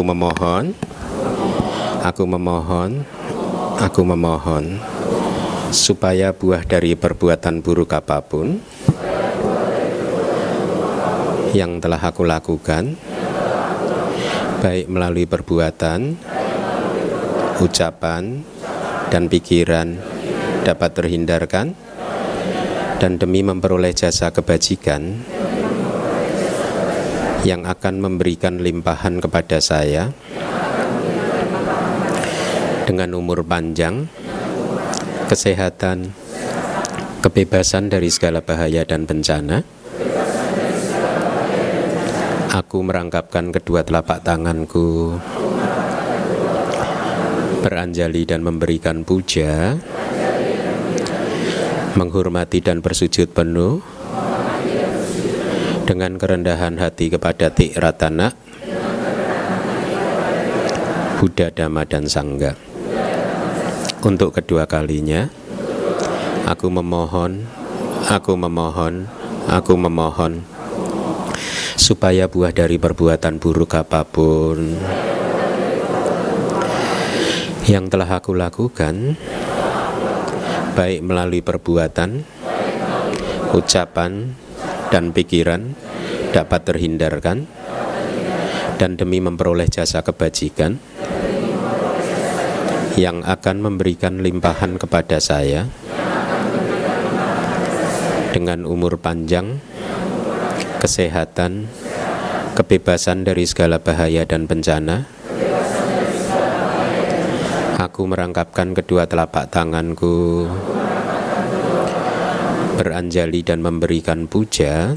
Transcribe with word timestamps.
Aku 0.00 0.08
memohon, 0.16 0.72
aku 2.00 2.24
memohon, 2.24 3.04
aku 3.76 4.00
memohon 4.00 4.80
supaya 5.76 6.32
buah 6.32 6.64
dari 6.64 6.96
perbuatan 6.96 7.60
buruk 7.60 7.92
apa 7.92 8.24
pun 8.24 8.56
yang 11.52 11.84
telah 11.84 12.00
aku 12.00 12.24
lakukan, 12.24 12.96
baik 14.64 14.88
melalui 14.88 15.28
perbuatan, 15.28 16.16
ucapan, 17.60 18.40
dan 19.12 19.28
pikiran, 19.28 20.00
dapat 20.64 20.96
terhindarkan, 20.96 21.76
dan 22.96 23.20
demi 23.20 23.44
memperoleh 23.44 23.92
jasa 23.92 24.32
kebajikan 24.32 25.28
yang 27.40 27.64
akan 27.64 28.04
memberikan 28.04 28.60
limpahan 28.60 29.16
kepada 29.16 29.64
saya 29.64 30.12
dengan 32.84 33.16
umur 33.16 33.40
panjang, 33.46 34.10
kesehatan, 35.30 36.12
kebebasan 37.24 37.88
dari 37.88 38.12
segala 38.12 38.44
bahaya 38.44 38.84
dan 38.84 39.08
bencana. 39.08 39.64
Aku 42.50 42.82
merangkapkan 42.82 43.54
kedua 43.54 43.86
telapak 43.86 44.20
tanganku, 44.26 45.16
beranjali 47.62 48.26
dan 48.26 48.42
memberikan 48.42 49.06
puja, 49.06 49.78
menghormati 51.94 52.58
dan 52.58 52.82
bersujud 52.84 53.30
penuh 53.32 53.80
dengan 55.90 56.14
kerendahan 56.14 56.78
hati 56.78 57.10
kepada 57.10 57.50
Tik 57.50 57.74
Ratana, 57.74 58.30
Buddha, 61.18 61.50
Dhamma, 61.50 61.82
dan 61.82 62.06
Sangga. 62.06 62.54
Untuk 63.98 64.38
kedua 64.38 64.70
kalinya, 64.70 65.26
aku 66.46 66.70
memohon, 66.70 67.42
aku 68.06 68.38
memohon, 68.38 69.10
aku 69.50 69.74
memohon 69.74 70.46
supaya 71.74 72.30
buah 72.30 72.54
dari 72.54 72.78
perbuatan 72.78 73.42
buruk 73.42 73.74
apa 73.74 74.06
pun 74.06 74.78
yang 77.66 77.90
telah 77.90 78.22
aku 78.22 78.38
lakukan, 78.38 79.18
baik 80.78 81.02
melalui 81.02 81.42
perbuatan, 81.42 82.22
ucapan, 83.50 84.38
dan 84.90 85.14
pikiran, 85.14 85.78
dapat 86.34 86.60
terhindarkan, 86.66 87.46
dan 88.76 88.98
demi 88.98 89.22
memperoleh 89.22 89.70
jasa 89.70 90.02
kebajikan 90.02 90.82
yang 92.98 93.22
akan 93.22 93.56
memberikan 93.62 94.18
limpahan 94.20 94.76
kepada 94.76 95.22
saya 95.22 95.70
dengan 98.34 98.66
umur 98.66 98.98
panjang 98.98 99.62
kesehatan, 100.82 101.70
kebebasan 102.56 103.22
dari 103.26 103.44
segala 103.46 103.78
bahaya 103.78 104.24
dan 104.26 104.48
bencana. 104.48 105.06
Aku 107.80 108.04
merangkapkan 108.04 108.76
kedua 108.76 109.08
telapak 109.08 109.48
tanganku, 109.52 110.48
beranjali 112.80 113.44
dan 113.44 113.60
memberikan 113.60 114.24
puja, 114.24 114.96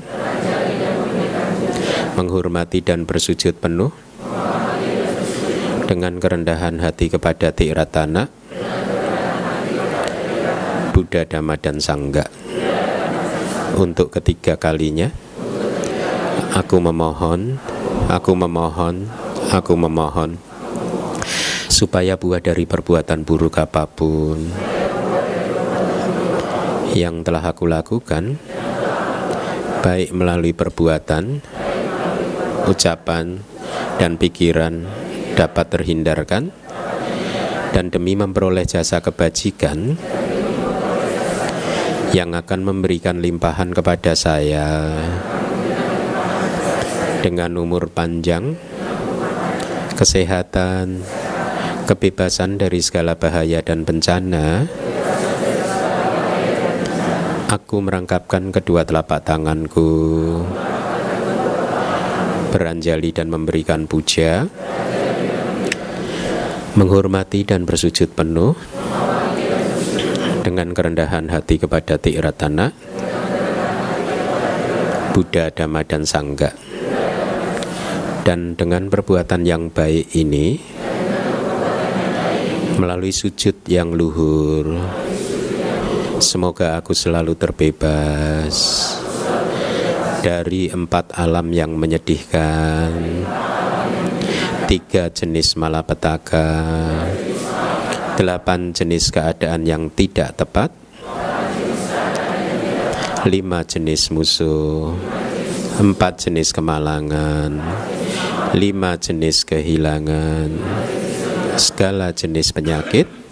menghormati 2.16 2.80
dan 2.80 3.04
bersujud 3.04 3.60
penuh 3.60 3.92
dengan 5.84 6.16
kerendahan 6.16 6.80
hati 6.80 7.12
kepada 7.12 7.52
Tiratana, 7.52 8.32
Buddha, 10.96 11.28
Dhamma, 11.28 11.60
dan 11.60 11.84
Sangga. 11.84 12.24
Untuk 13.76 14.16
ketiga 14.16 14.56
kalinya, 14.56 15.12
Aku 16.56 16.80
memohon, 16.80 17.58
aku 18.08 18.32
memohon, 18.38 19.10
aku 19.50 19.74
memohon 19.74 20.38
supaya 21.66 22.14
buah 22.14 22.46
dari 22.46 22.70
perbuatan 22.70 23.26
buruk 23.26 23.58
apa 23.58 23.90
pun 23.90 24.73
yang 26.94 27.26
telah 27.26 27.42
aku 27.42 27.66
lakukan, 27.66 28.38
baik 29.82 30.14
melalui 30.14 30.54
perbuatan, 30.54 31.42
ucapan, 32.70 33.42
dan 33.98 34.22
pikiran 34.22 34.86
dapat 35.34 35.66
terhindarkan, 35.74 36.54
dan 37.74 37.90
demi 37.90 38.14
memperoleh 38.14 38.70
jasa 38.70 39.02
kebajikan 39.02 39.98
yang 42.14 42.38
akan 42.38 42.62
memberikan 42.62 43.18
limpahan 43.18 43.74
kepada 43.74 44.14
saya 44.14 44.94
dengan 47.26 47.58
umur 47.58 47.90
panjang, 47.90 48.54
kesehatan, 49.98 51.02
kebebasan 51.90 52.62
dari 52.62 52.86
segala 52.86 53.18
bahaya 53.18 53.66
dan 53.66 53.82
bencana, 53.82 54.70
aku 57.54 57.86
merangkapkan 57.86 58.50
kedua 58.50 58.82
telapak 58.82 59.22
tanganku, 59.22 59.86
beranjali 62.50 63.14
dan 63.14 63.30
memberikan 63.30 63.86
puja, 63.86 64.50
menghormati 66.74 67.46
dan 67.46 67.70
bersujud 67.70 68.10
penuh. 68.18 68.58
Dengan 70.44 70.76
kerendahan 70.76 71.32
hati 71.32 71.56
kepada 71.56 71.96
Tiratana, 71.96 72.68
Buddha, 75.16 75.48
Dhamma, 75.48 75.88
dan 75.88 76.04
Sangga. 76.04 76.52
Dan 78.28 78.60
dengan 78.60 78.92
perbuatan 78.92 79.48
yang 79.48 79.72
baik 79.72 80.12
ini, 80.20 80.60
melalui 82.76 83.16
sujud 83.16 83.56
yang 83.72 83.96
luhur, 83.96 84.68
semoga 86.22 86.78
aku 86.78 86.94
selalu 86.94 87.34
terbebas 87.34 88.56
dari 90.22 90.70
empat 90.70 91.18
alam 91.18 91.50
yang 91.52 91.74
menyedihkan, 91.74 92.92
tiga 94.70 95.10
jenis 95.10 95.58
malapetaka, 95.60 96.50
delapan 98.16 98.72
jenis 98.72 99.10
keadaan 99.10 99.66
yang 99.66 99.90
tidak 99.92 100.38
tepat, 100.38 100.70
lima 103.26 103.66
jenis 103.66 104.12
musuh, 104.14 104.94
empat 105.82 106.30
jenis 106.30 106.54
kemalangan, 106.54 107.52
lima 108.54 108.96
jenis 109.02 109.44
kehilangan, 109.44 110.50
segala 111.58 112.14
jenis 112.14 112.54
penyakit, 112.54 113.23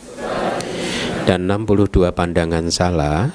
dan 1.31 1.48
62 1.48 2.12
pandangan 2.12 2.68
salah, 2.68 3.31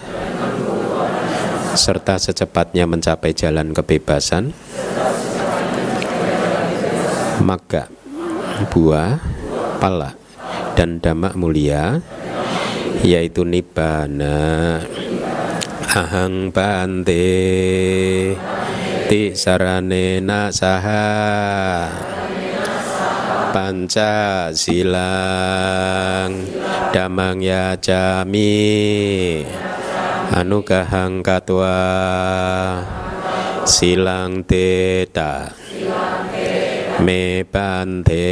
serta 1.72 2.20
secepatnya 2.20 2.84
mencapai 2.84 3.32
jalan 3.32 3.72
kebebasan, 3.72 4.52
maka 7.40 7.88
buah, 8.68 9.16
pala, 9.80 10.12
dan 10.76 11.00
damak 11.00 11.40
mulia, 11.40 12.04
yaitu 13.00 13.48
nibbana, 13.48 14.84
ahang 15.96 16.52
bante, 16.52 17.32
ti 19.08 19.32
sarane 19.32 20.20
saha 20.52 21.08
panca 23.56 24.52
silang 24.52 26.44
damang 26.92 27.40
ya 27.40 27.72
jami 27.80 29.40
anugahang 30.28 31.24
katwa 31.24 31.80
silang 33.64 34.44
teta 34.44 35.56
me 37.00 37.48
bante 37.48 38.28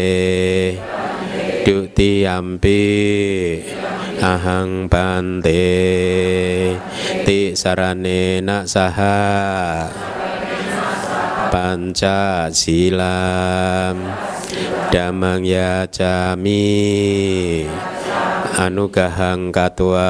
duti 1.65 2.29
ampi 2.29 2.85
ahang 4.21 4.93
bante 4.93 5.65
ti 7.25 7.57
sarane 7.57 8.45
saha 8.69 9.89
panca 11.49 12.53
silam 12.53 13.97
damang 14.95 15.43
ya 15.43 15.91
jami 15.91 17.67
anugahang 18.55 19.51
katwa 19.51 20.07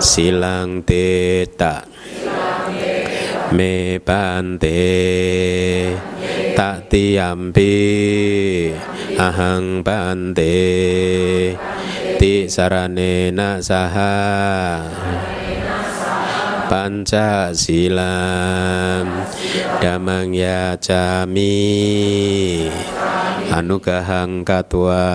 silang 0.00 0.80
teta. 0.80 1.84
Me 3.52 4.00
bante 4.00 4.80
tak 6.56 6.88
tiampi 6.88 7.76
ahang 9.20 9.84
bante. 9.84 10.56
Ti 12.16 12.48
saranena 12.48 13.60
saha 13.60 14.16
Pancasilam 16.68 18.02
Damang 19.78 20.34
ya 20.34 20.74
jami 20.78 21.54
Anugahang 23.50 24.42
katwa 24.42 25.06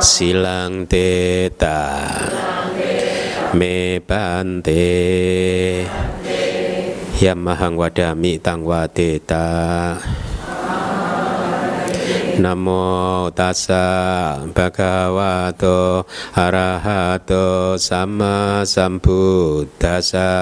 Silang 0.00 0.88
teta. 0.88 2.00
Me 3.52 4.00
bante 4.00 4.88
Yamahang 7.20 7.76
wadami 7.76 8.40
tang 8.40 8.64
wadeta 8.64 10.00
Namo 12.40 13.28
tassa 13.36 14.40
bhagavato 14.56 16.08
arahato 16.32 17.76
sama 17.76 18.64
sambuddhasa 18.64 20.32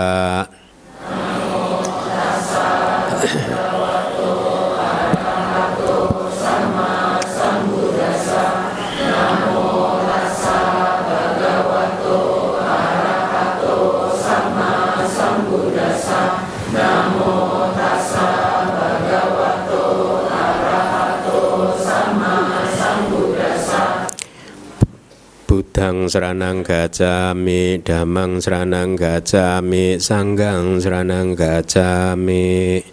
Buddhang 25.49 26.13
seranang 26.13 26.61
gacami, 26.61 27.81
damang 27.81 28.37
seranang 28.37 29.01
gacami, 29.01 29.97
sanggang 29.97 30.77
seranang 30.77 31.33
gacami. 31.33 32.85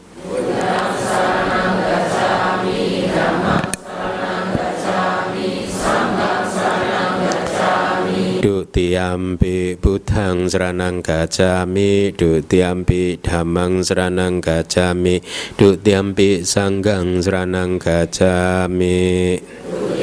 Dutiampi 8.40 9.76
Buddhang 9.76 10.48
seranang 10.48 11.02
gacami 11.04 12.14
Dutiampi 12.14 13.18
Damang 13.18 13.82
seranang 13.82 14.38
gacami 14.38 15.18
Dutiampi 15.58 16.46
Sanggang 16.46 17.26
seranang 17.26 17.82
gacami 17.82 19.42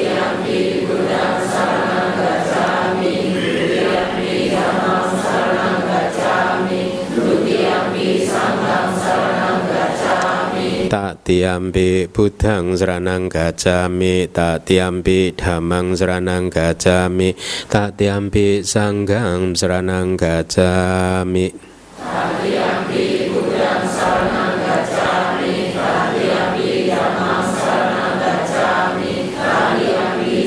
tak 0.03 0.22
tiampi 11.23 12.11
buddhang 12.11 12.75
seranang 12.75 13.31
gacami 13.31 14.27
tak 14.27 14.67
tiampi 14.67 15.31
damang 15.31 15.95
seranang 15.95 16.51
gacami 16.51 17.31
tak 17.71 17.95
tiampi 17.95 18.67
sanggang 18.67 19.55
seranang 19.55 20.19
gacami 20.19 21.55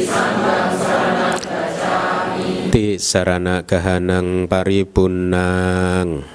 sanggang 0.04 0.72
seranang 0.76 1.40
gacami 1.40 2.68
ti 2.76 3.00
sarana 3.00 3.64
kahanang 3.64 4.52
paripunang 4.52 6.28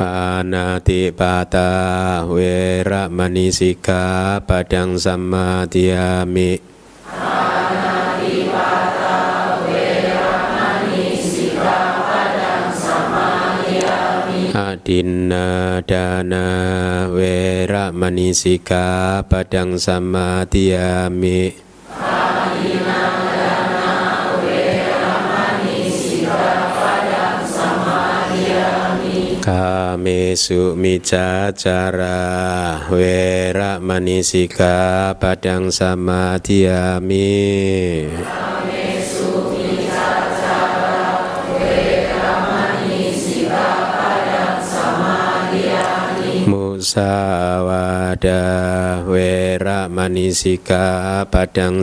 panati 0.00 1.12
pata 1.12 2.24
wera 2.24 3.12
manisika 3.12 4.40
padang 4.48 4.96
wera 9.60 10.32
manisika 10.56 12.00
padang 12.08 12.72
samadhyami. 12.72 14.56
Adinna 14.56 15.84
dana 15.84 16.48
wera 17.12 17.92
manisika 17.92 19.20
padang 19.28 19.76
samadhyami 19.76 21.52
Kamesu 29.50 30.78
micacara 30.78 32.22
wera 32.86 33.82
manisika 33.82 35.10
padang 35.18 35.74
wera 41.58 42.30
manisika 42.46 43.66
padang 43.98 44.62
samadhyami 44.62 46.46
Musawada 46.46 48.38
wera 49.02 49.90
manisika 49.90 51.26
padang 51.26 51.82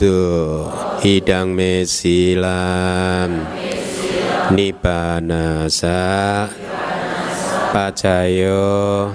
raya 0.00 0.98
Idang 1.04 1.52
mesilam 1.54 3.30
Nibanasa. 4.50 6.00
Pacayo 7.74 9.10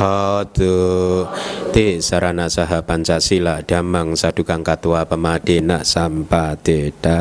Hotu 0.00 1.28
Ti 1.68 2.00
sarana 2.00 2.48
saha 2.48 2.80
Pancasila 2.80 3.60
Damang 3.60 4.16
sadukang 4.16 4.64
katua 4.64 5.04
pemadina 5.04 5.84
Sampadeda 5.84 7.20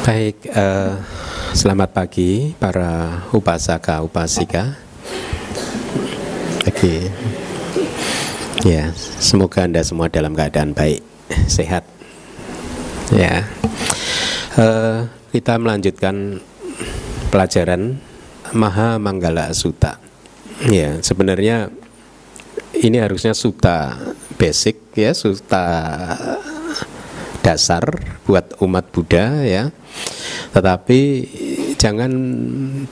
Baik, 0.00 0.50
uh, 0.50 0.98
selamat 1.54 1.94
pagi 1.94 2.56
para 2.58 3.22
upasaka 3.30 4.02
upasika. 4.02 4.89
Oke. 6.68 7.08
Ya, 8.60 8.92
semoga 9.16 9.64
Anda 9.64 9.80
semua 9.80 10.12
dalam 10.12 10.36
keadaan 10.36 10.76
baik, 10.76 11.00
sehat. 11.48 11.88
Ya. 13.08 13.48
Uh, 14.60 15.08
kita 15.32 15.56
melanjutkan 15.56 16.44
pelajaran 17.32 17.96
Maha 18.52 19.00
Manggala 19.00 19.48
Sutta. 19.56 19.96
Ya, 20.68 21.00
sebenarnya 21.00 21.72
ini 22.76 23.00
harusnya 23.00 23.32
sutta 23.32 23.96
basic 24.36 24.92
ya, 24.92 25.16
sutta 25.16 25.64
dasar 27.40 27.88
buat 28.28 28.60
umat 28.60 28.92
Buddha 28.92 29.40
ya. 29.48 29.72
Tetapi 30.52 31.00
jangan 31.80 32.12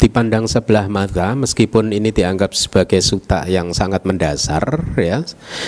dipandang 0.00 0.48
sebelah 0.48 0.88
mata 0.88 1.36
meskipun 1.36 1.92
ini 1.92 2.08
dianggap 2.08 2.56
sebagai 2.56 3.04
suta 3.04 3.44
yang 3.44 3.76
sangat 3.76 4.08
mendasar 4.08 4.64
ya. 4.96 5.20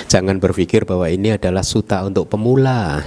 Jangan 0.08 0.40
berpikir 0.40 0.88
bahwa 0.88 1.04
ini 1.12 1.36
adalah 1.36 1.60
suta 1.60 2.00
untuk 2.00 2.32
pemula. 2.32 3.04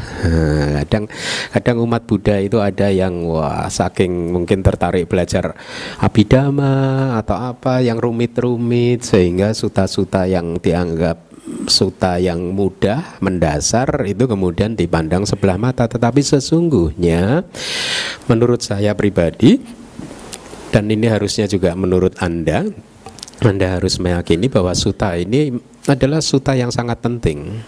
Kadang 0.86 1.10
kadang 1.50 1.78
umat 1.82 2.06
Buddha 2.06 2.38
itu 2.38 2.62
ada 2.62 2.94
yang 2.94 3.26
wah 3.26 3.66
saking 3.66 4.30
mungkin 4.30 4.62
tertarik 4.62 5.10
belajar 5.10 5.58
abidama 5.98 7.18
atau 7.18 7.34
apa 7.34 7.82
yang 7.82 7.98
rumit-rumit 7.98 9.02
sehingga 9.02 9.58
suta-suta 9.58 10.30
yang 10.30 10.62
dianggap 10.62 11.34
suta 11.66 12.22
yang 12.22 12.56
mudah 12.56 13.20
mendasar 13.20 13.90
itu 14.06 14.30
kemudian 14.30 14.78
dipandang 14.78 15.26
sebelah 15.26 15.58
mata. 15.58 15.90
Tetapi 15.90 16.22
sesungguhnya 16.22 17.42
menurut 18.30 18.62
saya 18.62 18.94
pribadi 18.94 19.82
dan 20.74 20.90
ini 20.90 21.06
harusnya 21.06 21.46
juga 21.46 21.78
menurut 21.78 22.18
Anda 22.18 22.66
Anda 23.46 23.78
harus 23.78 24.02
meyakini 24.02 24.50
bahwa 24.50 24.74
suta 24.74 25.14
ini 25.14 25.54
adalah 25.86 26.24
suta 26.24 26.56
yang 26.56 26.72
sangat 26.72 27.04
penting. 27.04 27.60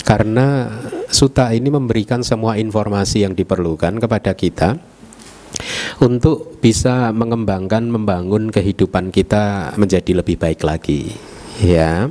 Karena 0.00 0.72
suta 1.12 1.52
ini 1.52 1.68
memberikan 1.68 2.24
semua 2.24 2.56
informasi 2.56 3.28
yang 3.28 3.36
diperlukan 3.36 4.00
kepada 4.00 4.32
kita 4.32 4.80
untuk 6.00 6.56
bisa 6.64 7.12
mengembangkan 7.12 7.84
membangun 7.84 8.48
kehidupan 8.48 9.12
kita 9.12 9.76
menjadi 9.76 10.24
lebih 10.24 10.40
baik 10.40 10.64
lagi 10.64 11.12
ya. 11.60 12.08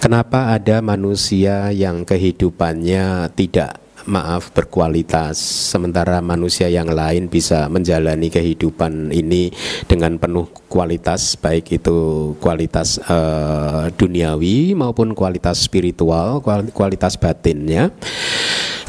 Kenapa 0.00 0.56
ada 0.56 0.80
manusia 0.80 1.68
yang 1.68 2.08
kehidupannya 2.08 3.28
tidak 3.36 3.81
maaf 4.06 4.50
berkualitas. 4.54 5.38
Sementara 5.72 6.18
manusia 6.24 6.68
yang 6.68 6.90
lain 6.90 7.28
bisa 7.28 7.66
menjalani 7.70 8.28
kehidupan 8.28 9.14
ini 9.14 9.52
dengan 9.86 10.18
penuh 10.18 10.48
kualitas 10.72 11.36
baik 11.36 11.76
itu 11.76 12.32
kualitas 12.40 12.96
uh, 13.04 13.92
duniawi 13.92 14.72
maupun 14.72 15.12
kualitas 15.12 15.60
spiritual 15.60 16.40
kualitas 16.72 17.20
batinnya 17.20 17.92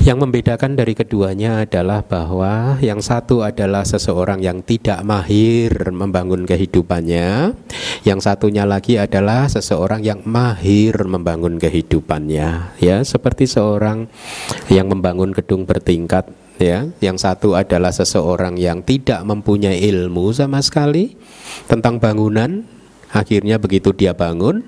yang 0.03 0.19
membedakan 0.19 0.75
dari 0.75 0.91
keduanya 1.00 1.63
adalah 1.63 2.03
bahwa 2.03 2.75
yang 2.83 3.00
satu 3.00 3.39
adalah 3.39 3.88
seseorang 3.88 4.43
yang 4.43 4.60
tidak 4.60 5.00
mahir 5.07 5.72
membangun 5.95 6.43
kehidupannya, 6.43 7.55
yang 8.03 8.19
satunya 8.19 8.67
lagi 8.67 9.00
adalah 9.00 9.48
seseorang 9.48 10.03
yang 10.03 10.19
mahir 10.27 11.07
membangun 11.07 11.55
kehidupannya. 11.55 12.75
Ya, 12.83 12.98
seperti 13.07 13.48
seorang 13.48 14.12
yang 14.67 14.91
membangun 14.91 15.31
gedung 15.31 15.63
bertingkat 15.63 16.27
ya 16.62 16.86
yang 17.01 17.17
satu 17.17 17.57
adalah 17.57 17.89
seseorang 17.89 18.62
yang 18.62 18.86
tidak 18.86 19.25
mempunyai 19.25 19.81
ilmu 19.89 20.29
sama 20.36 20.62
sekali 20.62 21.17
tentang 21.65 21.98
bangunan 21.98 22.67
akhirnya 23.13 23.62
begitu 23.62 23.93
dia 23.93 24.17
bangun 24.17 24.65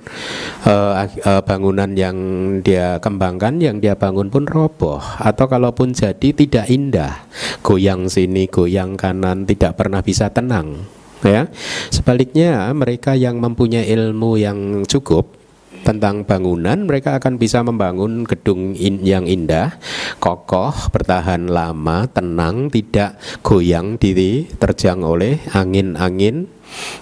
uh, 0.63 1.09
bangunan 1.43 1.89
yang 1.97 2.17
dia 2.61 3.01
kembangkan 3.01 3.57
yang 3.57 3.81
dia 3.81 3.97
bangun 3.97 4.29
pun 4.29 4.45
roboh. 4.45 5.01
Atau 5.17 5.49
kalaupun 5.49 5.91
jadi 5.91 6.31
tidak 6.31 6.69
indah. 6.69 7.25
Goyang 7.65 8.07
sini 8.07 8.45
goyang 8.45 8.95
kanan 8.95 9.43
tidak 9.49 9.75
pernah 9.75 10.05
bisa 10.05 10.29
tenang 10.29 10.85
ya. 11.25 11.49
Sebaliknya 11.89 12.69
mereka 12.77 13.17
yang 13.17 13.41
mempunyai 13.41 13.89
ilmu 13.89 14.37
yang 14.37 14.85
cukup 14.85 15.45
tentang 15.85 16.25
bangunan, 16.25 16.89
mereka 16.89 17.21
akan 17.21 17.37
bisa 17.37 17.61
membangun 17.61 18.25
gedung 18.25 18.73
in, 18.73 19.05
yang 19.05 19.29
indah, 19.29 19.77
kokoh, 20.17 20.73
bertahan 20.89 21.45
lama, 21.45 22.09
tenang, 22.09 22.73
tidak 22.73 23.21
goyang 23.45 24.01
diterjang 24.01 25.05
oleh 25.05 25.37
angin-angin 25.53 26.49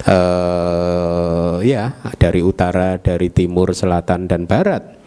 uh, 0.08 1.60
ya 1.64 1.98
dari 2.16 2.42
utara, 2.44 3.00
dari 3.00 3.30
timur, 3.30 3.72
selatan 3.72 4.28
dan 4.28 4.46
barat. 4.50 5.04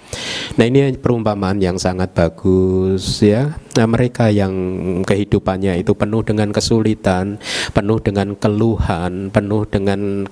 Nah 0.56 0.64
ini 0.64 0.94
perumpamaan 0.96 1.58
yang 1.60 1.76
sangat 1.76 2.14
bagus 2.14 3.20
ya. 3.20 3.58
Nah, 3.76 3.86
mereka 3.90 4.30
yang 4.32 4.54
kehidupannya 5.04 5.82
itu 5.82 5.92
penuh 5.92 6.22
dengan 6.24 6.54
kesulitan, 6.54 7.36
penuh 7.74 7.98
dengan 8.00 8.32
keluhan, 8.38 9.28
penuh 9.34 9.66
dengan 9.68 10.24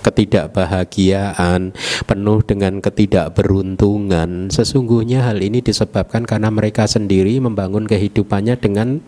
ketidakbahagiaan, 0.00 1.74
penuh 2.06 2.38
dengan 2.42 2.80
ketidakberuntungan. 2.80 4.48
Sesungguhnya 4.50 5.28
hal 5.28 5.38
ini 5.42 5.60
disebabkan 5.60 6.24
karena 6.24 6.48
mereka 6.48 6.88
sendiri 6.88 7.38
membangun 7.38 7.84
kehidupannya 7.84 8.56
dengan 8.58 9.04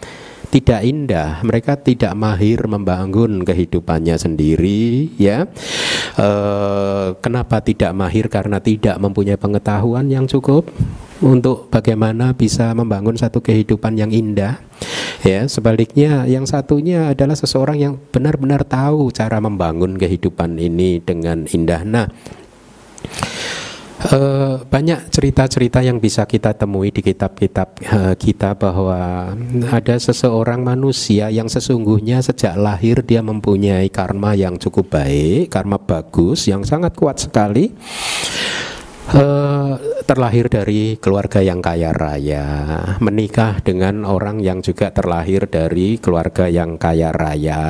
tidak 0.50 0.82
indah, 0.82 1.38
mereka 1.46 1.78
tidak 1.78 2.10
mahir 2.18 2.58
membangun 2.66 3.46
kehidupannya 3.46 4.18
sendiri, 4.18 5.14
ya. 5.14 5.46
E, 6.18 6.28
kenapa 7.22 7.62
tidak 7.62 7.94
mahir? 7.94 8.26
Karena 8.26 8.58
tidak 8.58 8.98
mempunyai 8.98 9.38
pengetahuan 9.38 10.10
yang 10.10 10.26
cukup 10.26 10.66
untuk 11.22 11.70
bagaimana 11.70 12.34
bisa 12.34 12.74
membangun 12.74 13.14
satu 13.14 13.38
kehidupan 13.38 13.94
yang 13.94 14.10
indah. 14.10 14.58
Ya, 15.22 15.46
sebaliknya 15.46 16.26
yang 16.26 16.50
satunya 16.50 17.14
adalah 17.14 17.38
seseorang 17.38 17.78
yang 17.78 17.94
benar-benar 18.10 18.66
tahu 18.66 19.14
cara 19.14 19.38
membangun 19.38 19.94
kehidupan 20.00 20.58
ini 20.58 20.98
dengan 20.98 21.46
indah. 21.46 21.84
Nah, 21.86 22.08
Uh, 24.00 24.64
banyak 24.72 25.12
cerita-cerita 25.12 25.84
yang 25.84 26.00
bisa 26.00 26.24
kita 26.24 26.56
temui 26.56 26.88
di 26.88 27.04
kitab-kitab 27.04 27.68
uh, 27.84 28.16
kita 28.16 28.56
bahwa 28.56 29.28
ada 29.68 29.96
seseorang 30.00 30.64
manusia 30.64 31.28
yang 31.28 31.52
sesungguhnya 31.52 32.24
sejak 32.24 32.56
lahir 32.56 33.04
dia 33.04 33.20
mempunyai 33.20 33.92
karma 33.92 34.32
yang 34.32 34.56
cukup 34.56 34.96
baik, 34.96 35.52
karma 35.52 35.76
bagus 35.76 36.48
yang 36.48 36.64
sangat 36.64 36.96
kuat 36.96 37.20
sekali 37.20 37.76
uh, 39.14 39.74
terlahir 40.06 40.50
dari 40.50 40.98
keluarga 40.98 41.38
yang 41.38 41.62
kaya 41.62 41.94
raya, 41.94 42.44
menikah 42.98 43.62
dengan 43.62 44.02
orang 44.02 44.42
yang 44.42 44.58
juga 44.58 44.90
terlahir 44.90 45.46
dari 45.46 46.02
keluarga 46.02 46.50
yang 46.50 46.78
kaya 46.78 47.14
raya, 47.14 47.62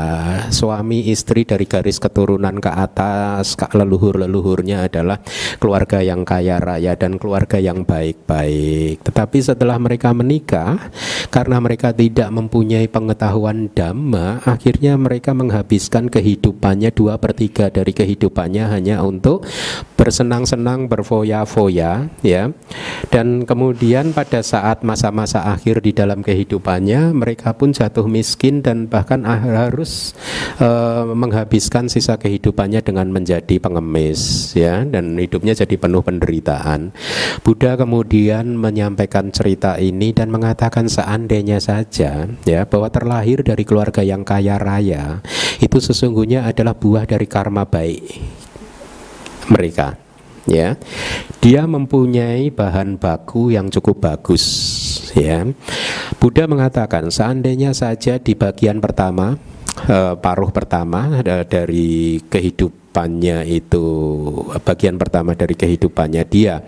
suami 0.48 1.12
istri 1.12 1.44
dari 1.44 1.68
garis 1.68 2.00
keturunan 2.00 2.56
ke 2.60 2.70
atas, 2.72 3.56
leluhur-leluhurnya 3.76 4.88
adalah 4.88 5.20
keluarga 5.60 6.00
yang 6.00 6.24
kaya 6.24 6.56
raya 6.60 6.96
dan 6.96 7.20
keluarga 7.20 7.60
yang 7.60 7.84
baik-baik. 7.84 9.04
Tetapi 9.04 9.38
setelah 9.40 9.76
mereka 9.76 10.12
menikah, 10.16 10.90
karena 11.28 11.60
mereka 11.60 11.92
tidak 11.92 12.32
mempunyai 12.32 12.88
pengetahuan 12.88 13.68
dhamma, 13.72 14.40
akhirnya 14.48 14.96
mereka 14.96 15.36
menghabiskan 15.36 16.08
kehidupannya 16.08 16.88
dua 16.92 17.20
per 17.20 17.36
tiga 17.36 17.68
dari 17.68 17.92
kehidupannya 17.92 18.64
hanya 18.72 19.04
untuk 19.04 19.44
bersenang-senang 19.94 20.88
berfoya 20.88 21.29
foya-foya 21.30 22.10
ya. 22.26 22.50
Dan 23.10 23.46
kemudian 23.46 24.10
pada 24.10 24.42
saat 24.42 24.82
masa-masa 24.82 25.46
akhir 25.46 25.82
di 25.86 25.94
dalam 25.94 26.26
kehidupannya 26.26 27.14
mereka 27.14 27.54
pun 27.54 27.70
jatuh 27.70 28.06
miskin 28.10 28.62
dan 28.62 28.90
bahkan 28.90 29.22
harus 29.22 30.14
uh, 30.58 31.06
menghabiskan 31.14 31.86
sisa 31.86 32.18
kehidupannya 32.18 32.82
dengan 32.82 33.10
menjadi 33.14 33.62
pengemis 33.62 34.52
ya 34.58 34.82
dan 34.82 35.14
hidupnya 35.14 35.54
jadi 35.54 35.74
penuh 35.78 36.02
penderitaan. 36.02 36.90
Buddha 37.46 37.78
kemudian 37.78 38.58
menyampaikan 38.58 39.30
cerita 39.30 39.78
ini 39.78 40.10
dan 40.10 40.30
mengatakan 40.34 40.90
seandainya 40.90 41.62
saja 41.62 42.26
ya 42.46 42.60
bahwa 42.66 42.90
terlahir 42.90 43.42
dari 43.46 43.62
keluarga 43.62 44.02
yang 44.02 44.26
kaya 44.26 44.58
raya 44.58 45.22
itu 45.62 45.78
sesungguhnya 45.78 46.46
adalah 46.48 46.74
buah 46.74 47.04
dari 47.06 47.26
karma 47.28 47.66
baik 47.66 48.02
mereka 49.50 50.09
ya 50.48 50.76
dia 51.40 51.62
mempunyai 51.68 52.48
bahan 52.52 52.96
baku 52.96 53.52
yang 53.52 53.68
cukup 53.68 54.04
bagus 54.08 54.44
ya 55.12 55.44
Buddha 56.16 56.48
mengatakan 56.48 57.08
seandainya 57.12 57.76
saja 57.76 58.16
di 58.16 58.32
bagian 58.36 58.80
pertama 58.80 59.36
eh, 59.88 60.14
paruh 60.16 60.52
pertama 60.52 61.20
dari 61.24 62.20
kehidupannya 62.24 63.44
itu 63.48 63.84
bagian 64.64 64.96
pertama 64.96 65.36
dari 65.36 65.56
kehidupannya 65.56 66.22
dia 66.28 66.64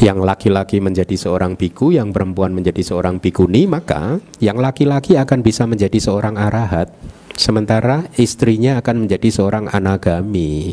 yang 0.00 0.24
laki-laki 0.24 0.80
menjadi 0.80 1.12
seorang 1.20 1.58
biku, 1.58 1.92
yang 1.92 2.16
perempuan 2.16 2.56
menjadi 2.56 2.80
seorang 2.80 3.20
bikuni, 3.20 3.68
maka 3.68 4.24
yang 4.40 4.56
laki-laki 4.56 5.20
akan 5.20 5.44
bisa 5.44 5.68
menjadi 5.68 6.00
seorang 6.00 6.40
arahat, 6.40 6.88
sementara 7.36 8.08
istrinya 8.16 8.80
akan 8.80 9.04
menjadi 9.04 9.28
seorang 9.28 9.68
anagami. 9.68 10.72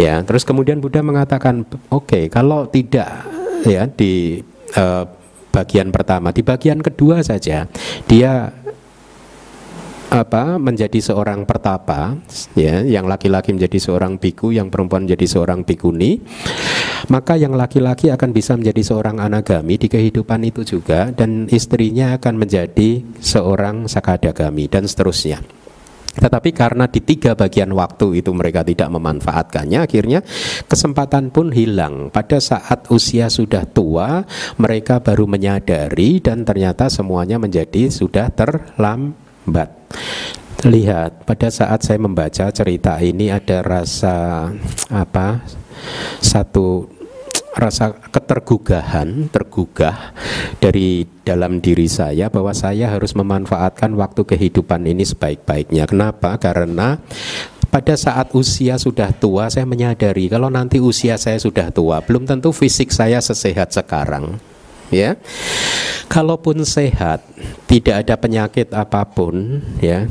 Ya, 0.00 0.18
terus 0.24 0.42
kemudian 0.42 0.80
Buddha 0.80 1.04
mengatakan, 1.04 1.68
oke, 1.92 2.08
okay, 2.08 2.24
kalau 2.32 2.66
tidak 2.66 3.28
ya 3.68 3.86
di 3.86 4.40
uh, 4.74 5.04
bagian 5.52 5.92
pertama, 5.92 6.32
di 6.32 6.40
bagian 6.40 6.80
kedua 6.80 7.20
saja 7.20 7.68
dia 8.08 8.50
apa 10.12 10.60
menjadi 10.60 11.00
seorang 11.00 11.48
pertapa 11.48 12.20
ya 12.52 12.84
yang 12.84 13.08
laki-laki 13.08 13.56
menjadi 13.56 13.80
seorang 13.80 14.20
biku 14.20 14.52
yang 14.52 14.68
perempuan 14.68 15.08
menjadi 15.08 15.24
seorang 15.24 15.64
bikuni 15.64 16.20
maka 17.08 17.40
yang 17.40 17.56
laki-laki 17.56 18.12
akan 18.12 18.36
bisa 18.36 18.52
menjadi 18.52 18.92
seorang 18.92 19.24
anagami 19.24 19.80
di 19.80 19.88
kehidupan 19.88 20.44
itu 20.44 20.68
juga 20.68 21.08
dan 21.16 21.48
istrinya 21.48 22.12
akan 22.20 22.44
menjadi 22.44 23.00
seorang 23.24 23.88
sakadagami 23.88 24.68
dan 24.68 24.84
seterusnya 24.84 25.40
tetapi 26.12 26.52
karena 26.52 26.84
di 26.84 27.00
tiga 27.00 27.32
bagian 27.32 27.72
waktu 27.72 28.20
itu 28.20 28.30
mereka 28.36 28.60
tidak 28.60 28.92
memanfaatkannya, 28.92 29.80
akhirnya 29.80 30.20
kesempatan 30.68 31.32
pun 31.32 31.48
hilang. 31.48 32.12
Pada 32.12 32.36
saat 32.36 32.92
usia 32.92 33.32
sudah 33.32 33.64
tua, 33.64 34.24
mereka 34.60 35.00
baru 35.00 35.24
menyadari 35.24 36.20
dan 36.20 36.44
ternyata 36.44 36.92
semuanya 36.92 37.40
menjadi 37.40 37.88
sudah 37.88 38.28
terlambat. 38.28 39.72
Lihat, 40.62 41.26
pada 41.26 41.50
saat 41.50 41.82
saya 41.82 41.98
membaca 41.98 42.46
cerita 42.54 42.94
ini 43.02 43.34
ada 43.34 43.64
rasa 43.66 44.46
apa? 44.92 45.42
Satu 46.22 46.86
rasa 47.52 47.92
ketergugahan, 47.92 49.28
tergugah 49.28 50.16
dari 50.56 51.04
dalam 51.22 51.60
diri 51.60 51.86
saya 51.86 52.32
bahwa 52.32 52.56
saya 52.56 52.88
harus 52.88 53.12
memanfaatkan 53.12 53.92
waktu 53.92 54.24
kehidupan 54.24 54.88
ini 54.88 55.04
sebaik-baiknya. 55.04 55.84
Kenapa? 55.84 56.40
Karena 56.40 56.96
pada 57.72 57.96
saat 57.96 58.36
usia 58.36 58.76
sudah 58.76 59.08
tua 59.16 59.48
saya 59.48 59.64
menyadari 59.64 60.28
kalau 60.28 60.52
nanti 60.52 60.76
usia 60.76 61.16
saya 61.16 61.40
sudah 61.40 61.72
tua 61.72 62.04
belum 62.04 62.28
tentu 62.28 62.52
fisik 62.52 62.92
saya 62.92 63.16
sesehat 63.16 63.72
sekarang 63.72 64.36
ya 64.92 65.16
kalaupun 66.12 66.68
sehat 66.68 67.24
tidak 67.64 68.04
ada 68.04 68.20
penyakit 68.20 68.68
apa 68.76 69.08
pun 69.08 69.64
ya 69.80 70.04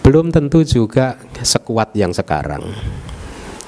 belum 0.00 0.32
tentu 0.32 0.64
juga 0.64 1.20
sekuat 1.44 1.92
yang 1.92 2.16
sekarang 2.16 2.72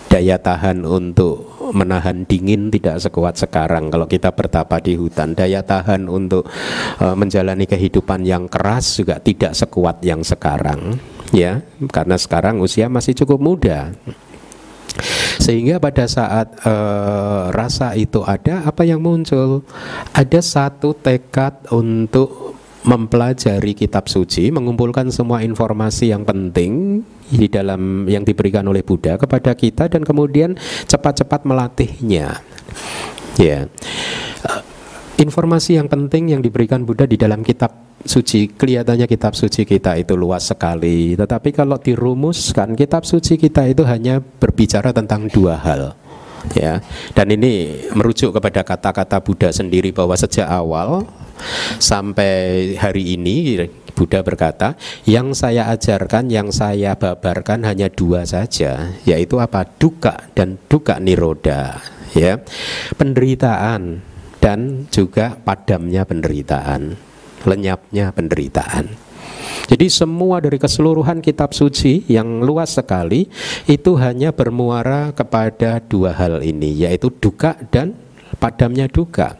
daya 0.09 0.41
tahan 0.41 0.81
untuk 0.89 1.48
menahan 1.73 2.25
dingin 2.25 2.69
tidak 2.73 3.01
sekuat 3.03 3.39
sekarang. 3.39 3.89
Kalau 3.89 4.07
kita 4.07 4.33
bertapa 4.33 4.81
di 4.83 4.99
hutan 4.99 5.33
daya 5.33 5.63
tahan 5.63 6.07
untuk 6.07 6.49
uh, 7.01 7.15
menjalani 7.15 7.65
kehidupan 7.69 8.27
yang 8.27 8.51
keras 8.51 8.99
juga 8.99 9.21
tidak 9.23 9.55
sekuat 9.55 10.03
yang 10.03 10.27
sekarang 10.27 10.99
ya. 11.31 11.63
Karena 11.89 12.17
sekarang 12.19 12.61
usia 12.61 12.91
masih 12.91 13.15
cukup 13.15 13.39
muda. 13.39 13.93
Sehingga 15.39 15.79
pada 15.79 16.05
saat 16.11 16.51
uh, 16.67 17.55
rasa 17.55 17.95
itu 17.95 18.27
ada 18.27 18.67
apa 18.67 18.83
yang 18.83 18.99
muncul? 18.99 19.63
Ada 20.11 20.43
satu 20.43 20.93
tekad 20.93 21.71
untuk 21.71 22.58
mempelajari 22.87 23.75
kitab 23.75 24.07
suci 24.07 24.55
mengumpulkan 24.55 25.11
semua 25.11 25.43
informasi 25.43 26.15
yang 26.15 26.23
penting 26.23 27.03
di 27.29 27.51
dalam 27.51 28.07
yang 28.07 28.23
diberikan 28.23 28.65
oleh 28.71 28.87
Buddha 28.87 29.19
kepada 29.19 29.53
kita 29.59 29.91
dan 29.91 30.07
kemudian 30.07 30.55
cepat-cepat 30.87 31.43
melatihnya. 31.43 32.41
Ya. 33.39 33.67
Uh, 34.47 34.63
informasi 35.19 35.79
yang 35.79 35.91
penting 35.91 36.31
yang 36.31 36.41
diberikan 36.41 36.87
Buddha 36.87 37.05
di 37.05 37.19
dalam 37.19 37.43
kitab 37.43 37.89
suci 38.07 38.55
kelihatannya 38.55 39.11
kitab 39.11 39.35
suci 39.35 39.67
kita 39.67 39.99
itu 39.99 40.15
luas 40.15 40.47
sekali 40.47 41.19
tetapi 41.19 41.51
kalau 41.51 41.75
dirumuskan 41.83 42.79
kitab 42.79 43.03
suci 43.03 43.35
kita 43.35 43.67
itu 43.67 43.83
hanya 43.83 44.23
berbicara 44.23 44.95
tentang 44.95 45.27
dua 45.27 45.59
hal 45.59 45.99
ya 46.55 46.79
dan 47.19 47.27
ini 47.35 47.83
merujuk 47.99 48.31
kepada 48.39 48.63
kata-kata 48.63 49.19
Buddha 49.19 49.51
sendiri 49.51 49.91
bahwa 49.91 50.15
sejak 50.15 50.47
awal 50.47 51.11
sampai 51.79 52.75
hari 52.77 53.17
ini 53.19 53.67
Buddha 53.99 54.23
berkata, 54.23 54.79
yang 55.11 55.35
saya 55.35 55.67
ajarkan, 55.75 56.31
yang 56.31 56.55
saya 56.55 56.95
babarkan 56.95 57.67
hanya 57.67 57.91
dua 57.91 58.23
saja, 58.23 58.95
yaitu 59.03 59.43
apa? 59.43 59.67
Duka 59.67 60.31
dan 60.39 60.55
duka 60.71 61.03
niroda, 61.03 61.83
ya. 62.15 62.39
Penderitaan 62.95 63.99
dan 64.39 64.87
juga 64.95 65.35
padamnya 65.35 66.07
penderitaan, 66.07 66.95
lenyapnya 67.43 68.15
penderitaan. 68.15 69.09
Jadi 69.69 69.91
semua 69.91 70.39
dari 70.39 70.57
keseluruhan 70.63 71.19
kitab 71.19 71.51
suci 71.51 72.07
yang 72.07 72.41
luas 72.41 72.79
sekali 72.79 73.27
itu 73.67 73.99
hanya 73.99 74.31
bermuara 74.31 75.11
kepada 75.11 75.83
dua 75.83 76.15
hal 76.15 76.41
ini, 76.47 76.87
yaitu 76.87 77.11
duka 77.11 77.59
dan 77.75 77.99
padamnya 78.39 78.87
duka. 78.87 79.37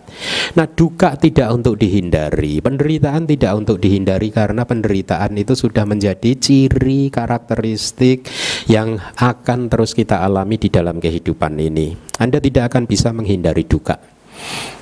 Nah, 0.59 0.67
duka 0.67 1.15
tidak 1.15 1.49
untuk 1.55 1.79
dihindari, 1.79 2.59
penderitaan 2.59 3.25
tidak 3.31 3.53
untuk 3.55 3.79
dihindari 3.79 4.35
karena 4.35 4.67
penderitaan 4.67 5.39
itu 5.39 5.55
sudah 5.55 5.87
menjadi 5.87 6.35
ciri 6.35 7.09
karakteristik 7.09 8.27
yang 8.67 8.99
akan 9.17 9.71
terus 9.71 9.95
kita 9.95 10.21
alami 10.21 10.59
di 10.59 10.69
dalam 10.69 10.99
kehidupan 10.99 11.57
ini. 11.63 11.95
Anda 12.19 12.43
tidak 12.43 12.75
akan 12.75 12.91
bisa 12.91 13.15
menghindari 13.15 13.65
duka. 13.65 14.19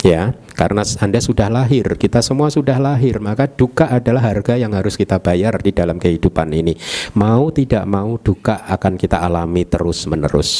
Ya, 0.05 0.37
karena 0.53 0.85
Anda 1.01 1.19
sudah 1.19 1.49
lahir, 1.49 1.97
kita 1.97 2.21
semua 2.21 2.53
sudah 2.53 2.77
lahir, 2.77 3.19
maka 3.19 3.49
duka 3.49 3.89
adalah 3.89 4.29
harga 4.31 4.55
yang 4.55 4.77
harus 4.77 4.95
kita 4.95 5.19
bayar 5.19 5.59
di 5.59 5.73
dalam 5.73 5.97
kehidupan 5.97 6.53
ini. 6.53 6.77
Mau 7.17 7.51
tidak 7.51 7.83
mau 7.89 8.21
duka 8.21 8.69
akan 8.69 9.01
kita 9.01 9.25
alami 9.25 9.65
terus-menerus. 9.65 10.51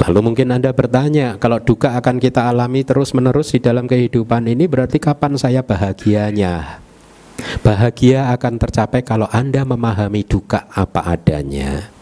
Lalu 0.00 0.32
mungkin 0.32 0.48
Anda 0.48 0.72
bertanya, 0.72 1.36
kalau 1.36 1.60
duka 1.60 1.92
akan 2.00 2.16
kita 2.16 2.48
alami 2.48 2.88
terus-menerus 2.88 3.52
di 3.52 3.60
dalam 3.60 3.84
kehidupan 3.84 4.48
ini 4.48 4.64
berarti 4.64 4.96
kapan 4.96 5.36
saya 5.36 5.60
bahagianya? 5.60 6.80
Bahagia 7.60 8.32
akan 8.32 8.56
tercapai 8.56 9.04
kalau 9.04 9.28
Anda 9.28 9.60
memahami 9.68 10.24
duka 10.24 10.64
apa 10.72 11.04
adanya. 11.04 11.92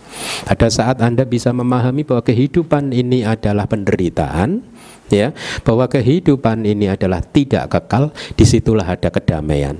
Pada 0.47 0.71
saat 0.71 1.03
Anda 1.03 1.27
bisa 1.27 1.51
memahami 1.51 2.07
bahwa 2.07 2.23
kehidupan 2.23 2.95
ini 2.95 3.27
adalah 3.27 3.67
penderitaan, 3.67 4.63
ya, 5.11 5.35
bahwa 5.67 5.91
kehidupan 5.91 6.67
ini 6.67 6.91
adalah 6.91 7.23
tidak 7.23 7.71
kekal, 7.71 8.15
di 8.35 8.45
situlah 8.47 8.87
ada 8.87 9.11
kedamaian. 9.11 9.79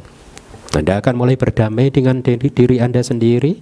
Anda 0.79 1.03
akan 1.03 1.19
mulai 1.19 1.35
berdamai 1.35 1.91
dengan 1.91 2.23
diri, 2.23 2.55
diri 2.55 2.79
Anda 2.79 3.03
sendiri. 3.03 3.59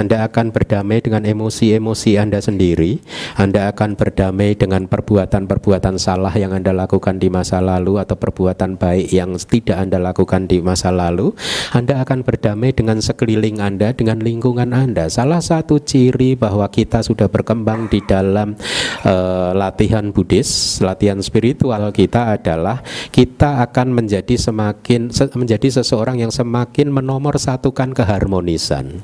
Anda 0.00 0.24
akan 0.24 0.48
berdamai 0.48 1.04
dengan 1.04 1.28
emosi-emosi 1.28 2.16
Anda 2.16 2.40
sendiri. 2.40 3.04
Anda 3.36 3.68
akan 3.68 4.00
berdamai 4.00 4.56
dengan 4.56 4.88
perbuatan-perbuatan 4.88 6.00
salah 6.00 6.32
yang 6.32 6.56
Anda 6.56 6.72
lakukan 6.72 7.20
di 7.20 7.28
masa 7.28 7.60
lalu 7.60 8.00
atau 8.00 8.16
perbuatan 8.16 8.80
baik 8.80 9.12
yang 9.12 9.36
tidak 9.36 9.76
Anda 9.76 10.00
lakukan 10.00 10.48
di 10.48 10.64
masa 10.64 10.88
lalu. 10.88 11.36
Anda 11.76 12.00
akan 12.00 12.24
berdamai 12.24 12.72
dengan 12.72 13.04
sekeliling 13.04 13.60
Anda, 13.60 13.92
dengan 13.92 14.24
lingkungan 14.24 14.72
Anda. 14.72 15.12
Salah 15.12 15.44
satu 15.44 15.84
ciri 15.84 16.32
bahwa 16.32 16.64
kita 16.72 17.04
sudah 17.04 17.28
berkembang 17.28 17.92
di 17.92 18.00
dalam 18.08 18.56
uh, 19.04 19.52
latihan 19.52 20.08
Buddhis, 20.08 20.80
latihan 20.80 21.20
spiritual 21.20 21.92
kita 21.92 22.40
adalah 22.40 22.80
kita 23.12 23.60
akan 23.68 23.92
menjadi 23.92 24.40
semakin 24.40 25.12
menjadi 25.36 25.68
seseorang 25.84 26.24
yang 26.24 26.32
semakin 26.32 26.53
menomorsatukan 26.94 27.90
keharmonisan. 27.90 29.02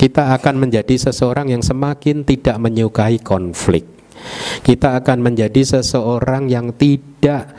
Kita 0.00 0.32
akan 0.36 0.68
menjadi 0.68 0.96
seseorang 0.96 1.52
yang 1.52 1.60
semakin 1.60 2.24
tidak 2.24 2.56
menyukai 2.56 3.20
konflik. 3.20 3.84
Kita 4.60 5.00
akan 5.00 5.24
menjadi 5.24 5.60
seseorang 5.80 6.48
yang 6.48 6.76
tidak 6.76 7.56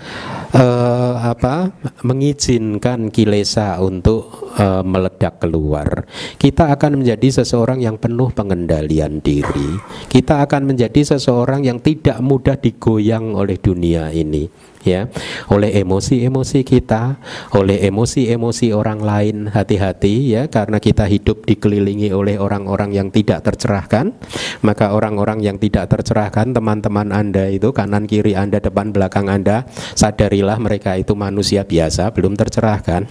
uh, 0.54 1.18
apa 1.22 1.74
mengizinkan 2.06 3.10
kilesa 3.10 3.82
untuk 3.82 4.54
uh, 4.58 4.86
meledak 4.86 5.42
keluar. 5.42 6.06
Kita 6.38 6.74
akan 6.74 7.02
menjadi 7.02 7.42
seseorang 7.42 7.82
yang 7.82 7.98
penuh 7.98 8.30
pengendalian 8.34 9.22
diri. 9.22 9.78
Kita 10.10 10.46
akan 10.46 10.74
menjadi 10.74 11.18
seseorang 11.18 11.66
yang 11.66 11.82
tidak 11.82 12.22
mudah 12.22 12.58
digoyang 12.58 13.34
oleh 13.34 13.58
dunia 13.58 14.10
ini 14.14 14.70
ya 14.84 15.08
oleh 15.50 15.74
emosi-emosi 15.82 16.62
kita, 16.65 17.17
oleh 17.58 17.82
emosi-emosi 17.88 18.74
orang 18.74 19.00
lain. 19.02 19.38
Hati-hati 19.52 20.38
ya 20.38 20.48
karena 20.48 20.78
kita 20.78 21.06
hidup 21.08 21.46
dikelilingi 21.46 22.13
oleh 22.13 22.38
orang-orang 22.38 22.94
yang 22.96 23.10
tidak 23.10 23.46
tercerahkan. 23.46 24.13
Maka 24.62 24.94
orang-orang 24.94 25.41
yang 25.41 25.58
tidak 25.58 25.89
tercerahkan 25.91 26.54
teman-teman 26.54 27.10
Anda 27.10 27.50
itu 27.50 27.74
kanan 27.74 28.06
kiri 28.06 28.38
Anda 28.38 28.62
depan 28.62 28.94
belakang 28.94 29.28
Anda 29.28 29.65
sadarilah 29.96 30.58
mereka 30.62 30.96
itu 30.98 31.13
manusia 31.17 31.65
biasa 31.65 32.13
belum 32.13 32.38
tercerahkan. 32.38 33.08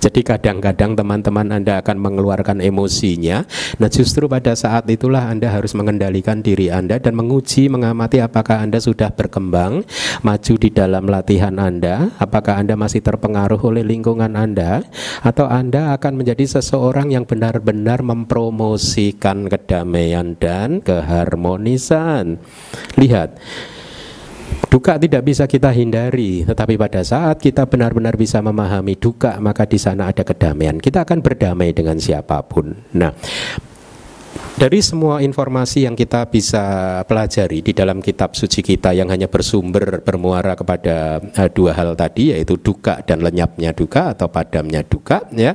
Jadi 0.00 0.20
kadang-kadang 0.24 0.96
teman-teman 0.96 1.52
Anda 1.52 1.80
akan 1.84 1.96
mengeluarkan 2.00 2.64
emosinya. 2.64 3.44
Nah, 3.76 3.88
justru 3.92 4.26
pada 4.26 4.56
saat 4.56 4.88
itulah 4.88 5.28
Anda 5.28 5.52
harus 5.52 5.76
mengendalikan 5.76 6.40
diri 6.40 6.72
Anda 6.72 6.96
dan 6.96 7.16
menguji 7.16 7.68
mengamati 7.68 8.20
apakah 8.24 8.64
Anda 8.64 8.80
sudah 8.80 9.12
berkembang 9.12 9.84
maju 10.24 10.54
di 10.56 10.70
dalam 10.72 11.04
latihan 11.10 11.58
Anda, 11.58 12.14
apakah 12.22 12.62
Anda 12.62 12.78
masih 12.78 13.02
terpengaruh 13.02 13.58
oleh 13.60 13.82
lingkungan 13.82 14.38
Anda, 14.38 14.86
atau 15.26 15.50
Anda 15.50 15.92
akan 15.98 16.22
menjadi 16.22 16.46
seseorang 16.46 17.10
yang 17.10 17.26
benar-benar 17.26 18.06
mempromosikan 18.06 19.50
kedamaian 19.50 20.38
dan 20.38 20.78
keharmonisan. 20.80 22.38
Lihat, 22.94 23.36
Duka 24.70 24.94
tidak 25.02 25.26
bisa 25.26 25.50
kita 25.50 25.74
hindari, 25.74 26.46
tetapi 26.46 26.78
pada 26.78 27.02
saat 27.02 27.42
kita 27.42 27.66
benar-benar 27.66 28.14
bisa 28.14 28.38
memahami 28.38 28.94
duka, 28.94 29.34
maka 29.42 29.66
di 29.66 29.82
sana 29.82 30.14
ada 30.14 30.22
kedamaian. 30.22 30.78
Kita 30.78 31.02
akan 31.02 31.18
berdamai 31.26 31.74
dengan 31.74 31.98
siapa 31.98 32.38
pun. 32.46 32.78
Nah, 32.94 33.10
dari 34.58 34.82
semua 34.82 35.22
informasi 35.22 35.86
yang 35.86 35.94
kita 35.94 36.26
bisa 36.26 37.00
pelajari 37.06 37.62
di 37.62 37.72
dalam 37.72 38.02
kitab 38.02 38.34
suci 38.34 38.60
kita 38.60 38.90
yang 38.90 39.06
hanya 39.08 39.30
bersumber 39.30 40.02
bermuara 40.02 40.58
kepada 40.58 41.22
uh, 41.22 41.48
dua 41.48 41.72
hal 41.72 41.94
tadi 41.94 42.34
yaitu 42.34 42.58
duka 42.58 42.98
dan 43.06 43.22
lenyapnya 43.22 43.70
duka 43.70 44.12
atau 44.12 44.26
padamnya 44.26 44.82
duka 44.82 45.22
ya. 45.32 45.54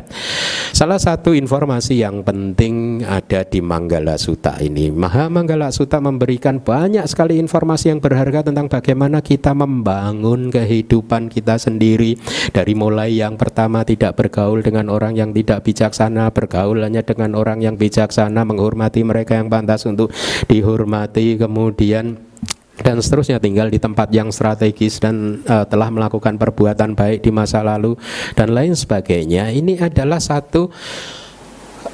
Salah 0.72 0.98
satu 0.98 1.36
informasi 1.36 2.00
yang 2.02 2.24
penting 2.24 3.04
ada 3.04 3.44
di 3.44 3.60
Manggala 3.60 4.16
Sutta 4.16 4.58
ini. 4.64 4.88
Maha 4.92 5.28
Manggala 5.28 5.76
Sutta 5.76 6.00
memberikan 6.00 6.64
banyak 6.64 7.04
sekali 7.12 7.38
informasi 7.38 7.92
yang 7.92 8.00
berharga 8.00 8.48
tentang 8.48 8.72
bagaimana 8.72 9.20
kita 9.20 9.52
membangun 9.52 10.50
kehidupan 10.50 11.28
kita 11.28 11.60
sendiri 11.60 12.16
dari 12.56 12.74
mulai 12.74 13.12
yang 13.20 13.36
pertama 13.36 13.84
tidak 13.84 14.16
bergaul 14.18 14.64
dengan 14.64 14.88
orang 14.88 15.14
yang 15.20 15.36
tidak 15.36 15.68
bijaksana, 15.68 16.32
bergaul 16.32 16.80
hanya 16.80 17.04
dengan 17.04 17.36
orang 17.36 17.60
yang 17.60 17.76
bijaksana, 17.76 18.48
menghormati 18.48 18.85
menghormati 18.86 19.02
mereka 19.02 19.34
yang 19.42 19.50
pantas 19.50 19.82
untuk 19.90 20.14
dihormati. 20.46 21.38
Kemudian 21.42 22.22
dan 22.76 23.00
seterusnya 23.00 23.40
tinggal 23.40 23.72
di 23.72 23.80
tempat 23.80 24.12
yang 24.12 24.30
strategis 24.30 25.00
dan 25.00 25.42
uh, 25.48 25.64
telah 25.64 25.88
melakukan 25.90 26.36
perbuatan 26.36 26.92
baik 26.94 27.24
di 27.24 27.32
masa 27.32 27.64
lalu 27.64 27.96
dan 28.36 28.52
lain 28.52 28.76
sebagainya. 28.76 29.50
Ini 29.50 29.80
adalah 29.80 30.20
satu 30.20 30.68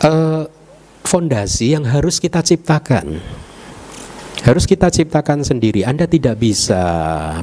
uh, 0.04 0.44
fondasi 1.06 1.78
yang 1.78 1.86
harus 1.86 2.18
kita 2.18 2.42
ciptakan 2.42 3.22
harus 4.42 4.66
kita 4.66 4.90
ciptakan 4.90 5.46
sendiri. 5.46 5.86
Anda 5.86 6.10
tidak 6.10 6.42
bisa 6.42 6.82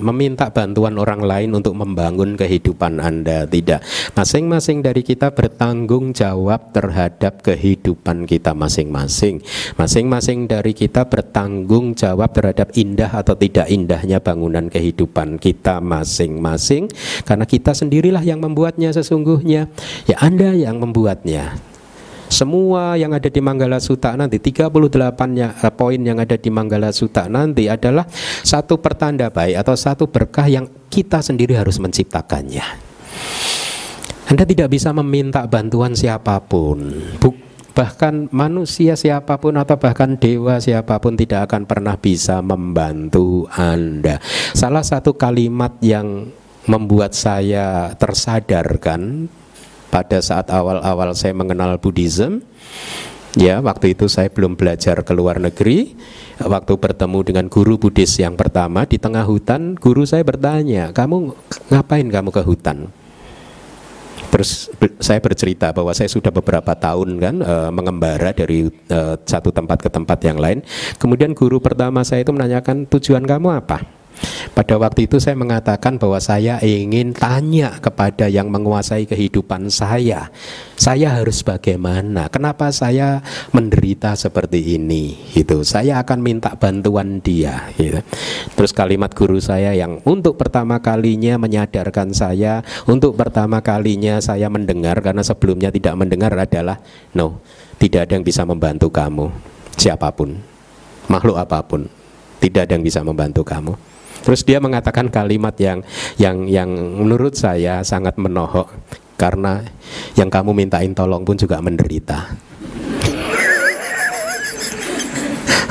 meminta 0.03 0.51
bantuan 0.51 0.99
orang 0.99 1.23
lain 1.23 1.51
untuk 1.55 1.79
membangun 1.79 2.35
kehidupan 2.35 2.99
Anda. 2.99 3.47
Tidak. 3.47 4.13
Masing-masing 4.19 4.83
dari 4.83 5.07
kita 5.07 5.31
bertanggung 5.31 6.11
jawab 6.11 6.75
terhadap 6.75 7.45
kehidupan 7.47 8.27
kita 8.27 8.51
masing-masing. 8.53 9.39
Masing-masing 9.79 10.51
dari 10.51 10.75
kita 10.75 11.07
bertanggung 11.07 11.95
jawab 11.95 12.35
terhadap 12.35 12.75
indah 12.75 13.15
atau 13.15 13.39
tidak 13.39 13.71
indahnya 13.71 14.19
bangunan 14.19 14.67
kehidupan 14.67 15.39
kita 15.39 15.79
masing-masing. 15.79 16.91
Karena 17.23 17.47
kita 17.47 17.75
sendirilah 17.75 18.25
yang 18.27 18.43
membuatnya 18.43 18.91
sesungguhnya. 18.91 19.71
Ya 20.11 20.17
Anda 20.19 20.51
yang 20.57 20.83
membuatnya. 20.83 21.68
Semua 22.29 22.95
yang 23.01 23.17
ada 23.17 23.33
di 23.33 23.41
Manggala 23.41 23.81
Sutta 23.81 24.13
nanti 24.13 24.37
38-nya 24.37 25.65
uh, 25.65 25.73
poin 25.73 26.01
yang 26.01 26.21
ada 26.21 26.37
di 26.37 26.53
Manggala 26.53 26.93
Sutta 26.93 27.27
nanti 27.27 27.67
adalah 27.67 28.05
satu 28.45 28.79
pertanda 28.79 29.33
baik 29.33 29.57
atau 29.65 29.75
satu 29.75 30.07
berkah 30.13 30.47
yang 30.47 30.69
kita 30.93 31.25
sendiri 31.25 31.57
harus 31.57 31.81
menciptakannya. 31.81 32.89
Anda 34.29 34.45
tidak 34.45 34.69
bisa 34.69 34.93
meminta 34.93 35.49
bantuan 35.49 35.97
siapa 35.97 36.37
pun. 36.45 36.93
Buk 37.17 37.49
bahkan 37.73 38.27
manusia 38.35 38.99
siapa 38.99 39.39
pun 39.39 39.55
atau 39.55 39.79
bahkan 39.79 40.19
dewa 40.19 40.59
siapa 40.59 40.99
pun 40.99 41.15
tidak 41.15 41.47
akan 41.47 41.63
pernah 41.65 41.95
bisa 41.97 42.45
membantu 42.45 43.49
Anda. 43.55 44.21
Salah 44.53 44.83
satu 44.83 45.15
kalimat 45.15 45.79
yang 45.81 46.29
membuat 46.69 47.17
saya 47.17 47.97
tersadarkan 47.97 49.33
pada 49.89 50.21
saat 50.21 50.49
awal-awal 50.53 51.13
saya 51.17 51.33
mengenal 51.33 51.81
Buddhism 51.81 52.45
ya 53.37 53.61
waktu 53.61 53.93
itu 53.97 54.09
saya 54.09 54.33
belum 54.33 54.57
belajar 54.57 55.01
ke 55.05 55.13
luar 55.13 55.39
negeri 55.39 55.97
waktu 56.41 56.73
bertemu 56.77 57.19
dengan 57.25 57.47
guru 57.47 57.77
Buddhis 57.77 58.17
yang 58.21 58.35
pertama 58.35 58.89
di 58.89 58.97
tengah 58.97 59.25
hutan 59.25 59.77
guru 59.77 60.05
saya 60.09 60.25
bertanya 60.25 60.91
kamu 60.93 61.33
ngapain 61.71 62.09
kamu 62.09 62.31
ke 62.33 62.43
hutan 62.45 62.89
Terus 64.29 64.69
saya 65.01 65.25
bercerita 65.25 65.73
bahwa 65.73 65.97
saya 65.97 66.07
sudah 66.11 66.29
beberapa 66.29 66.77
tahun 66.77 67.17
kan 67.17 67.35
e, 67.41 67.55
mengembara 67.73 68.37
dari 68.37 68.69
e, 68.69 68.99
satu 69.25 69.49
tempat 69.49 69.81
ke 69.81 69.89
tempat 69.89 70.21
yang 70.21 70.37
lain. 70.37 70.61
Kemudian 71.01 71.33
guru 71.33 71.65
pertama 71.65 72.05
saya 72.05 72.29
itu 72.29 72.33
menanyakan 72.37 72.85
tujuan 72.93 73.25
kamu 73.25 73.65
apa? 73.65 73.98
Pada 74.53 74.75
waktu 74.81 75.07
itu 75.07 75.23
saya 75.23 75.39
mengatakan 75.39 75.97
bahwa 75.97 76.19
saya 76.19 76.59
ingin 76.65 77.15
tanya 77.15 77.79
kepada 77.79 78.27
yang 78.27 78.51
menguasai 78.51 79.07
kehidupan 79.07 79.71
saya. 79.71 80.31
Saya 80.79 81.19
harus 81.19 81.43
bagaimana? 81.43 82.31
Kenapa 82.31 82.71
saya 82.71 83.23
menderita 83.51 84.15
seperti 84.15 84.79
ini? 84.79 85.15
Gitu. 85.35 85.63
Saya 85.63 86.03
akan 86.03 86.19
minta 86.23 86.55
bantuan 86.59 87.23
dia. 87.23 87.71
Gitu. 87.75 88.03
Terus 88.55 88.73
kalimat 88.75 89.15
guru 89.15 89.39
saya 89.39 89.75
yang 89.75 90.03
untuk 90.07 90.39
pertama 90.39 90.79
kalinya 90.83 91.39
menyadarkan 91.39 92.15
saya, 92.15 92.63
untuk 92.87 93.15
pertama 93.15 93.63
kalinya 93.63 94.19
saya 94.19 94.51
mendengar 94.51 94.99
karena 95.03 95.23
sebelumnya 95.23 95.71
tidak 95.71 95.95
mendengar 95.99 96.35
adalah 96.35 96.79
no, 97.15 97.43
tidak 97.79 98.09
ada 98.09 98.19
yang 98.19 98.27
bisa 98.27 98.43
membantu 98.43 98.91
kamu, 98.91 99.31
siapa 99.79 100.11
pun, 100.11 100.39
makhluk 101.07 101.39
apa 101.39 101.63
pun, 101.63 101.87
tidak 102.43 102.69
ada 102.69 102.73
yang 102.79 102.85
bisa 102.87 103.03
membantu 103.07 103.43
kamu. 103.47 103.88
Terus 104.23 104.43
dia 104.45 104.59
mengatakan 104.59 105.09
kalimat 105.09 105.55
yang 105.61 105.83
yang 106.21 106.47
yang 106.49 106.71
menurut 106.73 107.35
saya 107.35 107.81
sangat 107.87 108.19
menohok 108.19 108.71
karena 109.19 109.67
yang 110.15 110.31
kamu 110.31 110.55
mintain 110.55 110.95
tolong 110.95 111.27
pun 111.27 111.35
juga 111.35 111.59
menderita. 111.59 112.39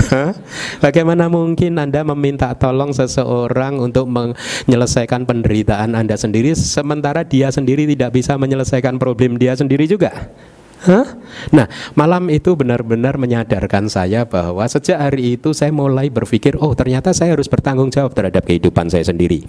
Bagaimana 0.83 1.27
mungkin 1.27 1.75
Anda 1.79 2.03
meminta 2.03 2.55
tolong 2.55 2.95
seseorang 2.95 3.79
untuk 3.79 4.07
menyelesaikan 4.07 5.27
penderitaan 5.27 5.95
Anda 5.95 6.15
sendiri 6.15 6.55
sementara 6.55 7.27
dia 7.27 7.51
sendiri 7.51 7.83
tidak 7.87 8.15
bisa 8.15 8.39
menyelesaikan 8.39 8.95
problem 8.99 9.35
dia 9.35 9.55
sendiri 9.55 9.87
juga? 9.87 10.31
Hah? 10.77 11.17
Nah, 11.49 11.65
malam 11.97 12.29
itu 12.29 12.53
benar-benar 12.53 13.17
menyadarkan 13.17 13.89
saya 13.89 14.29
bahwa 14.29 14.61
sejak 14.69 15.01
hari 15.01 15.33
itu 15.33 15.49
saya 15.49 15.73
mulai 15.73 16.13
berpikir, 16.13 16.53
oh 16.61 16.77
ternyata 16.77 17.17
saya 17.17 17.33
harus 17.33 17.49
bertanggung 17.49 17.89
jawab 17.89 18.13
terhadap 18.13 18.45
kehidupan 18.45 18.85
saya 18.93 19.09
sendiri. 19.09 19.41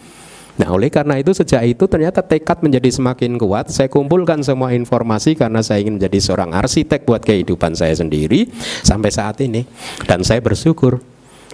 Nah, 0.59 0.75
oleh 0.75 0.91
karena 0.91 1.21
itu 1.21 1.31
sejak 1.31 1.63
itu 1.69 1.87
ternyata 1.87 2.19
tekad 2.25 2.65
menjadi 2.67 2.91
semakin 2.91 3.39
kuat. 3.39 3.71
Saya 3.71 3.87
kumpulkan 3.87 4.43
semua 4.43 4.75
informasi 4.75 5.39
karena 5.39 5.63
saya 5.63 5.87
ingin 5.87 6.03
menjadi 6.03 6.19
seorang 6.19 6.51
arsitek 6.51 7.07
buat 7.07 7.23
kehidupan 7.23 7.79
saya 7.79 7.95
sendiri 7.95 8.51
sampai 8.83 9.11
saat 9.15 9.39
ini. 9.39 9.63
Dan 10.03 10.27
saya 10.27 10.43
bersyukur 10.43 10.99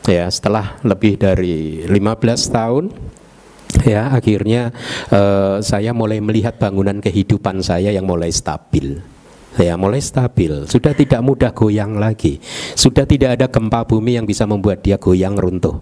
ya 0.09 0.25
setelah 0.33 0.81
lebih 0.81 1.21
dari 1.21 1.85
15 1.85 1.93
tahun 2.49 2.85
ya 3.85 4.13
akhirnya 4.13 4.73
uh, 5.13 5.61
saya 5.61 5.93
mulai 5.93 6.21
melihat 6.25 6.57
bangunan 6.57 7.01
kehidupan 7.01 7.61
saya 7.61 7.93
yang 7.93 8.09
mulai 8.09 8.33
stabil 8.33 9.01
ya 9.59 9.75
mulai 9.79 10.03
stabil, 10.03 10.67
sudah 10.67 10.93
tidak 10.95 11.21
mudah 11.23 11.51
goyang 11.55 11.99
lagi, 11.99 12.39
sudah 12.75 13.07
tidak 13.07 13.41
ada 13.41 13.47
gempa 13.51 13.87
bumi 13.87 14.19
yang 14.19 14.27
bisa 14.27 14.47
membuat 14.49 14.83
dia 14.83 14.99
goyang 14.99 15.39
runtuh, 15.39 15.79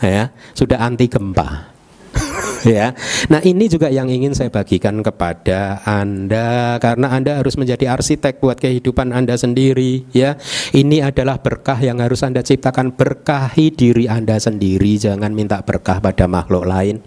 ya 0.00 0.32
sudah 0.52 0.80
anti 0.80 1.08
gempa. 1.08 1.74
ya. 2.66 2.94
Nah, 3.30 3.40
ini 3.42 3.66
juga 3.66 3.90
yang 3.90 4.08
ingin 4.08 4.32
saya 4.32 4.50
bagikan 4.50 5.02
kepada 5.02 5.82
Anda 5.84 6.78
karena 6.78 7.10
Anda 7.12 7.42
harus 7.42 7.58
menjadi 7.58 7.90
arsitek 7.90 8.40
buat 8.40 8.58
kehidupan 8.58 9.10
Anda 9.10 9.36
sendiri, 9.36 10.08
ya. 10.14 10.38
Ini 10.72 11.10
adalah 11.10 11.40
berkah 11.40 11.78
yang 11.78 12.00
harus 12.00 12.22
Anda 12.22 12.40
ciptakan, 12.40 12.94
berkahi 12.94 13.74
diri 13.74 14.06
Anda 14.06 14.38
sendiri, 14.38 14.96
jangan 14.96 15.34
minta 15.34 15.60
berkah 15.62 16.00
pada 16.00 16.24
makhluk 16.30 16.64
lain. 16.64 17.02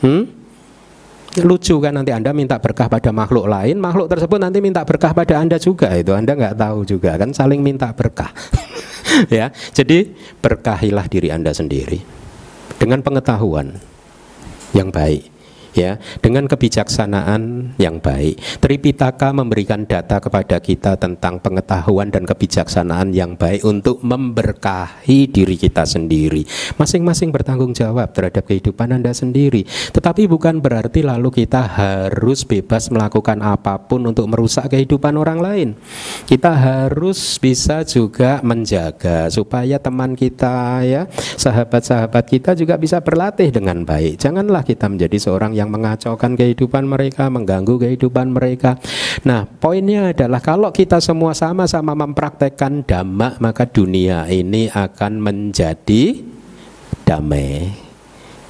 Hmm? 0.00 0.45
Lucu 1.44 1.76
kan 1.82 1.92
nanti 1.92 2.14
Anda 2.14 2.32
minta 2.32 2.56
berkah 2.56 2.88
pada 2.88 3.12
makhluk 3.12 3.44
lain, 3.44 3.76
makhluk 3.76 4.08
tersebut 4.08 4.40
nanti 4.40 4.64
minta 4.64 4.80
berkah 4.88 5.12
pada 5.12 5.36
Anda 5.36 5.60
juga 5.60 5.92
itu. 5.92 6.16
Anda 6.16 6.32
nggak 6.32 6.56
tahu 6.56 6.88
juga 6.88 7.20
kan 7.20 7.36
saling 7.36 7.60
minta 7.60 7.92
berkah. 7.92 8.32
ya. 9.36 9.52
Jadi 9.52 10.16
berkahilah 10.40 11.04
diri 11.12 11.28
Anda 11.28 11.52
sendiri 11.52 12.00
dengan 12.80 13.04
pengetahuan 13.04 13.76
yang 14.72 14.88
baik 14.88 15.35
ya 15.76 16.00
dengan 16.24 16.48
kebijaksanaan 16.48 17.76
yang 17.76 18.00
baik. 18.00 18.40
Tripitaka 18.58 19.30
memberikan 19.36 19.84
data 19.84 20.18
kepada 20.18 20.58
kita 20.58 20.96
tentang 20.96 21.38
pengetahuan 21.38 22.08
dan 22.08 22.24
kebijaksanaan 22.24 23.12
yang 23.12 23.36
baik 23.36 23.62
untuk 23.62 24.00
memberkahi 24.00 25.28
diri 25.28 25.56
kita 25.60 25.84
sendiri. 25.84 26.42
Masing-masing 26.80 27.30
bertanggung 27.30 27.76
jawab 27.76 28.10
terhadap 28.16 28.48
kehidupan 28.48 28.96
Anda 28.96 29.12
sendiri. 29.12 29.68
Tetapi 29.68 30.26
bukan 30.26 30.64
berarti 30.64 31.04
lalu 31.04 31.44
kita 31.44 31.62
harus 31.62 32.42
bebas 32.48 32.88
melakukan 32.88 33.44
apa 33.44 33.76
pun 33.84 34.02
untuk 34.08 34.26
merusak 34.32 34.72
kehidupan 34.72 35.14
orang 35.20 35.38
lain. 35.38 35.68
Kita 36.24 36.56
harus 36.56 37.36
bisa 37.36 37.84
juga 37.84 38.40
menjaga 38.40 39.28
supaya 39.28 39.76
teman 39.76 40.16
kita 40.16 40.82
ya, 40.82 41.02
sahabat-sahabat 41.36 42.24
kita 42.26 42.56
juga 42.56 42.80
bisa 42.80 42.98
berlatih 43.02 43.52
dengan 43.52 43.84
baik. 43.84 44.18
Janganlah 44.18 44.64
kita 44.64 44.88
menjadi 44.88 45.16
seorang 45.20 45.52
yang 45.52 45.65
yang 45.66 45.74
mengacaukan 45.74 46.38
kehidupan 46.38 46.86
mereka, 46.86 47.26
mengganggu 47.26 47.74
kehidupan 47.82 48.30
mereka. 48.30 48.78
Nah, 49.26 49.42
poinnya 49.42 50.14
adalah 50.14 50.38
kalau 50.38 50.70
kita 50.70 51.02
semua 51.02 51.34
sama-sama 51.34 51.98
mempraktekkan 51.98 52.86
dhamma, 52.86 53.42
maka 53.42 53.66
dunia 53.66 54.30
ini 54.30 54.70
akan 54.70 55.18
menjadi 55.18 56.22
damai. 57.02 57.74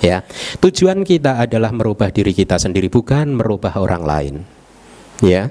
Ya, 0.04 0.20
tujuan 0.60 1.08
kita 1.08 1.40
adalah 1.40 1.72
merubah 1.72 2.12
diri 2.12 2.36
kita 2.36 2.60
sendiri, 2.60 2.92
bukan 2.92 3.32
merubah 3.32 3.80
orang 3.80 4.04
lain. 4.04 4.34
Ya, 5.24 5.48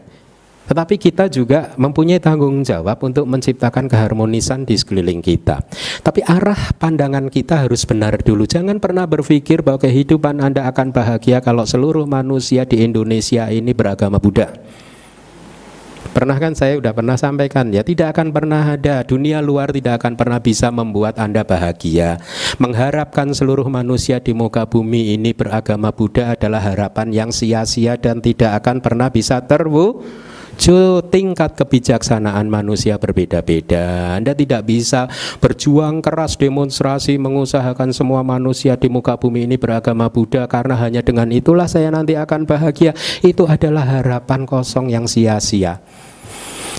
tetapi 0.65 0.97
kita 0.97 1.29
juga 1.29 1.73
mempunyai 1.77 2.17
tanggung 2.17 2.65
jawab 2.65 2.97
untuk 3.05 3.29
menciptakan 3.29 3.85
keharmonisan 3.85 4.65
di 4.65 4.73
sekeliling 4.73 5.21
kita. 5.21 5.61
Tapi 6.01 6.25
arah 6.25 6.73
pandangan 6.77 7.29
kita 7.29 7.65
harus 7.65 7.85
benar 7.85 8.17
dulu. 8.21 8.49
Jangan 8.49 8.81
pernah 8.81 9.05
berpikir 9.05 9.61
bahwa 9.61 9.81
kehidupan 9.85 10.41
Anda 10.41 10.65
akan 10.69 10.89
bahagia 10.89 11.41
kalau 11.45 11.63
seluruh 11.69 12.09
manusia 12.09 12.65
di 12.65 12.81
Indonesia 12.81 13.45
ini 13.53 13.71
beragama 13.77 14.17
Buddha. 14.17 14.49
Pernah 16.15 16.39
kan 16.39 16.55
saya 16.55 16.79
sudah 16.79 16.95
pernah 16.95 17.19
sampaikan 17.19 17.75
ya 17.75 17.83
tidak 17.83 18.15
akan 18.15 18.31
pernah 18.31 18.63
ada 18.71 19.03
dunia 19.03 19.43
luar 19.43 19.75
tidak 19.75 19.99
akan 19.99 20.15
pernah 20.15 20.39
bisa 20.39 20.71
membuat 20.71 21.19
Anda 21.19 21.43
bahagia. 21.43 22.23
Mengharapkan 22.55 23.35
seluruh 23.35 23.67
manusia 23.67 24.23
di 24.23 24.31
muka 24.31 24.63
bumi 24.63 25.11
ini 25.19 25.35
beragama 25.35 25.91
Buddha 25.91 26.39
adalah 26.39 26.63
harapan 26.63 27.11
yang 27.11 27.29
sia-sia 27.35 27.99
dan 27.99 28.23
tidak 28.23 28.63
akan 28.63 28.79
pernah 28.79 29.11
bisa 29.11 29.43
terwujud 29.43 30.07
tingkat 31.11 31.55
kebijaksanaan 31.59 32.47
manusia 32.47 32.95
berbeda-beda. 32.97 34.15
Anda 34.15 34.33
tidak 34.33 34.67
bisa 34.67 35.07
berjuang 35.39 36.01
keras 36.01 36.39
demonstrasi 36.39 37.19
mengusahakan 37.19 37.91
semua 37.91 38.23
manusia 38.25 38.79
di 38.79 38.87
muka 38.87 39.19
bumi 39.19 39.45
ini 39.45 39.55
beragama 39.59 40.07
Buddha 40.09 40.47
karena 40.47 40.75
hanya 40.79 41.05
dengan 41.05 41.31
itulah 41.31 41.67
saya 41.67 41.91
nanti 41.91 42.15
akan 42.17 42.47
bahagia. 42.47 42.95
Itu 43.21 43.45
adalah 43.45 43.85
harapan 43.99 44.43
kosong 44.47 44.91
yang 44.91 45.05
sia-sia. 45.05 45.79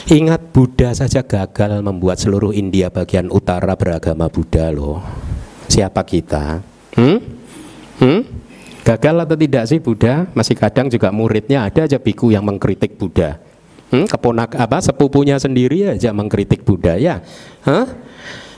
Ingat 0.06 0.54
Buddha 0.54 0.94
saja 0.94 1.26
gagal 1.26 1.82
membuat 1.82 2.22
seluruh 2.22 2.54
India 2.54 2.92
bagian 2.94 3.26
utara 3.26 3.74
beragama 3.74 4.30
Buddha 4.30 4.70
loh. 4.70 5.02
Siapa 5.66 6.06
kita? 6.06 6.62
Hmm? 6.94 7.18
Hmm? 7.98 8.20
Gagal 8.86 9.26
atau 9.26 9.34
tidak 9.34 9.64
sih 9.66 9.82
Buddha? 9.82 10.30
Masih 10.30 10.54
kadang 10.54 10.86
juga 10.86 11.10
muridnya 11.10 11.66
ada 11.66 11.90
aja 11.90 11.98
biku 11.98 12.30
yang 12.30 12.46
mengkritik 12.46 12.94
Buddha. 12.94 13.45
Hmm, 13.86 14.06
keponak 14.10 14.58
apa 14.58 14.82
sepupunya 14.82 15.38
sendiri 15.38 15.94
aja 15.94 16.10
mengkritik 16.10 16.66
budaya. 16.66 17.22
Hah? 17.62 17.86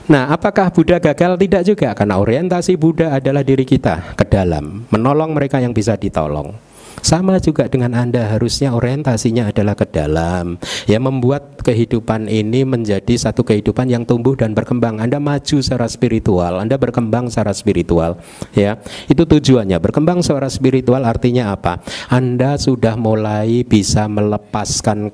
Nah, 0.09 0.33
apakah 0.33 0.73
Buddha 0.73 0.97
gagal? 0.97 1.37
Tidak 1.37 1.61
juga, 1.61 1.93
karena 1.93 2.17
orientasi 2.17 2.73
Buddha 2.81 3.13
adalah 3.13 3.45
diri 3.45 3.61
kita 3.61 4.17
ke 4.17 4.25
dalam, 4.25 4.89
menolong 4.89 5.37
mereka 5.37 5.61
yang 5.61 5.69
bisa 5.69 5.93
ditolong. 5.93 6.68
Sama 6.99 7.39
juga 7.39 7.67
dengan 7.71 7.95
Anda 7.95 8.27
harusnya 8.35 8.75
orientasinya 8.75 9.49
adalah 9.49 9.75
ke 9.75 9.87
dalam. 9.89 10.59
Ya 10.85 10.99
membuat 11.01 11.61
kehidupan 11.63 12.27
ini 12.27 12.63
menjadi 12.67 13.15
satu 13.15 13.43
kehidupan 13.43 13.89
yang 13.89 14.03
tumbuh 14.03 14.35
dan 14.35 14.53
berkembang. 14.53 14.99
Anda 14.99 15.17
maju 15.17 15.57
secara 15.61 15.87
spiritual 15.87 16.59
Anda 16.59 16.75
berkembang 16.75 17.31
secara 17.31 17.55
spiritual 17.55 18.19
ya. 18.53 18.79
Itu 19.07 19.25
tujuannya. 19.25 19.77
Berkembang 19.79 20.21
secara 20.21 20.51
spiritual 20.51 21.03
artinya 21.07 21.55
apa? 21.55 21.81
Anda 22.11 22.59
sudah 22.59 22.95
mulai 22.99 23.63
bisa 23.63 24.05
melepaskan 24.05 25.11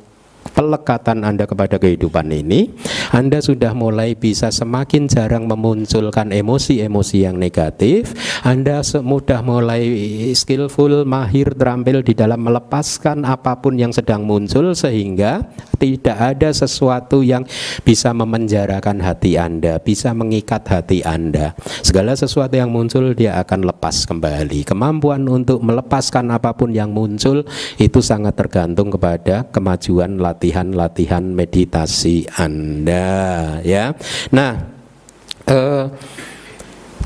pelekatan 0.56 1.26
Anda 1.26 1.50
kepada 1.50 1.82
kehidupan 1.82 2.30
ini, 2.30 2.72
Anda 3.10 3.42
sudah 3.42 3.74
mulai 3.74 4.14
bisa 4.14 4.54
semakin 4.54 5.10
jarang 5.10 5.50
memunculkan 5.50 6.30
emosi-emosi 6.30 7.18
yang 7.26 7.36
negatif, 7.36 8.14
Anda 8.46 8.86
mudah 9.02 9.42
mulai 9.42 9.90
skillful, 10.38 11.02
mahir, 11.02 11.58
terampil 11.58 12.06
di 12.06 12.14
dalam 12.14 12.46
melepaskan 12.46 13.26
apa 13.26 13.58
pun 13.58 13.74
yang 13.74 13.90
sedang 13.90 14.22
muncul 14.22 14.78
sehingga 14.78 15.50
tidak 15.82 16.14
ada 16.14 16.54
sesuatu 16.54 17.26
yang 17.26 17.42
bisa 17.82 18.14
memenjarakan 18.14 19.02
hati 19.02 19.42
Anda, 19.42 19.82
bisa 19.82 20.14
mengikat 20.14 20.62
hati 20.70 21.02
Anda. 21.02 21.58
Segala 21.82 22.14
sesuatu 22.14 22.54
yang 22.54 22.70
muncul 22.70 23.18
dia 23.18 23.42
akan 23.42 23.66
lepas 23.66 24.06
kembali. 24.06 24.62
Kemampuan 24.62 25.26
untuk 25.26 25.66
melepaskan 25.66 26.30
apa 26.30 26.54
pun 26.54 26.70
yang 26.70 26.94
muncul 26.94 27.50
itu 27.82 28.00
sangat 28.06 28.38
tergantung 28.38 28.94
kepada 28.94 29.50
kemajuan 29.50 30.22
latihan-latihan 30.22 31.34
meditasi 31.34 32.30
Anda 32.38 33.58
ya. 33.66 33.98
Nah, 34.30 34.54
uh, 35.50 35.90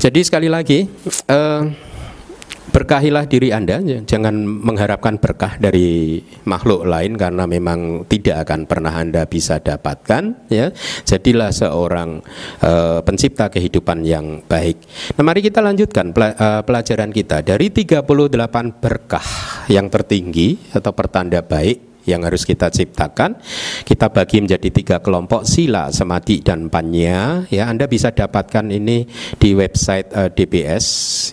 jadi 0.00 0.20
sekali 0.24 0.48
lagi 0.48 0.88
uh, 1.28 1.62
berkahilah 2.72 3.28
diri 3.28 3.52
Anda, 3.52 3.82
jangan 3.84 4.32
mengharapkan 4.46 5.20
berkah 5.20 5.60
dari 5.60 6.22
makhluk 6.48 6.88
lain 6.88 7.18
karena 7.20 7.44
memang 7.44 8.08
tidak 8.08 8.48
akan 8.48 8.64
pernah 8.64 8.96
Anda 8.96 9.28
bisa 9.28 9.60
dapatkan 9.60 10.48
ya. 10.48 10.72
Jadilah 11.04 11.52
seorang 11.52 12.24
uh, 12.64 13.04
pencipta 13.04 13.52
kehidupan 13.52 14.06
yang 14.06 14.40
baik. 14.46 14.80
Nah, 15.20 15.22
mari 15.26 15.44
kita 15.44 15.60
lanjutkan 15.60 16.16
uh, 16.16 16.64
pelajaran 16.64 17.12
kita 17.12 17.44
dari 17.44 17.68
38 17.68 18.00
berkah 18.80 19.28
yang 19.68 19.92
tertinggi 19.92 20.72
atau 20.72 20.96
pertanda 20.96 21.44
baik 21.44 21.89
yang 22.08 22.24
harus 22.24 22.48
kita 22.48 22.72
ciptakan. 22.72 23.36
Kita 23.84 24.08
bagi 24.08 24.40
menjadi 24.40 24.68
tiga 24.72 24.96
kelompok 25.02 25.44
sila, 25.44 25.92
semadi 25.92 26.40
dan 26.40 26.72
panya. 26.72 27.44
Ya, 27.52 27.68
Anda 27.68 27.90
bisa 27.90 28.14
dapatkan 28.14 28.70
ini 28.72 29.04
di 29.36 29.50
website 29.52 30.12
uh, 30.14 30.28
eh, 30.28 30.30
DBS. 30.32 30.86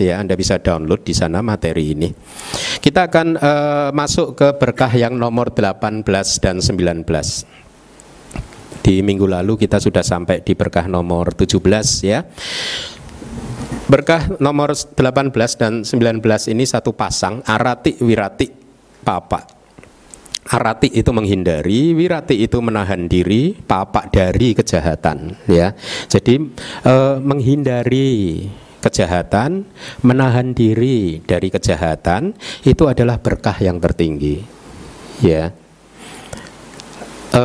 Ya, 0.04 0.20
Anda 0.20 0.36
bisa 0.36 0.60
download 0.60 1.06
di 1.08 1.14
sana 1.16 1.40
materi 1.40 1.96
ini. 1.96 2.10
Kita 2.84 3.08
akan 3.08 3.28
uh, 3.40 3.90
masuk 3.96 4.36
ke 4.36 4.48
berkah 4.60 4.92
yang 4.92 5.16
nomor 5.16 5.56
18 5.56 6.04
dan 6.44 6.60
19. 6.60 7.06
Di 8.84 9.04
minggu 9.04 9.28
lalu 9.28 9.60
kita 9.60 9.84
sudah 9.84 10.00
sampai 10.00 10.40
di 10.44 10.56
berkah 10.56 10.88
nomor 10.88 11.36
17 11.36 11.60
ya. 12.08 12.24
Berkah 13.88 14.36
nomor 14.44 14.76
18 14.76 15.32
dan 15.56 15.84
19 15.84 16.20
ini 16.52 16.64
satu 16.68 16.92
pasang 16.92 17.40
arati 17.48 18.00
wirati 18.04 18.52
papa 19.04 19.57
Arati 20.48 20.88
itu 20.96 21.12
menghindari, 21.12 21.92
wirati 21.92 22.40
itu 22.40 22.64
menahan 22.64 23.12
diri, 23.12 23.52
papak 23.52 24.16
dari 24.16 24.56
kejahatan, 24.56 25.36
ya. 25.52 25.76
Jadi 26.08 26.40
e, 26.88 26.96
menghindari 27.20 28.48
kejahatan, 28.80 29.68
menahan 30.08 30.56
diri 30.56 31.20
dari 31.20 31.52
kejahatan 31.52 32.32
itu 32.64 32.84
adalah 32.88 33.20
berkah 33.20 33.60
yang 33.60 33.84
tertinggi, 33.84 34.40
ya. 35.20 35.52
E, 37.36 37.44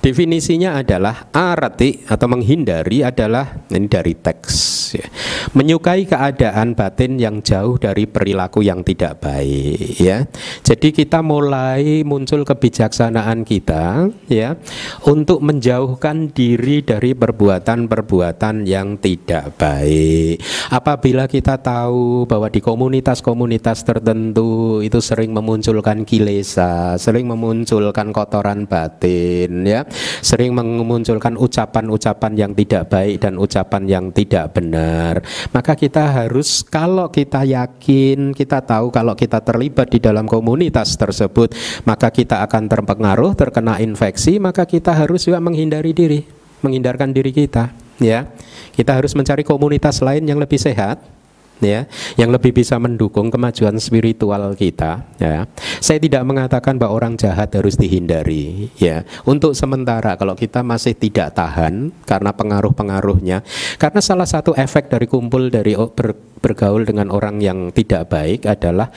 Definisinya 0.00 0.80
adalah 0.80 1.28
arati 1.28 2.08
atau 2.08 2.24
menghindari 2.24 3.04
adalah 3.04 3.68
ini 3.68 3.84
dari 3.84 4.16
teks 4.16 4.56
ya. 4.96 5.06
Menyukai 5.52 6.08
keadaan 6.08 6.72
batin 6.72 7.20
yang 7.20 7.44
jauh 7.44 7.76
dari 7.76 8.08
perilaku 8.08 8.64
yang 8.64 8.80
tidak 8.80 9.20
baik 9.20 10.00
ya. 10.00 10.24
Jadi 10.64 10.96
kita 10.96 11.20
mulai 11.20 12.00
muncul 12.00 12.48
kebijaksanaan 12.48 13.44
kita 13.44 14.08
ya 14.24 14.56
untuk 15.04 15.44
menjauhkan 15.44 16.32
diri 16.32 16.80
dari 16.80 17.12
perbuatan-perbuatan 17.12 18.64
yang 18.64 18.96
tidak 18.96 19.52
baik. 19.60 20.40
Apabila 20.72 21.28
kita 21.28 21.60
tahu 21.60 22.24
bahwa 22.24 22.48
di 22.48 22.64
komunitas-komunitas 22.64 23.84
tertentu 23.84 24.80
itu 24.80 24.96
sering 25.04 25.36
memunculkan 25.36 26.08
kilesa, 26.08 26.96
sering 26.96 27.28
memunculkan 27.28 28.16
kotoran 28.16 28.64
batin 28.64 29.68
ya 29.68 29.89
sering 30.22 30.54
memunculkan 30.54 31.36
ucapan-ucapan 31.36 32.32
yang 32.38 32.52
tidak 32.54 32.88
baik 32.88 33.22
dan 33.22 33.36
ucapan 33.36 33.82
yang 33.86 34.04
tidak 34.14 34.54
benar. 34.54 35.20
Maka 35.50 35.76
kita 35.76 36.24
harus 36.24 36.62
kalau 36.66 37.10
kita 37.10 37.42
yakin, 37.44 38.32
kita 38.32 38.62
tahu 38.62 38.88
kalau 38.94 39.12
kita 39.14 39.42
terlibat 39.42 39.90
di 39.90 39.98
dalam 39.98 40.24
komunitas 40.24 40.94
tersebut, 40.96 41.52
maka 41.84 42.08
kita 42.10 42.42
akan 42.46 42.70
terpengaruh, 42.70 43.34
terkena 43.36 43.78
infeksi, 43.82 44.38
maka 44.38 44.64
kita 44.64 44.94
harus 44.94 45.26
juga 45.26 45.42
menghindari 45.42 45.92
diri, 45.92 46.20
menghindarkan 46.62 47.10
diri 47.10 47.34
kita, 47.34 47.74
ya. 48.00 48.30
Kita 48.70 48.96
harus 48.96 49.12
mencari 49.12 49.44
komunitas 49.44 50.00
lain 50.00 50.24
yang 50.24 50.40
lebih 50.40 50.56
sehat, 50.56 51.19
ya 51.60 51.86
yang 52.16 52.32
lebih 52.32 52.52
bisa 52.56 52.76
mendukung 52.80 53.28
kemajuan 53.30 53.76
spiritual 53.78 54.52
kita 54.56 55.04
ya. 55.20 55.46
Saya 55.78 56.00
tidak 56.00 56.26
mengatakan 56.26 56.76
bahwa 56.76 57.04
orang 57.04 57.14
jahat 57.16 57.52
harus 57.54 57.76
dihindari 57.76 58.72
ya. 58.76 59.06
Untuk 59.24 59.54
sementara 59.54 60.16
kalau 60.16 60.34
kita 60.34 60.64
masih 60.64 60.96
tidak 60.96 61.36
tahan 61.36 61.94
karena 62.04 62.34
pengaruh-pengaruhnya 62.34 63.46
karena 63.78 64.00
salah 64.02 64.26
satu 64.26 64.56
efek 64.56 64.90
dari 64.90 65.06
kumpul 65.06 65.48
dari 65.48 65.76
ber, 65.76 66.16
bergaul 66.40 66.82
dengan 66.88 67.12
orang 67.12 67.38
yang 67.38 67.70
tidak 67.70 68.08
baik 68.10 68.48
adalah 68.48 68.90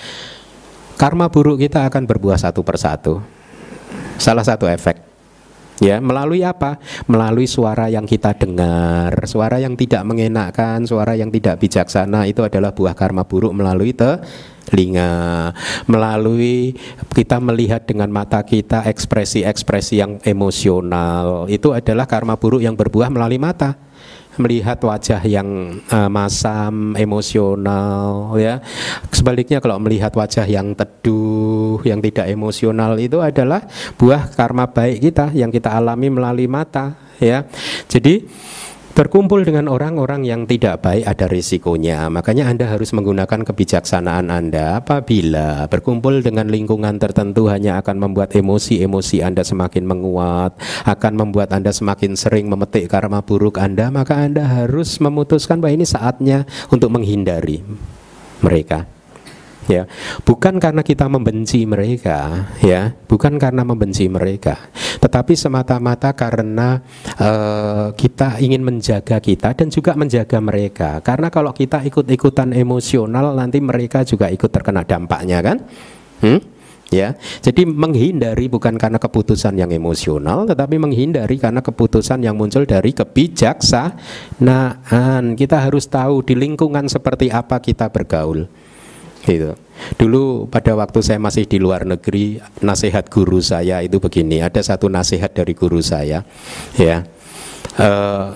karma 0.98 1.28
buruk 1.28 1.60
kita 1.62 1.86
akan 1.88 2.08
berbuah 2.08 2.40
satu 2.40 2.64
persatu. 2.66 3.22
Salah 4.18 4.46
satu 4.46 4.66
efek 4.70 5.13
Ya, 5.84 6.00
melalui 6.00 6.48
apa? 6.48 6.80
Melalui 7.12 7.44
suara 7.44 7.92
yang 7.92 8.08
kita 8.08 8.32
dengar, 8.40 9.12
suara 9.28 9.60
yang 9.60 9.76
tidak 9.76 10.08
mengenakkan, 10.08 10.88
suara 10.88 11.12
yang 11.20 11.28
tidak 11.28 11.60
bijaksana 11.60 12.24
itu 12.24 12.40
adalah 12.40 12.72
buah 12.72 12.96
karma 12.96 13.28
buruk 13.28 13.52
melalui 13.52 13.92
telinga, 13.92 15.52
melalui 15.92 16.72
kita 17.12 17.44
melihat 17.44 17.84
dengan 17.84 18.08
mata 18.16 18.48
kita 18.48 18.88
ekspresi-ekspresi 18.88 20.00
yang 20.00 20.24
emosional. 20.24 21.52
Itu 21.52 21.76
adalah 21.76 22.08
karma 22.08 22.40
buruk 22.40 22.64
yang 22.64 22.80
berbuah 22.80 23.12
melalui 23.12 23.44
mata. 23.44 23.76
Melihat 24.38 24.80
wajah 24.82 25.22
yang 25.26 25.80
uh, 25.90 26.10
masam, 26.10 26.98
emosional 26.98 28.34
ya. 28.38 28.60
Sebaliknya 29.14 29.62
kalau 29.62 29.78
melihat 29.82 30.14
wajah 30.14 30.46
yang 30.48 30.74
teduh, 30.74 31.82
yang 31.86 32.02
tidak 32.02 32.30
emosional 32.30 32.98
itu 32.98 33.22
adalah 33.22 33.66
buah 33.98 34.34
karma 34.34 34.70
baik 34.70 35.12
kita 35.12 35.32
yang 35.36 35.54
kita 35.54 35.74
alami 35.74 36.10
melalui 36.10 36.50
mata 36.50 36.98
ya. 37.22 37.46
Jadi 37.88 38.26
Berkumpul 38.94 39.42
dengan 39.42 39.74
orang-orang 39.74 40.22
yang 40.22 40.46
tidak 40.46 40.86
baik 40.86 41.02
ada 41.10 41.26
risikonya. 41.26 42.14
Makanya 42.14 42.46
Anda 42.46 42.70
harus 42.70 42.94
menggunakan 42.94 43.42
kebijaksanaan 43.42 44.30
Anda 44.30 44.86
apabila 44.86 45.66
berkumpul 45.66 46.22
dengan 46.22 46.46
lingkungan 46.46 47.02
tertentu 47.02 47.50
hanya 47.50 47.82
akan 47.82 47.98
membuat 47.98 48.38
emosi-emosi 48.38 49.26
Anda 49.26 49.42
semakin 49.42 49.90
menguat, 49.90 50.62
akan 50.86 51.14
membuat 51.18 51.58
Anda 51.58 51.74
semakin 51.74 52.14
sering 52.14 52.46
memetik 52.54 52.86
karma 52.86 53.26
buruk 53.26 53.58
Anda, 53.58 53.90
maka 53.90 54.14
Anda 54.14 54.46
harus 54.46 55.02
memutuskan 55.02 55.58
bahwa 55.58 55.74
ini 55.74 55.90
saatnya 55.90 56.46
untuk 56.70 56.94
menghindari 56.94 57.66
mereka 58.46 58.86
ya 59.68 59.88
bukan 60.28 60.60
karena 60.60 60.84
kita 60.84 61.08
membenci 61.08 61.64
mereka 61.64 62.52
ya 62.60 62.92
bukan 63.08 63.40
karena 63.40 63.64
membenci 63.64 64.12
mereka 64.12 64.60
tetapi 65.00 65.36
semata-mata 65.36 66.12
karena 66.16 66.80
uh, 67.20 67.92
kita 67.96 68.40
ingin 68.40 68.64
menjaga 68.64 69.20
kita 69.20 69.56
dan 69.56 69.68
juga 69.72 69.96
menjaga 69.96 70.40
mereka 70.40 71.00
karena 71.00 71.32
kalau 71.32 71.56
kita 71.56 71.84
ikut-ikutan 71.84 72.52
emosional 72.56 73.36
nanti 73.36 73.64
mereka 73.64 74.04
juga 74.04 74.28
ikut 74.32 74.52
terkena 74.52 74.84
dampaknya 74.84 75.40
kan 75.40 75.58
hmm? 76.24 76.54
ya. 76.94 77.18
Jadi 77.42 77.66
menghindari 77.66 78.46
bukan 78.46 78.78
karena 78.78 79.02
keputusan 79.02 79.58
yang 79.58 79.74
emosional 79.74 80.46
tetapi 80.46 80.78
menghindari 80.78 81.42
karena 81.42 81.66
keputusan 81.66 82.22
yang 82.22 82.38
muncul 82.38 82.70
dari 82.70 82.94
kebijaksanaan. 82.94 85.34
Kita 85.34 85.66
harus 85.66 85.90
tahu 85.90 86.22
di 86.22 86.38
lingkungan 86.38 86.86
seperti 86.86 87.34
apa 87.34 87.58
kita 87.58 87.90
bergaul. 87.90 88.46
Gitu. 89.24 89.56
Dulu 89.96 90.52
pada 90.52 90.76
waktu 90.76 91.00
saya 91.00 91.20
masih 91.20 91.48
di 91.48 91.58
luar 91.60 91.88
negeri, 91.88 92.44
nasihat 92.60 93.08
guru 93.08 93.40
saya 93.40 93.80
itu 93.80 93.98
begini. 94.00 94.44
Ada 94.44 94.76
satu 94.76 94.92
nasihat 94.92 95.32
dari 95.32 95.56
guru 95.56 95.80
saya, 95.80 96.28
ya. 96.76 97.08
Uh, 97.80 98.36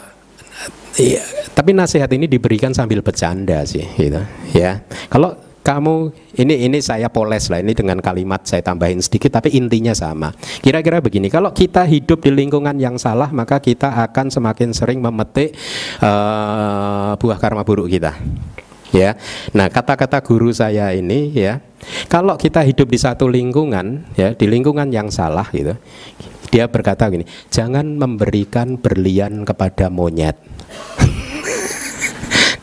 iya, 0.96 1.22
tapi 1.54 1.76
nasihat 1.76 2.08
ini 2.16 2.26
diberikan 2.26 2.72
sambil 2.72 3.04
bercanda 3.04 3.64
sih, 3.68 3.84
gitu. 4.00 4.24
Ya, 4.56 4.84
kalau 5.12 5.36
kamu 5.68 6.16
ini 6.40 6.64
ini 6.72 6.80
saya 6.80 7.12
poles 7.12 7.52
lah 7.52 7.60
ini 7.60 7.76
dengan 7.76 8.00
kalimat 8.00 8.40
saya 8.48 8.64
tambahin 8.64 9.04
sedikit 9.04 9.36
tapi 9.36 9.52
intinya 9.52 9.92
sama. 9.92 10.32
Kira-kira 10.64 11.04
begini, 11.04 11.28
kalau 11.28 11.52
kita 11.52 11.84
hidup 11.84 12.24
di 12.24 12.32
lingkungan 12.32 12.80
yang 12.80 12.96
salah 12.96 13.28
maka 13.36 13.60
kita 13.60 13.92
akan 14.08 14.32
semakin 14.32 14.72
sering 14.72 15.04
memetik 15.04 15.52
uh, 16.00 17.20
buah 17.20 17.36
karma 17.36 17.68
buruk 17.68 17.92
kita 17.92 18.16
ya. 18.92 19.16
Nah, 19.56 19.68
kata-kata 19.72 20.22
guru 20.24 20.52
saya 20.52 20.92
ini 20.94 21.32
ya, 21.34 21.60
kalau 22.08 22.36
kita 22.36 22.64
hidup 22.64 22.88
di 22.88 23.00
satu 23.00 23.28
lingkungan 23.28 24.08
ya, 24.16 24.34
di 24.34 24.46
lingkungan 24.48 24.92
yang 24.92 25.08
salah 25.12 25.48
gitu. 25.52 25.76
Dia 26.48 26.72
berkata 26.72 27.12
gini, 27.12 27.28
jangan 27.52 27.84
memberikan 28.00 28.80
berlian 28.80 29.44
kepada 29.44 29.92
monyet. 29.92 30.40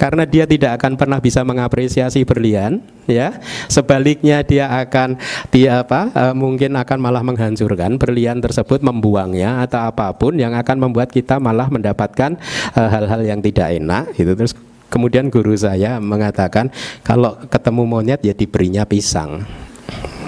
karena 0.01 0.27
dia 0.27 0.45
tidak 0.45 0.83
akan 0.83 0.99
pernah 0.99 1.19
bisa 1.23 1.41
mengapresiasi 1.47 2.27
berlian 2.27 2.83
ya 3.07 3.39
sebaliknya 3.71 4.43
dia 4.43 4.69
akan 4.69 5.17
dia 5.49 5.81
apa 5.81 6.11
e, 6.11 6.25
mungkin 6.35 6.75
akan 6.75 6.99
malah 6.99 7.23
menghancurkan 7.23 7.97
berlian 7.97 8.43
tersebut 8.43 8.83
membuangnya 8.83 9.63
atau 9.65 9.87
apa 9.87 10.13
pun 10.13 10.35
yang 10.37 10.53
akan 10.53 10.77
membuat 10.91 11.15
kita 11.15 11.39
malah 11.39 11.71
mendapatkan 11.71 12.37
e, 12.75 12.81
hal-hal 12.81 13.23
yang 13.23 13.41
tidak 13.41 13.81
enak 13.81 14.13
gitu 14.19 14.35
terus 14.35 14.53
Kemudian 14.89 15.33
guru 15.33 15.57
saya 15.59 15.99
mengatakan 15.99 16.71
kalau 17.03 17.37
ketemu 17.51 17.83
monyet 17.85 18.21
ya 18.23 18.35
diberinya 18.37 18.87
pisang. 18.87 19.45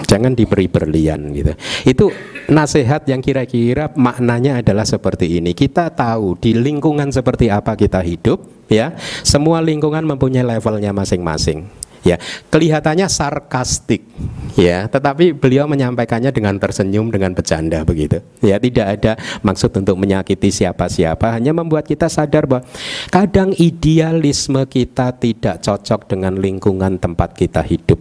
Jangan 0.07 0.39
diberi 0.39 0.71
berlian 0.71 1.35
gitu. 1.35 1.51
Itu 1.83 2.05
nasihat 2.47 3.03
yang 3.11 3.19
kira-kira 3.19 3.91
maknanya 3.99 4.63
adalah 4.63 4.87
seperti 4.87 5.39
ini. 5.43 5.51
Kita 5.51 5.91
tahu 5.91 6.39
di 6.39 6.55
lingkungan 6.55 7.11
seperti 7.11 7.51
apa 7.51 7.75
kita 7.75 7.99
hidup 7.99 8.67
ya. 8.71 8.95
Semua 9.27 9.59
lingkungan 9.59 10.07
mempunyai 10.07 10.47
levelnya 10.47 10.95
masing-masing 10.95 11.86
ya 12.07 12.15
kelihatannya 12.47 13.11
sarkastik 13.11 14.07
ya. 14.55 14.87
Tetapi 14.87 15.35
beliau 15.35 15.67
menyampaikannya 15.67 16.31
dengan 16.31 16.55
tersenyum 16.55 17.11
dengan 17.11 17.35
bercanda 17.35 17.83
begitu. 17.83 18.23
Ya 18.39 18.55
tidak 18.57 18.87
ada 18.99 19.13
maksud 19.43 19.75
untuk 19.75 19.99
menyakiti 19.99 20.49
siapa-siapa 20.49 21.35
hanya 21.35 21.51
membuat 21.51 21.83
kita 21.83 22.07
sadar 22.07 22.47
bahwa 22.47 22.63
kadang 23.11 23.51
idealisme 23.59 24.63
kita 24.65 25.11
tidak 25.19 25.59
cocok 25.59 26.07
dengan 26.07 26.39
lingkungan 26.39 26.95
tempat 26.95 27.35
kita 27.35 27.59
hidup. 27.67 27.99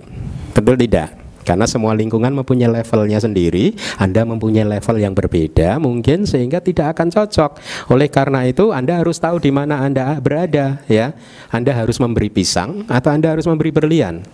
Betul 0.54 0.78
tidak 0.80 1.25
karena 1.46 1.62
semua 1.70 1.94
lingkungan 1.94 2.34
mempunyai 2.34 2.82
levelnya 2.82 3.22
sendiri, 3.22 3.78
Anda 4.02 4.26
mempunyai 4.26 4.66
level 4.66 4.98
yang 4.98 5.14
berbeda 5.14 5.78
mungkin 5.78 6.26
sehingga 6.26 6.58
tidak 6.58 6.98
akan 6.98 7.14
cocok. 7.14 7.62
Oleh 7.94 8.10
karena 8.10 8.42
itu 8.42 8.74
Anda 8.74 8.98
harus 8.98 9.22
tahu 9.22 9.38
di 9.38 9.54
mana 9.54 9.86
Anda 9.86 10.18
berada 10.18 10.82
ya. 10.90 11.14
Anda 11.54 11.70
harus 11.70 12.02
memberi 12.02 12.34
pisang 12.34 12.82
atau 12.90 13.14
Anda 13.14 13.38
harus 13.38 13.46
memberi 13.46 13.70
berlian. 13.70 14.26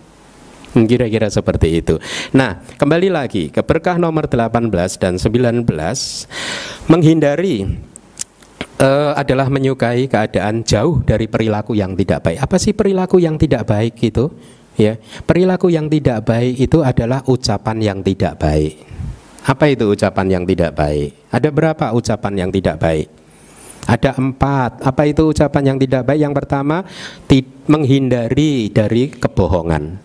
Kira-kira 0.73 1.29
seperti 1.29 1.85
itu. 1.85 2.01
Nah, 2.33 2.57
kembali 2.81 3.13
lagi 3.13 3.53
ke 3.53 3.61
berkah 3.61 4.01
nomor 4.01 4.25
18 4.25 4.73
dan 4.97 5.21
19 5.21 5.69
menghindari 6.89 7.69
uh, 8.81 9.13
adalah 9.13 9.53
menyukai 9.53 10.09
keadaan 10.09 10.65
jauh 10.65 11.05
dari 11.05 11.29
perilaku 11.29 11.77
yang 11.77 11.93
tidak 11.93 12.25
baik. 12.25 12.41
Apa 12.41 12.57
sih 12.57 12.73
perilaku 12.73 13.21
yang 13.21 13.37
tidak 13.37 13.69
baik 13.69 14.01
itu? 14.01 14.33
Ya, 14.73 14.97
perilaku 15.29 15.69
yang 15.69 15.85
tidak 15.85 16.25
baik 16.25 16.57
itu 16.57 16.81
adalah 16.81 17.21
ucapan 17.29 17.77
yang 17.77 17.99
tidak 18.01 18.41
baik. 18.41 18.81
Apa 19.43 19.69
itu 19.69 19.91
ucapan 19.91 20.39
yang 20.39 20.43
tidak 20.47 20.73
baik? 20.73 21.13
Ada 21.29 21.49
berapa 21.51 21.85
ucapan 21.93 22.33
yang 22.47 22.49
tidak 22.49 22.79
baik? 22.79 23.07
Ada 23.83 24.15
empat. 24.15 24.79
Apa 24.81 25.03
itu 25.03 25.27
ucapan 25.29 25.75
yang 25.75 25.77
tidak 25.77 26.07
baik? 26.07 26.19
Yang 26.23 26.35
pertama, 26.39 26.77
menghindari 27.67 28.71
dari 28.71 29.11
kebohongan. 29.11 29.99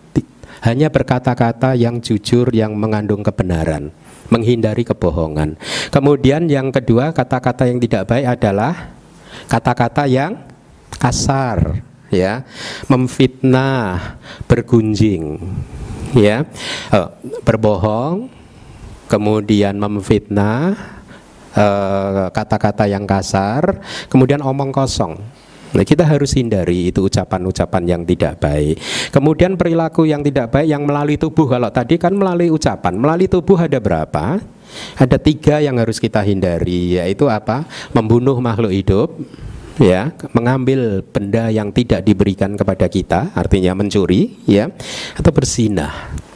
Hanya 0.59 0.91
berkata-kata 0.91 1.79
yang 1.79 2.03
jujur, 2.03 2.51
yang 2.51 2.75
mengandung 2.75 3.23
kebenaran. 3.23 3.95
Menghindari 4.27 4.83
kebohongan. 4.83 5.55
Kemudian 5.89 6.51
yang 6.51 6.69
kedua, 6.69 7.15
kata-kata 7.15 7.65
yang 7.65 7.79
tidak 7.79 8.11
baik 8.11 8.27
adalah 8.27 8.93
kata-kata 9.47 10.03
yang 10.05 10.35
kasar, 10.99 11.79
ya 12.09 12.45
memfitnah 12.89 14.17
bergunjing 14.49 15.37
ya 16.17 16.45
uh, 16.93 17.09
berbohong 17.45 18.29
kemudian 19.09 19.73
memfitnah 19.73 20.77
eh, 21.57 22.29
kata-kata 22.29 22.85
uh, 22.85 22.91
yang 22.93 23.09
kasar 23.09 23.81
kemudian 24.05 24.37
omong 24.45 24.69
kosong 24.69 25.17
Nah, 25.69 25.85
kita 25.85 26.01
harus 26.01 26.33
hindari 26.33 26.89
itu 26.89 27.05
ucapan-ucapan 27.05 27.83
yang 27.85 28.01
tidak 28.01 28.41
baik. 28.41 28.81
Kemudian 29.13 29.53
perilaku 29.53 30.09
yang 30.09 30.25
tidak 30.25 30.49
baik 30.49 30.65
yang 30.65 30.81
melalui 30.81 31.13
tubuh. 31.13 31.45
Kalau 31.45 31.69
tadi 31.69 32.01
kan 32.01 32.17
melalui 32.17 32.49
ucapan, 32.49 32.97
melalui 32.97 33.29
tubuh 33.29 33.53
ada 33.53 33.77
berapa? 33.77 34.41
Ada 34.97 35.17
tiga 35.21 35.61
yang 35.61 35.77
harus 35.77 36.01
kita 36.01 36.25
hindari, 36.25 36.97
yaitu 36.97 37.29
apa? 37.29 37.69
Membunuh 37.93 38.37
makhluk 38.41 38.73
hidup, 38.73 39.13
ya 39.79 40.11
mengambil 40.35 41.01
benda 41.01 41.47
yang 41.49 41.71
tidak 41.71 42.03
diberikan 42.03 42.59
kepada 42.59 42.91
kita 42.91 43.31
artinya 43.33 43.73
mencuri 43.73 44.43
ya 44.45 44.67
atau 45.15 45.31
bersinah 45.31 46.27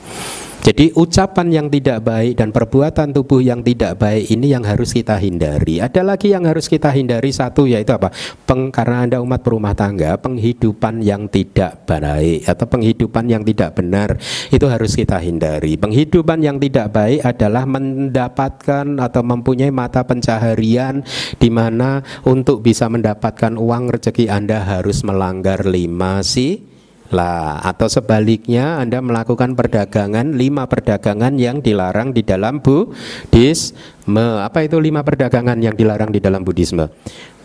jadi 0.64 0.96
ucapan 0.96 1.52
yang 1.52 1.68
tidak 1.68 2.08
baik 2.08 2.40
dan 2.40 2.56
perbuatan 2.56 3.12
tubuh 3.12 3.44
yang 3.44 3.60
tidak 3.60 4.00
baik 4.00 4.32
ini 4.32 4.56
yang 4.56 4.64
harus 4.64 4.96
kita 4.96 5.20
hindari. 5.20 5.84
Ada 5.84 6.08
lagi 6.08 6.32
yang 6.32 6.48
harus 6.48 6.72
kita 6.72 6.88
hindari 6.88 7.36
satu 7.36 7.68
yaitu 7.68 7.92
apa? 7.92 8.16
Peng, 8.48 8.72
karena 8.72 9.04
Anda 9.04 9.20
umat 9.20 9.44
berumah 9.44 9.76
tangga, 9.76 10.16
penghidupan 10.16 11.04
yang 11.04 11.28
tidak 11.28 11.84
baik 11.84 12.48
atau 12.48 12.64
penghidupan 12.64 13.28
yang 13.28 13.44
tidak 13.44 13.76
benar 13.76 14.16
itu 14.56 14.64
harus 14.64 14.96
kita 14.96 15.20
hindari. 15.20 15.76
Penghidupan 15.76 16.40
yang 16.40 16.56
tidak 16.64 16.96
baik 16.96 17.28
adalah 17.28 17.68
mendapatkan 17.68 19.04
atau 19.04 19.20
mempunyai 19.20 19.68
mata 19.68 20.08
pencaharian 20.08 21.04
di 21.44 21.52
mana 21.52 22.00
untuk 22.24 22.64
bisa 22.64 22.88
mendapatkan 22.88 23.60
uang 23.60 24.00
rezeki 24.00 24.32
Anda 24.32 24.64
harus 24.64 25.04
melanggar 25.04 25.68
lima 25.68 26.24
si 26.24 26.73
lah 27.14 27.62
atau 27.62 27.86
sebaliknya 27.88 28.82
Anda 28.82 29.00
melakukan 29.00 29.54
perdagangan 29.54 30.34
lima 30.34 30.66
perdagangan 30.66 31.38
yang 31.38 31.62
dilarang 31.62 32.12
di 32.12 32.26
dalam 32.26 32.60
Buddhisme 32.60 34.26
apa 34.42 34.66
itu 34.66 34.82
lima 34.82 35.06
perdagangan 35.06 35.62
yang 35.62 35.78
dilarang 35.78 36.10
di 36.10 36.20
dalam 36.20 36.42
Buddhisme 36.42 36.90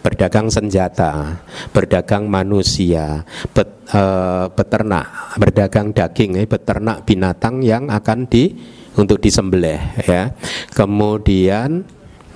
berdagang 0.00 0.48
senjata 0.48 1.42
berdagang 1.70 2.24
manusia 2.26 3.28
bet, 3.52 3.68
e, 3.92 4.02
beternak 4.56 5.36
berdagang 5.36 5.92
daging 5.92 6.40
eh, 6.40 6.46
beternak 6.48 7.04
binatang 7.04 7.60
yang 7.60 7.92
akan 7.92 8.24
di 8.24 8.56
untuk 8.98 9.22
disembelih 9.22 9.78
ya. 10.04 10.34
Kemudian 10.74 11.86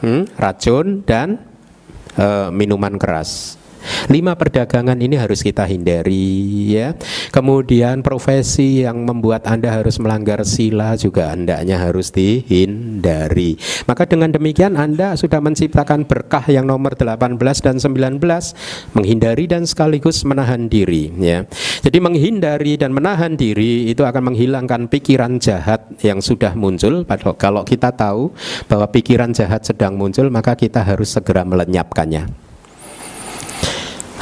hmm, 0.04 0.38
racun 0.38 1.02
dan 1.02 1.42
e, 2.14 2.26
minuman 2.54 2.94
keras 2.98 3.61
Lima 4.10 4.34
perdagangan 4.34 4.98
ini 4.98 5.18
harus 5.18 5.42
kita 5.44 5.66
hindari 5.68 6.74
ya. 6.74 6.94
Kemudian 7.30 8.04
profesi 8.04 8.84
yang 8.84 9.04
membuat 9.06 9.46
Anda 9.48 9.72
harus 9.72 9.96
melanggar 10.02 10.42
sila 10.44 10.98
juga 10.98 11.32
hendaknya 11.32 11.78
harus 11.78 12.10
dihindari. 12.12 13.56
Maka 13.86 14.04
dengan 14.08 14.30
demikian 14.34 14.74
Anda 14.74 15.14
sudah 15.14 15.40
menciptakan 15.40 16.04
berkah 16.06 16.44
yang 16.50 16.66
nomor 16.68 16.94
18 16.98 17.38
dan 17.62 17.76
19 17.78 18.20
menghindari 18.94 19.44
dan 19.48 19.64
sekaligus 19.64 20.22
menahan 20.26 20.66
diri 20.66 21.12
ya. 21.18 21.46
Jadi 21.82 21.98
menghindari 21.98 22.74
dan 22.76 22.92
menahan 22.94 23.34
diri 23.38 23.88
itu 23.90 24.02
akan 24.04 24.32
menghilangkan 24.32 24.90
pikiran 24.90 25.38
jahat 25.38 25.86
yang 26.02 26.18
sudah 26.18 26.54
muncul. 26.58 27.06
Kalau 27.38 27.62
kita 27.62 27.94
tahu 27.94 28.34
bahwa 28.66 28.86
pikiran 28.90 29.30
jahat 29.32 29.64
sedang 29.64 29.94
muncul 29.96 30.28
maka 30.28 30.54
kita 30.58 30.82
harus 30.82 31.14
segera 31.14 31.46
melenyapkannya. 31.46 32.41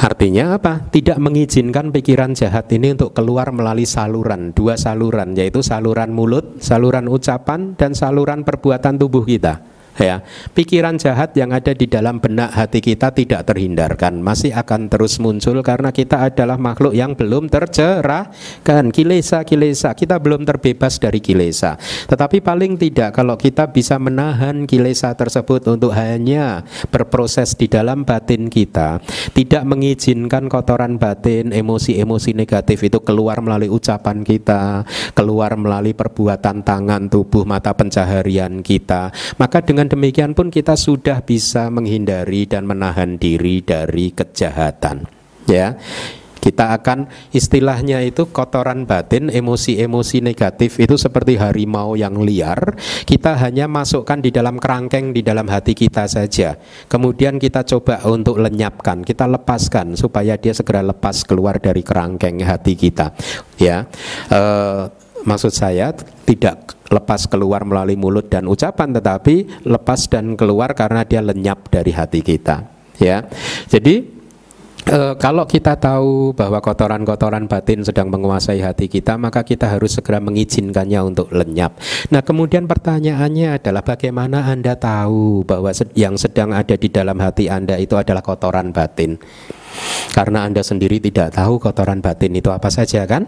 Artinya 0.01 0.57
apa? 0.57 0.81
Tidak 0.89 1.21
mengizinkan 1.21 1.93
pikiran 1.93 2.33
jahat 2.33 2.73
ini 2.73 2.97
untuk 2.97 3.13
keluar 3.13 3.53
melalui 3.53 3.85
saluran, 3.85 4.49
dua 4.49 4.73
saluran, 4.73 5.37
yaitu 5.37 5.61
saluran 5.61 6.09
mulut, 6.09 6.57
saluran 6.57 7.05
ucapan, 7.05 7.77
dan 7.77 7.93
saluran 7.93 8.41
perbuatan 8.41 8.97
tubuh 8.97 9.21
kita 9.21 9.70
ya 9.97 10.23
pikiran 10.53 10.95
jahat 10.99 11.33
yang 11.35 11.51
ada 11.55 11.73
di 11.73 11.87
dalam 11.87 12.21
benak 12.21 12.53
hati 12.53 12.79
kita 12.79 13.11
tidak 13.11 13.47
terhindarkan. 13.47 14.19
Masih 14.21 14.53
akan 14.53 14.87
terus 14.91 15.17
muncul 15.17 15.59
karena 15.65 15.89
kita 15.89 16.21
adalah 16.21 16.59
makhluk 16.59 16.93
yang 16.93 17.17
belum 17.17 17.47
tercerahkan 17.49 18.91
kilesa 18.93 19.43
kilesa. 19.47 19.95
Kita 19.97 20.19
belum 20.21 20.43
terbebas 20.45 20.99
dari 21.01 21.23
kilesa. 21.23 21.75
Tetapi 22.07 22.43
paling 22.43 22.77
tidak 22.77 23.15
kalau 23.17 23.35
kita 23.35 23.71
bisa 23.71 23.97
menahan 23.97 24.67
kilesa 24.67 25.15
tersebut 25.15 25.65
untuk 25.71 25.95
hanya 25.95 26.63
berproses 26.91 27.55
di 27.55 27.71
dalam 27.71 28.03
batin 28.03 28.51
kita 28.51 28.99
tidak 29.31 29.63
mengizinkan 29.63 30.51
kotoran 30.51 30.99
batin 30.99 31.55
emosi-emosi 31.55 32.35
negatif 32.35 32.83
itu 32.83 32.99
keluar 33.01 33.39
melalui 33.39 33.71
ucapan 33.71 34.25
kita 34.27 34.83
keluar 35.15 35.55
melalui 35.55 35.95
perbuatan 35.95 36.61
tangan 36.61 37.07
tubuh 37.07 37.47
mata 37.47 37.71
pencaharian 37.71 38.59
kita 38.59 39.13
maka 39.39 39.63
dengan 39.63 39.80
dengan 39.81 39.97
demikian 39.97 40.37
pun 40.37 40.53
kita 40.53 40.77
sudah 40.77 41.25
bisa 41.25 41.65
menghindari 41.73 42.45
dan 42.45 42.69
menahan 42.69 43.17
diri 43.17 43.65
dari 43.65 44.13
kejahatan. 44.13 45.09
Ya. 45.49 45.73
Kita 46.37 46.73
akan 46.77 47.09
istilahnya 47.33 48.05
itu 48.05 48.29
kotoran 48.29 48.85
batin, 48.85 49.33
emosi-emosi 49.33 50.21
negatif 50.21 50.77
itu 50.77 51.01
seperti 51.01 51.37
harimau 51.41 51.97
yang 51.97 52.21
liar. 52.21 52.77
Kita 53.09 53.41
hanya 53.41 53.65
masukkan 53.65 54.21
di 54.21 54.29
dalam 54.29 54.61
kerangkeng 54.61 55.17
di 55.17 55.25
dalam 55.25 55.49
hati 55.49 55.73
kita 55.73 56.05
saja. 56.05 56.61
Kemudian 56.85 57.41
kita 57.41 57.65
coba 57.65 58.05
untuk 58.05 58.37
lenyapkan, 58.37 59.01
kita 59.01 59.25
lepaskan 59.25 59.97
supaya 59.97 60.37
dia 60.37 60.53
segera 60.53 60.85
lepas 60.85 61.25
keluar 61.25 61.57
dari 61.57 61.81
kerangkeng 61.81 62.41
hati 62.45 62.73
kita. 62.77 63.17
Ya, 63.57 63.89
e, 64.29 64.41
maksud 65.23 65.53
saya 65.53 65.93
tidak 66.25 66.75
lepas 66.91 67.25
keluar 67.31 67.63
melalui 67.63 67.95
mulut 67.95 68.27
dan 68.27 68.45
ucapan 68.51 68.91
tetapi 68.91 69.63
lepas 69.63 70.11
dan 70.11 70.35
keluar 70.35 70.75
karena 70.75 71.07
dia 71.07 71.23
lenyap 71.23 71.71
dari 71.71 71.95
hati 71.95 72.19
kita 72.19 72.67
ya. 72.99 73.23
Jadi 73.71 74.03
e, 74.85 74.99
kalau 75.15 75.47
kita 75.47 75.79
tahu 75.79 76.35
bahwa 76.35 76.59
kotoran-kotoran 76.59 77.47
batin 77.47 77.87
sedang 77.87 78.11
menguasai 78.11 78.59
hati 78.59 78.91
kita 78.91 79.15
maka 79.15 79.47
kita 79.47 79.71
harus 79.71 79.95
segera 79.95 80.19
mengizinkannya 80.19 80.99
untuk 81.01 81.31
lenyap. 81.31 81.79
Nah 82.11 82.21
kemudian 82.21 82.67
pertanyaannya 82.67 83.55
adalah 83.55 83.81
bagaimana 83.87 84.51
anda 84.51 84.75
tahu 84.75 85.47
bahwa 85.47 85.71
yang 85.95 86.19
sedang 86.19 86.51
ada 86.51 86.75
di 86.75 86.91
dalam 86.91 87.15
hati 87.23 87.47
anda 87.47 87.79
itu 87.79 87.95
adalah 87.95 88.21
kotoran 88.21 88.75
batin? 88.75 89.15
Karena 90.11 90.43
anda 90.43 90.59
sendiri 90.59 90.99
tidak 90.99 91.39
tahu 91.39 91.55
kotoran 91.55 92.03
batin 92.03 92.35
itu 92.35 92.51
apa 92.51 92.67
saja 92.67 93.07
kan? 93.07 93.23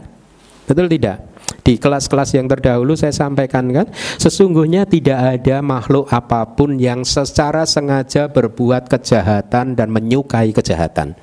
Betul 0.67 0.87
tidak 0.91 1.32
di 1.64 1.80
kelas-kelas 1.80 2.36
yang 2.36 2.51
terdahulu 2.51 2.93
saya 2.93 3.16
sampaikan 3.16 3.72
kan, 3.72 3.88
sesungguhnya 4.20 4.84
tidak 4.84 5.39
ada 5.39 5.64
makhluk 5.64 6.11
apa 6.11 6.43
pun 6.53 6.76
yang 6.76 7.07
secara 7.07 7.64
sengaja 7.64 8.28
berbuat 8.28 8.91
kejahatan 8.91 9.74
dan 9.74 9.88
menyukai 9.88 10.51
kejahatan. 10.51 11.16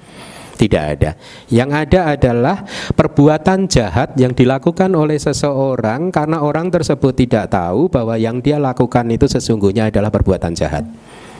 Tidak 0.61 0.84
ada. 0.97 1.16
Yang 1.49 1.70
ada 1.72 2.01
adalah 2.12 2.57
perbuatan 2.93 3.64
jahat 3.64 4.12
yang 4.20 4.36
dilakukan 4.36 4.93
oleh 4.93 5.16
seseorang 5.16 6.12
karena 6.12 6.45
orang 6.45 6.68
tersebut 6.68 7.16
tidak 7.16 7.49
tahu 7.49 7.88
bahwa 7.88 8.20
yang 8.20 8.45
dia 8.45 8.61
lakukan 8.61 9.09
itu 9.09 9.24
sesungguhnya 9.24 9.88
adalah 9.88 10.12
perbuatan 10.12 10.53
jahat. 10.53 10.84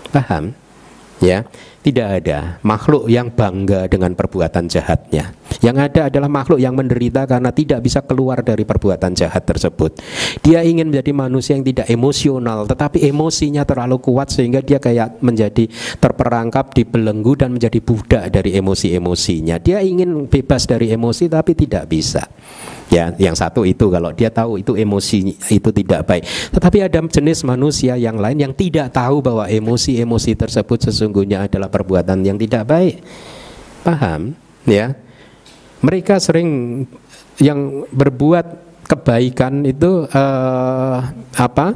Paham? 0.09 0.57
Ya. 1.21 1.45
Tidak 1.81 2.05
ada 2.05 2.61
makhluk 2.61 3.09
yang 3.09 3.33
bangga 3.33 3.89
dengan 3.89 4.13
perbuatan 4.13 4.69
jahatnya. 4.69 5.33
Yang 5.59 5.77
ada 5.91 6.01
adalah 6.07 6.31
makhluk 6.31 6.63
yang 6.63 6.79
menderita 6.79 7.27
karena 7.27 7.51
tidak 7.51 7.83
bisa 7.83 8.01
keluar 8.07 8.41
dari 8.47 8.63
perbuatan 8.63 9.13
jahat 9.19 9.43
tersebut. 9.43 9.99
Dia 10.41 10.63
ingin 10.63 10.95
menjadi 10.95 11.11
manusia 11.11 11.59
yang 11.59 11.67
tidak 11.67 11.91
emosional, 11.91 12.71
tetapi 12.71 13.03
emosinya 13.11 13.67
terlalu 13.67 13.99
kuat 13.99 14.31
sehingga 14.31 14.63
dia 14.63 14.79
kayak 14.79 15.19
menjadi 15.21 15.67
terperangkap 15.99 16.73
di 16.73 16.87
belenggu 16.87 17.35
dan 17.35 17.51
menjadi 17.51 17.83
budak 17.83 18.31
dari 18.31 18.55
emosi-emosinya. 18.57 19.59
Dia 19.59 19.83
ingin 19.83 20.31
bebas 20.31 20.71
dari 20.71 20.95
emosi 20.95 21.27
tapi 21.27 21.53
tidak 21.59 21.91
bisa. 21.91 22.25
Ya, 22.91 23.15
yang 23.23 23.39
satu 23.39 23.63
itu 23.63 23.87
kalau 23.87 24.11
dia 24.11 24.35
tahu 24.35 24.59
itu 24.59 24.75
emosi 24.75 25.39
itu 25.55 25.71
tidak 25.71 26.11
baik. 26.11 26.27
Tetapi 26.51 26.91
ada 26.91 26.99
jenis 27.07 27.47
manusia 27.47 27.95
yang 27.95 28.19
lain 28.19 28.39
yang 28.43 28.51
tidak 28.51 28.91
tahu 28.91 29.23
bahwa 29.23 29.47
emosi-emosi 29.47 30.35
tersebut 30.35 30.91
sesungguhnya 30.91 31.47
adalah 31.47 31.71
perbuatan 31.71 32.27
yang 32.27 32.35
tidak 32.35 32.67
baik. 32.67 32.99
Paham? 33.87 34.35
Ya. 34.67 34.99
Mereka 35.81 36.21
sering 36.21 36.85
yang 37.41 37.89
berbuat 37.89 38.71
kebaikan 38.85 39.65
itu 39.65 40.05
uh, 40.11 40.99
apa? 41.39 41.67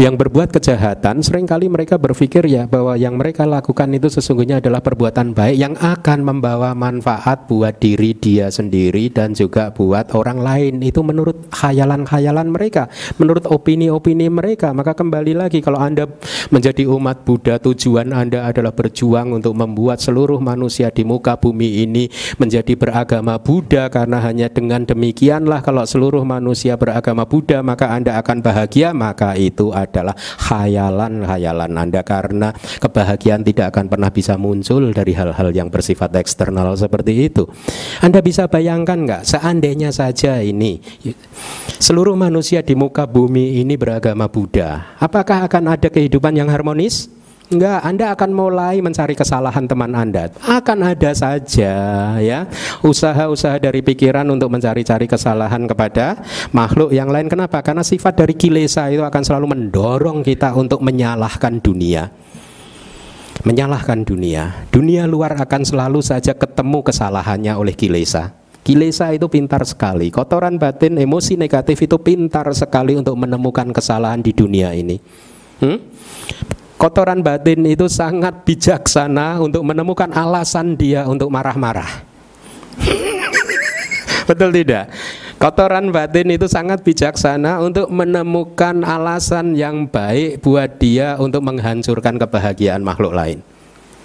Yang 0.00 0.16
berbuat 0.16 0.56
kejahatan 0.56 1.20
sering 1.20 1.44
kali 1.44 1.68
mereka 1.68 2.00
berpikir 2.00 2.48
ya 2.48 2.64
bahwa 2.64 2.96
yang 2.96 3.20
mereka 3.20 3.44
lakukan 3.44 3.92
itu 3.92 4.08
sesungguhnya 4.08 4.64
adalah 4.64 4.80
perbuatan 4.80 5.36
baik 5.36 5.56
yang 5.60 5.74
akan 5.76 6.24
membawa 6.24 6.72
manfaat 6.72 7.44
buat 7.44 7.76
diri 7.76 8.16
dia 8.16 8.48
sendiri 8.48 9.12
dan 9.12 9.36
juga 9.36 9.68
buat 9.68 10.16
orang 10.16 10.40
lain. 10.40 10.74
Itu 10.80 11.04
menurut 11.04 11.52
khayalan-khayalan 11.52 12.48
mereka 12.48 12.88
menurut 13.20 13.44
opini-opini 13.44 14.32
mereka. 14.32 14.72
Maka 14.72 14.96
kembali 14.96 15.36
lagi 15.36 15.60
kalau 15.60 15.76
Anda 15.76 16.08
menjadi 16.48 16.88
umat 16.88 17.28
Buddha 17.28 17.60
tujuan 17.60 18.16
Anda 18.16 18.48
adalah 18.48 18.72
berjuang 18.72 19.36
untuk 19.36 19.52
membuat 19.52 20.00
seluruh 20.00 20.40
manusia 20.40 20.88
di 20.88 21.04
muka 21.04 21.36
bumi 21.36 21.84
ini 21.84 22.08
menjadi 22.40 22.80
beragama 22.80 23.36
Buddha. 23.36 23.92
Karena 23.92 24.24
hanya 24.24 24.48
dengan 24.48 24.88
demikianlah 24.88 25.60
kalau 25.60 25.84
seluruh 25.84 26.24
manusia 26.24 26.80
beragama 26.80 27.28
Buddha 27.28 27.60
maka 27.60 27.92
Anda 27.92 28.16
akan 28.16 28.40
bahagia. 28.40 28.96
Maka 28.96 29.36
itu 29.36 29.68
adalah 29.82 30.14
khayalan-khayalan 30.16 31.72
Anda 31.74 32.06
karena 32.06 32.54
kebahagiaan 32.54 33.42
tidak 33.42 33.74
akan 33.74 33.90
pernah 33.90 34.10
bisa 34.14 34.38
muncul 34.38 34.94
dari 34.94 35.12
hal-hal 35.12 35.50
yang 35.50 35.68
bersifat 35.68 36.14
eksternal 36.16 36.74
seperti 36.78 37.26
itu. 37.26 37.46
Anda 38.00 38.22
bisa 38.22 38.46
bayangkan 38.46 39.02
nggak 39.02 39.22
seandainya 39.26 39.90
saja 39.90 40.38
ini 40.40 40.78
seluruh 41.82 42.14
manusia 42.14 42.62
di 42.62 42.78
muka 42.78 43.04
bumi 43.06 43.58
ini 43.58 43.74
beragama 43.74 44.30
Buddha, 44.30 44.96
apakah 45.02 45.46
akan 45.50 45.74
ada 45.74 45.88
kehidupan 45.90 46.38
yang 46.38 46.46
harmonis? 46.46 47.21
Enggak, 47.50 47.80
Anda 47.82 48.06
akan 48.14 48.30
mulai 48.30 48.78
mencari 48.78 49.18
kesalahan 49.18 49.66
teman 49.66 49.92
Anda. 49.92 50.30
Akan 50.46 50.78
ada 50.86 51.10
saja 51.10 51.74
ya 52.22 52.46
usaha-usaha 52.80 53.58
dari 53.58 53.82
pikiran 53.82 54.24
untuk 54.30 54.48
mencari-cari 54.52 55.10
kesalahan 55.10 55.66
kepada 55.66 56.22
makhluk 56.54 56.94
yang 56.94 57.10
lain. 57.10 57.26
Kenapa? 57.26 57.58
Karena 57.60 57.82
sifat 57.82 58.22
dari 58.22 58.38
kilesa 58.38 58.88
itu 58.88 59.02
akan 59.02 59.22
selalu 59.26 59.46
mendorong 59.52 60.22
kita 60.22 60.54
untuk 60.54 60.80
menyalahkan 60.80 61.58
dunia. 61.58 62.14
Menyalahkan 63.42 64.06
dunia. 64.06 64.68
Dunia 64.70 65.10
luar 65.10 65.34
akan 65.34 65.66
selalu 65.66 65.98
saja 65.98 66.38
ketemu 66.38 66.86
kesalahannya 66.86 67.58
oleh 67.58 67.74
kilesa. 67.74 68.38
Kilesa 68.62 69.10
itu 69.10 69.26
pintar 69.26 69.66
sekali. 69.66 70.14
Kotoran 70.14 70.54
batin, 70.54 70.94
emosi 70.94 71.34
negatif 71.34 71.82
itu 71.82 71.98
pintar 71.98 72.46
sekali 72.54 72.94
untuk 72.94 73.18
menemukan 73.18 73.74
kesalahan 73.74 74.22
di 74.22 74.30
dunia 74.30 74.70
ini. 74.70 75.02
Hmm? 75.58 75.82
Kotoran 76.82 77.22
batin 77.22 77.62
itu 77.62 77.86
sangat 77.86 78.42
bijaksana 78.42 79.38
untuk 79.38 79.62
menemukan 79.62 80.10
alasan 80.10 80.74
dia 80.74 81.06
untuk 81.06 81.30
marah-marah. 81.30 82.02
Betul 84.28 84.50
tidak? 84.50 84.90
Kotoran 85.38 85.94
batin 85.94 86.34
itu 86.34 86.50
sangat 86.50 86.82
bijaksana 86.82 87.62
untuk 87.62 87.86
menemukan 87.86 88.82
alasan 88.82 89.54
yang 89.54 89.86
baik 89.86 90.42
buat 90.42 90.82
dia 90.82 91.14
untuk 91.22 91.46
menghancurkan 91.46 92.18
kebahagiaan 92.18 92.82
makhluk 92.82 93.14
lain. 93.14 93.38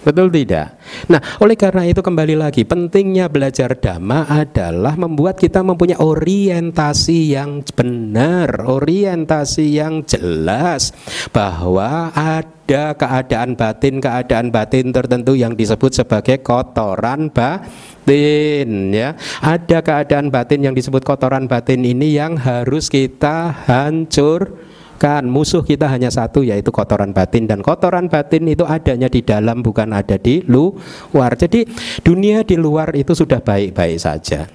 Betul 0.06 0.30
tidak? 0.30 0.78
Nah, 1.10 1.20
oleh 1.41 1.58
karena 1.58 1.84
itu 1.84 2.00
kembali 2.00 2.38
lagi 2.38 2.64
pentingnya 2.64 3.28
belajar 3.28 3.76
dhamma 3.76 4.30
adalah 4.30 4.95
membuat 4.95 5.41
kita 5.41 5.66
mempunyai 5.66 6.00
orientasi 6.00 7.34
yang 7.36 7.66
benar, 7.76 8.66
orientasi 8.70 9.66
yang 9.68 10.06
jelas 10.06 10.93
bahwa 11.34 12.14
ada 12.14 12.95
keadaan 12.95 13.58
batin, 13.58 14.00
keadaan 14.00 14.48
batin 14.54 14.95
tertentu 14.95 15.34
yang 15.34 15.58
disebut 15.58 15.91
sebagai 16.04 16.39
kotoran 16.39 17.28
batin 17.34 18.93
ya. 18.93 19.18
Ada 19.43 19.84
keadaan 19.84 20.30
batin 20.32 20.62
yang 20.72 20.76
disebut 20.78 21.04
kotoran 21.04 21.50
batin 21.50 21.84
ini 21.84 22.16
yang 22.16 22.38
harus 22.38 22.88
kita 22.88 23.66
hancur 23.66 24.66
kan 24.98 25.24
musuh 25.30 25.62
kita 25.62 25.86
hanya 25.86 26.10
satu 26.10 26.41
yaitu 26.41 26.74
kotoran 26.74 27.14
batin 27.14 27.45
dan 27.45 27.62
kotoran 27.62 28.10
batin 28.10 28.50
itu 28.50 28.66
adanya 28.66 29.08
di 29.08 29.22
dalam 29.22 29.62
bukan 29.62 29.93
ada 29.93 30.18
di 30.18 30.41
luar. 30.45 31.38
Jadi 31.38 31.64
dunia 32.02 32.41
di 32.41 32.58
luar 32.58 32.91
itu 32.98 33.14
sudah 33.14 33.39
baik-baik 33.39 33.98
saja. 34.02 34.50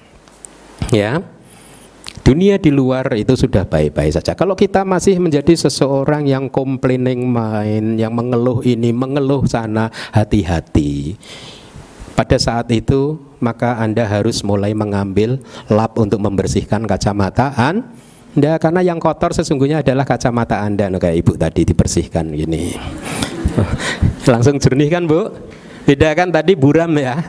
Ya. 0.91 1.23
Dunia 2.23 2.55
di 2.55 2.71
luar 2.71 3.11
itu 3.19 3.35
sudah 3.35 3.67
baik-baik 3.67 4.15
saja. 4.15 4.31
Kalau 4.31 4.55
kita 4.55 4.87
masih 4.87 5.19
menjadi 5.19 5.59
seseorang 5.59 6.23
yang 6.23 6.47
complaining 6.47 7.27
mind, 7.27 7.99
yang 7.99 8.15
mengeluh 8.15 8.63
ini, 8.63 8.95
mengeluh 8.95 9.43
sana, 9.43 9.91
hati-hati. 10.15 11.19
Pada 12.15 12.39
saat 12.39 12.71
itu 12.71 13.19
maka 13.43 13.75
Anda 13.75 14.07
harus 14.07 14.39
mulai 14.45 14.71
mengambil 14.71 15.43
lap 15.67 15.99
untuk 15.99 16.23
membersihkan 16.23 16.87
kacamata 16.87 17.51
Anda 18.33 18.57
karena 18.57 18.81
yang 18.81 18.97
kotor 18.97 19.29
sesungguhnya 19.29 19.85
adalah 19.85 20.09
kacamata 20.09 20.65
Anda 20.65 20.89
no, 20.89 20.97
kayak 20.97 21.21
Ibu 21.21 21.33
tadi 21.37 21.61
dibersihkan 21.69 22.33
gini. 22.33 22.73
Langsung 24.33 24.57
jernih 24.57 24.89
kan, 24.89 25.05
Bu? 25.05 25.29
Beda 25.85 26.15
kan 26.17 26.33
tadi 26.33 26.57
buram 26.57 26.89
ya. 26.97 27.21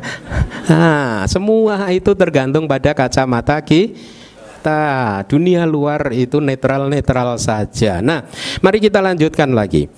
Nah, 0.70 1.28
semua 1.28 1.92
itu 1.92 2.16
tergantung 2.16 2.64
pada 2.64 2.96
kacamata 2.96 3.61
kita. 3.61 5.20
Dunia 5.28 5.68
luar 5.68 6.09
itu 6.16 6.40
netral-netral 6.40 7.36
saja. 7.36 8.00
Nah, 8.00 8.24
mari 8.64 8.80
kita 8.80 9.05
lanjutkan 9.05 9.52
lagi 9.52 9.90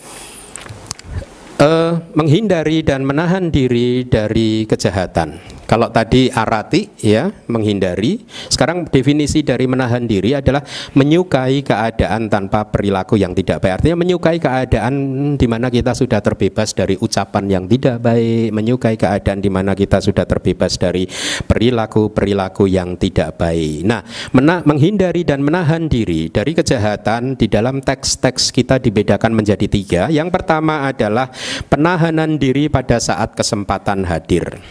uh, 1.61 2.02
menghindari 2.16 2.84
dan 2.84 3.04
menahan 3.04 3.48
diri 3.48 4.04
dari 4.04 4.64
kejahatan. 4.68 5.55
Kalau 5.67 5.91
tadi 5.91 6.31
arati 6.31 6.95
ya 7.03 7.27
menghindari, 7.51 8.23
sekarang 8.47 8.87
definisi 8.87 9.43
dari 9.43 9.67
menahan 9.67 10.07
diri 10.07 10.39
adalah 10.39 10.62
menyukai 10.95 11.67
keadaan 11.67 12.31
tanpa 12.31 12.71
perilaku 12.71 13.19
yang 13.19 13.35
tidak 13.35 13.67
baik. 13.67 13.83
Artinya 13.83 13.99
menyukai 13.99 14.39
keadaan 14.39 14.95
di 15.35 15.47
mana 15.51 15.67
kita 15.67 15.93
sudah 15.93 16.23
terbebas 16.23 16.71
dari 16.71 16.95
ucapan 16.95 17.45
yang 17.51 17.64
tidak 17.67 17.99
baik, 17.99 18.55
menyukai 18.55 18.95
keadaan 18.95 19.43
di 19.43 19.51
mana 19.51 19.75
kita 19.75 19.99
sudah 19.99 20.23
terbebas 20.23 20.79
dari 20.79 21.11
perilaku-perilaku 21.51 22.71
yang 22.71 22.95
tidak 22.95 23.35
baik. 23.35 23.83
Nah, 23.83 24.07
mena 24.33 24.62
menghindari 24.62 25.27
dan 25.27 25.43
menahan 25.43 25.91
diri 25.91 26.31
dari 26.31 26.55
kejahatan 26.55 27.35
di 27.35 27.51
dalam 27.51 27.83
teks-teks 27.83 28.55
kita 28.55 28.79
dibedakan 28.79 29.35
menjadi 29.35 29.67
tiga. 29.67 30.03
Yang 30.14 30.31
pertama 30.31 30.87
adalah 30.87 31.35
penahanan 31.67 32.39
diri 32.39 32.71
pada 32.71 33.03
saat 33.03 33.35
kesempatan 33.35 34.07
hadir. 34.07 34.62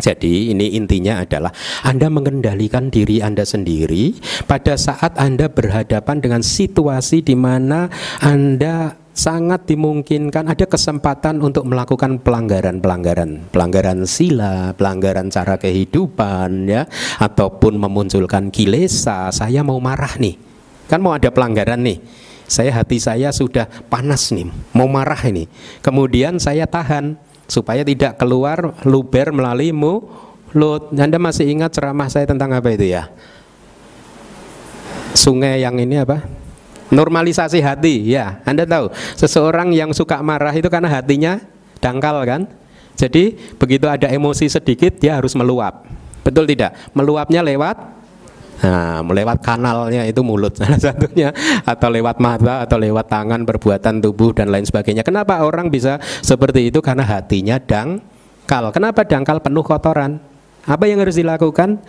Jadi 0.00 0.50
ini 0.56 0.72
intinya 0.74 1.20
adalah 1.20 1.52
Anda 1.84 2.08
mengendalikan 2.08 2.88
diri 2.88 3.20
Anda 3.20 3.44
sendiri 3.44 4.16
pada 4.48 4.74
saat 4.74 5.14
Anda 5.20 5.52
berhadapan 5.52 6.18
dengan 6.18 6.40
situasi 6.40 7.20
di 7.20 7.36
mana 7.36 7.92
Anda 8.18 9.02
sangat 9.12 9.68
dimungkinkan 9.68 10.48
ada 10.48 10.64
kesempatan 10.64 11.44
untuk 11.44 11.68
melakukan 11.68 12.24
pelanggaran-pelanggaran, 12.24 13.52
pelanggaran 13.52 14.08
sila, 14.08 14.72
pelanggaran 14.72 15.28
cara 15.28 15.60
kehidupan 15.60 16.66
ya, 16.66 16.88
ataupun 17.20 17.76
memunculkan 17.76 18.48
kilesa, 18.48 19.28
saya 19.28 19.60
mau 19.60 19.78
marah 19.78 20.16
nih. 20.16 20.40
Kan 20.88 21.04
mau 21.04 21.12
ada 21.12 21.28
pelanggaran 21.28 21.80
nih. 21.84 22.00
Saya 22.48 22.72
hati 22.72 23.00
saya 23.00 23.32
sudah 23.32 23.64
panas 23.88 24.32
nih, 24.32 24.48
mau 24.76 24.88
marah 24.88 25.20
ini. 25.24 25.48
Kemudian 25.80 26.36
saya 26.36 26.68
tahan 26.68 27.16
supaya 27.52 27.84
tidak 27.84 28.16
keluar 28.16 28.72
luber 28.88 29.28
melalui 29.36 29.76
mulut. 29.76 30.88
Anda 30.96 31.20
masih 31.20 31.52
ingat 31.52 31.76
ceramah 31.76 32.08
saya 32.08 32.24
tentang 32.24 32.56
apa 32.56 32.72
itu 32.72 32.88
ya? 32.88 33.12
Sungai 35.12 35.60
yang 35.60 35.76
ini 35.76 36.00
apa? 36.00 36.24
Normalisasi 36.88 37.60
hati, 37.60 38.08
ya. 38.08 38.40
Anda 38.48 38.64
tahu, 38.64 38.88
seseorang 39.16 39.76
yang 39.76 39.92
suka 39.92 40.24
marah 40.24 40.56
itu 40.56 40.72
karena 40.72 40.88
hatinya 40.88 41.44
dangkal 41.84 42.24
kan? 42.24 42.48
Jadi 42.96 43.36
begitu 43.56 43.88
ada 43.88 44.08
emosi 44.08 44.48
sedikit 44.48 44.96
dia 44.96 45.20
harus 45.20 45.36
meluap. 45.36 45.88
Betul 46.24 46.48
tidak? 46.48 46.76
Meluapnya 46.96 47.40
lewat 47.44 47.76
Nah, 48.62 49.02
melewat 49.02 49.42
kanalnya 49.42 50.06
itu 50.06 50.22
mulut 50.22 50.54
salah 50.58 50.78
satunya 50.78 51.34
atau 51.66 51.88
lewat 51.90 52.22
mata 52.22 52.62
atau 52.62 52.78
lewat 52.78 53.10
tangan 53.10 53.42
perbuatan 53.42 53.98
tubuh 53.98 54.30
dan 54.30 54.54
lain 54.54 54.62
sebagainya. 54.62 55.02
Kenapa 55.02 55.42
orang 55.42 55.66
bisa 55.66 55.98
seperti 56.22 56.70
itu? 56.70 56.78
Karena 56.78 57.02
hatinya 57.02 57.58
dangkal. 57.58 58.70
Kenapa 58.70 59.02
dangkal 59.02 59.42
penuh 59.42 59.66
kotoran? 59.66 60.22
Apa 60.62 60.86
yang 60.86 61.02
harus 61.02 61.18
dilakukan? 61.18 61.82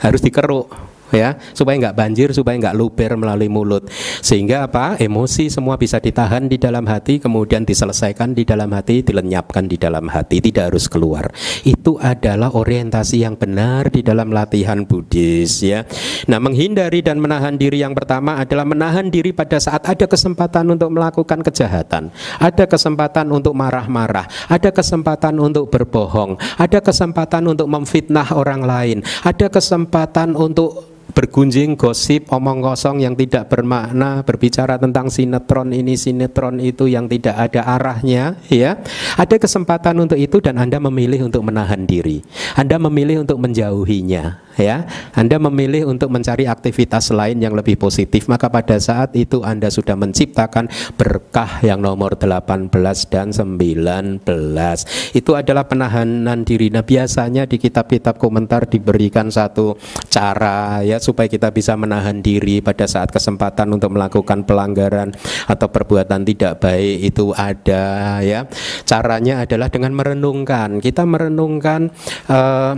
Harus 0.00 0.24
dikeruk 0.24 0.97
ya 1.12 1.36
supaya 1.56 1.88
nggak 1.88 1.96
banjir 1.96 2.28
supaya 2.32 2.56
nggak 2.60 2.76
luber 2.76 3.16
melalui 3.16 3.50
mulut. 3.50 3.88
Sehingga 4.20 4.68
apa? 4.68 5.00
Emosi 5.00 5.48
semua 5.48 5.80
bisa 5.80 5.98
ditahan 5.98 6.46
di 6.46 6.60
dalam 6.60 6.84
hati 6.86 7.20
kemudian 7.20 7.64
diselesaikan 7.64 8.36
di 8.36 8.44
dalam 8.44 8.70
hati 8.72 9.00
dilenyapkan 9.04 9.66
di 9.66 9.76
dalam 9.80 10.08
hati 10.10 10.40
tidak 10.44 10.72
harus 10.72 10.86
keluar. 10.86 11.30
Itu 11.64 11.96
adalah 12.00 12.52
orientasi 12.52 13.24
yang 13.24 13.36
benar 13.36 13.88
di 13.92 14.04
dalam 14.04 14.30
latihan 14.30 14.84
Buddhis 14.84 15.64
ya. 15.64 15.84
Nah 16.28 16.38
menghindari 16.40 17.00
dan 17.00 17.18
menahan 17.18 17.56
diri 17.56 17.80
yang 17.80 17.96
pertama 17.96 18.40
adalah 18.40 18.64
menahan 18.68 19.08
diri 19.08 19.32
pada 19.32 19.56
saat 19.58 19.84
ada 19.88 20.06
kesempatan 20.06 20.68
untuk 20.68 20.90
melakukan 20.92 21.40
kejahatan. 21.44 22.10
Ada 22.38 22.68
kesempatan 22.68 23.28
untuk 23.32 23.56
marah-marah. 23.56 24.28
Ada 24.48 24.70
kesempatan 24.70 25.36
untuk 25.40 25.72
berbohong. 25.72 26.36
Ada 26.60 26.84
kesempatan 26.84 27.48
untuk 27.48 27.68
memfitnah 27.70 28.34
orang 28.34 28.62
lain. 28.62 28.98
Ada 29.24 29.48
kesempatan 29.48 30.36
untuk 30.36 30.97
bergunjing 31.18 31.74
gosip 31.74 32.30
omong 32.30 32.62
kosong 32.62 33.02
yang 33.02 33.18
tidak 33.18 33.50
bermakna 33.50 34.22
berbicara 34.22 34.78
tentang 34.78 35.10
sinetron 35.10 35.74
ini 35.74 35.98
sinetron 35.98 36.62
itu 36.62 36.86
yang 36.86 37.10
tidak 37.10 37.34
ada 37.50 37.66
arahnya 37.74 38.38
ya. 38.46 38.78
Ada 39.18 39.42
kesempatan 39.42 39.98
untuk 39.98 40.14
itu 40.14 40.38
dan 40.38 40.62
Anda 40.62 40.78
memilih 40.78 41.26
untuk 41.26 41.42
menahan 41.42 41.90
diri. 41.90 42.22
Anda 42.54 42.78
memilih 42.78 43.26
untuk 43.26 43.42
menjauhinya 43.42 44.47
ya. 44.58 44.84
Anda 45.14 45.38
memilih 45.38 45.88
untuk 45.88 46.10
mencari 46.10 46.44
aktivitas 46.44 47.14
lain 47.14 47.40
yang 47.40 47.54
lebih 47.54 47.78
positif 47.78 48.26
maka 48.26 48.50
pada 48.50 48.76
saat 48.76 49.14
itu 49.14 49.40
Anda 49.46 49.70
sudah 49.70 49.94
menciptakan 49.94 50.68
berkah 50.98 51.62
yang 51.62 51.80
nomor 51.80 52.18
18 52.18 52.68
dan 53.08 53.30
19 53.30 54.26
itu 55.14 55.30
adalah 55.32 55.64
penahanan 55.64 56.42
diri. 56.42 56.68
Nah 56.68 56.82
biasanya 56.82 57.46
di 57.46 57.56
kitab-kitab 57.56 58.18
komentar 58.18 58.66
diberikan 58.66 59.30
satu 59.30 59.78
cara 60.10 60.82
ya 60.82 60.98
supaya 60.98 61.30
kita 61.30 61.54
bisa 61.54 61.78
menahan 61.78 62.20
diri 62.20 62.60
pada 62.60 62.84
saat 62.84 63.14
kesempatan 63.14 63.70
untuk 63.72 63.94
melakukan 63.94 64.44
pelanggaran 64.44 65.14
atau 65.46 65.68
perbuatan 65.70 66.26
tidak 66.26 66.60
baik 66.60 67.14
itu 67.14 67.30
ada 67.32 68.18
ya. 68.20 68.44
Caranya 68.84 69.46
adalah 69.46 69.68
dengan 69.70 69.94
merenungkan. 69.94 70.82
Kita 70.82 71.06
merenungkan 71.06 71.88
uh, 72.28 72.72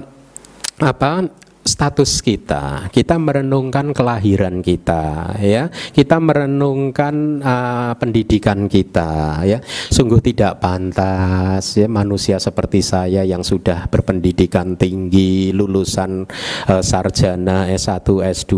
apa 0.81 1.29
status 1.61 2.25
kita, 2.25 2.89
kita 2.89 3.21
merenungkan 3.21 3.93
kelahiran 3.93 4.65
kita, 4.65 5.37
ya, 5.45 5.69
kita 5.93 6.17
merenungkan 6.17 7.45
uh, 7.45 7.93
pendidikan 8.01 8.65
kita, 8.65 9.45
ya, 9.45 9.61
sungguh 9.93 10.25
tidak 10.25 10.57
pantas, 10.65 11.77
ya, 11.77 11.85
manusia 11.85 12.41
seperti 12.41 12.81
saya 12.81 13.29
yang 13.29 13.45
sudah 13.45 13.93
berpendidikan 13.93 14.81
tinggi, 14.81 15.53
lulusan 15.53 16.25
uh, 16.65 16.81
sarjana 16.81 17.69
S1, 17.69 18.09
S2 18.09 18.53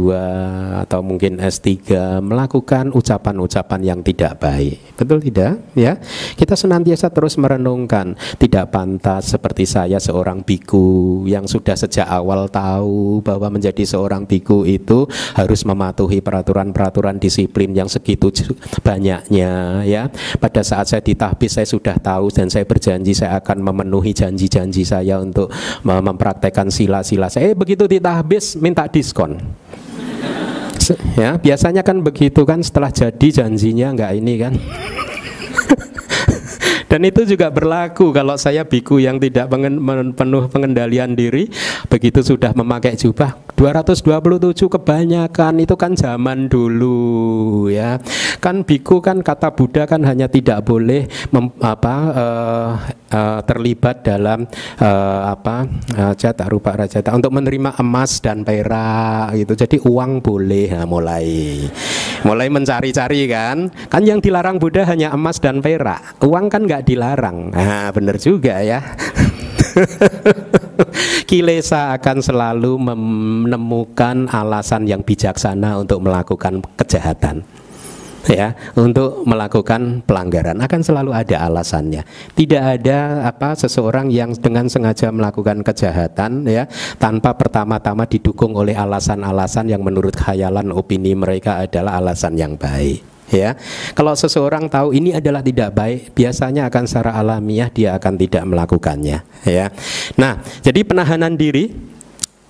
atau 0.86 1.00
mungkin 1.02 1.42
S3 1.42 1.90
melakukan 2.22 2.94
ucapan-ucapan 2.94 3.80
yang 3.82 4.00
tidak 4.06 4.38
baik, 4.38 4.94
betul 4.94 5.18
tidak? 5.18 5.58
Ya, 5.74 5.98
kita 6.38 6.54
senantiasa 6.54 7.10
terus 7.10 7.34
merenungkan, 7.34 8.14
tidak 8.38 8.70
pantas 8.70 9.34
seperti 9.34 9.66
saya 9.66 9.98
seorang 9.98 10.46
biku 10.46 11.26
yang 11.26 11.50
sudah 11.50 11.74
sejak 11.74 12.06
awal 12.06 12.46
tahu 12.46 12.91
bahwa 13.24 13.58
menjadi 13.58 13.82
seorang 13.84 14.24
biku 14.24 14.64
itu 14.66 15.06
harus 15.36 15.62
mematuhi 15.66 16.20
peraturan-peraturan 16.20 17.18
disiplin 17.18 17.72
yang 17.72 17.88
segitu 17.90 18.32
banyaknya 18.86 19.82
ya. 19.86 20.08
Pada 20.38 20.62
saat 20.64 20.88
saya 20.88 21.02
ditahbis 21.04 21.60
saya 21.60 21.66
sudah 21.68 21.96
tahu 21.98 22.30
dan 22.32 22.48
saya 22.48 22.64
berjanji 22.64 23.12
saya 23.12 23.38
akan 23.40 23.62
memenuhi 23.62 24.14
janji-janji 24.14 24.82
saya 24.86 25.18
untuk 25.20 25.50
mempraktekkan 25.84 26.68
sila-sila 26.68 27.28
saya. 27.28 27.52
Eh, 27.52 27.56
begitu 27.58 27.84
ditahbis 27.90 28.56
minta 28.58 28.86
diskon 28.86 29.38
ya 31.14 31.38
biasanya 31.38 31.86
kan 31.86 32.02
begitu 32.02 32.42
kan 32.42 32.58
setelah 32.58 32.90
jadi 32.90 33.28
janjinya 33.42 33.94
enggak 33.94 34.12
ini 34.18 34.34
kan 34.40 34.52
Dan 36.92 37.08
itu 37.08 37.24
juga 37.24 37.48
berlaku 37.48 38.12
kalau 38.12 38.36
saya 38.36 38.68
biku 38.68 39.00
yang 39.00 39.16
tidak 39.16 39.48
penuh 40.12 40.44
pengendalian 40.52 41.16
diri, 41.16 41.48
begitu 41.88 42.20
sudah 42.20 42.52
memakai 42.52 43.00
jubah 43.00 43.32
227 43.56 44.66
kebanyakan 44.66 45.62
itu 45.62 45.74
kan 45.78 45.92
zaman 45.94 46.50
dulu 46.50 47.68
ya. 47.70 48.00
Kan 48.42 48.66
biku 48.66 48.98
kan 48.98 49.22
kata 49.22 49.54
Buddha 49.54 49.86
kan 49.86 50.02
hanya 50.02 50.26
tidak 50.26 50.66
boleh 50.66 51.06
mem, 51.30 51.52
apa 51.62 51.94
uh, 52.10 52.70
uh, 53.12 53.40
terlibat 53.46 54.02
dalam 54.02 54.48
uh, 54.82 55.22
apa 55.30 55.68
uh, 55.94 56.46
rupa 56.50 56.74
rajata 56.74 57.14
untuk 57.14 57.30
menerima 57.30 57.78
emas 57.78 58.18
dan 58.18 58.42
perak 58.42 59.36
gitu. 59.38 59.52
Jadi 59.54 59.76
uang 59.84 60.24
boleh 60.24 60.72
nah, 60.74 60.86
mulai 60.88 61.26
mulai 62.26 62.48
mencari-cari 62.50 63.30
kan. 63.30 63.70
Kan 63.86 64.02
yang 64.08 64.18
dilarang 64.18 64.58
Buddha 64.58 64.88
hanya 64.88 65.14
emas 65.14 65.38
dan 65.38 65.62
perak. 65.62 66.18
Uang 66.24 66.50
kan 66.50 66.66
nggak 66.66 66.88
dilarang. 66.88 67.54
Nah, 67.54 67.94
benar 67.94 68.18
juga 68.18 68.58
ya. 68.64 68.80
Kilesa 71.28 71.94
akan 71.96 72.18
selalu 72.22 72.72
menemukan 72.80 74.28
alasan 74.30 74.88
yang 74.88 75.04
bijaksana 75.04 75.78
untuk 75.78 76.04
melakukan 76.04 76.62
kejahatan. 76.78 77.44
Ya 78.30 78.54
untuk 78.78 79.26
melakukan 79.26 80.06
pelanggaran. 80.06 80.62
Akan 80.62 80.78
selalu 80.86 81.10
ada 81.10 81.42
alasannya. 81.42 82.06
Tidak 82.38 82.62
ada 82.62 83.26
apa 83.26 83.58
seseorang 83.58 84.14
yang 84.14 84.30
dengan 84.38 84.70
sengaja 84.70 85.10
melakukan 85.10 85.66
kejahatan 85.66 86.46
ya 86.46 86.70
tanpa 87.02 87.34
pertama-tama 87.34 88.06
didukung 88.06 88.54
oleh 88.54 88.78
alasan-alasan 88.78 89.74
yang 89.74 89.82
menurut 89.82 90.14
khayalan 90.14 90.70
opini 90.70 91.18
mereka 91.18 91.66
adalah 91.66 91.98
alasan 91.98 92.38
yang 92.38 92.54
baik 92.54 93.11
ya. 93.32 93.56
Kalau 93.96 94.12
seseorang 94.12 94.68
tahu 94.68 94.92
ini 94.92 95.16
adalah 95.16 95.40
tidak 95.40 95.72
baik, 95.72 96.12
biasanya 96.12 96.68
akan 96.68 96.84
secara 96.84 97.16
alamiah 97.16 97.72
dia 97.72 97.96
akan 97.96 98.14
tidak 98.20 98.44
melakukannya, 98.44 99.24
ya. 99.48 99.66
Nah, 100.20 100.44
jadi 100.60 100.84
penahanan 100.84 101.34
diri 101.34 101.92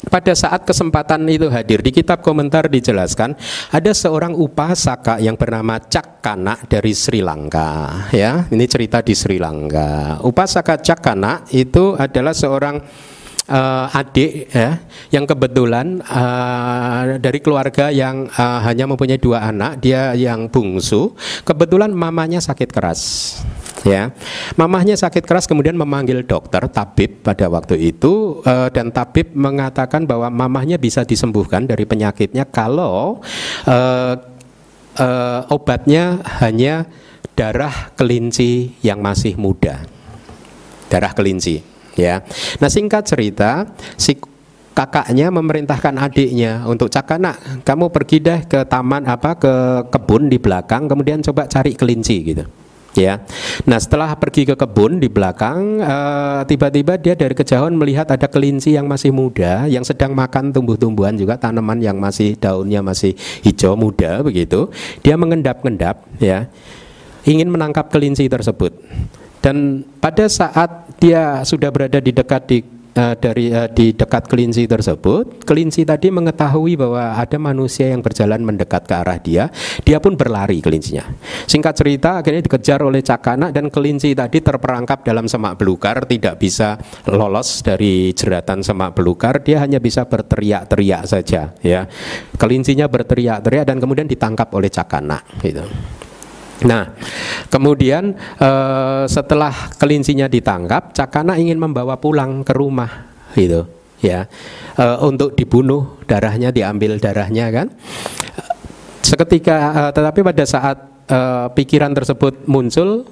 pada 0.03 0.35
saat 0.35 0.67
kesempatan 0.67 1.23
itu 1.31 1.47
hadir 1.47 1.79
di 1.79 1.95
kitab 1.95 2.27
komentar 2.27 2.67
dijelaskan 2.67 3.39
ada 3.71 3.93
seorang 3.95 4.35
upasaka 4.35 5.23
yang 5.23 5.39
bernama 5.39 5.79
Cakana 5.79 6.59
dari 6.67 6.91
Sri 6.91 7.23
Lanka 7.23 8.11
ya 8.11 8.51
ini 8.51 8.67
cerita 8.67 8.99
di 8.99 9.15
Sri 9.15 9.39
Lanka 9.39 10.19
upasaka 10.27 10.83
Cakana 10.83 11.47
itu 11.55 11.95
adalah 11.95 12.35
seorang 12.35 12.83
uh, 13.53 13.87
adik 13.93 14.49
ya 14.49 14.81
yang 15.13 15.29
kebetulan 15.29 16.01
uh, 16.09 17.21
dari 17.21 17.39
keluarga 17.45 17.93
yang 17.93 18.27
uh, 18.33 18.65
hanya 18.65 18.89
mempunyai 18.89 19.21
dua 19.21 19.45
anak 19.45 19.85
dia 19.85 20.17
yang 20.17 20.49
bungsu. 20.49 21.13
Kebetulan 21.45 21.93
mamanya 21.93 22.41
sakit 22.41 22.73
keras 22.73 23.01
ya. 23.85 24.11
Mamahnya 24.57 24.97
sakit 24.97 25.29
keras 25.29 25.45
kemudian 25.45 25.77
memanggil 25.77 26.25
dokter 26.25 26.65
tabib 26.73 27.21
pada 27.21 27.53
waktu 27.53 27.93
itu. 27.93 28.41
Uh, 28.43 28.73
dan 28.73 28.89
tabib 28.89 29.37
mengatakan 29.37 30.09
bahwa 30.09 30.33
mamahnya 30.33 30.81
bisa 30.81 31.05
disembuhkan 31.05 31.69
dari 31.69 31.85
penyakitnya 31.85 32.49
kalau 32.49 33.21
uh, 33.69 34.15
uh, 34.97 35.41
obatnya 35.53 36.25
hanya 36.41 36.89
darah 37.37 37.93
kelinci 37.95 38.77
yang 38.81 39.05
masih 39.05 39.37
muda. 39.37 39.85
Darah 40.93 41.17
kelinci 41.17 41.72
ya. 41.99 42.25
Nah 42.59 42.69
singkat 42.69 43.07
cerita 43.09 43.69
si 43.97 44.17
kakaknya 44.73 45.29
memerintahkan 45.29 45.95
adiknya 46.01 46.65
untuk 46.65 46.89
cakana 46.89 47.37
kamu 47.61 47.93
pergi 47.93 48.17
deh 48.25 48.41
ke 48.49 48.65
taman 48.65 49.05
apa 49.05 49.37
ke 49.37 49.55
kebun 49.93 50.33
di 50.33 50.41
belakang 50.41 50.89
kemudian 50.89 51.21
coba 51.21 51.45
cari 51.45 51.77
kelinci 51.77 52.17
gitu 52.25 52.45
ya. 52.97 53.21
Nah 53.69 53.81
setelah 53.81 54.13
pergi 54.17 54.49
ke 54.49 54.57
kebun 54.57 55.01
di 55.01 55.09
belakang 55.09 55.81
eh, 55.81 56.41
tiba-tiba 56.49 56.97
dia 57.01 57.17
dari 57.17 57.33
kejauhan 57.37 57.73
melihat 57.77 58.09
ada 58.09 58.29
kelinci 58.29 58.77
yang 58.77 58.89
masih 58.89 59.13
muda 59.13 59.69
yang 59.69 59.85
sedang 59.85 60.13
makan 60.17 60.53
tumbuh-tumbuhan 60.53 61.17
juga 61.17 61.37
tanaman 61.41 61.81
yang 61.81 61.97
masih 61.97 62.37
daunnya 62.37 62.85
masih 62.85 63.17
hijau 63.45 63.77
muda 63.77 64.21
begitu. 64.25 64.69
Dia 65.05 65.17
mengendap-endap 65.17 66.05
ya 66.21 66.49
ingin 67.29 67.49
menangkap 67.49 67.89
kelinci 67.93 68.27
tersebut. 68.27 68.73
Dan 69.43 69.83
pada 69.99 70.31
saat 70.31 70.95
dia 71.03 71.43
sudah 71.43 71.75
berada 71.75 71.99
di 71.99 72.15
dekat 72.15 72.43
di 72.47 72.59
uh, 72.95 73.15
dari 73.19 73.51
uh, 73.51 73.69
di 73.69 73.91
dekat 73.91 74.29
kelinci 74.29 74.69
tersebut, 74.69 75.45
kelinci 75.45 75.83
tadi 75.83 76.15
mengetahui 76.15 76.79
bahwa 76.79 77.19
ada 77.19 77.37
manusia 77.43 77.91
yang 77.91 78.05
berjalan 78.05 78.41
mendekat 78.45 78.87
ke 78.87 78.95
arah 78.95 79.19
dia, 79.19 79.51
dia 79.83 79.99
pun 79.99 80.15
berlari 80.15 80.63
kelincinya. 80.63 81.11
Singkat 81.49 81.75
cerita, 81.75 82.11
akhirnya 82.23 82.47
dikejar 82.47 82.81
oleh 82.87 83.03
cakana 83.03 83.51
dan 83.51 83.69
kelinci 83.69 84.15
tadi 84.15 84.39
terperangkap 84.41 85.03
dalam 85.03 85.27
semak 85.27 85.59
belukar, 85.59 86.05
tidak 86.07 86.39
bisa 86.39 86.79
lolos 87.11 87.65
dari 87.65 88.15
jeratan 88.15 88.63
semak 88.63 88.95
belukar, 88.95 89.43
dia 89.43 89.59
hanya 89.59 89.83
bisa 89.83 90.07
berteriak-teriak 90.07 91.03
saja, 91.09 91.51
ya. 91.61 91.89
Kelincinya 92.39 92.87
berteriak-teriak 92.87 93.65
dan 93.67 93.83
kemudian 93.83 94.07
ditangkap 94.07 94.49
oleh 94.55 94.71
cakana, 94.71 95.19
gitu. 95.43 95.67
Nah, 96.63 96.95
kemudian 97.51 98.15
uh, 98.39 99.05
setelah 99.11 99.75
kelincinya 99.79 100.31
ditangkap, 100.31 100.95
Cakana 100.95 101.35
ingin 101.35 101.59
membawa 101.59 101.99
pulang 101.99 102.47
ke 102.47 102.55
rumah, 102.55 103.11
gitu, 103.35 103.67
ya, 103.99 104.31
uh, 104.79 105.03
untuk 105.03 105.35
dibunuh, 105.35 105.99
darahnya 106.07 106.55
diambil 106.55 107.03
darahnya 107.03 107.51
kan. 107.51 107.67
Seketika, 109.03 109.57
uh, 109.75 109.91
tetapi 109.91 110.23
pada 110.23 110.45
saat 110.47 110.79
uh, 111.11 111.51
pikiran 111.51 111.91
tersebut 111.91 112.47
muncul, 112.47 113.11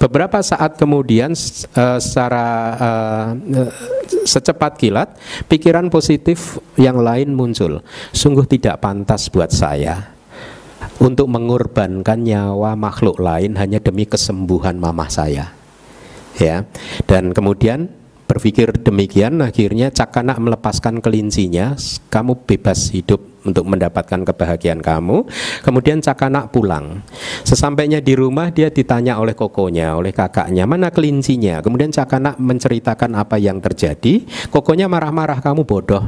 beberapa 0.00 0.40
saat 0.40 0.80
kemudian 0.80 1.36
uh, 1.76 1.98
secara 2.00 2.46
uh, 2.80 3.26
secepat 4.24 4.80
kilat, 4.80 5.08
pikiran 5.44 5.92
positif 5.92 6.56
yang 6.80 6.96
lain 7.04 7.36
muncul. 7.36 7.84
Sungguh 8.16 8.48
tidak 8.48 8.80
pantas 8.80 9.28
buat 9.28 9.52
saya 9.52 10.19
untuk 11.00 11.26
mengorbankan 11.32 12.20
nyawa 12.20 12.76
makhluk 12.76 13.18
lain 13.18 13.56
hanya 13.56 13.80
demi 13.80 14.04
kesembuhan 14.04 14.76
mamah 14.76 15.08
saya. 15.08 15.56
Ya. 16.36 16.68
Dan 17.08 17.32
kemudian 17.32 17.88
berpikir 18.28 18.70
demikian 18.78 19.42
akhirnya 19.42 19.90
Cakana 19.90 20.36
melepaskan 20.36 21.00
kelincinya. 21.02 21.74
Kamu 22.12 22.44
bebas 22.46 22.92
hidup 22.92 23.18
untuk 23.48 23.64
mendapatkan 23.66 24.22
kebahagiaan 24.28 24.84
kamu. 24.84 25.24
Kemudian 25.64 26.04
Cakana 26.04 26.46
pulang. 26.52 27.00
Sesampainya 27.48 27.98
di 28.04 28.12
rumah 28.14 28.52
dia 28.52 28.68
ditanya 28.68 29.16
oleh 29.18 29.32
kokonya 29.32 29.96
oleh 29.96 30.12
kakaknya 30.12 30.68
mana 30.68 30.92
kelincinya? 30.92 31.64
Kemudian 31.64 31.90
Cakana 31.90 32.36
menceritakan 32.36 33.16
apa 33.16 33.40
yang 33.40 33.58
terjadi. 33.58 34.22
Kokonya 34.52 34.86
marah-marah 34.86 35.40
kamu 35.40 35.64
bodoh. 35.64 36.04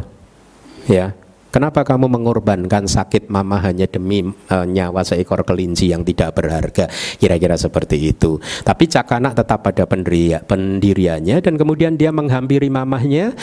Ya 0.86 1.16
Kenapa 1.52 1.84
kamu 1.84 2.08
mengorbankan 2.08 2.88
sakit 2.88 3.28
mama 3.28 3.60
hanya 3.60 3.84
demi 3.84 4.24
uh, 4.24 4.64
nyawa 4.64 5.04
seekor 5.04 5.44
kelinci 5.44 5.92
yang 5.92 6.00
tidak 6.00 6.40
berharga? 6.40 6.88
Kira-kira 7.20 7.60
seperti 7.60 8.16
itu. 8.16 8.40
Tapi 8.64 8.88
Cakana 8.88 9.36
tetap 9.36 9.60
pada 9.60 9.84
pendiria, 9.84 10.40
pendiriannya 10.40 11.44
dan 11.44 11.60
kemudian 11.60 12.00
dia 12.00 12.08
menghampiri 12.08 12.72
mamahnya. 12.72 13.36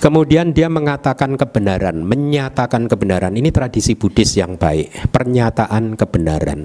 Kemudian 0.00 0.56
dia 0.56 0.72
mengatakan 0.72 1.36
kebenaran, 1.36 2.00
menyatakan 2.00 2.88
kebenaran. 2.88 3.36
Ini 3.36 3.52
tradisi 3.52 3.92
Buddhis 3.92 4.40
yang 4.40 4.56
baik, 4.56 5.12
pernyataan 5.12 6.00
kebenaran. 6.00 6.64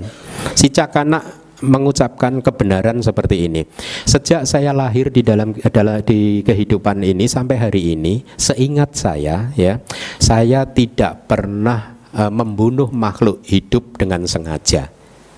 Si 0.56 0.72
Cakana 0.72 1.45
mengucapkan 1.64 2.44
kebenaran 2.44 3.00
seperti 3.00 3.48
ini. 3.48 3.62
Sejak 4.04 4.44
saya 4.50 4.76
lahir 4.76 5.14
di 5.14 5.22
dalam 5.22 5.56
adalah 5.64 6.02
di 6.04 6.44
kehidupan 6.44 7.06
ini 7.06 7.30
sampai 7.30 7.56
hari 7.60 7.96
ini, 7.96 8.24
seingat 8.36 8.98
saya 8.98 9.52
ya, 9.56 9.80
saya 10.20 10.68
tidak 10.68 11.30
pernah 11.30 11.96
uh, 12.16 12.32
membunuh 12.32 12.92
makhluk 12.92 13.44
hidup 13.46 13.96
dengan 14.00 14.26
sengaja 14.26 14.92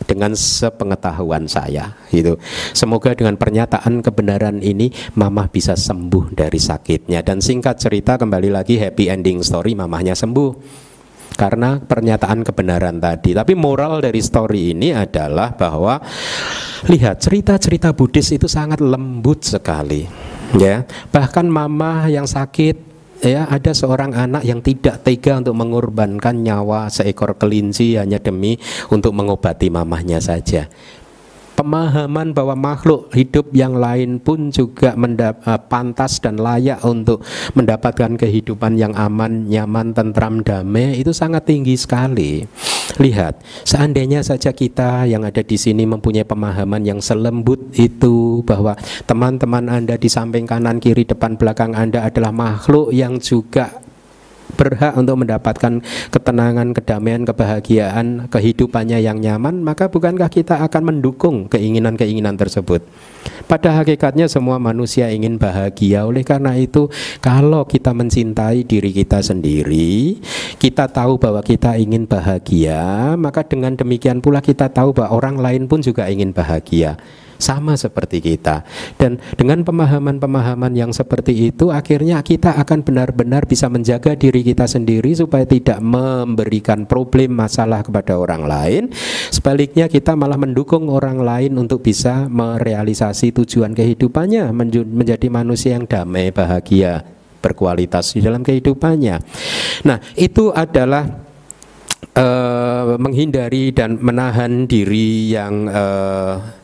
dengan 0.08 0.32
sepengetahuan 0.38 1.52
saya 1.52 2.00
itu 2.16 2.40
semoga 2.72 3.12
dengan 3.12 3.36
pernyataan 3.36 4.00
kebenaran 4.00 4.64
ini 4.64 4.94
mama 5.20 5.52
bisa 5.52 5.76
sembuh 5.76 6.32
dari 6.32 6.56
sakitnya. 6.56 7.20
Dan 7.26 7.44
singkat 7.44 7.82
cerita 7.82 8.16
kembali 8.16 8.48
lagi 8.54 8.80
happy 8.80 9.12
ending 9.12 9.44
story 9.44 9.76
mamahnya 9.76 10.16
sembuh 10.16 10.87
karena 11.38 11.78
pernyataan 11.78 12.42
kebenaran 12.42 12.98
tadi. 12.98 13.38
Tapi 13.38 13.54
moral 13.54 14.02
dari 14.02 14.20
story 14.20 14.74
ini 14.74 14.92
adalah 14.92 15.54
bahwa 15.54 16.02
lihat 16.90 17.22
cerita-cerita 17.22 17.94
Buddhis 17.94 18.34
itu 18.34 18.50
sangat 18.50 18.82
lembut 18.82 19.46
sekali. 19.46 20.04
Ya, 20.58 20.88
bahkan 21.12 21.46
mama 21.46 22.08
yang 22.10 22.26
sakit 22.26 22.88
ya 23.22 23.50
ada 23.50 23.74
seorang 23.74 24.14
anak 24.14 24.46
yang 24.46 24.62
tidak 24.62 25.02
tega 25.02 25.42
untuk 25.42 25.58
mengorbankan 25.58 26.38
nyawa 26.42 26.90
seekor 26.90 27.38
kelinci 27.38 27.98
hanya 27.98 28.22
demi 28.22 28.58
untuk 28.94 29.14
mengobati 29.18 29.74
mamahnya 29.74 30.22
saja 30.22 30.70
pemahaman 31.58 32.38
bahwa 32.38 32.54
makhluk 32.54 33.10
hidup 33.18 33.50
yang 33.50 33.74
lain 33.74 34.22
pun 34.22 34.54
juga 34.54 34.94
uh, 34.94 35.58
pantas 35.66 36.22
dan 36.22 36.38
layak 36.38 36.86
untuk 36.86 37.26
mendapatkan 37.58 38.14
kehidupan 38.14 38.78
yang 38.78 38.94
aman, 38.94 39.50
nyaman, 39.50 39.98
tentram, 39.98 40.46
damai 40.46 41.02
itu 41.02 41.10
sangat 41.10 41.50
tinggi 41.50 41.74
sekali. 41.74 42.46
Lihat, 43.02 43.42
seandainya 43.66 44.22
saja 44.22 44.54
kita 44.54 45.10
yang 45.10 45.26
ada 45.26 45.42
di 45.42 45.58
sini 45.58 45.84
mempunyai 45.90 46.26
pemahaman 46.26 46.86
yang 46.86 47.02
selembut 47.02 47.74
itu 47.74 48.46
bahwa 48.46 48.78
teman-teman 49.10 49.70
Anda 49.70 49.98
di 49.98 50.08
samping 50.08 50.46
kanan, 50.46 50.78
kiri, 50.78 51.04
depan, 51.04 51.36
belakang 51.36 51.74
Anda 51.74 52.06
adalah 52.06 52.30
makhluk 52.30 52.94
yang 52.94 53.18
juga 53.18 53.87
berhak 54.56 54.96
untuk 54.96 55.20
mendapatkan 55.20 55.84
ketenangan, 56.14 56.72
kedamaian, 56.72 57.28
kebahagiaan, 57.28 58.32
kehidupannya 58.32 59.04
yang 59.04 59.20
nyaman, 59.20 59.60
maka 59.60 59.92
bukankah 59.92 60.32
kita 60.32 60.64
akan 60.64 60.96
mendukung 60.96 61.52
keinginan-keinginan 61.52 62.40
tersebut? 62.40 62.86
Pada 63.48 63.76
hakikatnya 63.80 64.32
semua 64.32 64.60
manusia 64.60 65.12
ingin 65.12 65.36
bahagia. 65.36 66.08
Oleh 66.08 66.24
karena 66.24 66.56
itu, 66.56 66.88
kalau 67.20 67.68
kita 67.68 67.92
mencintai 67.92 68.64
diri 68.64 68.92
kita 68.96 69.20
sendiri, 69.20 70.20
kita 70.60 70.88
tahu 70.88 71.20
bahwa 71.20 71.44
kita 71.44 71.76
ingin 71.76 72.08
bahagia, 72.08 73.16
maka 73.20 73.44
dengan 73.44 73.76
demikian 73.76 74.24
pula 74.24 74.40
kita 74.40 74.72
tahu 74.72 74.96
bahwa 74.96 75.16
orang 75.16 75.36
lain 75.40 75.64
pun 75.68 75.84
juga 75.84 76.08
ingin 76.08 76.32
bahagia 76.32 76.96
sama 77.38 77.78
seperti 77.78 78.22
kita. 78.22 78.66
Dan 78.98 79.22
dengan 79.38 79.62
pemahaman-pemahaman 79.64 80.74
yang 80.74 80.92
seperti 80.92 81.54
itu 81.54 81.70
akhirnya 81.70 82.22
kita 82.22 82.58
akan 82.58 82.84
benar-benar 82.84 83.46
bisa 83.46 83.70
menjaga 83.70 84.18
diri 84.18 84.42
kita 84.44 84.66
sendiri 84.66 85.14
supaya 85.14 85.46
tidak 85.46 85.80
memberikan 85.82 86.84
problem 86.90 87.38
masalah 87.38 87.82
kepada 87.86 88.18
orang 88.18 88.44
lain. 88.46 88.84
Sebaliknya 89.30 89.88
kita 89.88 90.18
malah 90.18 90.38
mendukung 90.38 90.90
orang 90.90 91.22
lain 91.22 91.56
untuk 91.58 91.86
bisa 91.86 92.28
merealisasi 92.28 93.32
tujuan 93.32 93.74
kehidupannya 93.78 94.50
menjadi 94.86 95.28
manusia 95.30 95.78
yang 95.78 95.86
damai, 95.86 96.34
bahagia, 96.34 97.06
berkualitas 97.40 98.18
di 98.18 98.22
dalam 98.26 98.42
kehidupannya. 98.42 99.16
Nah, 99.86 99.98
itu 100.18 100.50
adalah 100.52 101.06
uh, 102.18 102.98
menghindari 102.98 103.72
dan 103.72 104.02
menahan 104.02 104.66
diri 104.66 105.32
yang 105.32 105.70
uh, 105.70 106.57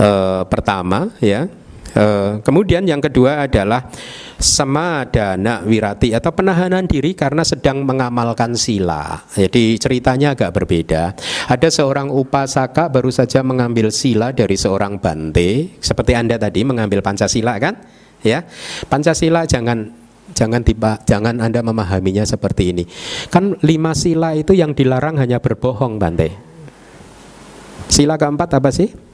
uh, 0.00 0.42
pertama 0.46 1.12
ya. 1.18 1.48
Uh, 1.96 2.44
kemudian 2.44 2.84
yang 2.84 3.00
kedua 3.00 3.48
adalah 3.48 3.88
semadana 4.36 5.64
wirati 5.64 6.12
atau 6.12 6.28
penahanan 6.28 6.84
diri 6.84 7.16
karena 7.16 7.40
sedang 7.40 7.88
mengamalkan 7.88 8.52
sila. 8.52 9.24
Jadi 9.32 9.80
ceritanya 9.80 10.36
agak 10.36 10.52
berbeda. 10.52 11.16
Ada 11.48 11.72
seorang 11.72 12.12
upasaka 12.12 12.92
baru 12.92 13.08
saja 13.08 13.40
mengambil 13.40 13.88
sila 13.88 14.36
dari 14.36 14.60
seorang 14.60 15.00
bante, 15.00 15.80
seperti 15.80 16.12
Anda 16.12 16.36
tadi 16.36 16.68
mengambil 16.68 17.00
Pancasila 17.00 17.56
kan? 17.56 17.80
Ya. 18.20 18.44
Pancasila 18.92 19.48
jangan 19.48 19.88
jangan 20.36 20.60
tiba 20.60 21.00
jangan 21.08 21.40
Anda 21.40 21.64
memahaminya 21.64 22.28
seperti 22.28 22.76
ini. 22.76 22.84
Kan 23.32 23.56
lima 23.64 23.96
sila 23.96 24.36
itu 24.36 24.52
yang 24.52 24.76
dilarang 24.76 25.16
hanya 25.16 25.40
berbohong, 25.40 25.96
Bante. 25.96 26.28
Sila 27.88 28.20
keempat 28.20 28.52
apa 28.52 28.68
sih? 28.68 29.05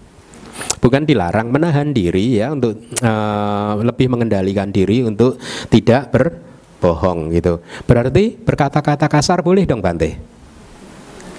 Bukan 0.82 1.06
dilarang 1.06 1.48
menahan 1.48 1.94
diri 1.94 2.42
ya 2.42 2.52
untuk 2.52 2.76
uh, 3.00 3.80
lebih 3.80 4.10
mengendalikan 4.12 4.68
diri 4.68 5.06
untuk 5.06 5.38
tidak 5.70 6.12
berbohong 6.12 7.32
gitu. 7.32 7.62
Berarti 7.86 8.36
berkata-kata 8.36 9.06
kasar 9.06 9.40
boleh 9.40 9.64
dong 9.64 9.80
Bante? 9.80 10.18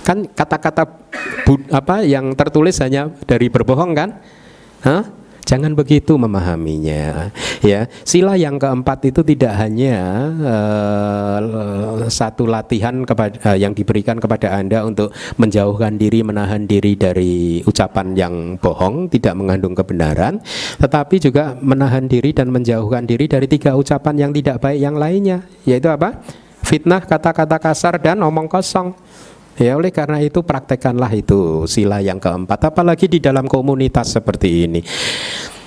Kan 0.04 0.28
kata-kata 0.28 0.84
apa 1.72 1.96
yang 2.04 2.36
tertulis 2.36 2.80
hanya 2.84 3.12
dari 3.28 3.48
berbohong 3.48 3.92
kan? 3.96 4.10
Hah? 4.84 5.24
Jangan 5.44 5.76
begitu 5.76 6.16
memahaminya. 6.16 7.28
Ya, 7.60 7.92
sila 8.08 8.40
yang 8.40 8.56
keempat 8.56 9.12
itu 9.12 9.28
tidak 9.28 9.52
hanya 9.60 10.00
uh, 10.40 11.03
satu 12.08 12.48
latihan 12.48 13.04
kepada 13.04 13.36
uh, 13.54 13.58
yang 13.58 13.72
diberikan 13.76 14.18
kepada 14.18 14.56
Anda 14.56 14.84
untuk 14.88 15.12
menjauhkan 15.38 16.00
diri, 16.00 16.24
menahan 16.24 16.66
diri 16.66 16.96
dari 16.96 17.62
ucapan 17.64 18.18
yang 18.18 18.34
bohong, 18.58 19.12
tidak 19.12 19.34
mengandung 19.38 19.76
kebenaran, 19.76 20.40
tetapi 20.80 21.20
juga 21.20 21.54
menahan 21.60 22.08
diri 22.08 22.32
dan 22.32 22.50
menjauhkan 22.50 23.04
diri 23.06 23.28
dari 23.28 23.46
tiga 23.46 23.76
ucapan 23.78 24.28
yang 24.28 24.32
tidak 24.32 24.60
baik 24.64 24.80
yang 24.80 24.96
lainnya, 24.96 25.46
yaitu 25.68 25.88
apa? 25.92 26.24
Fitnah, 26.64 27.04
kata-kata 27.04 27.60
kasar 27.60 28.00
dan 28.00 28.24
omong 28.24 28.48
kosong. 28.48 28.96
Ya 29.54 29.78
oleh 29.78 29.94
karena 29.94 30.18
itu 30.18 30.42
praktekkanlah 30.42 31.14
itu 31.14 31.70
sila 31.70 32.02
yang 32.02 32.18
keempat 32.18 32.74
apalagi 32.74 33.06
di 33.06 33.22
dalam 33.22 33.46
komunitas 33.46 34.18
seperti 34.18 34.66
ini. 34.66 34.82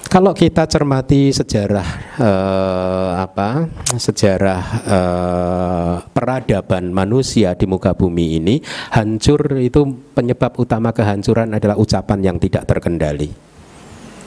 Kalau 0.07 0.31
kita 0.33 0.71
cermati 0.71 1.35
sejarah 1.35 1.89
eh, 2.23 3.13
apa 3.27 3.67
sejarah 3.91 4.63
eh, 4.87 5.95
peradaban 6.15 6.95
manusia 6.95 7.59
di 7.59 7.67
muka 7.67 7.91
bumi 7.91 8.39
ini 8.39 8.55
hancur 8.95 9.59
itu 9.59 9.83
penyebab 10.15 10.63
utama 10.63 10.95
kehancuran 10.95 11.59
adalah 11.59 11.75
ucapan 11.75 12.23
yang 12.23 12.37
tidak 12.39 12.71
terkendali. 12.71 13.31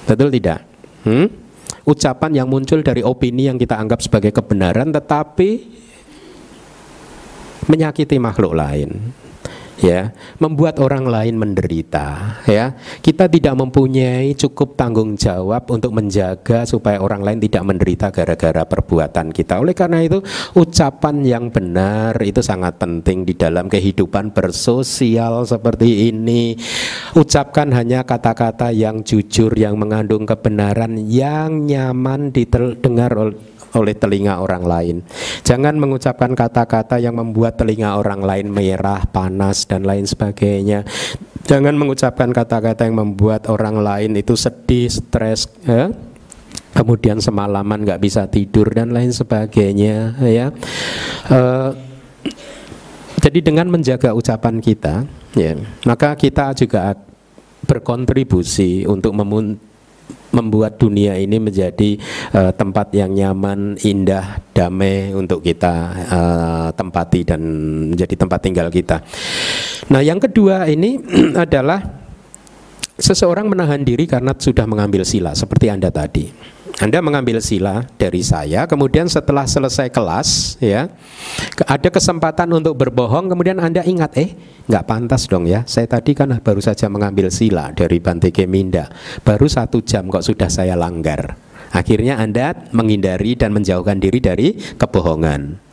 Betul 0.04 0.30
tidak? 0.36 0.60
Hmm? 1.08 1.32
Ucapan 1.88 2.44
yang 2.44 2.48
muncul 2.52 2.84
dari 2.84 3.00
opini 3.00 3.48
yang 3.48 3.56
kita 3.56 3.80
anggap 3.80 4.04
sebagai 4.04 4.36
kebenaran 4.36 4.92
tetapi 4.92 5.50
menyakiti 7.72 8.20
makhluk 8.20 8.52
lain 8.52 9.16
ya 9.80 10.12
membuat 10.38 10.80
orang 10.84 11.08
lain 11.08 11.36
menderita 11.40 12.40
ya. 12.46 12.76
Kita 13.00 13.32
tidak 13.32 13.56
mempunyai 13.56 14.36
cukup 14.36 14.76
tanggung 14.76 15.16
jawab 15.16 15.68
untuk 15.72 15.96
menjaga 15.96 16.68
supaya 16.68 17.00
orang 17.00 17.24
lain 17.24 17.40
tidak 17.40 17.64
menderita 17.64 18.08
gara-gara 18.12 18.64
perbuatan 18.68 19.32
kita. 19.32 19.60
Oleh 19.60 19.76
karena 19.76 20.04
itu 20.04 20.20
ucapan 20.56 21.24
yang 21.24 21.46
benar 21.50 22.16
itu 22.22 22.44
sangat 22.44 22.78
penting 22.78 23.24
di 23.24 23.34
dalam 23.36 23.72
kehidupan 23.72 24.36
bersosial 24.36 25.48
seperti 25.48 26.12
ini. 26.12 26.56
Ucapkan 27.16 27.72
hanya 27.74 28.04
kata-kata 28.04 28.72
yang 28.76 29.02
jujur 29.02 29.56
yang 29.56 29.80
mengandung 29.80 30.28
kebenaran 30.28 31.00
yang 31.08 31.66
nyaman 31.66 32.30
didengar 32.36 33.12
telinga 33.72 34.42
orang 34.42 34.64
lain. 34.66 34.98
Jangan 35.46 35.78
mengucapkan 35.78 36.34
kata-kata 36.34 36.98
yang 36.98 37.18
membuat 37.18 37.58
telinga 37.58 37.98
orang 37.98 38.22
lain 38.22 38.48
merah, 38.50 39.06
panas 39.10 39.66
dan 39.70 39.86
lain 39.86 40.06
sebagainya. 40.06 40.86
Jangan 41.50 41.74
mengucapkan 41.74 42.30
kata-kata 42.30 42.86
yang 42.86 43.02
membuat 43.02 43.50
orang 43.50 43.82
lain 43.82 44.14
itu 44.18 44.38
sedih, 44.38 44.90
stres, 44.90 45.50
ya? 45.66 45.90
kemudian 46.70 47.18
semalaman 47.18 47.82
nggak 47.82 48.02
bisa 48.02 48.30
tidur 48.30 48.70
dan 48.70 48.94
lain 48.94 49.10
sebagainya. 49.10 50.14
Ya, 50.22 50.54
uh, 51.34 51.74
jadi 53.20 53.40
dengan 53.44 53.68
menjaga 53.68 54.16
ucapan 54.16 54.64
kita, 54.64 55.04
ya, 55.36 55.60
maka 55.84 56.16
kita 56.16 56.56
juga 56.56 56.96
berkontribusi 57.68 58.88
untuk 58.88 59.12
membuat 60.32 60.78
dunia 60.78 61.18
ini 61.18 61.42
menjadi 61.42 61.98
uh, 62.34 62.52
tempat 62.54 62.94
yang 62.94 63.14
nyaman, 63.14 63.78
indah, 63.82 64.42
damai 64.54 65.14
untuk 65.14 65.42
kita 65.42 65.74
uh, 66.10 66.68
tempati 66.74 67.26
dan 67.26 67.42
menjadi 67.94 68.16
tempat 68.16 68.40
tinggal 68.42 68.68
kita. 68.70 69.02
Nah, 69.90 70.02
yang 70.06 70.22
kedua 70.22 70.70
ini 70.70 71.02
adalah 71.44 71.82
seseorang 73.00 73.48
menahan 73.48 73.82
diri 73.82 74.04
karena 74.06 74.36
sudah 74.36 74.68
mengambil 74.68 75.08
sila 75.08 75.32
seperti 75.34 75.72
Anda 75.72 75.90
tadi. 75.90 76.59
Anda 76.80 77.04
mengambil 77.04 77.44
sila 77.44 77.84
dari 78.00 78.24
saya, 78.24 78.64
kemudian 78.64 79.12
setelah 79.12 79.44
selesai 79.44 79.92
kelas, 79.92 80.56
ya, 80.64 80.88
ada 81.68 81.90
kesempatan 81.92 82.48
untuk 82.56 82.80
berbohong, 82.80 83.28
kemudian 83.28 83.60
Anda 83.60 83.84
ingat, 83.84 84.16
eh, 84.16 84.40
nggak 84.64 84.88
pantas 84.88 85.28
dong 85.28 85.44
ya, 85.44 85.68
saya 85.68 85.92
tadi 85.92 86.16
kan 86.16 86.32
baru 86.40 86.64
saja 86.64 86.88
mengambil 86.88 87.28
sila 87.36 87.76
dari 87.76 88.00
Bante 88.00 88.32
Keminda, 88.32 88.88
baru 89.28 89.52
satu 89.52 89.84
jam 89.84 90.08
kok 90.08 90.24
sudah 90.24 90.48
saya 90.48 90.80
langgar. 90.80 91.36
Akhirnya 91.76 92.16
Anda 92.16 92.56
menghindari 92.72 93.36
dan 93.36 93.52
menjauhkan 93.52 94.00
diri 94.00 94.24
dari 94.24 94.56
kebohongan. 94.80 95.69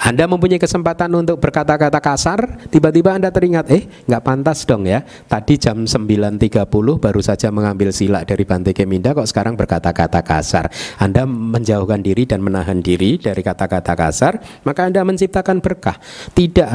Anda 0.00 0.26
mempunyai 0.26 0.58
kesempatan 0.58 1.12
untuk 1.14 1.38
berkata-kata 1.38 2.00
kasar, 2.02 2.66
tiba-tiba 2.72 3.14
Anda 3.14 3.28
teringat, 3.28 3.66
eh 3.70 3.86
nggak 4.08 4.22
pantas 4.24 4.64
dong 4.64 4.88
ya. 4.88 5.04
Tadi 5.04 5.60
jam 5.60 5.84
9.30 5.86 6.66
baru 6.98 7.20
saja 7.20 7.52
mengambil 7.52 7.92
sila 7.92 8.24
dari 8.24 8.42
Bante 8.48 8.72
Keminda 8.72 9.12
kok 9.12 9.28
sekarang 9.28 9.54
berkata-kata 9.54 10.24
kasar. 10.24 10.72
Anda 10.98 11.28
menjauhkan 11.28 12.00
diri 12.00 12.24
dan 12.24 12.40
menahan 12.40 12.80
diri 12.80 13.20
dari 13.20 13.40
kata-kata 13.44 13.92
kasar, 13.94 14.64
maka 14.64 14.88
Anda 14.88 15.04
menciptakan 15.04 15.60
berkah. 15.60 16.00
Tidak 16.32 16.68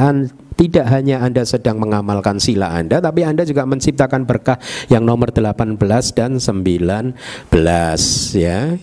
tidak 0.56 0.88
hanya 0.88 1.20
Anda 1.20 1.44
sedang 1.44 1.76
mengamalkan 1.78 2.40
sila 2.40 2.72
Anda, 2.72 2.98
tapi 2.98 3.22
Anda 3.22 3.44
juga 3.44 3.68
menciptakan 3.68 4.24
berkah 4.24 4.56
yang 4.88 5.04
nomor 5.04 5.30
18 5.30 5.76
dan 6.16 6.40
19 6.40 7.12
ya. 8.32 8.74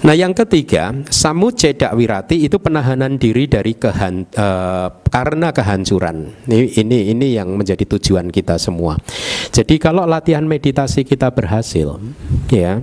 Nah 0.00 0.14
yang 0.16 0.34
ketiga, 0.34 0.90
samu 1.12 1.54
cedak 1.54 1.94
wirati 1.94 2.42
itu 2.42 2.58
penahanan 2.58 3.20
diri 3.20 3.46
dari 3.46 3.78
kehan, 3.78 4.26
uh, 4.34 4.88
karena 5.06 5.54
kehancuran. 5.54 6.48
Ini, 6.50 6.66
ini 6.82 6.98
ini 7.14 7.26
yang 7.38 7.54
menjadi 7.54 7.84
tujuan 7.84 8.32
kita 8.32 8.58
semua. 8.58 8.98
Jadi 9.54 9.78
kalau 9.78 10.08
latihan 10.08 10.42
meditasi 10.42 11.06
kita 11.06 11.30
berhasil, 11.30 12.00
ya, 12.48 12.80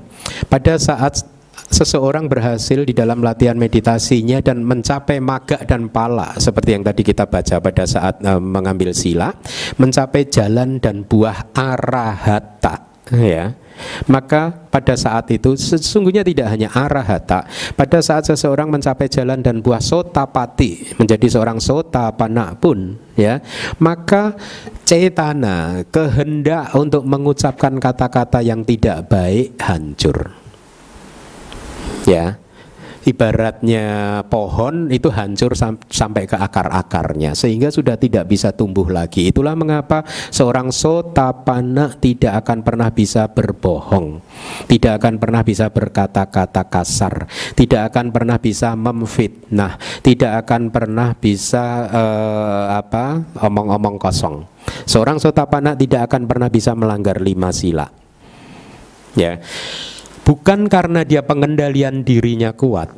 pada 0.47 0.78
saat 0.78 1.37
seseorang 1.68 2.32
berhasil 2.32 2.84
di 2.84 2.95
dalam 2.95 3.20
latihan 3.20 3.59
meditasinya 3.59 4.39
dan 4.39 4.63
mencapai 4.63 5.20
maga 5.20 5.59
dan 5.68 5.91
pala 5.91 6.36
seperti 6.39 6.80
yang 6.80 6.84
tadi 6.84 7.01
kita 7.03 7.28
baca 7.28 7.59
pada 7.59 7.84
saat 7.84 8.24
uh, 8.24 8.39
mengambil 8.39 8.95
sila, 8.95 9.36
mencapai 9.76 10.28
jalan 10.32 10.80
dan 10.80 11.03
buah 11.03 11.51
arahata 11.53 12.88
ya. 13.11 13.55
Maka 14.09 14.49
pada 14.74 14.97
saat 14.97 15.30
itu 15.30 15.53
sesungguhnya 15.53 16.26
tidak 16.26 16.49
hanya 16.49 16.74
arahata 16.74 17.45
pada 17.78 18.01
saat 18.01 18.26
seseorang 18.26 18.74
mencapai 18.74 19.05
jalan 19.05 19.38
dan 19.45 19.61
buah 19.61 19.78
sotapati 19.78 20.97
menjadi 20.97 21.38
seorang 21.38 21.61
sotapana 21.61 22.57
pun 22.57 22.97
ya. 23.13 23.38
Maka 23.78 24.34
cetana 24.82 25.86
kehendak 25.93 26.74
untuk 26.74 27.05
mengucapkan 27.05 27.78
kata-kata 27.78 28.41
yang 28.41 28.65
tidak 28.65 29.13
baik 29.13 29.61
hancur 29.61 30.47
ya 32.08 32.39
ibaratnya 33.08 34.20
pohon 34.28 34.91
itu 34.91 35.08
hancur 35.08 35.55
sam 35.55 35.80
sampai 35.88 36.28
ke 36.28 36.36
akar-akarnya 36.36 37.32
sehingga 37.32 37.72
sudah 37.72 37.95
tidak 37.95 38.28
bisa 38.28 38.51
tumbuh 38.51 38.91
lagi. 38.91 39.32
Itulah 39.32 39.55
mengapa 39.55 40.03
seorang 40.28 40.76
sotapana 40.76 41.95
tidak 41.95 42.43
akan 42.43 42.68
pernah 42.68 42.91
bisa 42.91 43.32
berbohong, 43.32 44.20
tidak 44.68 44.99
akan 44.99 45.16
pernah 45.24 45.41
bisa 45.47 45.72
berkata-kata 45.72 46.68
kasar, 46.68 47.32
tidak 47.55 47.95
akan 47.95 48.12
pernah 48.12 48.38
bisa 48.43 48.76
memfitnah, 48.76 49.80
tidak 50.03 50.43
akan 50.43 50.68
pernah 50.68 51.16
bisa 51.16 51.88
uh, 51.88 52.66
apa 52.76 53.24
omong-omong 53.39 53.95
kosong. 53.95 54.43
Seorang 54.84 55.24
sotapana 55.24 55.80
tidak 55.80 56.12
akan 56.12 56.28
pernah 56.28 56.51
bisa 56.51 56.76
melanggar 56.76 57.24
lima 57.24 57.55
sila. 57.55 57.88
Ya 59.16 59.41
bukan 60.28 60.67
karena 60.67 61.07
dia 61.07 61.23
pengendalian 61.23 62.03
dirinya 62.03 62.51
kuat, 62.51 62.91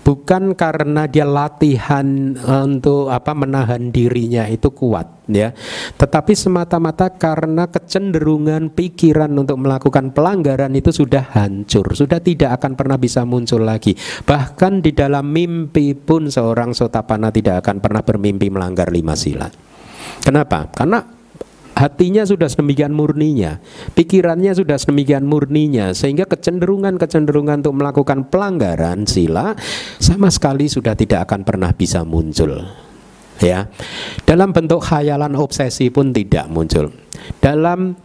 bukan 0.00 0.56
karena 0.56 1.04
dia 1.04 1.28
latihan 1.28 2.32
eh, 2.32 2.62
untuk 2.64 3.12
apa 3.12 3.36
menahan 3.36 3.92
dirinya 3.92 4.48
itu 4.48 4.72
kuat 4.72 5.28
ya. 5.28 5.52
Tetapi 6.00 6.32
semata-mata 6.32 7.12
karena 7.12 7.68
kecenderungan 7.68 8.72
pikiran 8.72 9.28
untuk 9.36 9.60
melakukan 9.60 10.16
pelanggaran 10.16 10.72
itu 10.72 10.88
sudah 10.88 11.36
hancur 11.36 11.92
sudah 11.92 12.16
tidak 12.24 12.56
akan 12.56 12.72
pernah 12.80 12.96
bisa 12.96 13.28
muncul 13.28 13.60
lagi. 13.60 13.92
Bahkan 14.24 14.80
di 14.80 14.96
dalam 14.96 15.28
mimpi 15.28 15.92
pun 15.92 16.32
seorang 16.32 16.72
sotapana 16.72 17.28
tidak 17.28 17.60
akan 17.60 17.76
pernah 17.84 18.00
bermimpi 18.00 18.48
melanggar 18.48 18.88
lima 18.88 19.12
sila. 19.12 19.52
Kenapa? 20.24 20.68
Karena 20.72 21.19
hatinya 21.80 22.28
sudah 22.28 22.52
sedemikian 22.52 22.92
murninya, 22.92 23.56
pikirannya 23.96 24.52
sudah 24.52 24.76
sedemikian 24.76 25.24
murninya, 25.24 25.96
sehingga 25.96 26.28
kecenderungan-kecenderungan 26.28 27.64
untuk 27.64 27.76
melakukan 27.80 28.28
pelanggaran 28.28 29.08
sila 29.08 29.56
sama 29.96 30.28
sekali 30.28 30.68
sudah 30.68 30.92
tidak 30.92 31.24
akan 31.24 31.40
pernah 31.48 31.72
bisa 31.72 32.04
muncul. 32.04 32.68
Ya, 33.40 33.72
dalam 34.28 34.52
bentuk 34.52 34.84
khayalan 34.84 35.32
obsesi 35.32 35.88
pun 35.88 36.12
tidak 36.12 36.44
muncul. 36.52 36.92
Dalam 37.40 37.96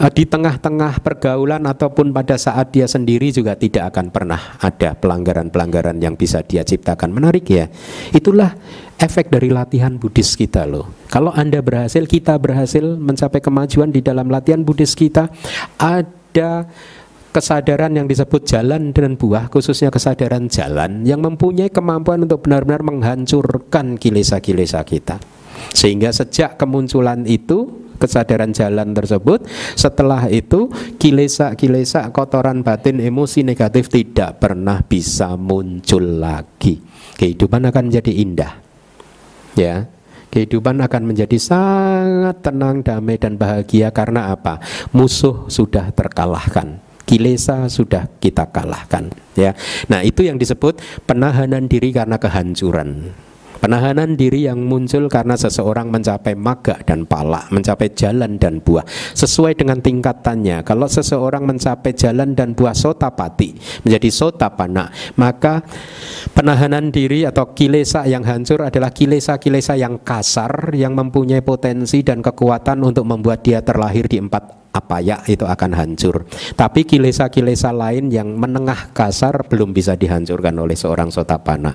uh, 0.00 0.12
di 0.12 0.24
tengah-tengah 0.24 1.04
pergaulan 1.04 1.60
ataupun 1.68 2.08
pada 2.08 2.40
saat 2.40 2.72
dia 2.72 2.88
sendiri 2.88 3.28
juga 3.28 3.52
tidak 3.52 3.92
akan 3.92 4.08
pernah 4.08 4.56
ada 4.60 4.96
pelanggaran-pelanggaran 4.96 6.00
yang 6.00 6.16
bisa 6.16 6.40
dia 6.40 6.64
ciptakan. 6.64 7.12
Menarik 7.12 7.44
ya. 7.52 7.68
Itulah 8.16 8.56
efek 8.98 9.30
dari 9.30 9.48
latihan 9.48 9.94
Buddhis 9.94 10.34
kita 10.34 10.66
loh. 10.66 10.90
Kalau 11.08 11.30
Anda 11.30 11.62
berhasil, 11.62 12.02
kita 12.04 12.34
berhasil 12.36 12.82
mencapai 12.82 13.38
kemajuan 13.38 13.94
di 13.94 14.02
dalam 14.02 14.26
latihan 14.28 14.60
Buddhis 14.66 14.98
kita, 14.98 15.30
ada 15.78 16.66
kesadaran 17.30 17.94
yang 17.94 18.10
disebut 18.10 18.42
jalan 18.42 18.90
dan 18.90 19.14
buah, 19.14 19.46
khususnya 19.46 19.94
kesadaran 19.94 20.50
jalan 20.50 21.06
yang 21.06 21.22
mempunyai 21.22 21.70
kemampuan 21.70 22.26
untuk 22.26 22.42
benar-benar 22.42 22.82
menghancurkan 22.82 23.94
kilesa-kilesa 23.94 24.82
kita. 24.82 25.22
Sehingga 25.74 26.10
sejak 26.10 26.58
kemunculan 26.58 27.26
itu 27.26 27.88
kesadaran 27.98 28.54
jalan 28.54 28.94
tersebut 28.94 29.42
setelah 29.74 30.30
itu 30.30 30.70
kilesa-kilesa 31.02 32.14
kotoran 32.14 32.62
batin 32.62 33.02
emosi 33.02 33.42
negatif 33.42 33.90
tidak 33.90 34.38
pernah 34.38 34.78
bisa 34.86 35.34
muncul 35.34 36.22
lagi 36.22 36.78
kehidupan 37.18 37.66
akan 37.66 37.90
menjadi 37.90 38.12
indah 38.14 38.67
ya 39.56 39.88
kehidupan 40.28 40.78
akan 40.84 41.02
menjadi 41.08 41.38
sangat 41.40 42.44
tenang, 42.44 42.84
damai 42.84 43.16
dan 43.16 43.40
bahagia 43.40 43.88
karena 43.90 44.32
apa? 44.32 44.60
Musuh 44.92 45.48
sudah 45.48 45.90
terkalahkan. 45.92 46.84
Kilesa 47.08 47.72
sudah 47.72 48.04
kita 48.20 48.52
kalahkan 48.52 49.08
ya. 49.32 49.56
Nah, 49.88 50.04
itu 50.04 50.28
yang 50.28 50.36
disebut 50.36 50.76
penahanan 51.08 51.64
diri 51.64 51.88
karena 51.88 52.20
kehancuran. 52.20 53.16
Penahanan 53.58 54.14
diri 54.14 54.46
yang 54.46 54.62
muncul 54.62 55.10
karena 55.10 55.34
seseorang 55.34 55.90
mencapai 55.90 56.38
maga 56.38 56.78
dan 56.86 57.02
pala, 57.10 57.42
mencapai 57.50 57.90
jalan 57.90 58.38
dan 58.38 58.62
buah 58.62 58.86
sesuai 59.18 59.58
dengan 59.58 59.82
tingkatannya. 59.82 60.62
Kalau 60.62 60.86
seseorang 60.86 61.42
mencapai 61.42 61.90
jalan 61.98 62.38
dan 62.38 62.54
buah 62.54 62.70
sotapati, 62.70 63.58
menjadi 63.82 64.08
sotapana, 64.14 64.94
maka 65.18 65.66
penahanan 66.38 66.94
diri 66.94 67.26
atau 67.26 67.50
kilesa 67.50 68.06
yang 68.06 68.22
hancur 68.22 68.62
adalah 68.62 68.94
kilesa-kilesa 68.94 69.74
yang 69.74 70.06
kasar 70.06 70.70
yang 70.78 70.94
mempunyai 70.94 71.42
potensi 71.42 72.06
dan 72.06 72.22
kekuatan 72.22 72.78
untuk 72.86 73.10
membuat 73.10 73.42
dia 73.42 73.58
terlahir 73.58 74.06
di 74.06 74.22
empat 74.22 74.67
apa 74.78 75.02
ya 75.02 75.18
itu 75.26 75.42
akan 75.42 75.74
hancur. 75.74 76.24
Tapi 76.54 76.86
kilesa-kilesa 76.86 77.74
lain 77.74 78.14
yang 78.14 78.38
menengah 78.38 78.94
kasar 78.94 79.50
belum 79.50 79.74
bisa 79.74 79.98
dihancurkan 79.98 80.54
oleh 80.54 80.78
seorang 80.78 81.10
sotapana. 81.10 81.74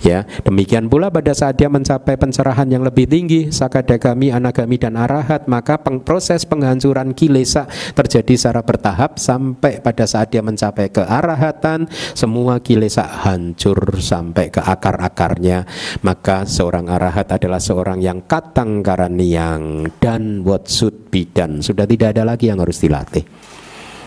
Ya, 0.00 0.24
demikian 0.42 0.88
pula 0.88 1.12
pada 1.12 1.36
saat 1.36 1.60
dia 1.60 1.68
mencapai 1.68 2.16
pencerahan 2.16 2.64
yang 2.72 2.80
lebih 2.80 3.04
tinggi, 3.04 3.52
sakadagami, 3.52 4.32
anagami 4.32 4.80
dan 4.80 4.96
arahat, 4.96 5.44
maka 5.44 5.76
peng 5.76 6.00
proses 6.00 6.48
penghancuran 6.48 7.12
kilesa 7.12 7.68
terjadi 7.92 8.32
secara 8.34 8.64
bertahap 8.64 9.20
sampai 9.20 9.84
pada 9.84 10.08
saat 10.08 10.32
dia 10.32 10.40
mencapai 10.40 10.88
ke 10.88 11.04
arahatan, 11.04 11.84
semua 12.16 12.64
kilesa 12.64 13.04
hancur 13.04 14.00
sampai 14.00 14.48
ke 14.48 14.64
akar-akarnya. 14.64 15.68
Maka 16.00 16.48
seorang 16.48 16.88
arahat 16.88 17.28
adalah 17.36 17.60
seorang 17.60 18.00
yang 18.00 18.24
katang 18.24 18.80
karaniang 18.80 19.90
dan 20.00 20.40
watsut 20.46 21.12
bidan. 21.12 21.60
Sudah 21.60 21.84
tidak 21.84 22.16
ada 22.16 22.29
lagi 22.30 22.46
yang 22.46 22.62
harus 22.62 22.78
dilatih. 22.78 23.26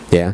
Ya, 0.08 0.32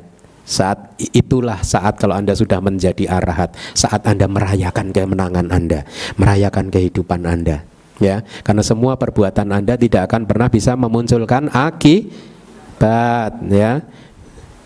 saat 0.51 0.99
itulah 0.99 1.62
saat 1.62 1.95
kalau 1.95 2.18
Anda 2.18 2.34
sudah 2.34 2.59
menjadi 2.59 3.07
arahat, 3.07 3.55
saat 3.70 4.03
Anda 4.03 4.26
merayakan 4.26 4.91
kemenangan 4.91 5.47
Anda, 5.47 5.86
merayakan 6.18 6.74
kehidupan 6.74 7.22
Anda. 7.22 7.62
Ya, 8.03 8.26
karena 8.43 8.66
semua 8.66 8.99
perbuatan 8.99 9.47
Anda 9.53 9.78
tidak 9.78 10.11
akan 10.11 10.26
pernah 10.26 10.51
bisa 10.51 10.74
memunculkan 10.74 11.53
akibat, 11.55 13.47
ya. 13.47 13.86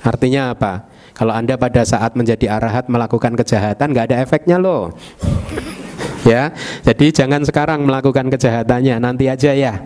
Artinya 0.01 0.57
apa? 0.57 0.89
Kalau 1.13 1.37
Anda 1.37 1.61
pada 1.61 1.85
saat 1.85 2.17
menjadi 2.17 2.49
arahat 2.49 2.89
melakukan 2.89 3.37
kejahatan 3.37 3.93
nggak 3.93 4.09
ada 4.09 4.17
efeknya 4.25 4.57
loh. 4.57 4.95
ya, 6.33 6.49
jadi 6.81 7.07
jangan 7.13 7.45
sekarang 7.45 7.85
melakukan 7.85 8.33
kejahatannya, 8.33 9.05
nanti 9.05 9.29
aja 9.29 9.53
ya 9.53 9.85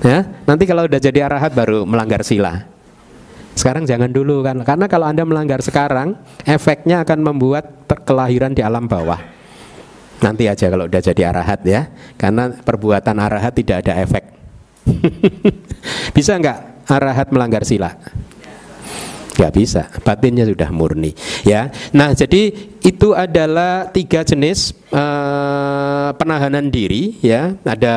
ya 0.00 0.24
nanti 0.46 0.64
kalau 0.64 0.86
udah 0.86 1.00
jadi 1.00 1.26
arahat 1.26 1.52
baru 1.52 1.84
melanggar 1.84 2.22
sila. 2.26 2.66
Sekarang 3.54 3.86
jangan 3.86 4.10
dulu 4.10 4.42
kan 4.42 4.66
karena 4.66 4.90
kalau 4.90 5.06
anda 5.06 5.22
melanggar 5.22 5.62
sekarang 5.62 6.18
efeknya 6.42 7.06
akan 7.06 7.18
membuat 7.22 7.86
kelahiran 8.02 8.50
di 8.50 8.62
alam 8.66 8.90
bawah. 8.90 9.20
Nanti 10.18 10.50
aja 10.50 10.66
kalau 10.72 10.90
udah 10.90 11.02
jadi 11.02 11.30
arahat 11.30 11.60
ya 11.62 11.86
karena 12.18 12.50
perbuatan 12.50 13.16
arahat 13.18 13.54
tidak 13.54 13.86
ada 13.86 14.02
efek. 14.02 14.24
Bisa 16.16 16.34
nggak 16.34 16.88
arahat 16.90 17.28
melanggar 17.32 17.64
sila 17.64 17.94
Gak 19.34 19.50
bisa, 19.50 19.90
batinnya 20.06 20.46
sudah 20.46 20.70
murni. 20.70 21.10
Ya, 21.42 21.74
nah 21.90 22.14
jadi 22.14 22.54
itu 22.86 23.18
adalah 23.18 23.90
tiga 23.90 24.22
jenis 24.22 24.70
uh, 24.94 26.14
penahanan 26.14 26.70
diri. 26.70 27.18
Ya, 27.18 27.58
ada 27.66 27.94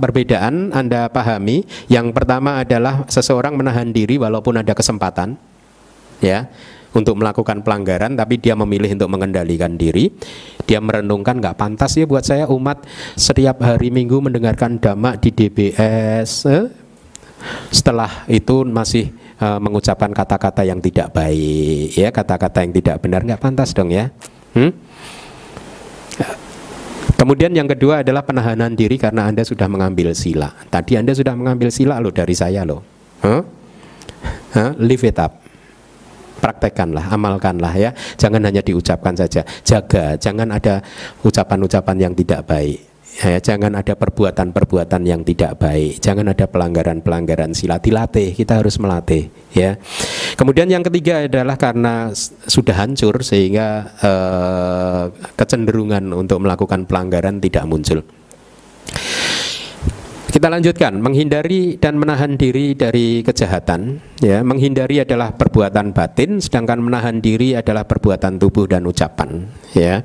perbedaan 0.00 0.72
Anda 0.72 1.12
pahami. 1.12 1.68
Yang 1.92 2.16
pertama 2.16 2.64
adalah 2.64 3.04
seseorang 3.04 3.52
menahan 3.52 3.92
diri 3.92 4.16
walaupun 4.16 4.56
ada 4.56 4.72
kesempatan. 4.72 5.36
Ya, 6.24 6.48
untuk 6.96 7.20
melakukan 7.20 7.60
pelanggaran 7.60 8.16
tapi 8.16 8.40
dia 8.40 8.56
memilih 8.56 8.96
untuk 8.96 9.12
mengendalikan 9.12 9.76
diri 9.76 10.08
dia 10.64 10.80
merenungkan 10.80 11.36
nggak 11.36 11.60
pantas 11.60 11.92
ya 11.92 12.08
buat 12.08 12.24
saya 12.24 12.48
umat 12.48 12.88
setiap 13.20 13.60
hari 13.60 13.92
minggu 13.92 14.16
mendengarkan 14.16 14.80
damak 14.80 15.20
di 15.20 15.28
DBS 15.28 16.48
eh? 16.48 16.72
setelah 17.68 18.24
itu 18.32 18.64
masih 18.64 19.12
uh, 19.40 19.58
mengucapkan 19.60 20.12
kata-kata 20.12 20.62
yang 20.66 20.80
tidak 20.80 21.12
baik, 21.12 21.96
ya 21.96 22.08
kata-kata 22.12 22.62
yang 22.64 22.72
tidak 22.76 22.96
benar 23.00 23.20
nggak 23.24 23.40
pantas 23.40 23.72
dong 23.72 23.90
ya. 23.92 24.12
Hmm? 24.56 24.72
Kemudian 27.16 27.48
yang 27.56 27.64
kedua 27.64 28.04
adalah 28.04 28.20
penahanan 28.20 28.76
diri 28.76 29.00
karena 29.00 29.24
Anda 29.24 29.40
sudah 29.40 29.64
mengambil 29.72 30.12
sila. 30.12 30.52
Tadi 30.68 31.00
Anda 31.00 31.16
sudah 31.16 31.32
mengambil 31.32 31.72
sila 31.72 31.96
loh 31.96 32.12
dari 32.12 32.36
saya 32.36 32.60
loh. 32.62 32.84
Huh? 33.24 33.40
Huh? 34.52 34.70
Live 34.76 35.08
it 35.08 35.16
up. 35.16 35.46
praktekkanlah, 36.36 37.10
amalkanlah 37.10 37.74
ya. 37.74 37.90
Jangan 38.14 38.38
hanya 38.46 38.62
diucapkan 38.62 39.18
saja. 39.18 39.42
Jaga, 39.66 40.14
jangan 40.14 40.54
ada 40.54 40.78
ucapan-ucapan 41.26 41.96
yang 42.06 42.14
tidak 42.14 42.46
baik. 42.46 42.85
Ya, 43.16 43.40
jangan 43.40 43.72
ada 43.72 43.96
perbuatan-perbuatan 43.96 45.08
yang 45.08 45.24
tidak 45.24 45.56
baik, 45.56 46.04
jangan 46.04 46.36
ada 46.36 46.44
pelanggaran-pelanggaran 46.44 47.56
sila 47.56 47.80
dilatih. 47.80 48.36
Kita 48.36 48.60
harus 48.60 48.76
melatih, 48.76 49.32
ya. 49.56 49.80
Kemudian 50.36 50.68
yang 50.68 50.84
ketiga 50.84 51.24
adalah 51.24 51.56
karena 51.56 52.12
sudah 52.44 52.76
hancur 52.76 53.24
sehingga 53.24 53.88
eh, 54.04 55.04
kecenderungan 55.32 56.12
untuk 56.12 56.44
melakukan 56.44 56.84
pelanggaran 56.84 57.40
tidak 57.40 57.64
muncul. 57.64 58.04
Kita 60.36 60.52
lanjutkan, 60.52 61.00
menghindari 61.00 61.80
dan 61.80 61.96
menahan 61.96 62.36
diri 62.36 62.76
dari 62.76 63.24
kejahatan. 63.24 63.96
Ya, 64.20 64.44
menghindari 64.44 65.00
adalah 65.00 65.32
perbuatan 65.32 65.96
batin, 65.96 66.44
sedangkan 66.44 66.76
menahan 66.76 67.24
diri 67.24 67.56
adalah 67.56 67.88
perbuatan 67.88 68.36
tubuh 68.36 68.68
dan 68.68 68.84
ucapan. 68.84 69.48
Ya, 69.72 70.04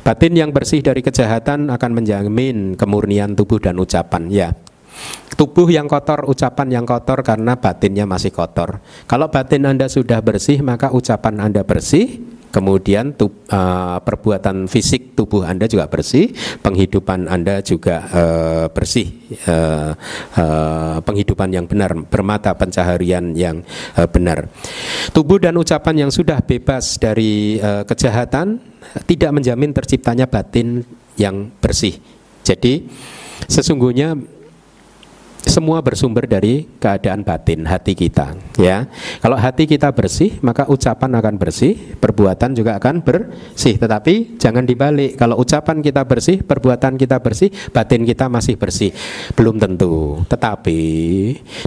batin 0.00 0.32
yang 0.32 0.56
bersih 0.56 0.80
dari 0.80 1.04
kejahatan 1.04 1.68
akan 1.68 1.90
menjamin 2.00 2.80
kemurnian 2.80 3.36
tubuh 3.36 3.60
dan 3.60 3.76
ucapan. 3.76 4.32
Ya, 4.32 4.56
Tubuh 5.36 5.68
yang 5.68 5.84
kotor, 5.84 6.24
ucapan 6.24 6.72
yang 6.72 6.88
kotor 6.88 7.20
karena 7.20 7.60
batinnya 7.60 8.08
masih 8.08 8.32
kotor. 8.32 8.80
Kalau 9.04 9.28
batin 9.28 9.68
Anda 9.68 9.92
sudah 9.92 10.24
bersih, 10.24 10.64
maka 10.64 10.88
ucapan 10.96 11.44
Anda 11.44 11.60
bersih, 11.60 12.24
Kemudian 12.48 13.12
tub, 13.12 13.44
uh, 13.52 14.00
perbuatan 14.00 14.72
fisik 14.72 15.12
tubuh 15.12 15.44
Anda 15.44 15.68
juga 15.68 15.84
bersih, 15.84 16.32
penghidupan 16.64 17.28
Anda 17.28 17.60
juga 17.60 18.08
uh, 18.08 18.66
bersih, 18.72 19.12
uh, 19.44 19.92
uh, 20.38 20.96
penghidupan 21.04 21.52
yang 21.52 21.68
benar, 21.68 21.92
bermata 22.08 22.56
pencaharian 22.56 23.36
yang 23.36 23.60
uh, 24.00 24.08
benar. 24.08 24.48
Tubuh 25.12 25.36
dan 25.36 25.60
ucapan 25.60 26.08
yang 26.08 26.10
sudah 26.10 26.40
bebas 26.40 26.96
dari 26.96 27.60
uh, 27.60 27.84
kejahatan 27.84 28.60
tidak 29.04 29.30
menjamin 29.36 29.76
terciptanya 29.76 30.24
batin 30.24 30.88
yang 31.20 31.52
bersih. 31.60 32.00
Jadi 32.46 32.88
sesungguhnya 33.44 34.16
semua 35.46 35.78
bersumber 35.82 36.26
dari 36.26 36.66
keadaan 36.78 37.22
batin 37.22 37.62
hati 37.66 37.94
kita 37.94 38.34
ya. 38.58 38.90
Kalau 39.22 39.38
hati 39.38 39.70
kita 39.70 39.90
bersih 39.94 40.38
maka 40.42 40.66
ucapan 40.66 41.18
akan 41.18 41.34
bersih 41.38 41.74
perbuatan 41.98 42.54
juga 42.54 42.78
akan 42.78 43.02
bersih. 43.02 43.78
Tetapi 43.78 44.38
jangan 44.38 44.66
dibalik 44.66 45.14
kalau 45.14 45.38
ucapan 45.38 45.82
kita 45.82 46.02
bersih 46.02 46.42
perbuatan 46.42 46.98
kita 46.98 47.22
bersih 47.22 47.50
batin 47.70 48.02
kita 48.02 48.26
masih 48.26 48.58
bersih. 48.58 48.90
Belum 49.34 49.58
tentu. 49.58 50.22
Tetapi 50.26 50.80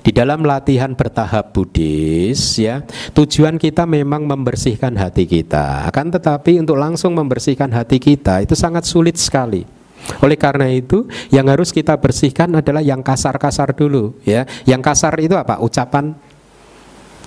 di 0.04 0.12
dalam 0.12 0.44
latihan 0.44 0.92
bertahap 0.94 1.56
Buddhis 1.56 2.60
ya 2.60 2.84
tujuan 3.16 3.56
kita 3.56 3.88
memang 3.88 4.28
membersihkan 4.28 4.96
hati 5.00 5.28
kita. 5.28 5.88
Akan 5.88 6.12
tetapi 6.12 6.60
untuk 6.60 6.76
langsung 6.76 7.16
membersihkan 7.16 7.72
hati 7.72 8.00
kita 8.00 8.44
itu 8.44 8.56
sangat 8.56 8.84
sulit 8.84 9.16
sekali 9.16 9.81
oleh 10.22 10.38
karena 10.38 10.68
itu, 10.70 11.06
yang 11.30 11.48
harus 11.50 11.70
kita 11.70 11.98
bersihkan 11.98 12.52
adalah 12.58 12.82
yang 12.82 13.06
kasar-kasar 13.06 13.74
dulu, 13.78 14.18
ya. 14.26 14.46
Yang 14.66 14.82
kasar 14.82 15.14
itu 15.22 15.38
apa? 15.38 15.62
Ucapan 15.62 16.14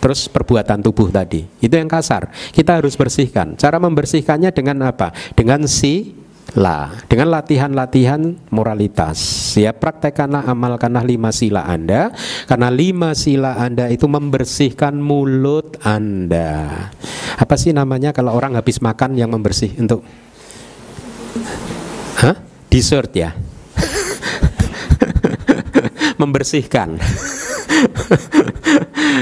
terus 0.03 0.29
perbuatan 0.29 0.85
tubuh 0.85 1.09
tadi. 1.09 1.49
Itu 1.64 1.81
yang 1.81 1.89
kasar. 1.89 2.29
Kita 2.53 2.77
harus 2.77 2.93
bersihkan. 2.93 3.57
Cara 3.57 3.81
membersihkannya 3.81 4.53
dengan 4.53 4.93
apa? 4.93 5.16
Dengan 5.33 5.64
si 5.64 6.25
lah 6.53 6.93
dengan 7.11 7.33
latihan-latihan 7.35 8.37
moralitas 8.53 9.18
ya 9.59 9.72
praktekkanlah 9.75 10.47
amalkanlah 10.47 11.03
lima 11.03 11.33
sila 11.35 11.66
anda 11.66 12.14
karena 12.47 12.68
lima 12.70 13.11
sila 13.16 13.59
anda 13.59 13.91
itu 13.91 14.07
membersihkan 14.07 14.95
mulut 14.95 15.81
anda 15.83 16.93
apa 17.41 17.55
sih 17.59 17.75
namanya 17.75 18.14
kalau 18.14 18.37
orang 18.37 18.55
habis 18.55 18.79
makan 18.79 19.18
yang 19.18 19.33
membersih 19.33 19.72
untuk 19.81 20.07
Hah? 22.22 22.54
Dessert 22.75 23.14
ya. 23.14 23.31
Membersihkan. 26.20 26.99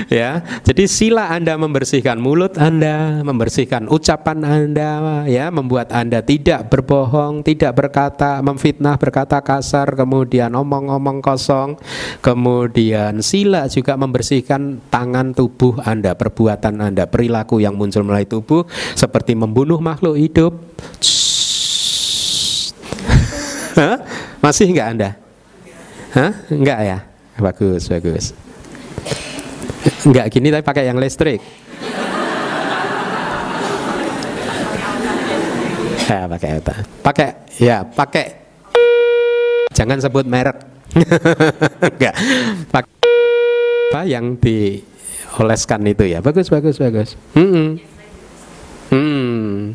Ya 0.09 0.44
jadi 0.64 0.88
sila 0.88 1.28
anda 1.32 1.57
membersihkan 1.57 2.16
mulut 2.16 2.57
anda 2.57 3.20
membersihkan 3.20 3.88
ucapan 3.88 4.44
anda 4.44 5.24
ya 5.28 5.53
membuat 5.53 5.92
anda 5.92 6.24
tidak 6.24 6.68
berbohong 6.72 7.44
tidak 7.44 7.76
berkata 7.76 8.40
memfitnah 8.40 8.96
berkata 8.96 9.40
kasar 9.40 9.92
kemudian 9.96 10.53
omong-omong 10.53 11.20
kosong 11.20 11.76
kemudian 12.24 13.20
sila 13.20 13.68
juga 13.68 13.96
membersihkan 13.96 14.80
tangan 14.88 15.36
tubuh 15.36 15.80
anda 15.84 16.16
perbuatan 16.16 16.80
anda 16.80 17.05
perilaku 17.09 17.61
yang 17.61 17.76
muncul 17.76 18.05
melalui 18.05 18.28
tubuh 18.28 18.64
seperti 18.96 19.36
membunuh 19.36 19.80
makhluk 19.80 20.16
hidup? 20.16 20.53
Masih 24.45 24.68
enggak 24.68 24.89
Anda? 24.93 25.11
Hah? 26.12 26.33
Enggak 26.53 26.79
ya? 26.85 26.99
Bagus, 27.41 27.89
bagus. 27.89 28.25
Enggak 30.05 30.27
gini 30.31 30.53
tapi 30.53 30.64
pakai 30.64 30.85
yang 30.87 31.01
listrik. 31.01 31.41
Ya, 36.12 36.29
pakai 36.29 36.61
apa? 36.61 36.75
Pakai 37.01 37.29
ya, 37.57 37.89
pakai 37.89 38.27
jangan 39.73 39.97
sebut 39.97 40.29
merek. 40.29 40.61
Enggak. 41.97 42.14
Pakai 42.68 42.93
apa 43.93 44.09
yang 44.09 44.37
dioleskan 44.37 45.85
itu 45.89 46.05
ya. 46.09 46.20
Bagus, 46.20 46.53
bagus, 46.53 46.77
bagus. 46.77 47.16
Hmm 47.33 47.49
-mm. 47.49 47.68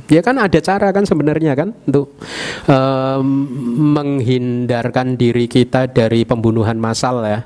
Ya 0.07 0.23
kan 0.23 0.39
ada 0.39 0.59
cara 0.63 0.95
kan 0.95 1.03
sebenarnya 1.03 1.51
kan 1.55 1.75
untuk 1.83 2.15
um, 2.71 3.27
menghindarkan 3.91 5.19
diri 5.19 5.51
kita 5.51 5.91
dari 5.91 6.23
pembunuhan 6.23 6.79
massal 6.79 7.19
ya. 7.27 7.43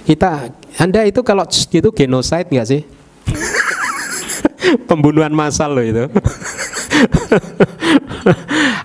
Kita, 0.00 0.48
Anda 0.80 1.04
itu 1.04 1.20
kalau 1.20 1.44
gitu 1.44 1.92
genocide 1.92 2.48
nggak 2.48 2.68
sih? 2.68 2.82
Pembunuhan 4.88 5.36
massal 5.36 5.76
loh 5.76 5.84
itu. 5.84 6.08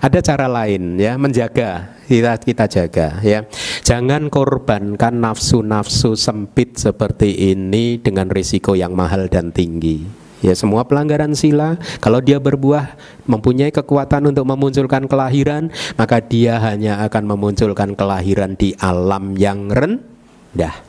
ada 0.06 0.18
cara 0.24 0.48
lain 0.48 0.96
ya 0.96 1.20
menjaga 1.20 1.96
kita 2.06 2.38
kita 2.38 2.64
jaga 2.70 3.08
ya. 3.24 3.42
Jangan 3.82 4.30
korbankan 4.30 5.18
nafsu-nafsu 5.18 6.14
sempit 6.14 6.78
seperti 6.78 7.50
ini 7.54 7.98
dengan 7.98 8.30
risiko 8.30 8.78
yang 8.78 8.94
mahal 8.94 9.26
dan 9.26 9.50
tinggi. 9.50 10.25
Ya 10.46 10.54
semua 10.54 10.86
pelanggaran 10.86 11.34
sila 11.34 11.74
kalau 11.98 12.22
dia 12.22 12.38
berbuah 12.38 12.94
mempunyai 13.26 13.74
kekuatan 13.74 14.30
untuk 14.30 14.46
memunculkan 14.46 15.10
kelahiran, 15.10 15.74
maka 15.98 16.22
dia 16.22 16.62
hanya 16.62 17.02
akan 17.02 17.34
memunculkan 17.34 17.98
kelahiran 17.98 18.54
di 18.54 18.70
alam 18.78 19.34
yang 19.34 19.66
rendah. 19.66 20.86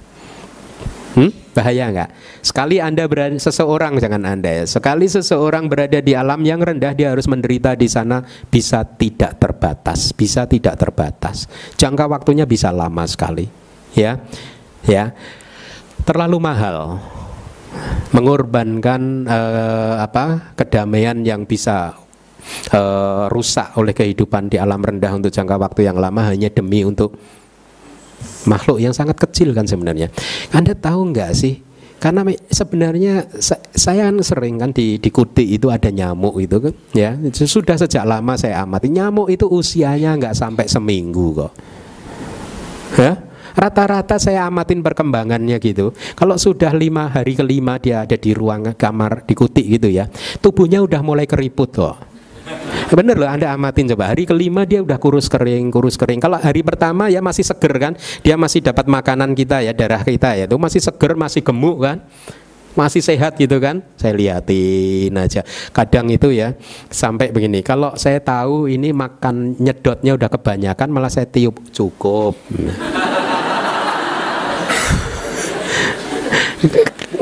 Hmm? 1.18 1.34
Bahaya 1.58 1.90
nggak? 1.90 2.10
Sekali 2.46 2.78
anda 2.78 3.10
berada 3.10 3.34
seseorang 3.34 3.98
jangan 3.98 4.22
anda 4.30 4.62
ya. 4.62 4.70
Sekali 4.70 5.10
seseorang 5.10 5.66
berada 5.66 5.98
di 5.98 6.14
alam 6.14 6.46
yang 6.46 6.62
rendah, 6.62 6.94
dia 6.94 7.10
harus 7.10 7.26
menderita 7.26 7.74
di 7.74 7.90
sana 7.90 8.22
bisa 8.54 8.86
tidak 8.86 9.42
terbatas, 9.42 10.14
bisa 10.14 10.46
tidak 10.46 10.78
terbatas. 10.78 11.50
Jangka 11.82 12.06
waktunya 12.06 12.46
bisa 12.46 12.70
lama 12.70 13.02
sekali, 13.10 13.50
ya, 13.98 14.22
ya. 14.86 15.18
Terlalu 16.06 16.38
mahal 16.38 17.02
mengorbankan 18.16 19.28
uh, 19.28 20.02
apa 20.02 20.56
kedamaian 20.56 21.22
yang 21.22 21.44
bisa 21.44 21.94
uh, 22.72 23.26
rusak 23.28 23.76
oleh 23.76 23.92
kehidupan 23.92 24.48
di 24.48 24.58
alam 24.58 24.80
rendah 24.80 25.12
untuk 25.12 25.30
jangka 25.30 25.60
waktu 25.60 25.88
yang 25.88 26.00
lama 26.00 26.32
hanya 26.32 26.48
demi 26.48 26.88
untuk 26.88 27.14
makhluk 28.48 28.80
yang 28.80 28.96
sangat 28.96 29.20
kecil 29.20 29.52
kan 29.52 29.68
sebenarnya. 29.68 30.08
Anda 30.56 30.74
tahu 30.74 31.12
nggak 31.12 31.32
sih? 31.36 31.68
Karena 31.98 32.22
sebenarnya 32.54 33.26
saya 33.74 34.14
kan 34.14 34.22
sering 34.22 34.62
kan 34.62 34.70
di, 34.70 35.02
di 35.02 35.10
kuti 35.10 35.58
itu 35.58 35.74
ada 35.74 35.90
nyamuk 35.90 36.38
itu 36.38 36.70
kan, 36.70 36.74
ya 36.94 37.18
sudah 37.34 37.74
sejak 37.74 38.06
lama 38.06 38.38
saya 38.38 38.62
amati 38.62 38.94
nyamuk 38.94 39.34
itu 39.34 39.50
usianya 39.50 40.14
nggak 40.14 40.38
sampai 40.38 40.70
seminggu 40.70 41.34
kok, 41.34 41.52
ya 43.02 43.18
Rata-rata 43.58 44.22
saya 44.22 44.46
amatin 44.46 44.86
perkembangannya 44.86 45.58
gitu. 45.58 45.90
Kalau 46.14 46.38
sudah 46.38 46.78
lima 46.78 47.10
hari 47.10 47.34
kelima 47.34 47.82
dia 47.82 48.06
ada 48.06 48.14
di 48.14 48.30
ruang 48.38 48.78
kamar 48.78 49.26
di 49.26 49.34
kutik 49.34 49.66
gitu 49.66 49.90
ya, 49.90 50.06
tubuhnya 50.38 50.78
udah 50.86 51.02
mulai 51.02 51.26
keriput 51.26 51.74
kok. 51.74 51.98
Bener 52.94 53.18
loh 53.18 53.28
Anda 53.28 53.52
amatin 53.52 53.90
coba. 53.92 54.14
Hari 54.14 54.24
kelima 54.24 54.64
dia 54.64 54.80
udah 54.80 54.96
kurus 54.96 55.28
kering 55.28 55.74
Kurus 55.74 56.00
kering. 56.00 56.24
Kalau 56.24 56.40
hari 56.40 56.64
pertama 56.64 57.12
ya 57.12 57.20
masih 57.20 57.44
seger 57.44 57.74
kan? 57.76 57.94
Dia 58.24 58.40
masih 58.40 58.64
dapat 58.64 58.88
makanan 58.88 59.36
kita 59.36 59.60
ya 59.60 59.76
Darah 59.76 60.06
kita 60.08 60.40
ya. 60.40 60.48
Itu 60.48 60.56
masih 60.56 60.80
seger 60.80 61.20
Masih 61.20 61.44
gemuk 61.44 61.84
kan? 61.84 62.08
Masih 62.78 63.02
sehat 63.04 63.36
gitu 63.36 63.58
kan? 63.60 63.84
Saya 63.98 64.14
liatin 64.16 65.12
aja. 65.18 65.42
Kadang 65.74 66.08
itu 66.14 66.30
ya 66.32 66.54
sampai 66.88 67.34
begini. 67.34 67.66
Kalau 67.66 67.98
saya 67.98 68.22
tahu 68.22 68.70
ini 68.70 68.94
makan 68.96 69.58
nyedotnya 69.60 70.14
udah 70.16 70.30
kebanyakan 70.30 70.88
malah 70.88 71.10
saya 71.12 71.26
tiup. 71.28 71.58
Cukup 71.74 72.38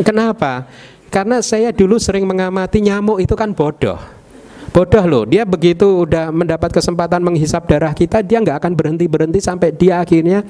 Kenapa? 0.08 0.68
Karena 1.12 1.40
saya 1.40 1.72
dulu 1.72 1.96
sering 1.96 2.28
mengamati 2.28 2.84
nyamuk 2.84 3.24
itu 3.24 3.34
kan 3.40 3.56
bodoh. 3.56 4.00
Bodoh 4.76 5.06
loh, 5.08 5.24
dia 5.24 5.48
begitu 5.48 6.04
udah 6.04 6.36
mendapat 6.36 6.68
kesempatan 6.76 7.24
menghisap 7.24 7.64
darah 7.64 7.96
kita, 7.96 8.20
dia 8.20 8.44
nggak 8.44 8.60
akan 8.60 8.76
berhenti 8.76 9.08
berhenti 9.08 9.40
sampai 9.40 9.72
dia 9.72 10.04
akhirnya 10.04 10.44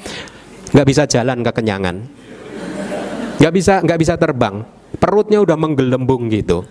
nggak 0.73 0.87
bisa 0.89 1.05
jalan 1.05 1.45
kekenyangan, 1.45 1.95
nggak 3.37 3.53
bisa 3.53 3.85
nggak 3.85 3.99
bisa 4.01 4.17
terbang, 4.17 4.65
perutnya 4.97 5.37
udah 5.45 5.53
menggelembung 5.53 6.25
gitu. 6.33 6.65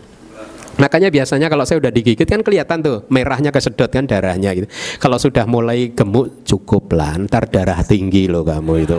Makanya 0.82 1.14
biasanya 1.14 1.46
kalau 1.46 1.62
saya 1.62 1.78
udah 1.78 1.94
digigit 1.94 2.26
kan 2.26 2.42
kelihatan 2.42 2.82
tuh 2.82 3.06
merahnya 3.06 3.54
kesedot 3.54 3.86
kan 3.86 4.10
darahnya 4.10 4.50
gitu. 4.58 4.66
Kalau 4.98 5.14
sudah 5.22 5.46
mulai 5.46 5.94
gemuk 5.94 6.42
cukup 6.42 6.90
lah, 6.90 7.14
ntar 7.22 7.46
darah 7.46 7.86
tinggi 7.86 8.26
loh 8.26 8.42
kamu 8.42 8.74
itu. 8.82 8.98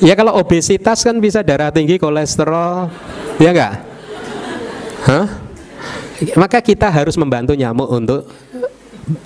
Ya 0.00 0.14
kalau 0.14 0.38
obesitas 0.38 1.02
kan 1.02 1.16
bisa 1.18 1.42
darah 1.42 1.70
tinggi, 1.70 1.98
kolesterol, 1.98 2.90
ya 3.38 3.50
enggak? 3.50 3.74
Hah? 5.02 5.26
Maka 6.38 6.62
kita 6.62 6.86
harus 6.86 7.18
membantu 7.18 7.58
nyamuk 7.58 7.88
untuk 7.90 8.30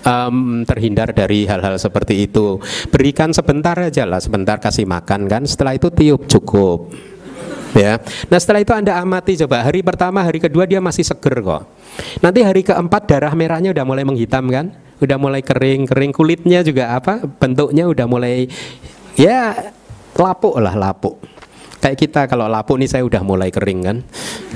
um, 0.05 0.65
terhindar 0.65 1.13
dari 1.13 1.45
hal-hal 1.45 1.77
seperti 1.77 2.25
itu. 2.25 2.57
Berikan 2.89 3.33
sebentar 3.37 3.77
aja 3.77 4.09
lah, 4.09 4.21
sebentar 4.23 4.57
kasih 4.57 4.89
makan 4.89 5.29
kan. 5.29 5.43
Setelah 5.45 5.77
itu 5.77 5.93
tiup 5.93 6.25
cukup. 6.25 6.93
Ya. 7.77 8.01
Nah 8.33 8.41
setelah 8.41 8.65
itu 8.65 8.73
anda 8.73 8.97
amati 8.97 9.37
coba 9.37 9.61
hari 9.61 9.85
pertama, 9.85 10.25
hari 10.25 10.41
kedua 10.41 10.65
dia 10.65 10.81
masih 10.81 11.05
seger 11.05 11.45
kok. 11.45 11.69
Nanti 12.25 12.41
hari 12.41 12.65
keempat 12.65 13.05
darah 13.05 13.33
merahnya 13.37 13.77
udah 13.77 13.85
mulai 13.85 14.01
menghitam 14.01 14.49
kan, 14.49 14.73
udah 15.05 15.21
mulai 15.21 15.45
kering, 15.45 15.85
kering 15.85 16.09
kulitnya 16.17 16.65
juga 16.65 16.97
apa 16.97 17.21
bentuknya 17.37 17.85
udah 17.85 18.09
mulai 18.09 18.49
ya 19.17 19.73
lapuk 20.17 20.57
lah 20.61 20.77
lapuk 20.77 21.21
kayak 21.81 21.97
kita 21.97 22.21
kalau 22.29 22.49
lapuk 22.49 22.77
nih 22.81 22.89
saya 22.89 23.03
udah 23.05 23.21
mulai 23.25 23.49
kering 23.53 23.81
kan 23.85 23.99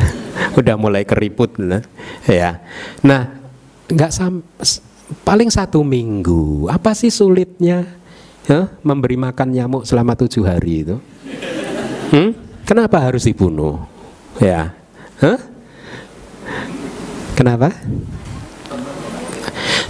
udah 0.61 0.77
mulai 0.77 1.03
keriput 1.05 1.57
nah. 1.61 1.85
ya 2.29 2.61
nah 3.01 3.29
nggak 3.91 4.13
sam 4.13 4.45
paling 5.27 5.51
satu 5.51 5.83
minggu 5.83 6.71
apa 6.71 6.95
sih 6.95 7.11
sulitnya 7.11 7.83
ya, 8.47 8.71
memberi 8.87 9.19
makan 9.19 9.51
nyamuk 9.51 9.83
selama 9.89 10.15
tujuh 10.15 10.47
hari 10.47 10.87
itu 10.87 10.97
hmm? 12.15 12.63
kenapa 12.63 13.03
harus 13.03 13.27
dibunuh 13.27 13.83
ya 14.39 14.71
huh? 15.19 15.41
kenapa 17.35 17.75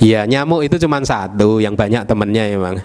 Ya 0.01 0.25
nyamuk 0.25 0.65
itu 0.65 0.81
cuma 0.81 0.97
satu, 1.05 1.61
yang 1.61 1.77
banyak 1.77 2.09
temennya 2.09 2.49
emang. 2.49 2.81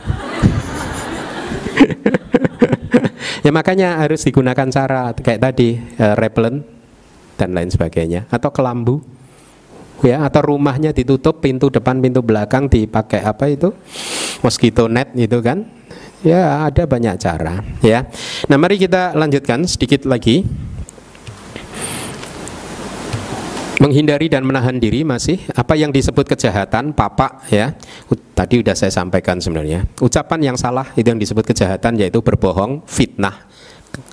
Ya 3.42 3.52
makanya 3.52 4.00
harus 4.00 4.24
digunakan 4.24 4.68
cara 4.70 5.12
kayak 5.16 5.42
tadi 5.42 5.80
uh, 6.00 6.16
repellent 6.16 6.64
dan 7.36 7.52
lain 7.52 7.68
sebagainya. 7.68 8.30
Atau 8.32 8.54
kelambu 8.54 9.04
ya 10.04 10.28
atau 10.28 10.56
rumahnya 10.56 10.92
ditutup 10.92 11.40
pintu 11.40 11.72
depan 11.72 12.00
pintu 12.00 12.22
belakang 12.22 12.70
dipakai 12.70 13.24
apa 13.24 13.52
itu? 13.52 13.74
Mosquito 14.44 14.86
net 14.86 15.12
itu 15.18 15.40
kan? 15.42 15.66
Ya 16.26 16.66
ada 16.66 16.90
banyak 16.90 17.22
cara 17.22 17.62
ya. 17.86 18.08
Nah 18.50 18.58
mari 18.58 18.82
kita 18.82 19.14
lanjutkan 19.14 19.66
sedikit 19.70 20.08
lagi 20.10 20.46
menghindari 23.80 24.32
dan 24.32 24.48
menahan 24.48 24.78
diri 24.80 25.04
masih. 25.04 25.40
Apa 25.56 25.76
yang 25.76 25.92
disebut 25.92 26.28
kejahatan? 26.28 26.96
Papa 26.96 27.44
ya. 27.52 27.76
Tadi 28.36 28.60
sudah 28.60 28.76
saya 28.76 28.92
sampaikan 28.92 29.40
sebenarnya. 29.40 29.88
Ucapan 30.04 30.54
yang 30.54 30.58
salah 30.60 30.92
itu 31.00 31.08
yang 31.08 31.20
disebut 31.20 31.48
kejahatan 31.48 31.96
yaitu 32.00 32.20
berbohong 32.20 32.84
fitnah 32.84 33.48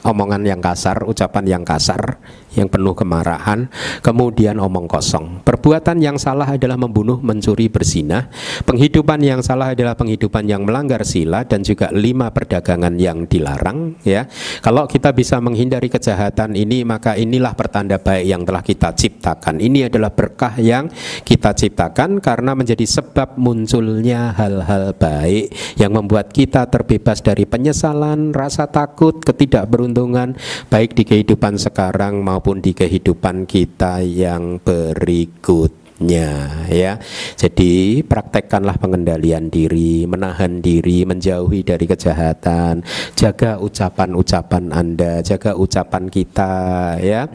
omongan 0.03 0.43
yang 0.43 0.61
kasar, 0.61 1.07
ucapan 1.07 1.45
yang 1.59 1.65
kasar, 1.65 2.19
yang 2.53 2.69
penuh 2.69 2.93
kemarahan, 2.93 3.71
kemudian 4.05 4.61
omong 4.61 4.91
kosong. 4.91 5.41
Perbuatan 5.41 6.03
yang 6.03 6.21
salah 6.21 6.53
adalah 6.53 6.77
membunuh, 6.77 7.19
mencuri, 7.23 7.73
berzina. 7.73 8.29
Penghidupan 8.69 9.23
yang 9.25 9.41
salah 9.41 9.73
adalah 9.73 9.97
penghidupan 9.97 10.45
yang 10.45 10.69
melanggar 10.69 11.07
sila 11.09 11.49
dan 11.49 11.65
juga 11.65 11.89
lima 11.95 12.29
perdagangan 12.35 12.93
yang 13.01 13.25
dilarang. 13.25 13.97
Ya, 14.05 14.29
kalau 14.61 14.85
kita 14.85 15.15
bisa 15.17 15.41
menghindari 15.41 15.89
kejahatan 15.89 16.59
ini, 16.59 16.85
maka 16.85 17.17
inilah 17.17 17.57
pertanda 17.57 17.97
baik 17.97 18.25
yang 18.29 18.43
telah 18.45 18.61
kita 18.61 18.93
ciptakan. 18.93 19.63
Ini 19.63 19.89
adalah 19.89 20.13
berkah 20.13 20.59
yang 20.61 20.93
kita 21.25 21.57
ciptakan 21.57 22.21
karena 22.21 22.53
menjadi 22.53 22.85
sebab 22.85 23.41
munculnya 23.41 24.37
hal-hal 24.37 24.93
baik 24.93 25.55
yang 25.81 25.97
membuat 25.97 26.35
kita 26.35 26.69
terbebas 26.69 27.25
dari 27.25 27.49
penyesalan, 27.49 28.37
rasa 28.37 28.69
takut, 28.69 29.17
ketidak 29.25 29.72
keberuntungan 29.73 30.37
baik 30.69 30.93
di 30.93 31.09
kehidupan 31.09 31.57
sekarang 31.57 32.21
maupun 32.21 32.61
di 32.61 32.77
kehidupan 32.77 33.49
kita 33.49 34.05
yang 34.05 34.61
berikutnya 34.61 36.29
ya. 36.69 37.01
Jadi 37.41 38.05
praktekkanlah 38.05 38.77
pengendalian 38.77 39.49
diri, 39.49 40.05
menahan 40.05 40.61
diri, 40.61 41.09
menjauhi 41.09 41.65
dari 41.65 41.89
kejahatan, 41.89 42.85
jaga 43.17 43.57
ucapan-ucapan 43.65 44.77
Anda, 44.77 45.25
jaga 45.25 45.57
ucapan 45.57 46.13
kita 46.13 46.53
ya. 47.01 47.33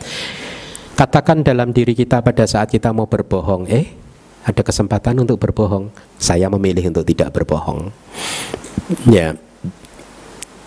Katakan 0.94 1.42
dalam 1.42 1.74
diri 1.74 1.98
kita 1.98 2.22
pada 2.22 2.46
saat 2.46 2.70
kita 2.70 2.94
mau 2.94 3.10
berbohong, 3.10 3.66
eh 3.66 3.90
ada 4.46 4.62
kesempatan 4.62 5.26
untuk 5.26 5.42
berbohong. 5.42 5.90
Saya 6.22 6.54
memilih 6.54 6.94
untuk 6.94 7.02
tidak 7.02 7.34
berbohong. 7.34 7.90
Ya. 9.10 9.34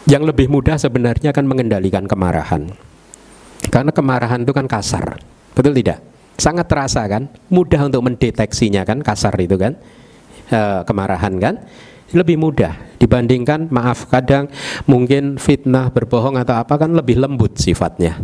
Yang 0.08 0.22
lebih 0.32 0.46
mudah 0.48 0.80
sebenarnya 0.80 1.34
kan 1.34 1.44
mengendalikan 1.44 2.08
kemarahan. 2.08 2.72
Karena 3.68 3.92
kemarahan 3.92 4.40
itu 4.44 4.52
kan 4.56 4.64
kasar. 4.64 5.20
Betul 5.52 5.76
tidak? 5.76 6.00
Sangat 6.40 6.72
terasa 6.72 7.04
kan? 7.04 7.28
Mudah 7.52 7.84
untuk 7.84 8.00
mendeteksinya 8.08 8.88
kan 8.88 9.04
kasar 9.04 9.36
itu 9.36 9.60
kan? 9.60 9.76
E, 10.48 10.60
kemarahan 10.88 11.36
kan? 11.36 11.54
Lebih 12.10 12.40
mudah 12.40 12.74
dibandingkan 12.96 13.70
maaf 13.70 14.08
kadang 14.08 14.50
mungkin 14.88 15.36
fitnah 15.36 15.92
berbohong 15.92 16.40
atau 16.40 16.58
apa 16.58 16.74
kan 16.80 16.96
lebih 16.96 17.20
lembut 17.20 17.60
sifatnya. 17.60 18.18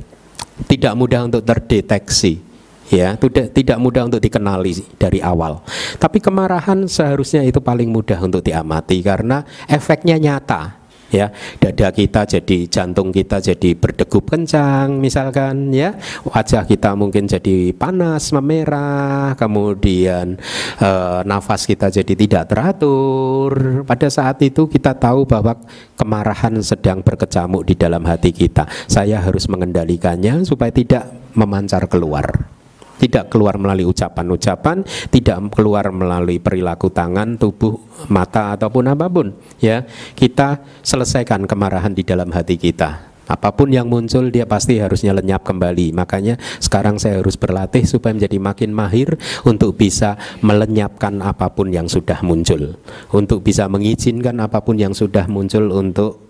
Tidak 0.66 0.96
mudah 0.96 1.28
untuk 1.28 1.44
terdeteksi 1.44 2.46
ya 2.90 3.18
tidak 3.18 3.50
tidak 3.50 3.78
mudah 3.82 4.06
untuk 4.06 4.22
dikenali 4.22 4.78
dari 4.94 5.18
awal 5.18 5.58
tapi 5.98 6.22
kemarahan 6.22 6.86
seharusnya 6.86 7.42
itu 7.42 7.58
paling 7.58 7.90
mudah 7.90 8.18
untuk 8.22 8.46
diamati 8.46 9.02
karena 9.02 9.42
efeknya 9.66 10.14
nyata 10.22 10.85
ya 11.10 11.30
dada 11.62 11.94
kita 11.94 12.26
jadi 12.26 12.58
jantung 12.66 13.14
kita 13.14 13.38
jadi 13.38 13.78
berdegup 13.78 14.26
kencang 14.30 14.98
misalkan 14.98 15.70
ya. 15.70 15.94
Wajah 16.26 16.66
kita 16.66 16.98
mungkin 16.98 17.30
jadi 17.30 17.70
panas 17.76 18.34
memerah 18.34 19.38
kemudian 19.38 20.40
e, 20.80 20.90
nafas 21.22 21.68
kita 21.68 21.92
jadi 21.92 22.14
tidak 22.16 22.44
teratur. 22.50 23.84
Pada 23.86 24.08
saat 24.10 24.42
itu 24.42 24.66
kita 24.66 24.96
tahu 24.96 25.28
bahwa 25.28 25.54
kemarahan 25.94 26.58
sedang 26.64 27.00
berkecamuk 27.04 27.62
di 27.68 27.74
dalam 27.78 28.02
hati 28.04 28.34
kita. 28.34 28.66
Saya 28.90 29.22
harus 29.22 29.46
mengendalikannya 29.46 30.42
supaya 30.42 30.72
tidak 30.72 31.06
memancar 31.36 31.84
keluar 31.86 32.55
tidak 32.96 33.28
keluar 33.32 33.60
melalui 33.60 33.88
ucapan-ucapan, 33.88 34.82
tidak 35.12 35.36
keluar 35.52 35.92
melalui 35.92 36.40
perilaku 36.40 36.88
tangan, 36.88 37.36
tubuh, 37.36 37.76
mata 38.08 38.56
ataupun 38.56 38.92
apa 38.92 39.06
pun. 39.08 39.36
Ya, 39.60 39.84
kita 40.16 40.64
selesaikan 40.80 41.44
kemarahan 41.44 41.92
di 41.92 42.02
dalam 42.02 42.32
hati 42.32 42.56
kita. 42.56 43.16
Apa 43.26 43.50
pun 43.50 43.74
yang 43.74 43.90
muncul 43.90 44.30
dia 44.30 44.46
pasti 44.46 44.78
harusnya 44.78 45.10
lenyap 45.10 45.42
kembali. 45.42 45.90
Makanya 45.90 46.38
sekarang 46.62 47.02
saya 47.02 47.18
harus 47.18 47.34
berlatih 47.34 47.82
supaya 47.82 48.14
menjadi 48.14 48.38
makin 48.38 48.70
mahir 48.70 49.18
untuk 49.42 49.74
bisa 49.74 50.14
melenyapkan 50.46 51.18
apa 51.18 51.50
pun 51.50 51.74
yang 51.74 51.90
sudah 51.90 52.22
muncul, 52.22 52.78
untuk 53.10 53.42
bisa 53.42 53.66
mengizinkan 53.66 54.38
apa 54.38 54.62
pun 54.62 54.78
yang 54.78 54.94
sudah 54.94 55.26
muncul 55.26 55.74
untuk 55.74 56.22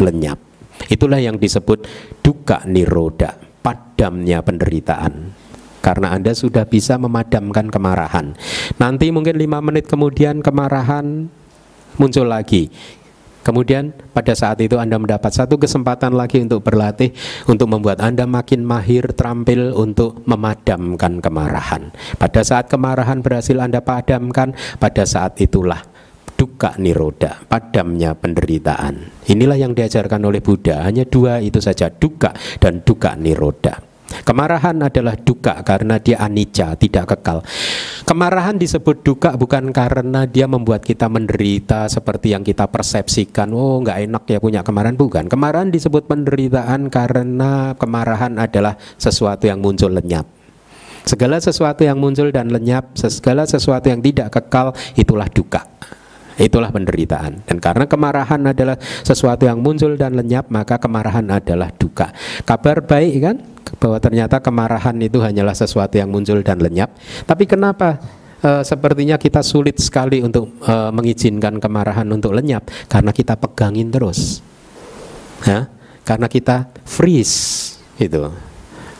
lenyap. 0.00 0.40
Itulah 0.88 1.20
yang 1.20 1.36
disebut 1.36 1.84
duka 2.24 2.64
niroda, 2.64 3.36
padamnya 3.60 4.40
penderitaan 4.40 5.47
karena 5.80 6.14
Anda 6.14 6.34
sudah 6.34 6.66
bisa 6.66 6.98
memadamkan 6.98 7.70
kemarahan. 7.70 8.34
Nanti 8.76 9.10
mungkin 9.14 9.38
lima 9.38 9.62
menit 9.62 9.86
kemudian 9.86 10.42
kemarahan 10.42 11.30
muncul 11.98 12.26
lagi. 12.26 12.70
Kemudian 13.38 13.96
pada 14.12 14.36
saat 14.36 14.60
itu 14.60 14.76
Anda 14.76 15.00
mendapat 15.00 15.32
satu 15.32 15.56
kesempatan 15.56 16.12
lagi 16.12 16.44
untuk 16.44 16.60
berlatih 16.68 17.16
untuk 17.48 17.72
membuat 17.72 18.04
Anda 18.04 18.28
makin 18.28 18.60
mahir 18.60 19.16
terampil 19.16 19.72
untuk 19.72 20.20
memadamkan 20.28 21.24
kemarahan. 21.24 21.88
Pada 22.20 22.44
saat 22.44 22.68
kemarahan 22.68 23.24
berhasil 23.24 23.56
Anda 23.56 23.80
padamkan, 23.80 24.52
pada 24.76 25.08
saat 25.08 25.40
itulah 25.40 25.80
duka 26.36 26.76
niroda, 26.76 27.40
padamnya 27.48 28.12
penderitaan. 28.12 29.26
Inilah 29.32 29.56
yang 29.56 29.72
diajarkan 29.72 30.22
oleh 30.28 30.44
Buddha, 30.44 30.84
hanya 30.84 31.08
dua 31.08 31.40
itu 31.40 31.58
saja, 31.58 31.88
duka 31.88 32.36
dan 32.60 32.84
duka 32.84 33.16
niroda. 33.16 33.87
Kemarahan 34.08 34.76
adalah 34.80 35.16
duka 35.20 35.60
karena 35.60 36.00
dia 36.00 36.20
anicca, 36.20 36.72
tidak 36.80 37.16
kekal. 37.16 37.44
Kemarahan 38.08 38.56
disebut 38.56 39.04
duka 39.04 39.36
bukan 39.36 39.68
karena 39.68 40.24
dia 40.24 40.48
membuat 40.48 40.80
kita 40.80 41.12
menderita 41.12 41.92
seperti 41.92 42.32
yang 42.32 42.40
kita 42.40 42.68
persepsikan. 42.72 43.52
Oh, 43.52 43.84
nggak 43.84 44.08
enak 44.08 44.24
ya 44.28 44.38
punya 44.40 44.60
kemarahan, 44.64 44.96
bukan. 44.96 45.28
Kemarahan 45.28 45.68
disebut 45.68 46.08
penderitaan 46.08 46.88
karena 46.88 47.76
kemarahan 47.76 48.40
adalah 48.40 48.80
sesuatu 48.96 49.44
yang 49.44 49.60
muncul 49.60 49.92
lenyap. 49.92 50.24
Segala 51.08 51.40
sesuatu 51.40 51.84
yang 51.84 51.96
muncul 51.96 52.28
dan 52.28 52.52
lenyap, 52.52 52.92
segala 52.96 53.48
sesuatu 53.48 53.88
yang 53.88 54.04
tidak 54.04 54.28
kekal, 54.28 54.76
itulah 54.92 55.28
duka. 55.28 55.64
Itulah 56.38 56.70
penderitaan. 56.70 57.48
Dan 57.48 57.58
karena 57.58 57.88
kemarahan 57.90 58.44
adalah 58.44 58.78
sesuatu 59.02 59.42
yang 59.48 59.58
muncul 59.58 59.98
dan 59.98 60.14
lenyap, 60.14 60.52
maka 60.52 60.78
kemarahan 60.78 61.26
adalah 61.32 61.72
duka. 61.74 62.14
Kabar 62.46 62.84
baik 62.86 63.14
kan? 63.18 63.36
Bahwa 63.76 64.00
ternyata 64.00 64.40
kemarahan 64.40 64.96
itu 65.04 65.20
hanyalah 65.20 65.52
sesuatu 65.52 66.00
yang 66.00 66.08
muncul 66.08 66.40
dan 66.40 66.56
lenyap. 66.64 66.96
Tapi 67.28 67.44
kenapa 67.44 68.00
e, 68.40 68.64
sepertinya 68.64 69.20
kita 69.20 69.44
sulit 69.44 69.76
sekali 69.76 70.24
untuk 70.24 70.56
e, 70.64 70.74
mengizinkan 70.94 71.60
kemarahan 71.60 72.08
untuk 72.08 72.32
lenyap 72.32 72.64
karena 72.88 73.12
kita 73.12 73.36
pegangin 73.36 73.92
terus. 73.92 74.40
Ya? 75.44 75.68
Karena 76.08 76.26
kita 76.26 76.72
freeze 76.88 77.76
itu. 78.00 78.47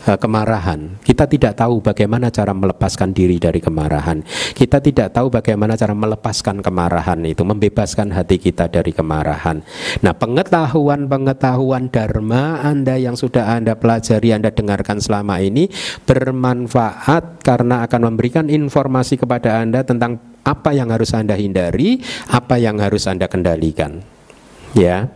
Eh, 0.07 0.15
kemarahan. 0.15 0.95
Kita 1.03 1.27
tidak 1.27 1.59
tahu 1.59 1.83
bagaimana 1.83 2.31
cara 2.31 2.55
melepaskan 2.55 3.11
diri 3.11 3.35
dari 3.35 3.59
kemarahan. 3.59 4.23
Kita 4.55 4.79
tidak 4.79 5.11
tahu 5.11 5.27
bagaimana 5.27 5.75
cara 5.75 5.91
melepaskan 5.91 6.63
kemarahan 6.63 7.19
itu, 7.27 7.43
membebaskan 7.43 8.15
hati 8.15 8.39
kita 8.39 8.71
dari 8.71 8.95
kemarahan. 8.95 9.59
Nah, 9.99 10.15
pengetahuan-pengetahuan 10.15 11.91
dharma 11.91 12.63
Anda 12.63 12.95
yang 12.95 13.19
sudah 13.19 13.51
Anda 13.51 13.75
pelajari, 13.75 14.39
Anda 14.39 14.55
dengarkan 14.55 15.03
selama 15.03 15.43
ini 15.43 15.67
bermanfaat 16.07 17.43
karena 17.43 17.83
akan 17.83 18.01
memberikan 18.15 18.47
informasi 18.47 19.19
kepada 19.19 19.59
Anda 19.59 19.83
tentang 19.83 20.15
apa 20.47 20.71
yang 20.71 20.95
harus 20.95 21.11
Anda 21.11 21.35
hindari, 21.35 21.99
apa 22.31 22.55
yang 22.55 22.79
harus 22.79 23.03
Anda 23.03 23.27
kendalikan 23.27 24.18
ya. 24.73 25.09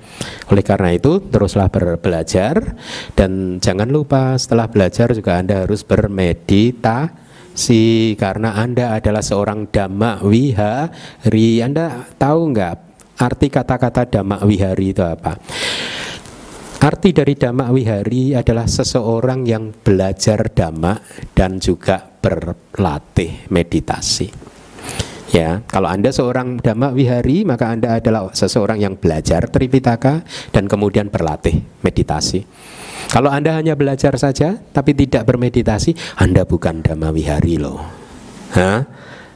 Oleh 0.49 0.63
karena 0.65 0.93
itu 0.93 1.19
teruslah 1.29 1.69
belajar 1.99 2.75
dan 3.17 3.59
jangan 3.59 3.89
lupa 3.89 4.37
setelah 4.37 4.67
belajar 4.69 5.13
juga 5.13 5.37
Anda 5.37 5.61
harus 5.65 5.83
bermeditasi 5.85 8.15
karena 8.17 8.53
Anda 8.57 8.93
adalah 8.97 9.21
seorang 9.21 9.67
dhamma 9.69 10.21
wihari. 10.25 11.61
Anda 11.61 12.05
tahu 12.17 12.49
nggak 12.53 12.77
arti 13.19 13.49
kata-kata 13.49 14.05
dhamma 14.09 14.41
wihari 14.45 14.89
itu 14.93 15.03
apa? 15.05 15.37
Arti 16.83 17.15
dari 17.15 17.39
dhamma 17.39 17.71
wihari 17.71 18.35
adalah 18.35 18.67
seseorang 18.67 19.47
yang 19.47 19.71
belajar 19.71 20.51
dhamma 20.51 20.99
dan 21.31 21.55
juga 21.55 22.03
berlatih 22.03 23.47
meditasi. 23.47 24.52
Ya, 25.33 25.65
kalau 25.65 25.89
Anda 25.89 26.13
seorang 26.13 26.61
dhamma 26.61 26.93
wihari, 26.93 27.41
maka 27.41 27.73
Anda 27.73 27.97
adalah 27.97 28.29
seseorang 28.29 28.77
yang 28.77 29.01
belajar 29.01 29.49
Tripitaka 29.49 30.21
dan 30.53 30.69
kemudian 30.69 31.09
berlatih 31.09 31.57
meditasi. 31.81 32.45
Kalau 33.09 33.33
Anda 33.33 33.57
hanya 33.57 33.73
belajar 33.73 34.13
saja 34.21 34.61
tapi 34.61 34.93
tidak 34.93 35.25
bermeditasi, 35.25 36.21
Anda 36.21 36.45
bukan 36.45 36.85
dhamma 36.85 37.09
wihari 37.09 37.57
loh. 37.57 37.81
Hah? 38.53 38.85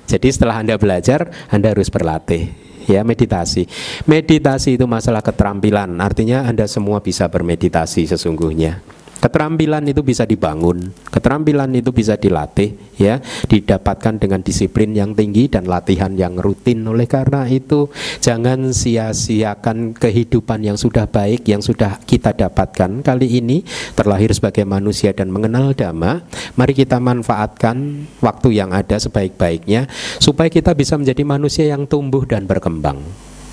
Jadi 0.05 0.29
setelah 0.29 0.61
Anda 0.61 0.77
belajar, 0.77 1.33
Anda 1.49 1.73
harus 1.73 1.89
berlatih 1.89 2.53
ya 2.87 3.01
meditasi. 3.01 3.65
Meditasi 4.05 4.77
itu 4.79 4.85
masalah 4.85 5.25
keterampilan, 5.25 5.97
artinya 5.97 6.45
Anda 6.45 6.69
semua 6.69 7.01
bisa 7.01 7.25
bermeditasi 7.25 8.05
sesungguhnya. 8.05 8.96
Keterampilan 9.17 9.81
itu 9.89 10.05
bisa 10.05 10.29
dibangun, 10.29 10.93
keterampilan 11.09 11.73
itu 11.73 11.89
bisa 11.89 12.13
dilatih, 12.13 12.77
ya, 13.01 13.17
didapatkan 13.49 14.21
dengan 14.21 14.45
disiplin 14.45 14.93
yang 14.93 15.17
tinggi 15.17 15.49
dan 15.49 15.65
latihan 15.65 16.13
yang 16.13 16.37
rutin. 16.37 16.85
Oleh 16.85 17.09
karena 17.09 17.49
itu, 17.49 17.89
jangan 18.21 18.69
sia-siakan 18.69 19.97
kehidupan 19.97 20.61
yang 20.61 20.77
sudah 20.77 21.09
baik, 21.09 21.49
yang 21.49 21.65
sudah 21.65 21.97
kita 22.05 22.29
dapatkan 22.37 23.01
kali 23.01 23.41
ini 23.41 23.65
terlahir 23.97 24.29
sebagai 24.37 24.69
manusia 24.69 25.09
dan 25.17 25.33
mengenal 25.33 25.73
dhamma. 25.73 26.21
Mari 26.53 26.77
kita 26.77 27.01
manfaatkan 27.01 28.05
waktu 28.21 28.53
yang 28.53 28.69
ada 28.69 29.01
sebaik-baiknya 29.01 29.89
supaya 30.21 30.53
kita 30.53 30.77
bisa 30.77 30.93
menjadi 30.93 31.25
manusia 31.25 31.65
yang 31.65 31.89
tumbuh 31.89 32.21
dan 32.29 32.45
berkembang 32.45 33.01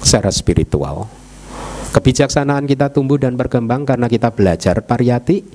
secara 0.05 0.29
spiritual. 0.29 1.24
Kebijaksanaan 1.95 2.67
kita 2.67 2.91
tumbuh 2.91 3.23
dan 3.23 3.39
berkembang 3.39 3.87
karena 3.87 4.11
kita 4.11 4.35
belajar 4.35 4.83
pariyati 4.83 5.47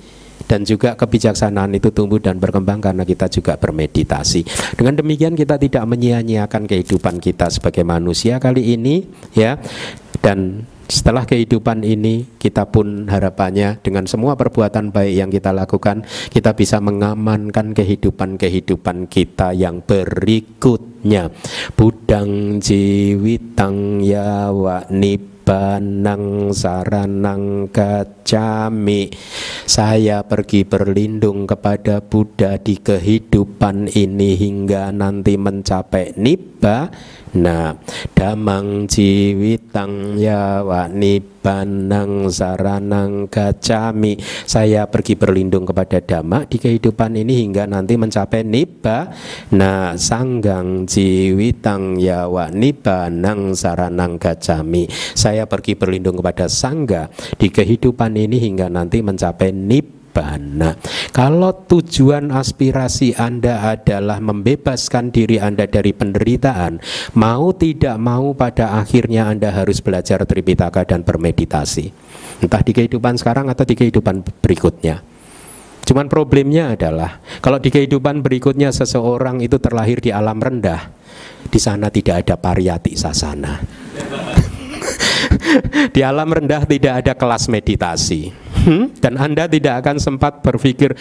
dan 0.48 0.64
juga 0.64 0.96
kebijaksanaan 0.96 1.76
itu 1.76 1.92
tumbuh 1.92 2.16
dan 2.16 2.40
berkembang 2.40 2.80
karena 2.80 3.04
kita 3.04 3.28
juga 3.28 3.60
bermeditasi. 3.60 4.72
Dengan 4.74 4.96
demikian 4.96 5.36
kita 5.36 5.60
tidak 5.60 5.84
menyia-nyiakan 5.84 6.64
kehidupan 6.64 7.20
kita 7.20 7.52
sebagai 7.52 7.84
manusia 7.84 8.40
kali 8.40 8.72
ini 8.72 9.04
ya. 9.36 9.60
Dan 10.20 10.64
setelah 10.90 11.22
kehidupan 11.22 11.86
ini 11.86 12.26
kita 12.36 12.66
pun 12.68 13.06
harapannya 13.08 13.78
dengan 13.80 14.04
semua 14.10 14.34
perbuatan 14.34 14.90
baik 14.90 15.14
yang 15.16 15.30
kita 15.30 15.54
lakukan 15.54 16.02
kita 16.28 16.52
bisa 16.52 16.82
mengamankan 16.82 17.72
kehidupan-kehidupan 17.72 19.06
kita 19.06 19.54
yang 19.54 19.80
berikutnya. 19.86 21.30
Budang 21.78 22.58
jiwitang 22.58 24.02
ya 24.02 24.50
wa 24.50 24.82
nip 24.90 25.39
banang 25.50 26.54
saranang 26.54 27.66
kacami 27.74 29.10
Saya 29.66 30.22
pergi 30.22 30.62
berlindung 30.62 31.50
kepada 31.50 31.98
Buddha 31.98 32.54
di 32.54 32.78
kehidupan 32.78 33.90
ini 33.90 34.38
hingga 34.38 34.94
nanti 34.94 35.34
mencapai 35.34 36.14
nibba 36.14 36.86
Nah, 37.30 37.78
damang 38.10 38.90
jiwitang 38.90 40.18
yawa 40.18 40.90
nibanang 40.90 42.26
saranang 42.26 43.30
gacami. 43.30 44.18
Saya 44.50 44.90
pergi 44.90 45.14
berlindung 45.14 45.62
kepada 45.62 46.02
dhamma 46.02 46.42
di 46.50 46.58
kehidupan 46.58 47.14
ini 47.14 47.46
hingga 47.46 47.70
nanti 47.70 47.94
mencapai 47.94 48.42
nibba. 48.42 49.14
Nah, 49.54 49.94
sanggang 49.94 50.90
jiwitang 50.90 52.02
yawa 52.02 52.50
nibanang 52.50 53.54
saranang 53.54 54.18
gacami. 54.18 54.90
Saya 55.14 55.46
pergi 55.46 55.78
berlindung 55.78 56.18
kepada 56.18 56.50
sangga 56.50 57.06
di 57.38 57.46
kehidupan 57.46 58.18
ini 58.18 58.42
hingga 58.42 58.66
nanti 58.66 59.06
mencapai 59.06 59.54
nibba 59.54 59.99
nibbana. 60.10 60.74
Kalau 61.14 61.54
tujuan 61.70 62.34
aspirasi 62.34 63.14
Anda 63.14 63.70
adalah 63.70 64.18
membebaskan 64.18 65.14
diri 65.14 65.38
Anda 65.38 65.70
dari 65.70 65.94
penderitaan, 65.94 66.82
mau 67.14 67.54
tidak 67.54 67.94
mau 68.02 68.34
pada 68.34 68.74
akhirnya 68.82 69.30
Anda 69.30 69.54
harus 69.54 69.78
belajar 69.78 70.26
Tripitaka 70.26 70.82
dan 70.82 71.06
bermeditasi. 71.06 71.94
Entah 72.42 72.62
di 72.66 72.74
kehidupan 72.74 73.22
sekarang 73.22 73.46
atau 73.46 73.62
di 73.62 73.78
kehidupan 73.78 74.26
berikutnya. 74.42 75.06
Cuman 75.86 76.06
problemnya 76.06 76.74
adalah 76.74 77.18
kalau 77.42 77.58
di 77.58 77.70
kehidupan 77.70 78.22
berikutnya 78.22 78.70
seseorang 78.70 79.42
itu 79.42 79.58
terlahir 79.58 79.98
di 79.98 80.14
alam 80.14 80.38
rendah, 80.38 80.86
di 81.50 81.58
sana 81.58 81.90
tidak 81.90 82.26
ada 82.26 82.34
pariyati 82.38 82.94
sasana. 82.94 83.58
di 85.94 86.00
alam 86.06 86.30
rendah 86.30 86.62
tidak 86.62 87.02
ada 87.02 87.12
kelas 87.18 87.50
meditasi 87.50 88.49
hmm? 88.66 89.00
dan 89.00 89.16
Anda 89.16 89.46
tidak 89.48 89.84
akan 89.84 89.96
sempat 90.00 90.44
berpikir 90.44 90.96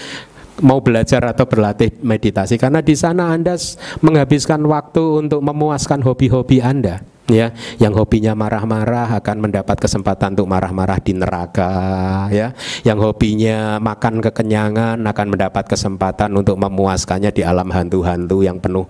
mau 0.60 0.84
belajar 0.84 1.24
atau 1.24 1.48
berlatih 1.48 2.04
meditasi 2.04 2.60
karena 2.60 2.84
di 2.84 2.96
sana 2.96 3.32
Anda 3.32 3.56
menghabiskan 4.04 4.60
waktu 4.68 5.28
untuk 5.28 5.40
memuaskan 5.40 6.04
hobi-hobi 6.04 6.60
Anda 6.60 7.00
ya 7.30 7.54
yang 7.78 7.94
hobinya 7.94 8.34
marah-marah 8.34 9.22
akan 9.22 9.38
mendapat 9.50 9.78
kesempatan 9.78 10.36
untuk 10.36 10.50
marah-marah 10.50 11.00
di 11.00 11.14
neraka 11.16 11.72
ya. 12.34 12.52
Yang 12.84 13.00
hobinya 13.10 13.78
makan 13.78 14.20
kekenyangan 14.20 14.98
akan 15.00 15.28
mendapat 15.30 15.66
kesempatan 15.70 16.34
untuk 16.36 16.58
memuaskannya 16.58 17.32
di 17.32 17.46
alam 17.46 17.70
hantu-hantu 17.70 18.42
yang 18.42 18.58
penuh 18.58 18.90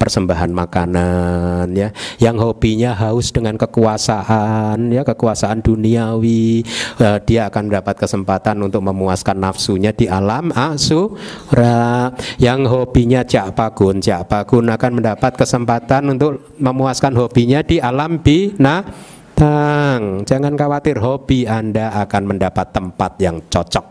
persembahan 0.00 0.50
makanan 0.50 1.70
ya. 1.76 1.92
Yang 2.18 2.36
hobinya 2.50 2.96
haus 2.96 3.30
dengan 3.30 3.60
kekuasaan 3.60 4.90
ya 4.90 5.04
kekuasaan 5.04 5.60
duniawi 5.60 6.64
uh, 7.00 7.18
dia 7.22 7.52
akan 7.52 7.70
mendapat 7.70 7.94
kesempatan 8.00 8.56
untuk 8.64 8.82
memuaskan 8.82 9.36
nafsunya 9.38 9.92
di 9.92 10.08
alam 10.08 10.50
asura. 10.56 12.10
Yang 12.40 12.60
hobinya 12.68 13.20
jakpagun 13.22 14.00
jakpagun 14.00 14.72
akan 14.72 14.90
mendapat 15.00 15.32
kesempatan 15.36 16.16
untuk 16.16 16.56
memuaskan 16.58 17.12
hobinya 17.16 17.60
di 17.60 17.73
di 17.74 17.82
alam 17.82 18.22
binatang. 18.22 20.22
Jangan 20.22 20.54
khawatir, 20.54 21.02
hobi 21.02 21.42
Anda 21.42 21.90
akan 22.06 22.22
mendapat 22.30 22.70
tempat 22.70 23.18
yang 23.18 23.42
cocok. 23.50 23.86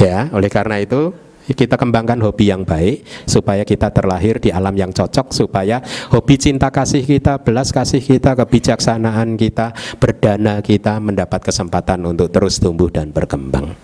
Ya, 0.00 0.32
oleh 0.32 0.48
karena 0.48 0.80
itu 0.80 1.12
kita 1.44 1.76
kembangkan 1.76 2.16
hobi 2.24 2.48
yang 2.48 2.64
baik 2.64 3.04
supaya 3.28 3.60
kita 3.68 3.92
terlahir 3.92 4.40
di 4.40 4.48
alam 4.48 4.72
yang 4.72 4.88
cocok 4.88 5.36
supaya 5.36 5.84
hobi 6.08 6.40
cinta 6.40 6.72
kasih 6.72 7.04
kita, 7.04 7.36
belas 7.44 7.68
kasih 7.68 8.00
kita, 8.00 8.32
kebijaksanaan 8.32 9.36
kita, 9.36 9.76
berdana 10.00 10.64
kita 10.64 10.96
mendapat 10.96 11.44
kesempatan 11.44 12.08
untuk 12.08 12.32
terus 12.32 12.56
tumbuh 12.56 12.88
dan 12.88 13.12
berkembang. 13.12 13.76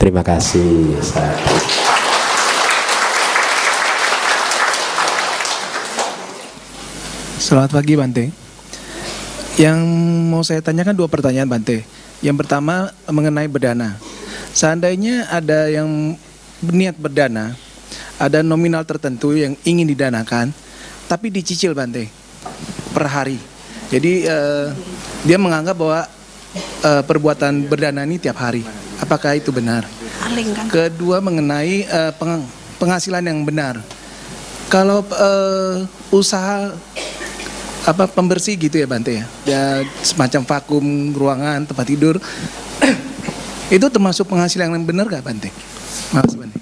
Terima 0.00 0.24
kasih. 0.24 0.96
Selamat 7.44 7.76
pagi 7.76 7.92
Bante. 7.92 8.32
Yang 9.60 9.78
mau 10.32 10.40
saya 10.40 10.64
tanyakan 10.64 10.96
dua 10.96 11.12
pertanyaan 11.12 11.44
Bante. 11.44 11.84
Yang 12.24 12.40
pertama 12.40 12.88
mengenai 13.04 13.44
berdana. 13.52 14.00
Seandainya 14.56 15.28
ada 15.28 15.68
yang 15.68 16.16
berniat 16.64 16.96
berdana, 16.96 17.52
ada 18.16 18.40
nominal 18.40 18.88
tertentu 18.88 19.36
yang 19.36 19.52
ingin 19.60 19.84
didanakan, 19.84 20.56
tapi 21.04 21.28
dicicil 21.28 21.76
Bante 21.76 22.08
per 22.96 23.12
hari. 23.12 23.36
Jadi 23.92 24.24
uh, 24.24 24.72
dia 25.28 25.36
menganggap 25.36 25.76
bahwa 25.76 26.00
uh, 26.80 27.02
perbuatan 27.04 27.68
berdana 27.68 28.08
ini 28.08 28.16
tiap 28.16 28.40
hari. 28.40 28.64
Apakah 29.04 29.36
itu 29.36 29.52
benar? 29.52 29.84
Kedua 30.72 31.20
mengenai 31.20 31.84
uh, 31.92 32.12
peng 32.16 32.40
penghasilan 32.80 33.20
yang 33.20 33.44
benar. 33.44 33.84
Kalau 34.72 35.04
uh, 35.12 35.84
usaha 36.08 36.72
apa 37.84 38.08
pembersih 38.08 38.56
gitu 38.56 38.80
ya 38.80 38.88
Bante 38.88 39.12
ya, 39.12 39.24
ya 39.44 39.62
semacam 40.00 40.48
vakum 40.48 41.12
ruangan 41.12 41.68
tempat 41.68 41.84
tidur 41.84 42.16
itu 43.76 43.86
termasuk 43.88 44.28
penghasilan 44.28 44.72
yang 44.72 44.84
benar 44.84 45.08
gak 45.08 45.24
Bante? 45.24 45.48
Makasih 46.12 46.38
Bante. 46.40 46.58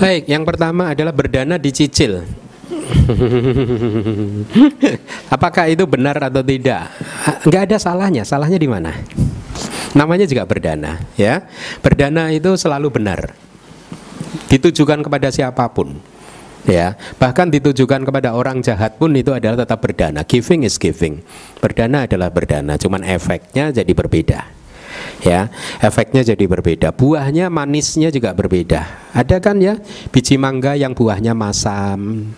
Baik, 0.00 0.32
yang 0.32 0.48
pertama 0.48 0.96
adalah 0.96 1.12
berdana 1.12 1.60
dicicil. 1.60 2.24
Apakah 5.34 5.68
itu 5.68 5.84
benar 5.84 6.16
atau 6.16 6.40
tidak? 6.40 6.88
Enggak 7.44 7.62
ada 7.68 7.76
salahnya. 7.76 8.24
Salahnya 8.24 8.56
di 8.56 8.64
mana? 8.64 8.96
Namanya 9.92 10.24
juga 10.24 10.48
berdana, 10.48 11.04
ya. 11.20 11.44
Berdana 11.84 12.32
itu 12.32 12.56
selalu 12.56 12.88
benar. 12.88 13.36
Ditujukan 14.48 15.04
kepada 15.04 15.28
siapa 15.28 15.68
pun. 15.68 16.00
Ya, 16.68 16.92
bahkan 17.16 17.48
ditujukan 17.48 18.04
kepada 18.04 18.36
orang 18.36 18.60
jahat 18.60 19.00
pun 19.00 19.16
itu 19.16 19.32
adalah 19.32 19.64
tetap 19.64 19.80
berdana. 19.80 20.20
Giving 20.28 20.68
is 20.68 20.76
giving. 20.76 21.24
Berdana 21.56 22.04
adalah 22.04 22.28
berdana, 22.28 22.76
cuman 22.76 23.00
efeknya 23.00 23.72
jadi 23.72 23.92
berbeda. 23.96 24.40
Ya. 25.24 25.48
Efeknya 25.80 26.20
jadi 26.20 26.44
berbeda. 26.44 26.92
Buahnya 26.92 27.48
manisnya 27.48 28.12
juga 28.12 28.36
berbeda. 28.36 29.12
Ada 29.16 29.40
kan 29.40 29.60
ya? 29.60 29.80
Biji 30.12 30.36
mangga 30.36 30.76
yang 30.76 30.92
buahnya 30.92 31.32
masam 31.32 32.32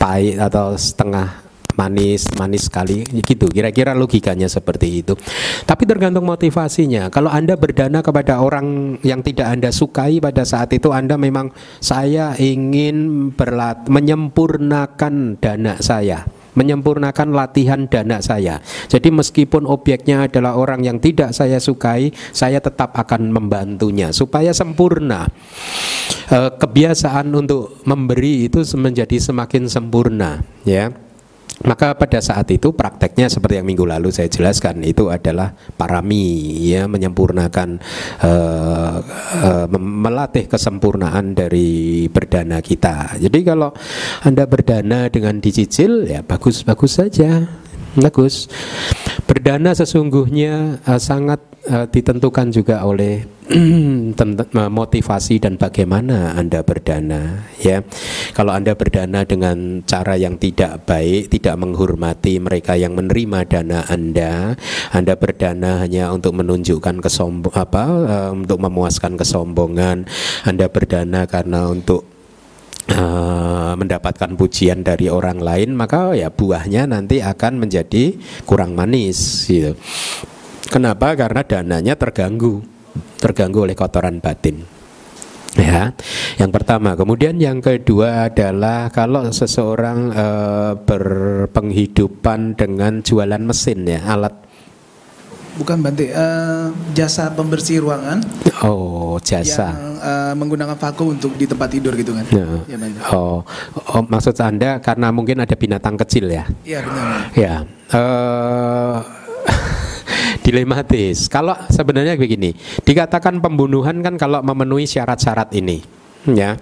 pahit 0.00 0.40
atau 0.40 0.72
setengah 0.80 1.44
manis 1.80 2.28
manis 2.36 2.68
sekali 2.68 3.08
gitu 3.24 3.48
kira-kira 3.48 3.96
logikanya 3.96 4.52
seperti 4.52 5.00
itu 5.00 5.16
tapi 5.64 5.88
tergantung 5.88 6.28
motivasinya 6.28 7.08
kalau 7.08 7.32
anda 7.32 7.56
berdana 7.56 8.04
kepada 8.04 8.44
orang 8.44 9.00
yang 9.00 9.24
tidak 9.24 9.48
anda 9.48 9.72
sukai 9.72 10.20
pada 10.20 10.44
saat 10.44 10.68
itu 10.76 10.92
anda 10.92 11.16
memang 11.16 11.48
saya 11.80 12.36
ingin 12.36 13.32
berlat 13.32 13.88
menyempurnakan 13.88 15.40
dana 15.40 15.80
saya 15.80 16.28
menyempurnakan 16.54 17.30
latihan 17.30 17.86
dana 17.86 18.18
saya. 18.18 18.58
Jadi 18.90 19.08
meskipun 19.14 19.66
objeknya 19.66 20.26
adalah 20.26 20.58
orang 20.58 20.82
yang 20.82 20.98
tidak 20.98 21.32
saya 21.32 21.62
sukai, 21.62 22.10
saya 22.34 22.58
tetap 22.58 22.94
akan 22.96 23.30
membantunya 23.30 24.10
supaya 24.10 24.50
sempurna. 24.50 25.30
E, 26.30 26.38
kebiasaan 26.58 27.30
untuk 27.34 27.82
memberi 27.86 28.50
itu 28.50 28.62
menjadi 28.76 29.16
semakin 29.18 29.70
sempurna, 29.70 30.42
ya. 30.66 30.90
Maka 31.60 31.92
pada 31.92 32.24
saat 32.24 32.48
itu 32.48 32.72
prakteknya 32.72 33.28
seperti 33.28 33.60
yang 33.60 33.68
minggu 33.68 33.84
lalu 33.84 34.08
saya 34.08 34.32
jelaskan 34.32 34.80
itu 34.80 35.12
adalah 35.12 35.52
parami 35.76 36.56
ya 36.64 36.88
menyempurnakan 36.88 37.76
uh, 38.24 38.96
uh, 39.44 39.66
melatih 39.76 40.48
kesempurnaan 40.48 41.36
dari 41.36 42.08
berdana 42.08 42.64
kita. 42.64 43.20
Jadi 43.20 43.44
kalau 43.44 43.76
Anda 44.24 44.48
berdana 44.48 45.12
dengan 45.12 45.36
dicicil 45.36 46.08
ya 46.08 46.24
bagus-bagus 46.24 46.92
saja. 46.96 47.44
Bagus. 47.92 48.48
Berdana 49.28 49.76
sesungguhnya 49.76 50.80
uh, 50.88 50.96
sangat 50.96 51.44
uh, 51.68 51.84
ditentukan 51.92 52.56
juga 52.56 52.88
oleh 52.88 53.39
motivasi 54.70 55.42
dan 55.42 55.58
bagaimana 55.58 56.38
Anda 56.38 56.62
berdana 56.62 57.50
ya. 57.58 57.82
Kalau 58.30 58.54
Anda 58.54 58.78
berdana 58.78 59.26
dengan 59.26 59.82
cara 59.82 60.14
yang 60.14 60.38
tidak 60.38 60.86
baik, 60.86 61.34
tidak 61.34 61.58
menghormati 61.58 62.38
mereka 62.38 62.78
yang 62.78 62.94
menerima 62.94 63.50
dana 63.50 63.82
Anda, 63.90 64.54
Anda 64.94 65.18
berdana 65.18 65.82
hanya 65.82 66.14
untuk 66.14 66.38
menunjukkan 66.38 67.02
kesombong 67.02 67.54
apa 67.58 67.84
uh, 67.86 68.30
untuk 68.30 68.62
memuaskan 68.62 69.18
kesombongan, 69.18 70.06
Anda 70.46 70.70
berdana 70.70 71.26
karena 71.26 71.66
untuk 71.66 72.06
uh, 72.94 73.74
mendapatkan 73.74 74.30
pujian 74.38 74.86
dari 74.86 75.10
orang 75.10 75.42
lain, 75.42 75.74
maka 75.74 76.14
ya 76.14 76.30
buahnya 76.30 76.86
nanti 76.86 77.18
akan 77.18 77.66
menjadi 77.66 78.14
kurang 78.46 78.78
manis 78.78 79.50
gitu. 79.50 79.74
Kenapa? 80.70 81.18
Karena 81.18 81.42
dananya 81.42 81.98
terganggu, 81.98 82.62
terganggu 83.20 83.68
oleh 83.68 83.76
kotoran 83.76 84.18
batin. 84.18 84.64
Ya, 85.58 85.92
yang 86.38 86.54
pertama. 86.54 86.94
Kemudian 86.94 87.34
yang 87.36 87.58
kedua 87.58 88.30
adalah 88.30 88.86
kalau 88.94 89.26
seseorang 89.34 90.14
e, 90.14 90.26
berpenghidupan 90.78 92.54
dengan 92.54 93.02
jualan 93.02 93.42
mesin 93.42 93.82
ya, 93.82 93.98
alat 94.06 94.30
bukan 95.60 95.76
Bante, 95.84 96.08
uh, 96.16 96.72
jasa 96.96 97.28
pembersih 97.36 97.84
ruangan. 97.84 98.24
Oh, 98.64 99.20
jasa. 99.20 99.76
Yang 99.76 99.92
uh, 100.00 100.32
menggunakan 100.32 100.76
vakum 100.80 101.12
untuk 101.12 101.36
di 101.36 101.44
tempat 101.44 101.68
tidur 101.68 101.92
gitu 102.00 102.16
kan. 102.16 102.24
Ya. 102.32 102.46
ya 102.64 102.76
oh, 103.12 103.44
oh, 103.76 104.02
maksud 104.08 104.32
Anda 104.40 104.80
karena 104.80 105.12
mungkin 105.12 105.44
ada 105.44 105.52
binatang 105.52 106.00
kecil 106.00 106.32
ya? 106.32 106.48
Iya, 106.64 106.80
benar. 106.80 107.08
Ya. 107.36 107.54
Uh, 107.92 109.19
dilematis. 110.40 111.28
Kalau 111.28 111.56
sebenarnya 111.68 112.16
begini, 112.16 112.52
dikatakan 112.84 113.38
pembunuhan 113.38 114.00
kan 114.00 114.14
kalau 114.16 114.40
memenuhi 114.40 114.88
syarat-syarat 114.88 115.52
ini, 115.56 115.80
ya. 116.28 116.56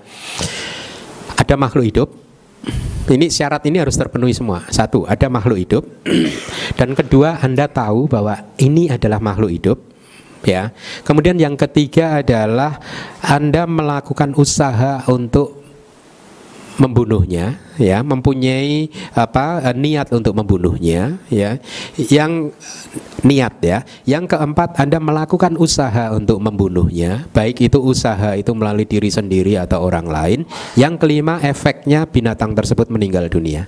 Ada 1.39 1.55
makhluk 1.55 1.87
hidup. 1.87 2.09
Ini 3.09 3.33
syarat 3.33 3.65
ini 3.65 3.81
harus 3.81 3.97
terpenuhi 3.97 4.37
semua. 4.37 4.69
Satu, 4.69 5.09
ada 5.09 5.33
makhluk 5.33 5.57
hidup. 5.57 5.85
Dan 6.77 6.93
kedua, 6.93 7.41
Anda 7.41 7.65
tahu 7.65 8.05
bahwa 8.05 8.37
ini 8.61 8.93
adalah 8.93 9.17
makhluk 9.17 9.49
hidup 9.49 9.79
ya. 10.45 10.71
Kemudian 11.03 11.39
yang 11.41 11.59
ketiga 11.59 12.21
adalah 12.21 12.79
Anda 13.25 13.65
melakukan 13.67 14.37
usaha 14.39 15.03
untuk 15.11 15.58
membunuhnya 16.79 17.59
ya 17.75 18.07
mempunyai 18.07 18.87
apa 19.13 19.59
eh, 19.67 19.75
niat 19.75 20.15
untuk 20.15 20.33
membunuhnya 20.39 21.19
ya. 21.29 21.59
Yang 21.99 22.55
niat 23.27 23.55
ya. 23.61 23.79
Yang 24.07 24.39
keempat 24.39 24.79
Anda 24.79 25.03
melakukan 25.03 25.59
usaha 25.59 26.15
untuk 26.15 26.39
membunuhnya 26.39 27.27
baik 27.35 27.67
itu 27.67 27.83
usaha 27.83 28.39
itu 28.39 28.55
melalui 28.55 28.87
diri 28.87 29.11
sendiri 29.11 29.59
atau 29.59 29.83
orang 29.83 30.07
lain. 30.07 30.47
Yang 30.79 31.03
kelima 31.03 31.43
efeknya 31.43 32.07
binatang 32.07 32.55
tersebut 32.55 32.87
meninggal 32.89 33.27
dunia. 33.27 33.67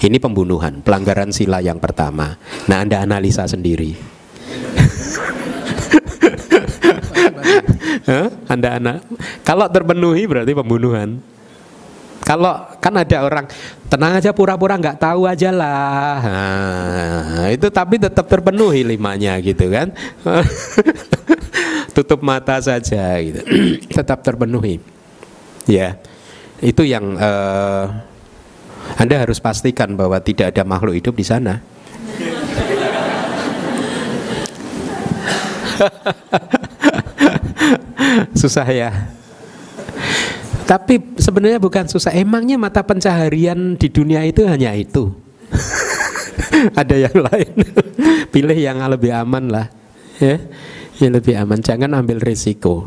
Ini 0.00 0.16
pembunuhan 0.16 0.80
pelanggaran 0.80 1.28
sila 1.28 1.60
yang 1.60 1.76
pertama. 1.76 2.40
Nah 2.70 2.78
Anda 2.80 3.04
analisa 3.04 3.44
sendiri. 3.44 3.92
Anda 8.52 8.80
anak 8.80 9.04
kalau 9.44 9.68
terpenuhi 9.68 10.24
berarti 10.24 10.56
pembunuhan 10.56 11.20
kalau 12.20 12.68
kan 12.78 12.94
ada 13.00 13.24
orang 13.24 13.48
tenang 13.88 14.20
aja 14.20 14.30
pura-pura 14.36 14.76
nggak 14.76 15.00
tahu 15.00 15.24
aja 15.24 15.50
lah. 15.50 16.20
Itu 17.50 17.72
tapi 17.72 17.98
tetap 17.98 18.28
terpenuhi 18.28 18.84
limanya 18.84 19.40
gitu 19.40 19.72
kan. 19.72 19.90
Tutup 21.96 22.20
mata 22.22 22.60
saja 22.60 23.18
gitu. 23.18 23.40
tetap 23.98 24.22
terpenuhi. 24.22 24.78
Ya. 25.64 25.96
Itu 26.60 26.84
yang 26.84 27.16
uh, 27.16 27.88
Anda 29.00 29.24
harus 29.24 29.40
pastikan 29.40 29.96
bahwa 29.96 30.20
tidak 30.20 30.52
ada 30.54 30.62
makhluk 30.62 31.00
hidup 31.00 31.16
di 31.16 31.24
sana. 31.24 31.64
Susah 38.40 38.68
ya. 38.68 38.92
Tapi 40.70 41.18
sebenarnya 41.18 41.58
bukan 41.58 41.90
susah. 41.90 42.14
Emangnya 42.14 42.54
mata 42.54 42.86
pencaharian 42.86 43.74
di 43.74 43.90
dunia 43.90 44.22
itu 44.22 44.46
hanya 44.46 44.70
itu. 44.78 45.10
Ada 46.78 47.10
yang 47.10 47.16
lain. 47.26 47.54
Pilih 48.32 48.54
yang 48.54 48.78
lebih 48.86 49.10
aman 49.10 49.50
lah. 49.50 49.66
Ya. 50.22 50.38
Yang 51.02 51.12
lebih 51.18 51.34
aman. 51.42 51.58
Jangan 51.58 51.90
ambil 51.98 52.22
risiko. 52.22 52.86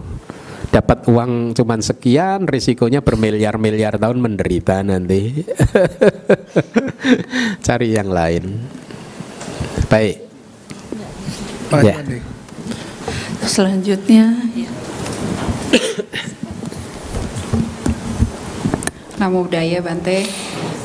Dapat 0.72 1.12
uang 1.12 1.52
cuman 1.60 1.84
sekian, 1.84 2.48
risikonya 2.48 3.04
bermiliar-miliar 3.04 4.00
tahun 4.00 4.24
menderita 4.24 4.80
nanti. 4.80 5.44
Cari 7.68 8.00
yang 8.00 8.08
lain. 8.08 8.64
Baik. 9.92 10.24
Ya. 11.84 12.00
Selanjutnya 13.44 14.40
Namo 19.24 19.48
Buddhaya 19.48 19.80
Bante. 19.80 20.28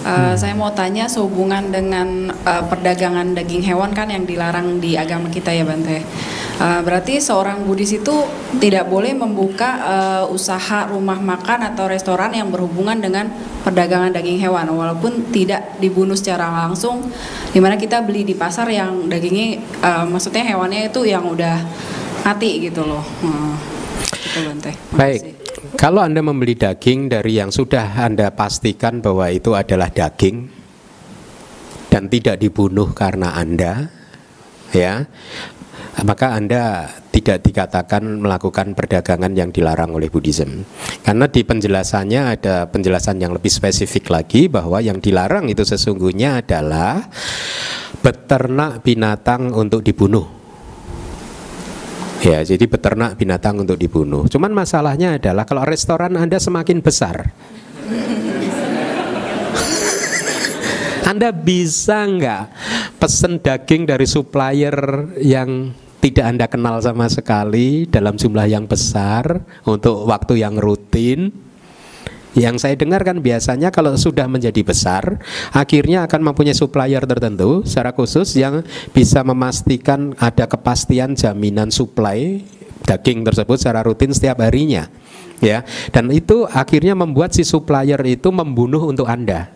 Uh, 0.07 0.39
Saya 0.39 0.55
mau 0.55 0.71
tanya 0.71 1.11
sehubungan 1.11 1.75
dengan 1.75 2.31
uh, 2.47 2.63
perdagangan 2.71 3.35
daging 3.35 3.67
hewan 3.67 3.91
kan 3.91 4.07
yang 4.07 4.23
dilarang 4.23 4.79
di 4.79 4.95
agama 4.95 5.27
kita 5.27 5.51
ya 5.51 5.67
Bante. 5.67 6.07
Uh, 6.63 6.79
berarti 6.87 7.19
seorang 7.19 7.67
Buddhis 7.67 7.99
itu 7.99 8.15
tidak 8.63 8.87
boleh 8.87 9.11
membuka 9.11 9.83
uh, 9.83 10.25
usaha 10.31 10.87
rumah 10.87 11.19
makan 11.19 11.75
atau 11.75 11.91
restoran 11.91 12.31
yang 12.31 12.47
berhubungan 12.55 13.03
dengan 13.03 13.27
perdagangan 13.67 14.15
daging 14.15 14.39
hewan 14.39 14.71
walaupun 14.71 15.35
tidak 15.35 15.75
dibunuh 15.83 16.15
secara 16.15 16.47
langsung 16.47 17.11
di 17.51 17.59
mana 17.59 17.75
kita 17.75 18.03
beli 18.07 18.23
di 18.23 18.39
pasar 18.39 18.71
yang 18.71 19.11
dagingnya 19.11 19.59
uh, 19.83 20.07
maksudnya 20.07 20.47
hewannya 20.47 20.95
itu 20.95 21.03
yang 21.11 21.27
udah 21.27 21.59
mati 22.23 22.71
gitu 22.71 22.87
loh. 22.87 23.03
Uh, 23.19 23.55
gitu 24.15 24.47
Bante. 24.47 24.73
Baik. 24.95 25.38
Kalau 25.77 26.01
Anda 26.01 26.25
membeli 26.25 26.57
daging 26.57 27.13
dari 27.13 27.37
yang 27.37 27.53
sudah 27.53 28.01
Anda 28.01 28.33
pastikan 28.33 29.05
bahwa 29.05 29.29
itu 29.29 29.53
adalah 29.53 29.93
daging 29.93 30.49
dan 31.93 32.09
tidak 32.09 32.41
dibunuh 32.41 32.97
karena 32.97 33.37
Anda, 33.37 33.93
ya, 34.73 35.05
maka 36.09 36.41
Anda 36.41 36.89
tidak 37.13 37.45
dikatakan 37.45 38.01
melakukan 38.23 38.73
perdagangan 38.73 39.35
yang 39.35 39.51
dilarang 39.51 39.93
oleh 39.93 40.09
Buddhism. 40.09 40.65
Karena 41.05 41.27
di 41.29 41.43
penjelasannya 41.43 42.23
ada 42.39 42.71
penjelasan 42.71 43.19
yang 43.19 43.35
lebih 43.35 43.51
spesifik 43.51 44.09
lagi 44.09 44.47
bahwa 44.47 44.79
yang 44.79 45.03
dilarang 45.03 45.51
itu 45.51 45.67
sesungguhnya 45.67 46.47
adalah 46.47 47.03
beternak 48.01 48.87
binatang 48.87 49.51
untuk 49.53 49.83
dibunuh. 49.83 50.38
Ya, 52.19 52.43
jadi 52.43 52.67
beternak 52.67 53.15
binatang 53.15 53.63
untuk 53.63 53.79
dibunuh. 53.79 54.27
Cuman 54.27 54.51
masalahnya 54.51 55.23
adalah 55.23 55.47
kalau 55.47 55.63
restoran 55.63 56.19
Anda 56.19 56.43
semakin 56.43 56.83
besar, 56.83 57.31
Anda 61.07 61.31
bisa 61.31 62.05
nggak 62.05 62.43
pesen 62.99 63.39
daging 63.39 63.87
dari 63.87 64.05
supplier 64.05 64.75
yang 65.23 65.73
tidak 66.03 66.25
Anda 66.27 66.47
kenal 66.51 66.83
sama 66.83 67.07
sekali 67.07 67.87
dalam 67.87 68.19
jumlah 68.19 68.47
yang 68.51 68.67
besar 68.67 69.41
untuk 69.65 70.05
waktu 70.05 70.43
yang 70.43 70.59
rutin? 70.59 71.48
Yang 72.37 72.61
saya 72.61 72.75
dengar 72.77 73.03
kan 73.09 73.25
biasanya 73.25 73.73
kalau 73.73 73.97
sudah 73.97 74.29
menjadi 74.29 74.61
besar, 74.61 75.17
akhirnya 75.51 76.05
akan 76.05 76.33
mempunyai 76.33 76.53
supplier 76.53 77.01
tertentu 77.09 77.65
secara 77.65 77.97
khusus 77.97 78.37
yang 78.37 78.61
bisa 78.93 79.25
memastikan 79.25 80.13
ada 80.21 80.45
kepastian 80.45 81.17
jaminan 81.17 81.73
supply 81.73 82.45
daging 82.85 83.25
tersebut 83.25 83.57
secara 83.61 83.81
rutin 83.85 84.13
setiap 84.13 84.41
harinya. 84.41 84.89
Ya, 85.39 85.63
dan 85.95 86.11
itu 86.11 86.51
akhirnya 86.51 86.99
membuat 86.99 87.31
si 87.31 87.47
supplier 87.47 88.03
itu 88.03 88.29
membunuh 88.35 88.91
untuk 88.91 89.07
Anda. 89.07 89.55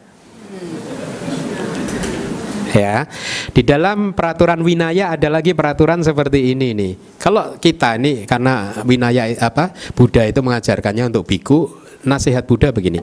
Ya, 2.72 3.04
di 3.52 3.60
dalam 3.60 4.16
peraturan 4.16 4.64
winaya 4.64 5.12
ada 5.12 5.28
lagi 5.28 5.52
peraturan 5.52 6.00
seperti 6.00 6.56
ini 6.56 6.72
nih. 6.72 6.92
Kalau 7.20 7.60
kita 7.60 8.00
nih 8.00 8.24
karena 8.24 8.80
winaya 8.88 9.28
apa 9.44 9.76
Buddha 9.92 10.24
itu 10.24 10.40
mengajarkannya 10.40 11.12
untuk 11.12 11.28
biku, 11.28 11.81
nasihat 12.02 12.46
Buddha 12.46 12.70
begini. 12.74 13.02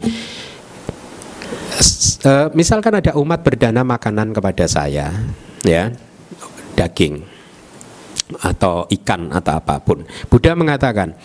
Eh, 2.20 2.48
misalkan 2.52 3.00
ada 3.00 3.16
umat 3.16 3.40
berdana 3.40 3.88
makanan 3.88 4.36
kepada 4.36 4.68
saya, 4.68 5.08
ya, 5.64 5.88
daging 6.76 7.24
atau 8.44 8.86
ikan 8.92 9.32
atau 9.32 9.56
apa 9.56 9.80
pun. 9.80 10.04
Buddha 10.28 10.52
mengatakan 10.54 11.16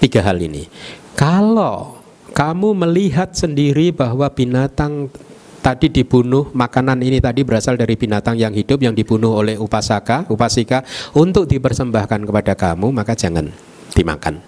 tiga 0.00 0.24
hal 0.24 0.40
ini. 0.40 0.66
Kalau 1.12 2.00
kamu 2.32 2.72
melihat 2.72 3.36
sendiri 3.36 3.92
bahwa 3.92 4.32
binatang 4.32 5.12
tadi 5.60 5.92
dibunuh, 5.92 6.48
makanan 6.56 7.04
ini 7.04 7.20
tadi 7.20 7.44
berasal 7.44 7.76
dari 7.76 7.94
binatang 7.94 8.40
yang 8.40 8.56
hidup 8.56 8.80
yang 8.80 8.96
dibunuh 8.96 9.36
oleh 9.36 9.60
upasaka, 9.60 10.24
upasika 10.32 10.82
untuk 11.12 11.44
dipersembahkan 11.44 12.24
kepada 12.24 12.56
kamu, 12.56 12.88
maka 12.96 13.12
jangan 13.12 13.52
dimakan. 13.92 14.40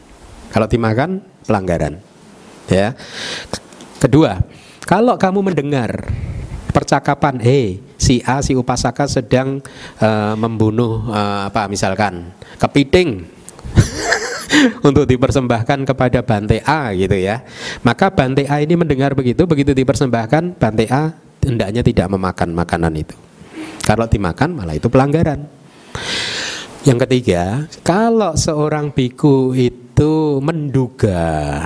Kalau 0.49 0.65
dimakan 0.65 1.20
pelanggaran. 1.44 2.11
Ya. 2.70 2.94
Kedua, 3.98 4.43
kalau 4.86 5.14
kamu 5.14 5.52
mendengar 5.52 6.10
percakapan, 6.74 7.39
eh 7.44 7.78
si 8.01 8.18
A 8.26 8.43
si 8.43 8.59
upasaka 8.59 9.06
sedang 9.06 9.62
eh, 10.02 10.34
membunuh 10.34 11.06
eh, 11.06 11.40
apa 11.47 11.70
misalkan 11.70 12.34
kepiting 12.59 13.22
untuk 14.89 15.06
dipersembahkan 15.06 15.86
kepada 15.86 16.20
Bante 16.26 16.59
A 16.66 16.90
gitu 16.94 17.14
ya. 17.14 17.47
Maka 17.86 18.10
Bante 18.10 18.47
A 18.51 18.59
ini 18.59 18.74
mendengar 18.74 19.14
begitu, 19.14 19.47
begitu 19.47 19.70
dipersembahkan 19.76 20.59
Bante 20.59 20.86
A 20.90 21.14
hendaknya 21.43 21.82
tidak 21.82 22.06
memakan 22.10 22.55
makanan 22.55 22.94
itu. 22.98 23.14
Kalau 23.82 24.06
dimakan 24.06 24.55
malah 24.55 24.78
itu 24.78 24.86
pelanggaran. 24.86 25.47
Yang 26.82 26.98
ketiga, 27.06 27.66
kalau 27.86 28.34
seorang 28.34 28.90
biku 28.90 29.55
itu 29.55 29.81
menduga 30.43 31.62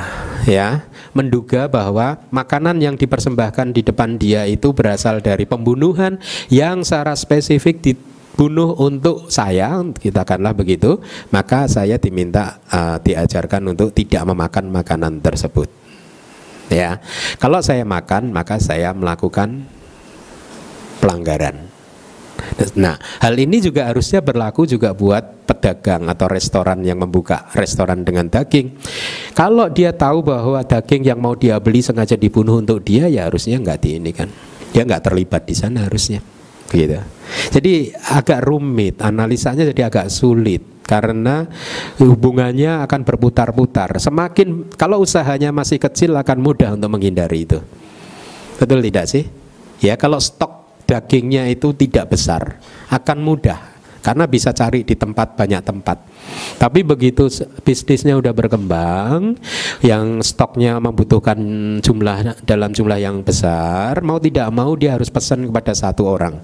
ya, 0.47 0.86
menduga 1.12 1.66
bahwa 1.66 2.23
makanan 2.31 2.78
yang 2.78 2.94
dipersembahkan 2.94 3.74
di 3.74 3.82
depan 3.82 4.16
dia 4.16 4.47
itu 4.47 4.70
berasal 4.70 5.19
dari 5.20 5.44
pembunuhan 5.44 6.23
yang 6.48 6.86
secara 6.86 7.19
spesifik 7.19 7.82
dibunuh 7.82 8.78
untuk 8.78 9.28
saya, 9.28 9.82
kita 9.98 10.23
katakanlah 10.23 10.55
begitu, 10.55 11.03
maka 11.35 11.66
saya 11.66 11.98
diminta 11.98 12.62
uh, 12.70 12.97
diajarkan 13.03 13.74
untuk 13.74 13.90
tidak 13.93 14.23
memakan 14.28 14.70
makanan 14.70 15.19
tersebut. 15.20 15.69
Ya. 16.70 16.98
Kalau 17.39 17.62
saya 17.62 17.86
makan, 17.86 18.35
maka 18.35 18.59
saya 18.59 18.90
melakukan 18.90 19.66
pelanggaran. 20.98 21.76
Nah, 22.77 22.97
hal 23.21 23.35
ini 23.37 23.61
juga 23.61 23.89
harusnya 23.89 24.21
berlaku 24.21 24.65
juga 24.69 24.93
buat 24.93 25.47
pedagang 25.49 26.09
atau 26.09 26.27
restoran 26.29 26.81
yang 26.85 27.01
membuka 27.01 27.49
restoran 27.53 28.05
dengan 28.05 28.29
daging. 28.29 28.77
Kalau 29.33 29.69
dia 29.69 29.93
tahu 29.93 30.25
bahwa 30.25 30.61
daging 30.65 31.03
yang 31.05 31.21
mau 31.21 31.37
dia 31.37 31.57
beli 31.61 31.81
sengaja 31.81 32.17
dibunuh 32.17 32.61
untuk 32.61 32.81
dia, 32.85 33.09
ya 33.09 33.29
harusnya 33.29 33.61
nggak 33.61 33.79
di 33.81 33.91
ini 34.01 34.11
kan. 34.13 34.29
Dia 34.73 34.85
nggak 34.85 35.03
terlibat 35.09 35.43
di 35.49 35.55
sana 35.57 35.89
harusnya. 35.89 36.21
Gitu. 36.67 36.99
Jadi 37.55 37.95
agak 37.95 38.43
rumit, 38.43 38.99
analisanya 38.99 39.63
jadi 39.71 39.89
agak 39.89 40.11
sulit 40.11 40.83
karena 40.87 41.47
hubungannya 41.99 42.87
akan 42.87 43.01
berputar-putar. 43.03 43.99
Semakin 43.99 44.71
kalau 44.79 45.03
usahanya 45.03 45.51
masih 45.51 45.83
kecil 45.83 46.15
akan 46.15 46.39
mudah 46.43 46.75
untuk 46.75 46.91
menghindari 46.91 47.47
itu. 47.47 47.59
Betul 48.57 48.81
tidak 48.83 49.07
sih? 49.11 49.27
Ya, 49.83 49.99
kalau 50.01 50.17
stok 50.17 50.65
dagingnya 50.87 51.51
itu 51.51 51.75
tidak 51.75 52.15
besar, 52.15 52.63
akan 52.89 53.19
mudah 53.21 53.77
karena 54.07 54.23
bisa 54.31 54.55
cari 54.55 54.87
di 54.87 54.95
tempat 54.95 55.35
banyak 55.35 55.67
tempat. 55.67 55.99
Tapi 56.63 56.87
begitu 56.87 57.27
bisnisnya 57.67 58.15
udah 58.15 58.31
berkembang, 58.31 59.35
yang 59.83 60.23
stoknya 60.23 60.79
membutuhkan 60.79 61.35
jumlah 61.83 62.39
dalam 62.47 62.71
jumlah 62.71 63.03
yang 63.03 63.27
besar, 63.27 63.99
mau 64.07 64.23
tidak 64.23 64.47
mau 64.55 64.79
dia 64.79 64.95
harus 64.95 65.11
pesan 65.11 65.51
kepada 65.51 65.75
satu 65.75 66.07
orang 66.07 66.39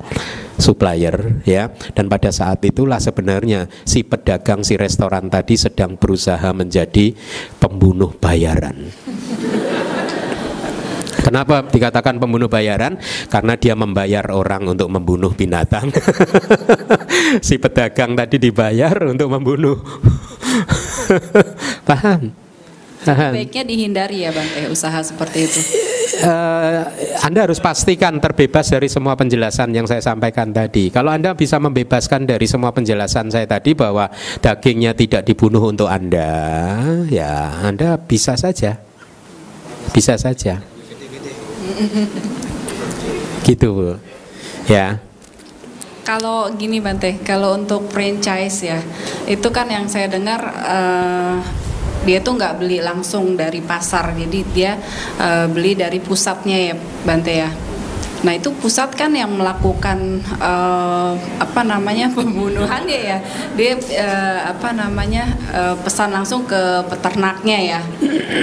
supplier 0.58 1.38
ya. 1.46 1.70
Dan 1.94 2.10
pada 2.10 2.34
saat 2.34 2.58
itulah 2.66 2.98
sebenarnya 2.98 3.70
si 3.86 4.02
pedagang 4.02 4.66
si 4.66 4.74
restoran 4.74 5.30
tadi 5.30 5.54
sedang 5.54 5.94
berusaha 5.94 6.50
menjadi 6.50 7.14
pembunuh 7.62 8.10
bayaran. 8.18 8.90
Kenapa 11.32 11.64
dikatakan 11.64 12.20
pembunuh 12.20 12.44
bayaran? 12.44 13.00
Karena 13.32 13.56
dia 13.56 13.72
membayar 13.72 14.20
orang 14.36 14.68
untuk 14.68 14.92
membunuh 14.92 15.32
binatang. 15.32 15.88
si 17.46 17.56
pedagang 17.56 18.12
tadi 18.12 18.36
dibayar 18.36 18.92
untuk 19.08 19.32
membunuh. 19.32 19.80
Paham? 21.88 22.36
Baiknya 23.02 23.64
dihindari 23.64 24.28
ya 24.28 24.30
Bante 24.30 24.68
usaha 24.68 25.00
seperti 25.00 25.48
itu. 25.48 25.60
Eh, 26.20 26.80
anda 27.24 27.48
harus 27.48 27.56
pastikan 27.64 28.20
terbebas 28.20 28.68
dari 28.68 28.92
semua 28.92 29.16
penjelasan 29.16 29.72
yang 29.72 29.88
saya 29.88 30.04
sampaikan 30.04 30.52
tadi. 30.52 30.92
Kalau 30.92 31.08
Anda 31.08 31.32
bisa 31.32 31.56
membebaskan 31.56 32.28
dari 32.28 32.44
semua 32.44 32.76
penjelasan 32.76 33.32
saya 33.32 33.48
tadi 33.48 33.72
bahwa 33.72 34.12
dagingnya 34.44 34.92
tidak 34.92 35.24
dibunuh 35.24 35.64
untuk 35.64 35.88
Anda, 35.88 36.28
ya 37.08 37.64
Anda 37.64 37.96
bisa 37.96 38.36
saja. 38.36 38.78
Bisa 39.96 40.14
saja. 40.20 40.71
Gitu, 43.46 43.66
Bu. 43.74 43.98
Ya. 44.70 45.02
Kalau 46.02 46.50
gini 46.54 46.82
Bante, 46.82 47.18
kalau 47.22 47.54
untuk 47.54 47.90
franchise 47.90 48.58
ya, 48.66 48.78
itu 49.26 49.48
kan 49.54 49.70
yang 49.70 49.86
saya 49.86 50.10
dengar 50.10 50.40
eh, 50.66 51.36
dia 52.02 52.18
tuh 52.18 52.34
nggak 52.34 52.58
beli 52.58 52.82
langsung 52.82 53.38
dari 53.38 53.62
pasar, 53.62 54.14
jadi 54.14 54.40
dia 54.50 54.72
eh, 55.18 55.46
beli 55.46 55.78
dari 55.78 56.02
pusatnya 56.02 56.58
ya 56.70 56.74
Bante 57.06 57.34
ya. 57.34 57.50
Nah 58.22 58.32
itu 58.38 58.54
pusat 58.54 58.94
kan 58.94 59.10
yang 59.10 59.34
melakukan 59.34 60.22
uh, 60.38 61.14
apa 61.42 61.60
namanya 61.66 62.10
pembunuhan 62.16 62.86
ya 62.86 63.00
ya. 63.14 63.18
Dia 63.58 63.72
uh, 63.76 64.38
apa 64.54 64.70
namanya 64.74 65.26
uh, 65.50 65.74
pesan 65.82 66.14
langsung 66.14 66.46
ke 66.46 66.86
peternaknya 66.86 67.58
ya. 67.78 67.80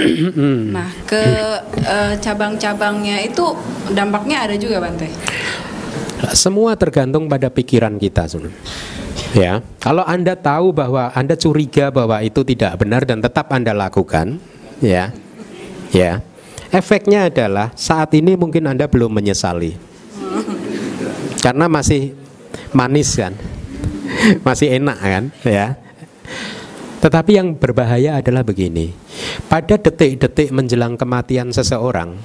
nah 0.76 0.88
ke 1.08 1.22
uh, 1.84 2.14
cabang-cabangnya 2.20 3.24
itu 3.24 3.56
dampaknya 3.92 4.46
ada 4.46 4.54
juga 4.60 4.80
Bante. 4.80 5.08
Semua 6.36 6.76
tergantung 6.76 7.26
pada 7.32 7.48
pikiran 7.48 7.96
kita, 7.96 8.28
Ya, 9.30 9.62
kalau 9.78 10.02
anda 10.02 10.34
tahu 10.34 10.74
bahwa 10.74 11.14
anda 11.14 11.38
curiga 11.38 11.88
bahwa 11.94 12.18
itu 12.20 12.42
tidak 12.42 12.76
benar 12.82 13.06
dan 13.06 13.22
tetap 13.22 13.46
anda 13.54 13.70
lakukan, 13.70 14.42
ya, 14.82 15.14
ya, 15.94 16.18
efeknya 16.70 17.28
adalah 17.30 17.74
saat 17.74 18.14
ini 18.14 18.34
mungkin 18.38 18.66
anda 18.70 18.86
belum 18.86 19.10
menyesali, 19.10 19.76
karena 21.42 21.66
masih 21.66 22.14
manis 22.72 23.14
kan, 23.14 23.34
masih 24.46 24.78
enak 24.78 24.98
kan, 24.98 25.24
ya. 25.46 25.76
Tetapi 27.00 27.30
yang 27.36 27.56
berbahaya 27.56 28.20
adalah 28.20 28.44
begini, 28.44 28.92
pada 29.48 29.76
detik-detik 29.80 30.52
menjelang 30.52 30.94
kematian 30.94 31.50
seseorang, 31.50 32.16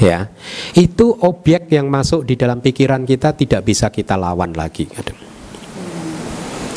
ya, 0.00 0.30
itu 0.78 1.12
objek 1.20 1.68
yang 1.70 1.90
masuk 1.90 2.24
di 2.24 2.38
dalam 2.38 2.62
pikiran 2.62 3.02
kita 3.04 3.34
tidak 3.34 3.62
bisa 3.66 3.90
kita 3.90 4.14
lawan 4.14 4.54
lagi 4.54 4.86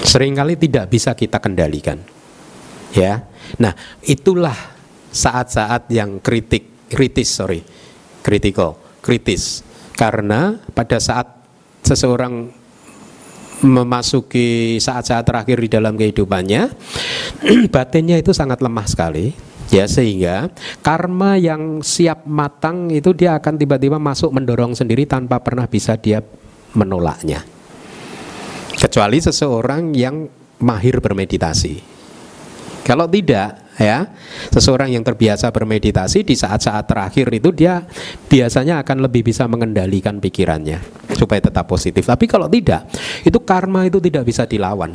sering 0.09 0.33
kali 0.33 0.57
tidak 0.57 0.89
bisa 0.89 1.13
kita 1.13 1.37
kendalikan. 1.37 2.01
Ya. 2.97 3.29
Nah, 3.61 3.77
itulah 4.01 4.78
saat-saat 5.09 5.89
yang 5.89 6.21
kritik 6.21 6.89
kritis, 6.89 7.29
sorry. 7.29 7.61
Kritikal, 8.25 8.75
kritis. 8.99 9.61
Karena 9.93 10.57
pada 10.73 10.97
saat 10.97 11.27
seseorang 11.85 12.49
memasuki 13.59 14.79
saat-saat 14.79 15.27
terakhir 15.27 15.59
di 15.59 15.69
dalam 15.69 15.93
kehidupannya, 15.99 16.71
batinnya 17.75 18.17
itu 18.17 18.31
sangat 18.31 18.63
lemah 18.63 18.87
sekali, 18.87 19.35
ya 19.69 19.85
sehingga 19.85 20.47
karma 20.79 21.35
yang 21.35 21.83
siap 21.83 22.23
matang 22.23 22.87
itu 22.89 23.11
dia 23.11 23.35
akan 23.35 23.59
tiba-tiba 23.59 23.99
masuk 23.99 24.31
mendorong 24.31 24.73
sendiri 24.73 25.03
tanpa 25.03 25.43
pernah 25.43 25.67
bisa 25.67 25.99
dia 25.99 26.23
menolaknya 26.71 27.43
kecuali 28.79 29.19
seseorang 29.19 29.91
yang 29.91 30.23
mahir 30.63 31.03
bermeditasi. 31.03 31.83
Kalau 32.87 33.11
tidak, 33.11 33.68
ya, 33.79 34.11
seseorang 34.51 34.91
yang 34.91 35.01
terbiasa 35.01 35.49
bermeditasi 35.49 36.27
di 36.27 36.35
saat-saat 36.35 36.85
terakhir 36.85 37.31
itu 37.31 37.49
dia 37.55 37.87
biasanya 38.27 38.83
akan 38.83 39.07
lebih 39.07 39.31
bisa 39.31 39.47
mengendalikan 39.47 40.19
pikirannya 40.19 40.83
supaya 41.15 41.39
tetap 41.39 41.65
positif. 41.65 42.03
Tapi 42.03 42.27
kalau 42.27 42.51
tidak, 42.51 42.91
itu 43.23 43.39
karma 43.41 43.87
itu 43.87 43.97
tidak 44.03 44.27
bisa 44.27 44.43
dilawan. 44.43 44.93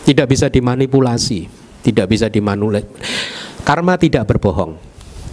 Tidak 0.00 0.26
bisa 0.26 0.48
dimanipulasi, 0.48 1.46
tidak 1.84 2.08
bisa 2.08 2.26
dimanipulasi. 2.32 2.88
Karma 3.62 4.00
tidak 4.00 4.24
berbohong. 4.26 4.90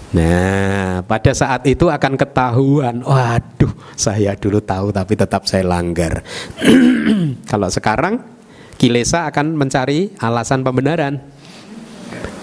Nah, 0.08 1.04
pada 1.04 1.36
saat 1.36 1.68
itu 1.68 1.92
akan 1.92 2.16
ketahuan, 2.16 3.04
waduh, 3.04 3.72
saya 3.92 4.40
dulu 4.40 4.64
tahu 4.64 4.96
tapi 4.96 5.20
tetap 5.20 5.44
saya 5.44 5.68
langgar. 5.68 6.24
Kalau 7.52 7.68
sekarang 7.68 8.24
kilesa 8.80 9.28
akan 9.28 9.58
mencari 9.60 10.16
alasan 10.22 10.64
pembenaran. 10.64 11.20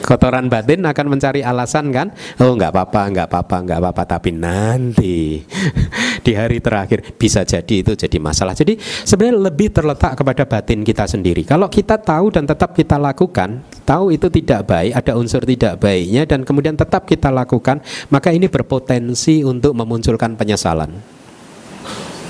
Kotoran 0.04 0.52
batin 0.52 0.84
akan 0.84 1.16
mencari 1.16 1.40
alasan 1.40 1.88
kan? 1.88 2.12
Oh 2.36 2.52
nggak 2.52 2.76
apa-apa, 2.76 3.02
nggak 3.08 3.26
apa-apa, 3.32 3.56
nggak 3.64 3.78
apa-apa. 3.80 4.02
Tapi 4.04 4.30
nanti 4.36 5.40
di 6.26 6.32
hari 6.36 6.60
terakhir 6.60 7.16
bisa 7.16 7.40
jadi 7.40 7.80
itu 7.80 7.96
jadi 7.96 8.20
masalah. 8.20 8.52
Jadi 8.52 8.76
sebenarnya 8.80 9.48
lebih 9.48 9.72
terletak 9.72 10.20
kepada 10.20 10.44
batin 10.44 10.84
kita 10.84 11.08
sendiri. 11.08 11.48
Kalau 11.48 11.72
kita 11.72 11.96
tahu 11.96 12.28
dan 12.28 12.44
tetap 12.44 12.76
kita 12.76 13.00
lakukan, 13.00 13.64
tahu 13.88 14.12
itu 14.12 14.28
tidak 14.28 14.68
baik, 14.68 14.92
ada 14.92 15.16
unsur 15.16 15.40
tidak 15.40 15.80
baiknya 15.80 16.28
dan 16.28 16.44
kemudian 16.44 16.76
tetap 16.76 17.08
kita 17.08 17.32
lakukan, 17.32 17.80
maka 18.12 18.28
ini 18.28 18.52
berpotensi 18.52 19.40
untuk 19.40 19.72
memunculkan 19.72 20.36
penyesalan 20.36 21.23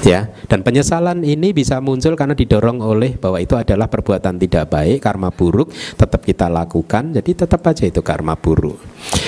ya 0.02 0.26
dan 0.50 0.66
penyesalan 0.66 1.22
ini 1.22 1.54
bisa 1.54 1.78
muncul 1.78 2.18
karena 2.18 2.34
didorong 2.34 2.82
oleh 2.82 3.14
bahwa 3.14 3.38
itu 3.38 3.54
adalah 3.54 3.86
perbuatan 3.86 4.40
tidak 4.42 4.74
baik 4.74 4.98
karma 4.98 5.30
buruk 5.30 5.70
tetap 5.94 6.26
kita 6.26 6.50
lakukan 6.50 7.14
jadi 7.14 7.30
tetap 7.46 7.62
aja 7.68 7.84
itu 7.86 8.00
karma 8.02 8.34
buruk. 8.34 8.78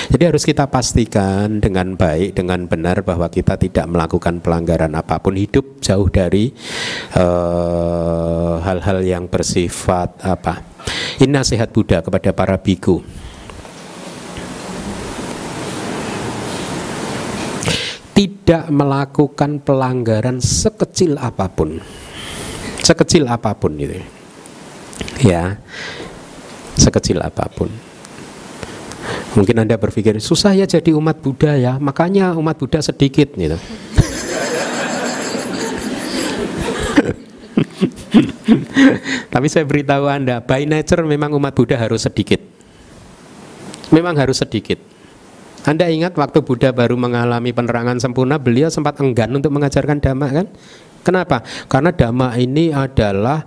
Jadi 0.06 0.22
harus 0.22 0.47
kita 0.47 0.70
pastikan 0.70 1.59
dengan 1.59 1.98
baik 1.98 2.38
dengan 2.38 2.64
benar 2.70 3.02
bahwa 3.02 3.26
kita 3.26 3.59
tidak 3.59 3.86
melakukan 3.90 4.38
pelanggaran 4.40 4.94
apa 4.94 5.18
pun 5.18 5.34
hidup 5.34 5.82
jauh 5.82 6.06
dari 6.09 6.55
eh, 7.14 8.55
hal-hal 8.62 8.98
uh, 9.02 9.06
yang 9.06 9.26
bersifat 9.26 10.22
apa? 10.22 10.62
Ini 11.18 11.32
nasihat 11.32 11.74
Buddha 11.74 12.01
kepada 12.01 12.30
para 12.30 12.56
biku 12.60 13.02
tidak 18.16 18.72
melakukan 18.72 19.60
pelanggaran 19.60 20.40
sekecil 20.40 21.20
apa 21.20 21.52
pun. 21.52 21.76
Sekecil 22.80 23.28
apa 23.28 23.52
pun 23.52 23.76
itu 23.76 24.01
ya 25.20 25.60
sekecil 26.80 27.20
apa 27.20 27.44
pun. 27.52 27.68
Mungkin 29.36 29.60
anda 29.60 29.76
berpikir 29.76 30.16
susah 30.16 30.56
ya 30.56 30.64
jadi 30.64 30.97
umat 30.97 31.20
Buddha 31.20 31.60
ya 31.60 31.76
makanya 31.76 32.32
umat 32.40 32.56
Buddha 32.56 32.80
sedikit 32.80 33.36
gitu. 33.36 33.60
Tapi 39.36 39.47
saya 39.52 39.68
beritahu 39.68 40.09
anda 40.09 40.40
by 40.40 40.64
nature 40.64 41.05
memang 41.05 41.36
umat 41.36 41.52
Buddha 41.52 41.76
harus 41.76 42.09
sedikit. 42.09 42.40
Memang 43.93 44.16
harus 44.16 44.40
sedikit 44.40 44.95
anda 45.66 45.90
ingat 45.90 46.14
waktu 46.14 46.47
Buddha 46.47 46.70
baru 46.70 46.94
mengalami 46.94 47.51
penerangan 47.51 47.98
sempurna, 47.98 48.38
beliau 48.38 48.70
sempat 48.70 49.02
enggan 49.02 49.34
untuk 49.34 49.51
mengajarkan 49.51 49.98
dhamma 49.98 50.28
kan? 50.30 50.47
Kenapa? 51.02 51.43
Karena 51.66 51.90
dhamma 51.90 52.34
ini 52.38 52.70
adalah 52.70 53.43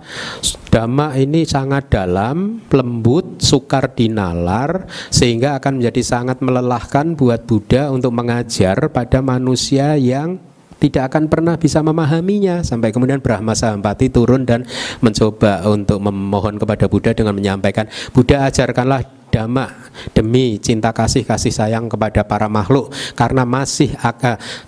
dhamma 0.68 1.16
ini 1.16 1.48
sangat 1.48 1.88
dalam, 1.92 2.64
lembut, 2.68 3.40
sukar 3.40 3.96
dinalar 3.96 4.84
sehingga 5.08 5.56
akan 5.60 5.80
menjadi 5.80 6.00
sangat 6.04 6.44
melelahkan 6.44 7.16
buat 7.16 7.48
Buddha 7.48 7.88
untuk 7.88 8.12
mengajar 8.12 8.92
pada 8.92 9.24
manusia 9.24 9.96
yang 9.96 10.40
tidak 10.80 11.12
akan 11.12 11.28
pernah 11.28 11.60
bisa 11.60 11.84
memahaminya 11.84 12.64
sampai 12.64 12.88
kemudian 12.88 13.20
Brahma 13.20 13.52
Sahampati 13.52 14.08
turun 14.08 14.48
dan 14.48 14.64
mencoba 15.04 15.60
untuk 15.68 16.00
memohon 16.00 16.56
kepada 16.56 16.88
Buddha 16.88 17.12
dengan 17.12 17.36
menyampaikan 17.36 17.84
Buddha 18.16 18.48
ajarkanlah 18.48 19.19
dhamma 19.30 19.90
demi 20.12 20.58
cinta 20.58 20.90
kasih 20.90 21.22
kasih 21.24 21.54
sayang 21.54 21.86
kepada 21.86 22.26
para 22.26 22.50
makhluk. 22.50 22.90
Karena 23.14 23.46
masih 23.46 23.94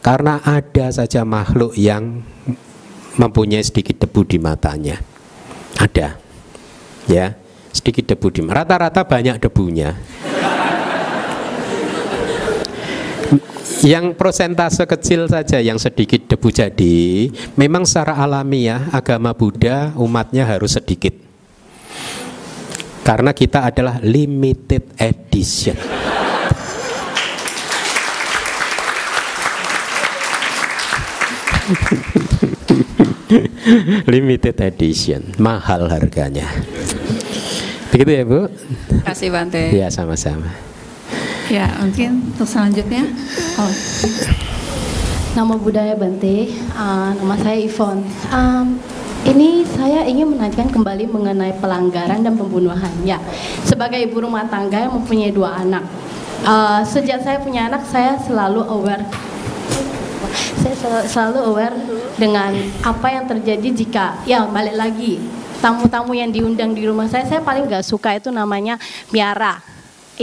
karena 0.00 0.38
ada 0.46 0.86
saja 0.94 1.26
makhluk 1.26 1.74
yang 1.76 2.22
mempunyai 3.18 3.60
sedikit 3.60 4.06
debu 4.06 4.24
di 4.24 4.38
matanya. 4.40 5.02
Ada. 5.76 6.16
Ya 7.10 7.42
sedikit 7.72 8.14
debu 8.14 8.28
di 8.30 8.40
rata-rata 8.44 9.02
banyak 9.02 9.40
debunya. 9.40 9.96
Yang 13.82 14.14
prosentase 14.14 14.86
kecil 14.86 15.26
saja 15.26 15.58
yang 15.58 15.74
sedikit 15.74 16.30
debu 16.30 16.54
jadi 16.54 17.26
memang 17.58 17.82
secara 17.82 18.14
alamiah 18.14 18.86
agama 18.94 19.34
Buddha 19.34 19.90
umatnya 19.98 20.46
harus 20.46 20.78
sedikit 20.78 21.10
karena 23.02 23.34
kita 23.34 23.66
adalah 23.66 23.98
limited 23.98 24.94
edition. 24.98 25.74
Limited 34.06 34.56
edition. 34.62 35.34
Mahal 35.38 35.90
harganya. 35.90 36.46
Begitu 37.90 38.10
ya 38.10 38.24
bu? 38.24 38.48
Terima 38.88 39.04
kasih 39.10 39.28
Bante 39.34 39.62
ya 39.74 39.88
sama-sama. 39.92 40.48
Ya, 41.50 41.68
mungkin 41.82 42.32
untuk 42.32 42.48
selanjutnya. 42.48 43.04
Oh. 43.60 43.72
Nama 45.32 45.54
budaya 45.56 45.92
Bante, 45.96 46.48
uh, 46.76 47.12
nama 47.16 47.34
saya 47.40 47.56
Ivon. 47.60 48.04
Um, 48.32 48.80
ini 49.22 49.62
saya 49.62 50.02
ingin 50.02 50.34
menanyakan 50.34 50.68
kembali 50.70 51.06
mengenai 51.06 51.54
pelanggaran 51.62 52.26
dan 52.26 52.34
pembunuhan. 52.34 52.90
Ya, 53.06 53.22
sebagai 53.62 54.02
ibu 54.02 54.18
rumah 54.18 54.46
tangga 54.50 54.82
yang 54.82 54.92
mempunyai 54.98 55.30
dua 55.30 55.62
anak, 55.62 55.86
uh, 56.42 56.82
sejak 56.82 57.22
saya 57.22 57.38
punya 57.38 57.70
anak, 57.70 57.86
saya 57.86 58.18
selalu 58.18 58.66
aware. 58.66 59.04
Saya 60.62 61.04
selalu 61.06 61.38
aware 61.52 61.76
dengan 62.18 62.54
apa 62.82 63.08
yang 63.10 63.24
terjadi 63.26 63.68
jika, 63.74 64.06
ya 64.26 64.46
balik 64.46 64.78
lagi, 64.78 65.18
tamu-tamu 65.62 66.14
yang 66.14 66.30
diundang 66.30 66.74
di 66.74 66.86
rumah 66.86 67.06
saya, 67.06 67.26
saya 67.26 67.42
paling 67.42 67.66
gak 67.70 67.86
suka 67.86 68.18
itu 68.18 68.30
namanya 68.30 68.78
miara 69.10 69.71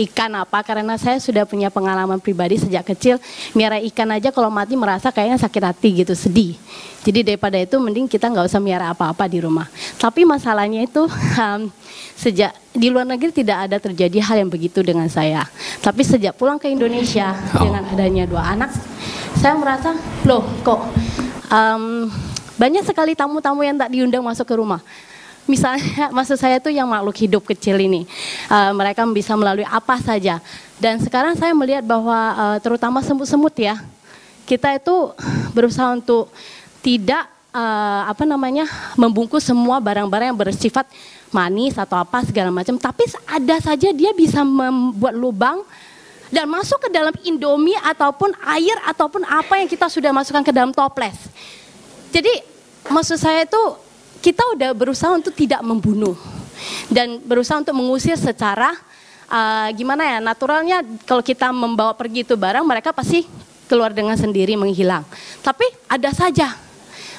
ikan 0.08 0.32
apa? 0.40 0.64
Karena 0.64 0.96
saya 0.96 1.20
sudah 1.20 1.44
punya 1.44 1.68
pengalaman 1.68 2.22
pribadi 2.24 2.56
sejak 2.56 2.88
kecil 2.96 3.20
miara 3.52 3.82
ikan 3.84 4.08
aja 4.16 4.32
kalau 4.32 4.48
mati 4.48 4.80
merasa 4.80 5.12
kayaknya 5.12 5.42
sakit 5.42 5.64
hati 5.64 5.90
gitu 6.06 6.14
sedih. 6.16 6.56
Jadi 7.04 7.24
daripada 7.24 7.56
itu 7.56 7.80
mending 7.80 8.08
kita 8.08 8.28
nggak 8.32 8.48
usah 8.48 8.60
miara 8.60 8.92
apa-apa 8.92 9.28
di 9.28 9.40
rumah. 9.44 9.68
Tapi 10.00 10.24
masalahnya 10.24 10.84
itu 10.84 11.04
um, 11.44 11.72
sejak 12.16 12.56
di 12.72 12.88
luar 12.88 13.04
negeri 13.04 13.32
tidak 13.34 13.68
ada 13.68 13.78
terjadi 13.82 14.18
hal 14.24 14.46
yang 14.46 14.52
begitu 14.52 14.80
dengan 14.80 15.12
saya. 15.12 15.44
Tapi 15.84 16.04
sejak 16.08 16.36
pulang 16.40 16.60
ke 16.60 16.72
Indonesia 16.72 17.32
Oh. 17.50 17.66
dengan 17.66 17.84
adanya 17.90 18.24
dua 18.30 18.54
anak 18.54 18.70
saya 19.40 19.56
merasa 19.58 19.96
loh 20.28 20.44
kok 20.62 20.80
um, 21.50 22.12
banyak 22.60 22.84
sekali 22.86 23.16
tamu-tamu 23.16 23.64
yang 23.64 23.80
tak 23.80 23.90
diundang 23.90 24.22
masuk 24.22 24.46
ke 24.46 24.56
rumah 24.60 24.84
misalnya 25.50 26.08
maksud 26.18 26.38
saya 26.38 26.62
tuh 26.62 26.70
yang 26.70 26.86
makhluk 26.86 27.18
hidup 27.18 27.44
kecil 27.50 27.82
ini. 27.82 28.06
Uh, 28.46 28.72
mereka 28.78 29.02
bisa 29.10 29.34
melalui 29.34 29.66
apa 29.66 29.98
saja. 29.98 30.38
Dan 30.78 31.02
sekarang 31.02 31.34
saya 31.36 31.52
melihat 31.58 31.82
bahwa 31.82 32.16
uh, 32.38 32.58
terutama 32.62 33.02
semut-semut 33.02 33.52
ya 33.58 33.82
kita 34.46 34.78
itu 34.78 35.14
berusaha 35.54 35.94
untuk 35.94 36.30
tidak 36.82 37.30
uh, 37.54 38.10
apa 38.10 38.26
namanya 38.26 38.66
membungkus 38.98 39.46
semua 39.46 39.78
barang-barang 39.78 40.34
yang 40.34 40.40
bersifat 40.40 40.90
manis 41.30 41.78
atau 41.78 42.02
apa 42.02 42.26
segala 42.26 42.50
macam. 42.50 42.78
Tapi 42.78 43.06
ada 43.30 43.56
saja 43.62 43.90
dia 43.94 44.10
bisa 44.14 44.42
membuat 44.42 45.14
lubang 45.14 45.62
dan 46.30 46.46
masuk 46.50 46.82
ke 46.82 46.90
dalam 46.90 47.14
indomie 47.26 47.78
ataupun 47.82 48.34
air 48.58 48.78
ataupun 48.86 49.26
apa 49.26 49.62
yang 49.62 49.70
kita 49.70 49.90
sudah 49.90 50.14
masukkan 50.14 50.46
ke 50.46 50.54
dalam 50.54 50.74
toples. 50.74 51.18
Jadi 52.10 52.42
maksud 52.90 53.22
saya 53.22 53.46
itu 53.46 53.62
kita 54.20 54.44
udah 54.56 54.72
berusaha 54.76 55.12
untuk 55.16 55.32
tidak 55.36 55.64
membunuh 55.64 56.16
dan 56.92 57.20
berusaha 57.24 57.60
untuk 57.60 57.76
mengusir 57.76 58.20
secara 58.20 58.76
uh, 59.32 59.68
gimana 59.72 60.04
ya 60.04 60.18
naturalnya 60.20 60.84
kalau 61.08 61.24
kita 61.24 61.50
membawa 61.56 61.96
pergi 61.96 62.28
itu 62.28 62.36
barang 62.36 62.66
mereka 62.68 62.92
pasti 62.92 63.24
keluar 63.70 63.94
dengan 63.94 64.18
sendiri 64.18 64.58
menghilang. 64.58 65.06
Tapi 65.46 65.64
ada 65.86 66.10
saja 66.10 66.58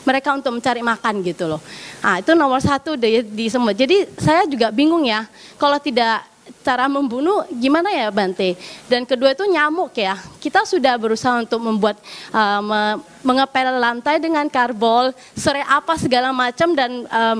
mereka 0.02 0.34
untuk 0.34 0.50
mencari 0.58 0.82
makan 0.82 1.22
gitu 1.22 1.46
loh. 1.46 1.62
Ah 2.02 2.18
itu 2.18 2.34
nomor 2.34 2.58
satu 2.58 2.98
di, 2.98 3.22
di 3.22 3.46
semua. 3.46 3.70
Jadi 3.70 4.10
saya 4.18 4.44
juga 4.50 4.74
bingung 4.74 5.06
ya 5.06 5.30
kalau 5.54 5.78
tidak 5.78 6.26
cara 6.60 6.86
membunuh 6.86 7.44
gimana 7.56 7.88
ya 7.92 8.12
Bante. 8.12 8.56
Dan 8.86 9.08
kedua 9.08 9.32
itu 9.32 9.44
nyamuk 9.48 9.96
ya. 9.96 10.16
Kita 10.40 10.64
sudah 10.68 10.96
berusaha 11.00 11.40
untuk 11.40 11.60
membuat 11.60 11.96
uh, 12.32 12.60
me- 12.60 12.98
mengepel 13.24 13.80
lantai 13.80 14.20
dengan 14.20 14.48
karbol, 14.48 15.12
serai 15.32 15.64
apa 15.64 15.96
segala 15.96 16.32
macam 16.32 16.72
dan 16.72 17.04
um, 17.08 17.38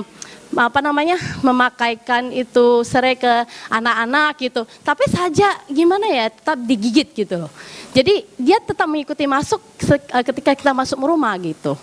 apa 0.51 0.83
namanya 0.83 1.15
memakaikan 1.39 2.27
itu 2.35 2.83
serai 2.83 3.15
ke 3.15 3.33
anak-anak 3.71 4.35
gitu. 4.41 4.61
Tapi 4.83 5.07
saja 5.07 5.63
gimana 5.71 6.05
ya 6.11 6.27
tetap 6.27 6.59
digigit 6.59 7.07
gitu. 7.15 7.47
Jadi 7.91 8.27
dia 8.35 8.59
tetap 8.59 8.87
mengikuti 8.87 9.23
masuk 9.27 9.59
eh, 9.91 10.23
ketika 10.27 10.51
kita 10.55 10.71
masuk 10.75 10.99
rumah 10.99 11.35
gitu. 11.39 11.75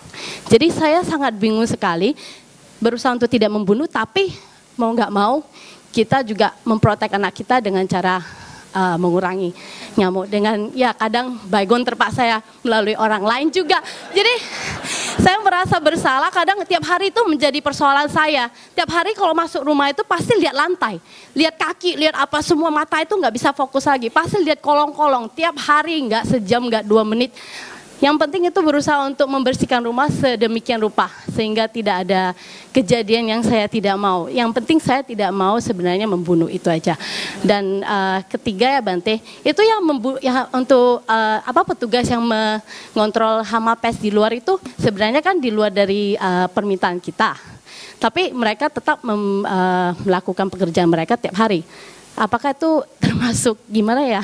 Jadi 0.49 0.69
saya 0.69 1.01
sangat 1.05 1.33
bingung 1.37 1.65
sekali 1.65 2.13
berusaha 2.77 3.13
untuk 3.13 3.29
tidak 3.29 3.51
membunuh 3.51 3.89
tapi 3.89 4.31
mau 4.79 4.95
nggak 4.95 5.11
mau 5.11 5.43
kita 5.89 6.21
juga 6.21 6.53
memprotek 6.61 7.17
anak 7.17 7.33
kita 7.33 7.59
dengan 7.59 7.85
cara 7.89 8.21
uh, 8.73 8.97
mengurangi 8.97 9.53
nyamuk 9.97 10.29
dengan 10.29 10.69
ya 10.71 10.93
kadang 10.93 11.35
baygon 11.49 11.81
terpaksa 11.81 12.23
ya 12.23 12.39
melalui 12.61 12.95
orang 12.95 13.23
lain 13.25 13.47
juga. 13.49 13.81
Jadi 14.13 14.33
saya 15.19 15.35
merasa 15.43 15.75
bersalah 15.81 16.31
kadang 16.31 16.63
tiap 16.63 16.85
hari 16.87 17.11
itu 17.11 17.21
menjadi 17.27 17.59
persoalan 17.59 18.07
saya. 18.07 18.47
Tiap 18.71 18.87
hari 18.87 19.11
kalau 19.17 19.35
masuk 19.35 19.67
rumah 19.67 19.91
itu 19.91 20.05
pasti 20.07 20.37
lihat 20.39 20.55
lantai, 20.55 21.01
lihat 21.35 21.59
kaki, 21.59 21.99
lihat 21.99 22.15
apa 22.15 22.39
semua 22.39 22.71
mata 22.71 23.01
itu 23.03 23.11
nggak 23.11 23.33
bisa 23.35 23.49
fokus 23.51 23.83
lagi. 23.89 24.07
Pasti 24.07 24.39
lihat 24.39 24.63
kolong-kolong 24.63 25.27
tiap 25.35 25.57
hari 25.59 26.07
nggak 26.07 26.23
sejam 26.23 26.63
nggak 26.69 26.87
dua 26.87 27.03
menit. 27.03 27.35
Yang 27.99 28.15
penting 28.15 28.47
itu 28.47 28.59
berusaha 28.63 29.03
untuk 29.03 29.27
membersihkan 29.27 29.83
rumah 29.83 30.07
sedemikian 30.07 30.79
rupa 30.79 31.11
sehingga 31.35 31.67
tidak 31.67 32.07
ada 32.07 32.31
kejadian 32.71 33.27
yang 33.27 33.41
saya 33.43 33.67
tidak 33.67 33.99
mau. 33.99 34.31
Yang 34.31 34.55
penting 34.55 34.79
saya 34.79 35.03
tidak 35.03 35.27
mau 35.35 35.59
sebenarnya 35.59 36.07
membunuh 36.07 36.47
itu 36.47 36.71
aja. 36.71 36.95
Dan 37.43 37.83
uh, 37.83 38.23
ketiga 38.31 38.71
ya 38.71 38.79
Bante, 38.79 39.19
itu 39.43 39.61
yang 39.67 39.83
membu 39.83 40.15
ya, 40.23 40.47
untuk 40.55 41.03
uh, 41.03 41.37
apa 41.43 41.75
petugas 41.75 42.07
yang 42.07 42.23
mengontrol 42.23 43.43
hama 43.43 43.75
pes 43.75 43.99
di 43.99 44.15
luar 44.15 44.31
itu 44.31 44.55
sebenarnya 44.79 45.19
kan 45.19 45.35
di 45.35 45.51
luar 45.51 45.67
dari 45.67 46.15
uh, 46.15 46.47
permintaan 46.47 47.03
kita. 47.03 47.35
Tapi 47.99 48.31
mereka 48.31 48.71
tetap 48.71 49.03
mem- 49.03 49.43
uh, 49.43 49.91
melakukan 50.07 50.47
pekerjaan 50.47 50.87
mereka 50.87 51.19
tiap 51.19 51.35
hari. 51.35 51.67
Apakah 52.15 52.55
itu 52.55 52.79
termasuk 53.03 53.59
gimana 53.67 54.07
ya? 54.07 54.23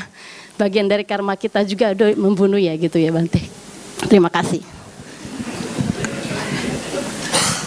Bagian 0.56 0.88
dari 0.88 1.04
karma 1.04 1.36
kita 1.36 1.68
juga 1.68 1.92
membunuh 2.16 2.56
ya 2.56 2.72
gitu 2.80 2.96
ya 2.96 3.12
Bante. 3.12 3.65
Terima 4.06 4.30
kasih. 4.30 4.62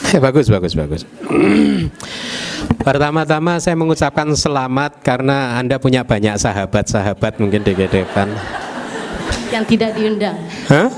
Ya, 0.09 0.19
bagus, 0.25 0.49
bagus, 0.49 0.73
bagus. 0.73 1.03
Pertama-tama 2.87 3.61
saya 3.61 3.77
mengucapkan 3.77 4.25
selamat 4.33 5.05
karena 5.05 5.61
Anda 5.61 5.77
punya 5.77 6.01
banyak 6.01 6.41
sahabat-sahabat 6.41 7.37
mungkin 7.37 7.61
di 7.61 7.77
depan. 7.77 8.33
Yang 9.53 9.65
tidak 9.77 9.91
diundang, 9.97 10.37
Hah? 10.73 10.89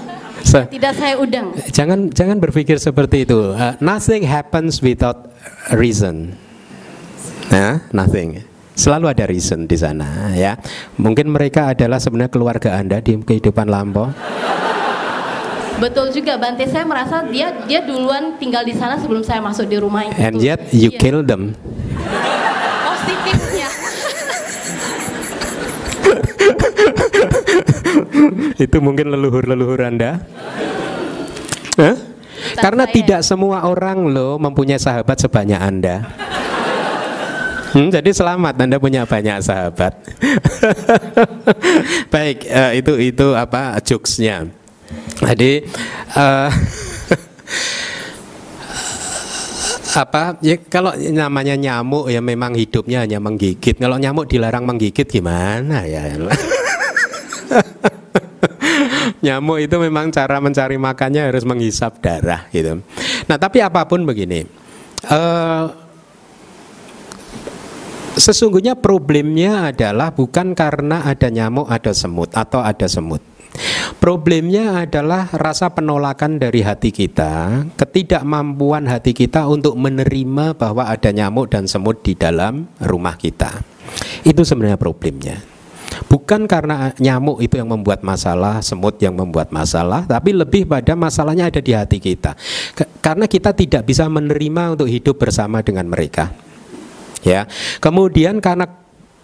Se- 0.46 0.66
tidak 0.70 0.94
saya 0.96 1.18
undang. 1.18 1.52
Jangan 1.74 2.08
jangan 2.14 2.38
berpikir 2.38 2.78
seperti 2.78 3.28
itu. 3.28 3.52
Uh, 3.52 3.74
nothing 3.82 4.24
happens 4.24 4.78
without 4.80 5.34
reason. 5.74 6.38
Nah, 7.50 7.82
nothing. 7.90 8.46
Selalu 8.78 9.12
ada 9.12 9.26
reason 9.28 9.66
di 9.66 9.76
sana 9.76 10.32
ya. 10.32 10.56
Mungkin 10.96 11.28
mereka 11.28 11.74
adalah 11.74 12.00
sebenarnya 12.00 12.32
keluarga 12.32 12.78
Anda 12.78 13.02
di 13.02 13.18
kehidupan 13.18 13.68
lampau. 13.68 14.14
Betul 15.80 16.12
juga 16.12 16.36
Bante, 16.36 16.68
saya 16.68 16.84
merasa 16.84 17.24
dia 17.24 17.48
dia 17.64 17.80
duluan 17.80 18.36
tinggal 18.36 18.60
di 18.68 18.76
sana 18.76 19.00
sebelum 19.00 19.24
saya 19.24 19.40
masuk 19.40 19.64
di 19.64 19.80
rumah 19.80 20.04
itu. 20.04 20.12
And 20.20 20.36
yet 20.36 20.68
you 20.76 20.92
Iya. 20.92 21.00
kill 21.00 21.24
them. 21.24 21.56
Positifnya. 22.84 23.68
Itu 28.60 28.76
mungkin 28.84 29.08
leluhur-leluhur 29.08 29.80
Anda. 29.80 30.20
Hah? 31.80 31.96
Karena 32.60 32.84
saya. 32.84 32.92
tidak 32.92 33.20
semua 33.24 33.64
orang 33.64 34.12
loh 34.12 34.36
mempunyai 34.36 34.76
sahabat 34.76 35.16
sebanyak 35.16 35.60
Anda. 35.60 36.04
Hmm, 37.70 37.88
jadi 37.88 38.10
selamat 38.10 38.58
Anda 38.58 38.76
punya 38.82 39.06
banyak 39.06 39.40
sahabat. 39.40 39.94
Baik, 42.12 42.44
eh, 42.44 42.82
itu 42.82 42.92
itu 42.98 43.26
apa 43.32 43.78
jokesnya. 43.80 44.59
Jadi 45.18 45.52
eh, 46.14 46.50
apa 49.90 50.38
ya 50.38 50.54
kalau 50.70 50.94
namanya 50.94 51.58
nyamuk 51.58 52.06
ya 52.14 52.22
memang 52.22 52.54
hidupnya 52.54 53.02
hanya 53.02 53.18
menggigit. 53.18 53.74
Kalau 53.74 53.98
nyamuk 53.98 54.30
dilarang 54.30 54.62
menggigit 54.62 55.06
gimana 55.10 55.82
ya? 55.86 56.06
Nyamuk 59.20 59.60
itu 59.60 59.76
memang 59.76 60.08
cara 60.08 60.40
mencari 60.40 60.80
makannya 60.80 61.28
harus 61.28 61.44
menghisap 61.44 62.00
darah 62.00 62.48
gitu. 62.54 62.80
Nah 63.28 63.36
tapi 63.36 63.60
apa 63.60 63.84
pun 63.84 64.08
begini, 64.08 64.48
eh, 65.04 65.64
sesungguhnya 68.16 68.80
problemnya 68.80 69.68
adalah 69.74 70.12
bukan 70.16 70.56
karena 70.56 71.04
ada 71.04 71.28
nyamuk, 71.28 71.68
ada 71.68 71.92
semut 71.92 72.32
atau 72.32 72.64
ada 72.64 72.88
semut. 72.88 73.20
Problemnya 74.00 74.86
adalah 74.86 75.28
rasa 75.34 75.68
penolakan 75.74 76.40
dari 76.40 76.64
hati 76.64 76.88
kita, 76.88 77.66
ketidakmampuan 77.76 78.88
hati 78.88 79.12
kita 79.12 79.44
untuk 79.44 79.76
menerima 79.76 80.56
bahwa 80.56 80.88
ada 80.88 81.10
nyamuk 81.12 81.52
dan 81.52 81.68
semut 81.68 82.00
di 82.00 82.16
dalam 82.16 82.64
rumah 82.80 83.18
kita. 83.20 83.60
Itu 84.24 84.46
sebenarnya 84.46 84.80
problemnya. 84.80 85.36
Bukan 86.08 86.48
karena 86.48 86.94
nyamuk 86.96 87.42
itu 87.44 87.60
yang 87.60 87.68
membuat 87.68 88.00
masalah, 88.00 88.62
semut 88.64 88.96
yang 89.02 89.14
membuat 89.14 89.52
masalah, 89.52 90.06
tapi 90.08 90.32
lebih 90.32 90.64
pada 90.64 90.96
masalahnya 90.96 91.50
ada 91.50 91.60
di 91.60 91.76
hati 91.76 92.00
kita. 92.00 92.34
Karena 93.04 93.28
kita 93.28 93.52
tidak 93.52 93.84
bisa 93.84 94.08
menerima 94.08 94.78
untuk 94.78 94.88
hidup 94.88 95.18
bersama 95.20 95.60
dengan 95.60 95.90
mereka. 95.90 96.32
Ya. 97.20 97.44
Kemudian 97.84 98.40
karena 98.40 98.64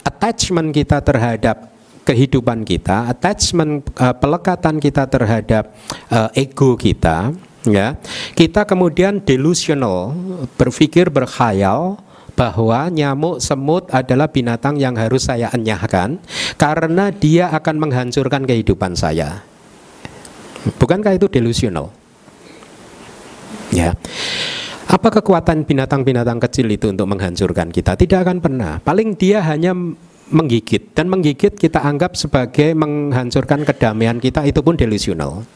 attachment 0.04 0.70
kita 0.76 1.00
terhadap 1.00 1.75
kehidupan 2.06 2.62
kita, 2.62 3.10
attachment 3.10 3.82
eh, 3.98 4.14
pelekatan 4.14 4.78
kita 4.78 5.10
terhadap 5.10 5.74
eh, 6.08 6.46
ego 6.46 6.78
kita, 6.78 7.34
ya. 7.66 7.98
Kita 8.38 8.62
kemudian 8.62 9.18
delusional, 9.26 10.14
berpikir 10.54 11.10
berkhayal 11.10 11.98
bahwa 12.36 12.92
nyamuk 12.92 13.42
semut 13.42 13.88
adalah 13.90 14.28
binatang 14.28 14.76
yang 14.76 14.94
harus 14.94 15.26
saya 15.26 15.48
enyahkan 15.50 16.20
karena 16.60 17.08
dia 17.08 17.48
akan 17.50 17.80
menghancurkan 17.80 18.44
kehidupan 18.44 18.92
saya. 18.92 19.40
Bukankah 20.76 21.16
itu 21.16 21.26
delusional? 21.32 21.88
Ya. 23.72 23.96
Apa 24.86 25.10
kekuatan 25.18 25.66
binatang-binatang 25.66 26.38
kecil 26.38 26.70
itu 26.70 26.86
untuk 26.92 27.10
menghancurkan 27.10 27.74
kita? 27.74 27.98
Tidak 27.98 28.22
akan 28.22 28.38
pernah. 28.38 28.78
Paling 28.78 29.18
dia 29.18 29.42
hanya 29.42 29.74
menggigit 30.30 30.94
dan 30.94 31.06
menggigit 31.06 31.54
kita 31.54 31.86
anggap 31.86 32.18
sebagai 32.18 32.74
menghancurkan 32.74 33.62
kedamaian 33.62 34.18
kita 34.18 34.42
itu 34.46 34.62
pun 34.62 34.74
delusional. 34.74 35.46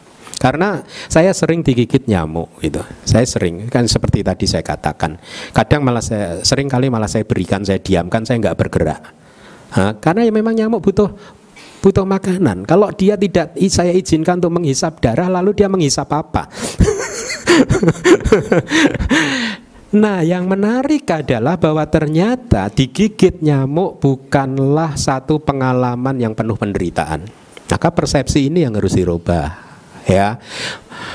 Karena 0.40 0.80
saya 1.12 1.36
sering 1.36 1.60
digigit 1.60 2.08
nyamuk 2.08 2.48
gitu. 2.64 2.80
Saya 3.04 3.28
sering 3.28 3.68
kan 3.68 3.84
seperti 3.84 4.24
tadi 4.24 4.48
saya 4.48 4.64
katakan. 4.64 5.20
Kadang 5.52 5.84
malah 5.84 6.00
saya 6.00 6.40
sering 6.40 6.64
kali 6.64 6.88
malah 6.88 7.12
saya 7.12 7.28
berikan, 7.28 7.60
saya 7.60 7.76
diamkan, 7.76 8.24
saya 8.24 8.40
nggak 8.40 8.56
bergerak. 8.56 9.04
Ha, 9.76 10.00
karena 10.00 10.24
ya 10.24 10.32
memang 10.32 10.56
nyamuk 10.56 10.80
butuh 10.80 11.12
butuh 11.84 12.08
makanan. 12.08 12.64
Kalau 12.64 12.88
dia 12.96 13.20
tidak 13.20 13.52
saya 13.68 13.92
izinkan 13.92 14.40
untuk 14.40 14.56
menghisap 14.56 15.04
darah, 15.04 15.28
lalu 15.28 15.52
dia 15.52 15.68
menghisap 15.68 16.08
apa? 16.08 16.48
Nah, 19.90 20.22
yang 20.22 20.46
menarik 20.46 21.02
adalah 21.10 21.58
bahwa 21.58 21.82
ternyata 21.90 22.70
digigit 22.70 23.42
nyamuk 23.42 23.98
bukanlah 23.98 24.94
satu 24.94 25.42
pengalaman 25.42 26.14
yang 26.14 26.30
penuh 26.30 26.54
penderitaan. 26.54 27.26
Maka 27.66 27.88
persepsi 27.90 28.46
ini 28.46 28.62
yang 28.62 28.78
harus 28.78 28.94
dirubah 28.94 29.69
ya. 30.10 30.36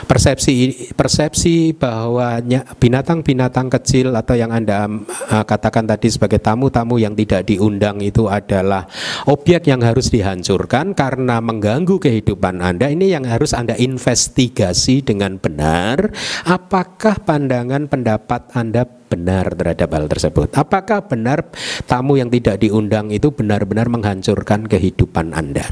Persepsi 0.06 0.90
persepsi 0.98 1.74
bahwa 1.78 2.42
binatang-binatang 2.82 3.70
kecil 3.70 4.14
atau 4.18 4.34
yang 4.34 4.50
anda 4.50 4.90
uh, 5.30 5.46
katakan 5.46 5.86
tadi 5.86 6.10
sebagai 6.10 6.42
tamu-tamu 6.42 6.98
yang 6.98 7.14
tidak 7.14 7.46
diundang 7.46 8.02
itu 8.02 8.26
adalah 8.26 8.90
objek 9.30 9.70
yang 9.70 9.86
harus 9.86 10.10
dihancurkan 10.10 10.98
karena 10.98 11.38
mengganggu 11.38 12.02
kehidupan 12.02 12.66
anda 12.66 12.90
ini 12.90 13.14
yang 13.14 13.30
harus 13.30 13.54
anda 13.54 13.78
investigasi 13.78 15.06
dengan 15.06 15.38
benar. 15.38 16.10
Apakah 16.50 17.22
pandangan 17.22 17.86
pendapat 17.86 18.58
anda 18.58 18.86
benar 18.86 19.54
terhadap 19.54 19.90
hal 19.90 20.06
tersebut? 20.10 20.50
Apakah 20.58 21.06
benar 21.06 21.46
tamu 21.86 22.18
yang 22.18 22.34
tidak 22.34 22.58
diundang 22.58 23.14
itu 23.14 23.30
benar-benar 23.30 23.86
menghancurkan 23.90 24.66
kehidupan 24.66 25.34
anda 25.34 25.70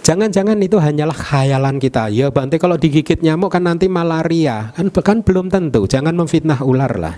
Jangan-jangan 0.00 0.56
itu 0.64 0.80
hanyalah 0.80 1.14
khayalan 1.14 1.76
kita. 1.76 2.08
Ya 2.08 2.32
Bante 2.32 2.56
kalau 2.56 2.80
digigit 2.80 3.20
nyamuk 3.20 3.52
kan 3.52 3.68
nanti 3.68 3.86
malaria. 3.86 4.72
Kan 4.72 4.88
kan 4.90 5.20
belum 5.20 5.52
tentu. 5.52 5.84
Jangan 5.84 6.16
memfitnah 6.16 6.64
ular 6.64 6.92
lah. 6.96 7.14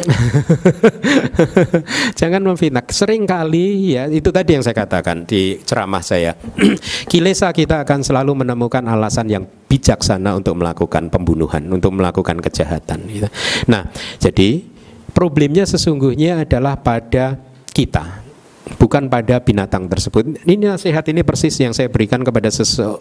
Jangan 2.20 2.40
memfitnah. 2.40 2.80
Sering 2.88 3.28
kali 3.28 3.94
ya 3.94 4.08
itu 4.08 4.32
tadi 4.32 4.56
yang 4.56 4.64
saya 4.64 4.72
katakan 4.72 5.28
di 5.28 5.60
ceramah 5.60 6.00
saya. 6.00 6.32
Kilesa 7.10 7.52
kita 7.52 7.84
akan 7.84 8.00
selalu 8.00 8.40
menemukan 8.44 8.80
alasan 8.88 9.28
yang 9.28 9.44
bijaksana 9.44 10.40
untuk 10.40 10.56
melakukan 10.58 11.12
pembunuhan, 11.12 11.68
untuk 11.68 11.92
melakukan 11.92 12.40
kejahatan. 12.40 13.04
Gitu. 13.06 13.28
Nah, 13.68 13.86
jadi 14.16 14.64
problemnya 15.12 15.68
sesungguhnya 15.68 16.48
adalah 16.48 16.80
pada 16.80 17.36
kita 17.70 18.29
bukan 18.76 19.10
pada 19.10 19.40
binatang 19.42 19.90
tersebut. 19.90 20.44
Ini 20.46 20.76
nasihat 20.76 21.02
ini 21.10 21.24
persis 21.26 21.56
yang 21.58 21.74
saya 21.74 21.90
berikan 21.90 22.22
kepada 22.22 22.52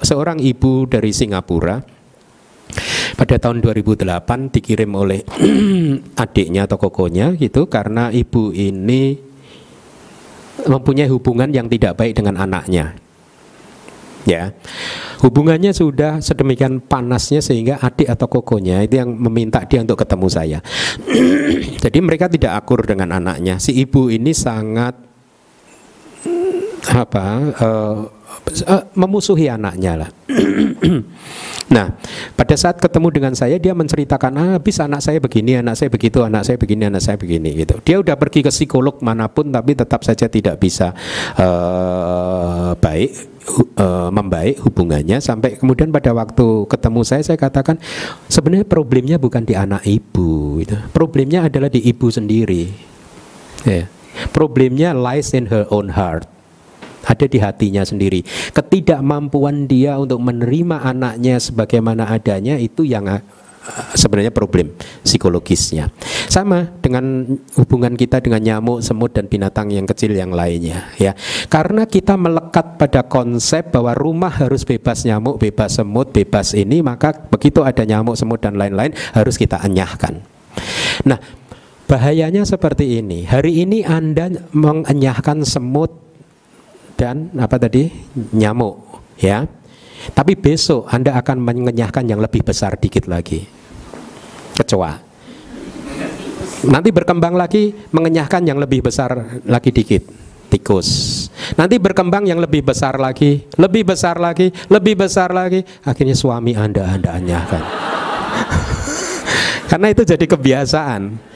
seorang 0.01 0.39
ibu 0.41 0.89
dari 0.89 1.11
Singapura 1.13 1.99
pada 3.17 3.35
tahun 3.35 3.59
2008 3.59 4.05
dikirim 4.55 4.91
oleh 4.95 5.25
adiknya 6.23 6.69
atau 6.69 6.77
kokonya 6.79 7.35
gitu 7.35 7.67
karena 7.67 8.13
ibu 8.13 8.53
ini 8.55 9.17
mempunyai 10.63 11.09
hubungan 11.11 11.49
yang 11.51 11.67
tidak 11.67 11.99
baik 11.99 12.15
dengan 12.15 12.39
anaknya. 12.39 12.95
Ya. 14.27 14.53
Hubungannya 15.23 15.73
sudah 15.73 16.19
sedemikian 16.23 16.83
panasnya 16.83 17.39
sehingga 17.43 17.79
adik 17.79 18.07
atau 18.07 18.27
kokonya 18.27 18.83
itu 18.83 18.99
yang 18.99 19.15
meminta 19.15 19.63
dia 19.65 19.81
untuk 19.83 19.99
ketemu 19.99 20.27
saya. 20.29 20.59
Jadi 21.83 21.97
mereka 22.03 22.29
tidak 22.29 22.59
akur 22.61 22.83
dengan 22.85 23.15
anaknya. 23.15 23.57
Si 23.57 23.73
ibu 23.73 24.11
ini 24.11 24.35
sangat 24.35 25.08
apa 26.89 27.25
uh, 27.59 27.97
uh, 28.65 28.83
memusuhi 28.95 29.51
anaknya 29.51 30.05
lah. 30.05 30.09
nah, 31.75 31.93
pada 32.33 32.55
saat 32.55 32.79
ketemu 32.79 33.07
dengan 33.11 33.33
saya 33.35 33.59
dia 33.61 33.75
menceritakan 33.75 34.31
ah, 34.39 34.49
habis 34.57 34.79
anak 34.79 35.01
saya 35.03 35.19
begini, 35.21 35.59
anak 35.59 35.75
saya 35.75 35.89
begitu, 35.91 36.23
anak 36.23 36.43
saya 36.47 36.57
begini, 36.57 36.87
anak 36.87 37.03
saya 37.03 37.17
begini 37.19 37.49
gitu. 37.59 37.75
Dia 37.83 38.01
udah 38.01 38.15
pergi 38.15 38.45
ke 38.45 38.51
psikolog 38.51 38.99
mana 39.03 39.27
pun 39.29 39.51
tapi 39.51 39.75
tetap 39.75 40.01
saja 40.07 40.31
tidak 40.31 40.57
bisa 40.57 40.95
uh, 41.37 42.73
baik 42.79 43.09
uh, 43.77 44.09
membaik 44.13 44.61
hubungannya 44.63 45.19
sampai 45.19 45.57
kemudian 45.57 45.89
pada 45.93 46.13
waktu 46.15 46.65
ketemu 46.69 47.01
saya 47.05 47.21
saya 47.25 47.37
katakan 47.37 47.77
sebenarnya 48.31 48.65
problemnya 48.65 49.17
bukan 49.21 49.43
di 49.43 49.53
anak 49.53 49.83
ibu 49.85 50.61
gitu. 50.63 50.77
Problemnya 50.95 51.47
adalah 51.47 51.67
di 51.67 51.83
ibu 51.83 52.07
sendiri. 52.09 52.89
Yeah. 53.67 53.98
Problemnya 54.35 54.91
lies 54.95 55.31
in 55.31 55.47
her 55.47 55.65
own 55.71 55.93
heart 55.95 56.27
ada 57.09 57.25
di 57.25 57.39
hatinya 57.41 57.81
sendiri. 57.81 58.21
Ketidakmampuan 58.53 59.65
dia 59.65 59.97
untuk 59.97 60.19
menerima 60.21 60.83
anaknya 60.83 61.41
sebagaimana 61.41 62.05
adanya 62.11 62.59
itu 62.59 62.85
yang 62.85 63.09
uh, 63.09 63.21
sebenarnya 63.97 64.29
problem 64.29 64.73
psikologisnya. 65.01 65.89
Sama 66.29 66.69
dengan 66.83 67.25
hubungan 67.57 67.97
kita 67.97 68.21
dengan 68.21 68.45
nyamuk, 68.45 68.85
semut 68.85 69.09
dan 69.15 69.25
binatang 69.25 69.73
yang 69.73 69.89
kecil 69.89 70.13
yang 70.13 70.29
lainnya 70.29 70.93
ya. 71.01 71.17
Karena 71.49 71.89
kita 71.89 72.13
melekat 72.13 72.77
pada 72.77 73.01
konsep 73.05 73.73
bahwa 73.73 73.97
rumah 73.97 74.29
harus 74.29 74.61
bebas 74.61 75.01
nyamuk, 75.07 75.41
bebas 75.41 75.81
semut, 75.81 76.13
bebas 76.13 76.53
ini, 76.53 76.85
maka 76.85 77.15
begitu 77.15 77.65
ada 77.65 77.81
nyamuk, 77.81 78.13
semut 78.13 78.37
dan 78.37 78.53
lain-lain 78.59 78.93
harus 79.17 79.33
kita 79.39 79.57
enyahkan. 79.65 80.21
Nah, 81.07 81.38
bahayanya 81.89 82.45
seperti 82.45 83.01
ini. 83.01 83.25
Hari 83.25 83.65
ini 83.65 83.81
Anda 83.81 84.29
mengenyahkan 84.53 85.41
semut 85.41 85.89
dan 86.93 87.33
apa 87.41 87.57
tadi 87.57 87.89
nyamuk 88.37 88.77
ya. 89.17 89.49
Tapi 89.99 90.31
besok 90.39 90.87
anda 90.87 91.11
akan 91.19 91.43
mengenyahkan 91.43 92.07
yang 92.07 92.23
lebih 92.23 92.39
besar 92.39 92.79
dikit 92.79 93.03
lagi. 93.11 93.43
Kecoa. 94.55 94.95
Nanti 96.71 96.89
berkembang 96.95 97.35
lagi 97.35 97.75
mengenyahkan 97.91 98.47
yang 98.47 98.63
lebih 98.63 98.79
besar 98.79 99.43
lagi 99.43 99.75
dikit. 99.75 100.07
Tikus. 100.47 100.87
Nanti 101.59 101.77
berkembang 101.77 102.25
yang 102.31 102.39
lebih 102.39 102.63
besar 102.63 102.95
lagi 102.95 103.43
lebih 103.59 103.91
besar 103.91 104.23
lagi 104.23 104.55
lebih 104.71 105.03
besar 105.03 105.35
lagi. 105.35 105.67
Akhirnya 105.83 106.15
suami 106.15 106.55
anda 106.55 106.87
anda 106.95 107.19
enyahkan. 107.19 107.63
Karena 109.69 109.87
itu 109.91 110.07
jadi 110.07 110.25
kebiasaan 110.25 111.28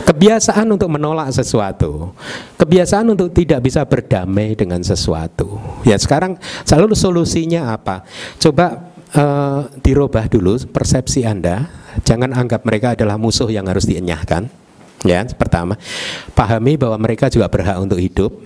Kebiasaan 0.00 0.66
untuk 0.68 0.90
menolak 0.90 1.30
sesuatu, 1.30 2.12
kebiasaan 2.58 3.14
untuk 3.14 3.30
tidak 3.32 3.64
bisa 3.64 3.84
berdamai 3.86 4.58
dengan 4.58 4.82
sesuatu. 4.82 5.60
Ya 5.86 5.96
sekarang 5.96 6.36
selalu 6.66 6.98
solusinya 6.98 7.72
apa? 7.72 8.04
Coba 8.40 8.90
uh, 9.14 9.70
dirubah 9.80 10.26
dulu 10.26 10.58
persepsi 10.70 11.24
Anda. 11.24 11.70
Jangan 12.06 12.34
anggap 12.34 12.62
mereka 12.66 12.94
adalah 12.94 13.18
musuh 13.18 13.50
yang 13.50 13.66
harus 13.66 13.86
dienyahkan. 13.86 14.46
Ya, 15.00 15.24
pertama, 15.32 15.80
pahami 16.36 16.76
bahwa 16.76 17.00
mereka 17.00 17.32
juga 17.32 17.48
berhak 17.48 17.80
untuk 17.80 17.96
hidup 17.96 18.36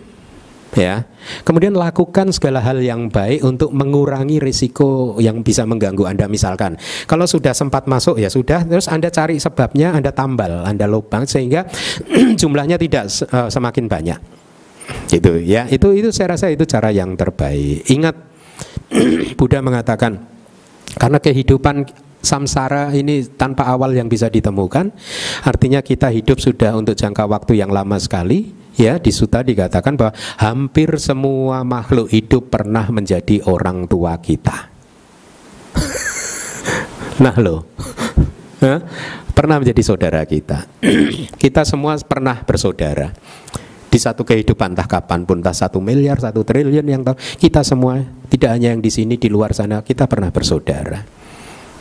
ya. 0.76 1.06
Kemudian 1.42 1.72
lakukan 1.72 2.30
segala 2.34 2.60
hal 2.60 2.82
yang 2.82 3.08
baik 3.08 3.40
untuk 3.42 3.72
mengurangi 3.72 4.42
risiko 4.42 5.16
yang 5.22 5.40
bisa 5.40 5.64
mengganggu 5.64 6.04
Anda 6.04 6.26
misalkan. 6.28 6.76
Kalau 7.08 7.24
sudah 7.24 7.56
sempat 7.56 7.88
masuk 7.88 8.20
ya 8.20 8.28
sudah, 8.28 8.66
terus 8.66 8.90
Anda 8.90 9.08
cari 9.08 9.40
sebabnya, 9.40 9.96
Anda 9.96 10.12
tambal, 10.12 10.66
Anda 10.66 10.84
lubang 10.84 11.24
sehingga 11.24 11.64
jumlahnya 12.40 12.76
tidak 12.76 13.08
uh, 13.32 13.48
semakin 13.48 13.88
banyak. 13.88 14.18
Gitu 15.08 15.40
ya. 15.40 15.64
Itu 15.70 15.96
itu 15.96 16.12
saya 16.12 16.36
rasa 16.36 16.52
itu 16.52 16.68
cara 16.68 16.92
yang 16.92 17.16
terbaik. 17.16 17.88
Ingat 17.88 18.16
Buddha 19.38 19.64
mengatakan 19.64 20.20
karena 20.94 21.18
kehidupan 21.18 22.03
samsara 22.24 22.90
ini 22.96 23.22
tanpa 23.28 23.68
awal 23.68 23.94
yang 23.94 24.10
bisa 24.10 24.26
ditemukan, 24.32 24.90
artinya 25.44 25.84
kita 25.84 26.10
hidup 26.10 26.40
sudah 26.40 26.74
untuk 26.74 26.96
jangka 26.96 27.28
waktu 27.28 27.60
yang 27.60 27.70
lama 27.70 28.00
sekali. 28.00 28.64
Ya 28.74 28.98
di 28.98 29.14
suta 29.14 29.38
dikatakan 29.38 29.94
bahwa 29.94 30.18
hampir 30.34 30.98
semua 30.98 31.62
makhluk 31.62 32.10
hidup 32.10 32.50
pernah 32.50 32.90
menjadi 32.90 33.46
orang 33.46 33.86
tua 33.86 34.18
kita. 34.18 34.66
nah 37.22 37.38
lo, 37.38 37.70
pernah 39.30 39.62
menjadi 39.62 39.78
saudara 39.78 40.26
kita. 40.26 40.66
kita 41.42 41.62
semua 41.62 41.94
pernah 42.02 42.42
bersaudara. 42.42 43.14
Di 43.94 44.02
satu 44.02 44.26
kehidupan 44.26 44.74
entah 44.74 44.90
kapan 44.90 45.22
pun 45.22 45.38
entah 45.38 45.54
satu 45.54 45.78
miliar 45.78 46.18
satu 46.18 46.42
triliun 46.42 46.82
yang 46.82 47.06
tahu 47.06 47.14
kita 47.38 47.62
semua 47.62 48.02
tidak 48.26 48.58
hanya 48.58 48.74
yang 48.74 48.82
di 48.82 48.90
sini 48.90 49.14
di 49.14 49.30
luar 49.30 49.54
sana 49.54 49.86
kita 49.86 50.10
pernah 50.10 50.34
bersaudara 50.34 51.13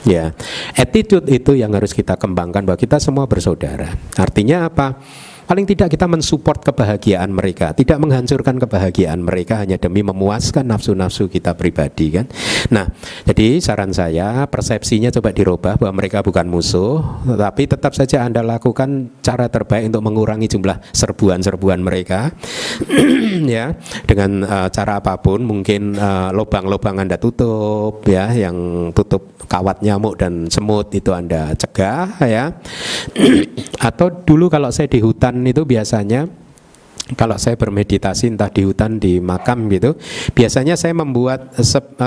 ya 0.03 0.35
attitude 0.75 1.27
itu 1.31 1.55
yang 1.55 1.71
harus 1.73 1.91
kita 1.95 2.19
kembangkan 2.19 2.63
bahwa 2.63 2.80
kita 2.80 2.99
semua 2.99 3.25
bersaudara. 3.27 3.91
Artinya 4.19 4.67
apa 4.67 4.99
paling 5.45 5.65
tidak 5.67 5.93
kita 5.93 6.05
mensupport 6.07 6.59
kebahagiaan 6.71 7.29
mereka, 7.31 7.75
tidak 7.75 7.99
menghancurkan 7.99 8.59
kebahagiaan 8.59 9.19
mereka 9.23 9.59
hanya 9.63 9.75
demi 9.75 10.01
memuaskan 10.05 10.67
nafsu-nafsu 10.67 11.27
kita 11.27 11.55
pribadi 11.57 12.15
kan. 12.15 12.25
Nah, 12.71 12.89
jadi 13.27 13.59
saran 13.59 13.91
saya 13.91 14.47
persepsinya 14.47 15.11
coba 15.11 15.35
dirubah 15.35 15.73
bahwa 15.79 15.93
mereka 15.99 16.23
bukan 16.23 16.47
musuh, 16.47 17.03
tetapi 17.27 17.67
tetap 17.67 17.93
saja 17.95 18.23
Anda 18.23 18.45
lakukan 18.45 19.19
cara 19.19 19.47
terbaik 19.49 19.91
untuk 19.91 20.03
mengurangi 20.05 20.47
jumlah 20.47 20.79
serbuan-serbuan 20.93 21.79
mereka 21.83 22.31
ya 23.55 23.75
dengan 24.07 24.45
uh, 24.45 24.67
cara 24.69 25.01
apa 25.01 25.19
pun 25.19 25.43
mungkin 25.43 25.97
uh, 25.97 26.29
lubang-lubang 26.31 27.01
Anda 27.01 27.17
tutup 27.19 28.05
ya 28.07 28.31
yang 28.31 28.89
tutup 28.95 29.33
kawat 29.47 29.83
nyamuk 29.83 30.17
dan 30.19 30.47
semut 30.47 30.89
itu 30.95 31.11
Anda 31.11 31.53
cegah 31.57 32.21
ya. 32.23 32.53
Atau 33.87 34.23
dulu 34.23 34.47
kalau 34.47 34.71
saya 34.71 34.87
di 34.87 35.03
hutan 35.03 35.32
itu 35.41 35.65
biasanya 35.65 36.30
kalau 37.19 37.35
saya 37.35 37.60
bermeditasi 37.60 38.31
entah 38.31 38.47
di 38.47 38.64
hutan 38.64 38.95
di 38.95 39.19
makam 39.19 39.68
gitu 39.68 39.99
biasanya 40.31 40.80
saya 40.80 40.95
membuat 40.95 41.51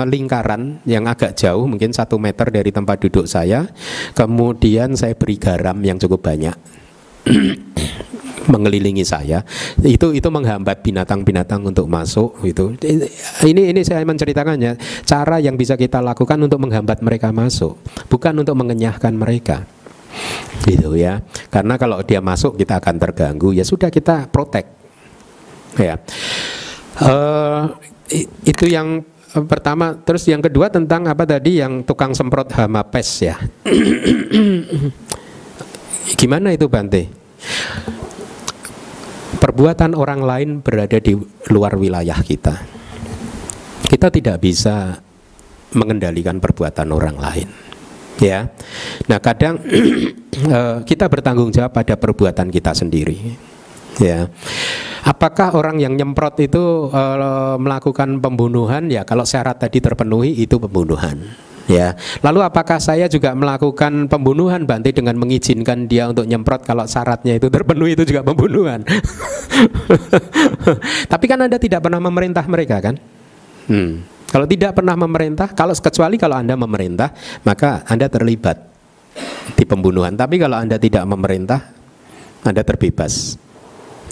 lingkaran 0.09 0.81
yang 0.89 1.05
agak 1.05 1.37
jauh 1.37 1.69
mungkin 1.69 1.93
satu 1.93 2.17
meter 2.17 2.49
dari 2.49 2.73
tempat 2.73 3.05
duduk 3.05 3.29
saya. 3.29 3.69
Kemudian 4.17 4.97
saya 4.97 5.13
beri 5.13 5.37
garam 5.37 5.77
yang 5.85 6.01
cukup 6.01 6.25
banyak 6.25 6.57
mengelilingi 8.51 9.05
saya. 9.05 9.45
Itu 9.85 10.17
itu 10.17 10.33
menghambat 10.33 10.81
binatang-binatang 10.81 11.61
untuk 11.61 11.85
masuk 11.85 12.33
itu 12.41 12.73
ini 13.45 13.69
ini 13.69 13.81
saya 13.85 14.01
menceritakannya 14.01 15.05
cara 15.05 15.37
yang 15.37 15.53
bisa 15.61 15.77
kita 15.77 16.01
lakukan 16.01 16.41
untuk 16.41 16.57
menghambat 16.57 17.05
mereka 17.05 17.29
masuk 17.29 17.77
bukan 18.09 18.33
untuk 18.41 18.57
mengenyahkan 18.57 19.13
mereka 19.13 19.69
gitu 20.67 20.97
ya. 20.97 21.23
Karena 21.47 21.79
kalau 21.79 22.03
dia 22.03 22.19
masuk 22.19 22.59
kita 22.59 22.81
akan 22.81 22.95
terganggu. 22.99 23.55
Ya 23.55 23.63
sudah 23.63 23.91
kita 23.91 24.27
protek 24.27 24.67
ya. 25.77 25.95
Uh, 26.97 27.69
itu 28.43 28.65
yang 28.65 29.05
pertama. 29.47 29.93
Terus 30.01 30.25
yang 30.25 30.41
kedua 30.41 30.71
tentang 30.71 31.05
apa 31.05 31.27
tadi? 31.27 31.61
Yang 31.61 31.85
tukang 31.85 32.17
semprot 32.17 32.49
hama 32.57 32.81
pes 32.87 33.09
ya. 33.21 33.37
Gimana 36.19 36.55
itu 36.55 36.65
Bante? 36.71 37.03
Perbuatan 39.37 39.93
orang 39.93 40.25
lain 40.25 40.49
berada 40.65 40.97
di 40.97 41.13
luar 41.53 41.77
wilayah 41.77 42.17
kita. 42.25 42.57
Kita 43.85 44.09
tidak 44.09 44.41
bisa 44.41 44.97
mengendalikan 45.77 46.41
perbuatan 46.41 46.89
orang 46.89 47.21
lain. 47.21 47.66
Ya. 48.17 48.49
Nah, 49.05 49.19
kadang 49.21 49.61
eh, 50.57 50.77
kita 50.83 51.05
bertanggung 51.05 51.53
jawab 51.53 51.73
pada 51.73 51.93
perbuatan 51.93 52.49
kita 52.49 52.73
sendiri. 52.73 53.37
Ya. 53.97 54.29
Apakah 55.01 55.57
orang 55.57 55.81
yang 55.81 55.97
nyemprot 55.97 56.37
itu 56.37 56.91
uh, 56.93 57.57
melakukan 57.57 58.21
pembunuhan? 58.21 58.93
Ya, 58.93 59.01
kalau 59.07 59.25
syarat 59.25 59.57
tadi 59.57 59.81
terpenuhi 59.81 60.37
itu 60.37 60.61
pembunuhan 60.61 61.17
ya. 61.69 61.93
Lalu 62.23 62.39
apakah 62.41 62.79
saya 62.79 63.05
juga 63.11 63.35
melakukan 63.35 64.07
pembunuhan 64.07 64.63
Banti 64.63 64.95
dengan 64.95 65.19
mengizinkan 65.19 65.85
dia 65.85 66.09
untuk 66.09 66.25
nyemprot 66.25 66.63
kalau 66.63 66.87
syaratnya 66.87 67.37
itu 67.37 67.51
terpenuhi 67.51 67.93
itu 67.93 68.07
juga 68.07 68.23
pembunuhan. 68.23 68.81
Tapi 71.11 71.25
kan 71.27 71.43
Anda 71.43 71.59
tidak 71.59 71.83
pernah 71.83 71.99
memerintah 72.01 72.47
mereka 72.47 72.79
kan? 72.81 72.95
Hmm. 73.67 74.16
Kalau 74.27 74.43
tidak 74.43 74.75
pernah 74.75 74.95
memerintah, 74.99 75.51
kalau 75.55 75.71
kecuali 75.71 76.19
kalau 76.19 76.35
Anda 76.35 76.59
memerintah, 76.59 77.15
maka 77.47 77.87
Anda 77.87 78.11
terlibat 78.11 78.59
di 79.55 79.63
pembunuhan. 79.63 80.13
Tapi 80.19 80.35
kalau 80.35 80.59
Anda 80.59 80.75
tidak 80.75 81.07
memerintah, 81.07 81.59
Anda 82.43 82.61
terbebas. 82.61 83.39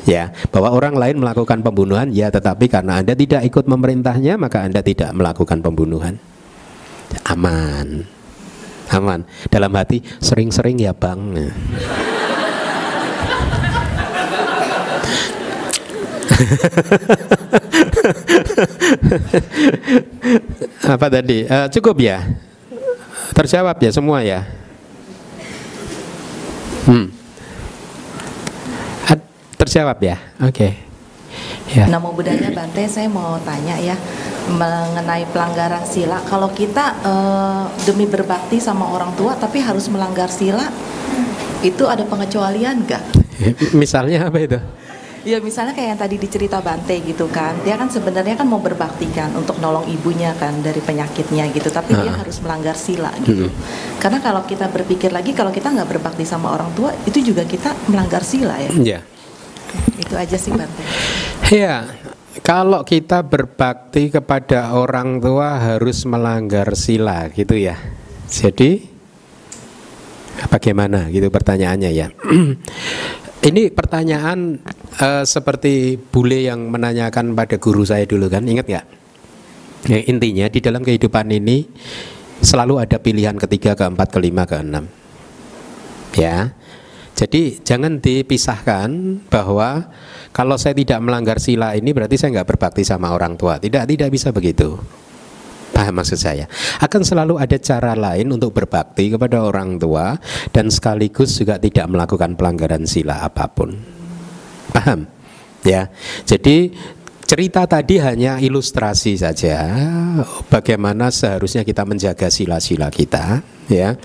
Ya, 0.06 0.30
bahwa 0.54 0.70
orang 0.70 0.94
lain 0.94 1.18
melakukan 1.18 1.66
pembunuhan, 1.66 2.14
ya 2.14 2.30
tetapi 2.30 2.70
karena 2.70 3.02
Anda 3.02 3.18
tidak 3.18 3.42
ikut 3.42 3.66
memerintahnya, 3.66 4.38
maka 4.38 4.62
Anda 4.62 4.86
tidak 4.86 5.10
melakukan 5.18 5.66
pembunuhan 5.66 6.22
aman 7.26 8.04
aman 8.94 9.26
dalam 9.50 9.72
hati 9.74 10.04
sering-sering 10.22 10.78
ya 10.78 10.94
bang 10.94 11.50
apa 20.94 21.08
tadi 21.08 21.48
uh, 21.48 21.72
cukup 21.72 21.96
ya 22.04 22.20
terjawab 23.36 23.76
ya 23.80 23.92
semua 23.92 24.24
ya 24.24 24.46
hmm. 26.92 27.08
terjawab 29.56 29.98
ya 30.04 30.20
oke 30.44 30.52
okay. 30.52 30.76
ya. 31.72 31.88
Namo 31.88 32.12
Buddhanya 32.12 32.52
Bante 32.52 32.84
saya 32.88 33.08
mau 33.08 33.40
tanya 33.44 33.80
ya 33.80 33.96
mengenai 34.46 35.26
pelanggaran 35.34 35.82
sila. 35.90 36.22
Kalau 36.30 36.54
kita 36.54 37.02
uh, 37.02 37.66
demi 37.84 38.06
berbakti 38.06 38.62
sama 38.62 38.86
orang 38.94 39.10
tua 39.18 39.34
tapi 39.34 39.58
harus 39.58 39.90
melanggar 39.90 40.30
sila, 40.30 40.70
itu 41.66 41.82
ada 41.90 42.06
pengecualian 42.06 42.86
nggak? 42.86 43.04
Misalnya 43.82 44.30
apa 44.30 44.38
itu? 44.38 44.60
Ya 45.26 45.42
misalnya 45.42 45.74
kayak 45.74 45.98
yang 45.98 46.02
tadi 46.06 46.16
dicerita 46.22 46.62
Bante 46.62 47.02
gitu 47.02 47.26
kan, 47.34 47.58
dia 47.66 47.74
kan 47.82 47.90
sebenarnya 47.90 48.38
kan 48.38 48.46
mau 48.46 48.62
berbakti 48.62 49.10
kan 49.10 49.34
untuk 49.34 49.58
nolong 49.58 49.90
ibunya 49.90 50.38
kan 50.38 50.62
dari 50.62 50.78
penyakitnya 50.78 51.50
gitu, 51.50 51.74
tapi 51.74 51.98
uh. 51.98 52.06
dia 52.06 52.14
harus 52.14 52.38
melanggar 52.46 52.78
sila 52.78 53.10
gitu. 53.26 53.50
Hmm. 53.50 53.58
Karena 53.98 54.22
kalau 54.22 54.46
kita 54.46 54.70
berpikir 54.70 55.10
lagi 55.10 55.34
kalau 55.34 55.50
kita 55.50 55.74
nggak 55.74 55.90
berbakti 55.98 56.30
sama 56.30 56.54
orang 56.54 56.70
tua 56.78 56.94
itu 57.10 57.26
juga 57.26 57.42
kita 57.42 57.74
melanggar 57.90 58.22
sila 58.22 58.54
ya. 58.62 58.70
Iya. 58.70 59.00
Yeah. 59.02 59.02
Itu 59.98 60.14
aja 60.14 60.38
sih 60.38 60.54
Bante. 60.54 60.84
Iya, 61.50 61.90
kalau 62.46 62.86
kita 62.86 63.26
berbakti 63.26 64.14
kepada 64.14 64.78
orang 64.78 65.18
tua 65.18 65.58
harus 65.58 66.06
melanggar 66.06 66.70
sila 66.78 67.34
gitu 67.34 67.58
ya. 67.58 67.82
Jadi 68.30 68.94
bagaimana 70.54 71.10
gitu 71.10 71.34
pertanyaannya 71.34 71.90
ya. 71.90 72.08
Ini 73.46 73.70
pertanyaan 73.70 74.58
uh, 74.98 75.22
seperti 75.22 76.02
bule 76.02 76.50
yang 76.50 76.66
menanyakan 76.74 77.38
pada 77.38 77.62
guru 77.62 77.86
saya 77.86 78.02
dulu 78.10 78.26
kan, 78.26 78.42
ingat 78.42 78.66
nggak? 78.66 78.86
Ya, 79.86 80.00
intinya 80.10 80.50
di 80.50 80.58
dalam 80.66 80.82
kehidupan 80.82 81.30
ini 81.30 81.62
selalu 82.42 82.82
ada 82.82 82.98
pilihan 82.98 83.38
ketiga, 83.38 83.78
keempat, 83.78 84.10
kelima, 84.10 84.50
keenam. 84.50 84.90
Ya, 86.18 86.58
jadi 87.14 87.62
jangan 87.62 88.02
dipisahkan 88.02 88.90
bahwa 89.30 89.94
kalau 90.34 90.58
saya 90.58 90.74
tidak 90.74 91.06
melanggar 91.06 91.38
sila 91.38 91.78
ini 91.78 91.94
berarti 91.94 92.18
saya 92.18 92.42
nggak 92.42 92.50
berbakti 92.50 92.82
sama 92.82 93.14
orang 93.14 93.38
tua. 93.38 93.62
Tidak, 93.62 93.86
tidak 93.86 94.10
bisa 94.10 94.34
begitu. 94.34 94.74
Paham 95.76 96.00
maksud 96.00 96.16
saya? 96.16 96.48
Akan 96.80 97.04
selalu 97.04 97.36
ada 97.36 97.60
cara 97.60 98.00
lain 98.00 98.32
untuk 98.32 98.56
berbakti 98.56 99.12
kepada 99.12 99.44
orang 99.44 99.76
tua 99.76 100.16
dan 100.56 100.72
sekaligus 100.72 101.36
juga 101.36 101.60
tidak 101.60 101.92
melakukan 101.92 102.40
pelanggaran 102.40 102.88
sila 102.88 103.28
apa 103.28 103.52
pun. 103.52 103.76
Paham? 104.72 105.04
Ya. 105.68 105.92
Jadi 106.24 106.72
cerita 107.28 107.68
tadi 107.68 108.00
hanya 108.00 108.40
ilustrasi 108.40 109.20
saja 109.20 109.68
bagaimana 110.48 111.12
seharusnya 111.12 111.68
kita 111.68 111.84
menjaga 111.84 112.32
sila-sila 112.32 112.88
kita, 112.88 113.44
ya. 113.68 114.00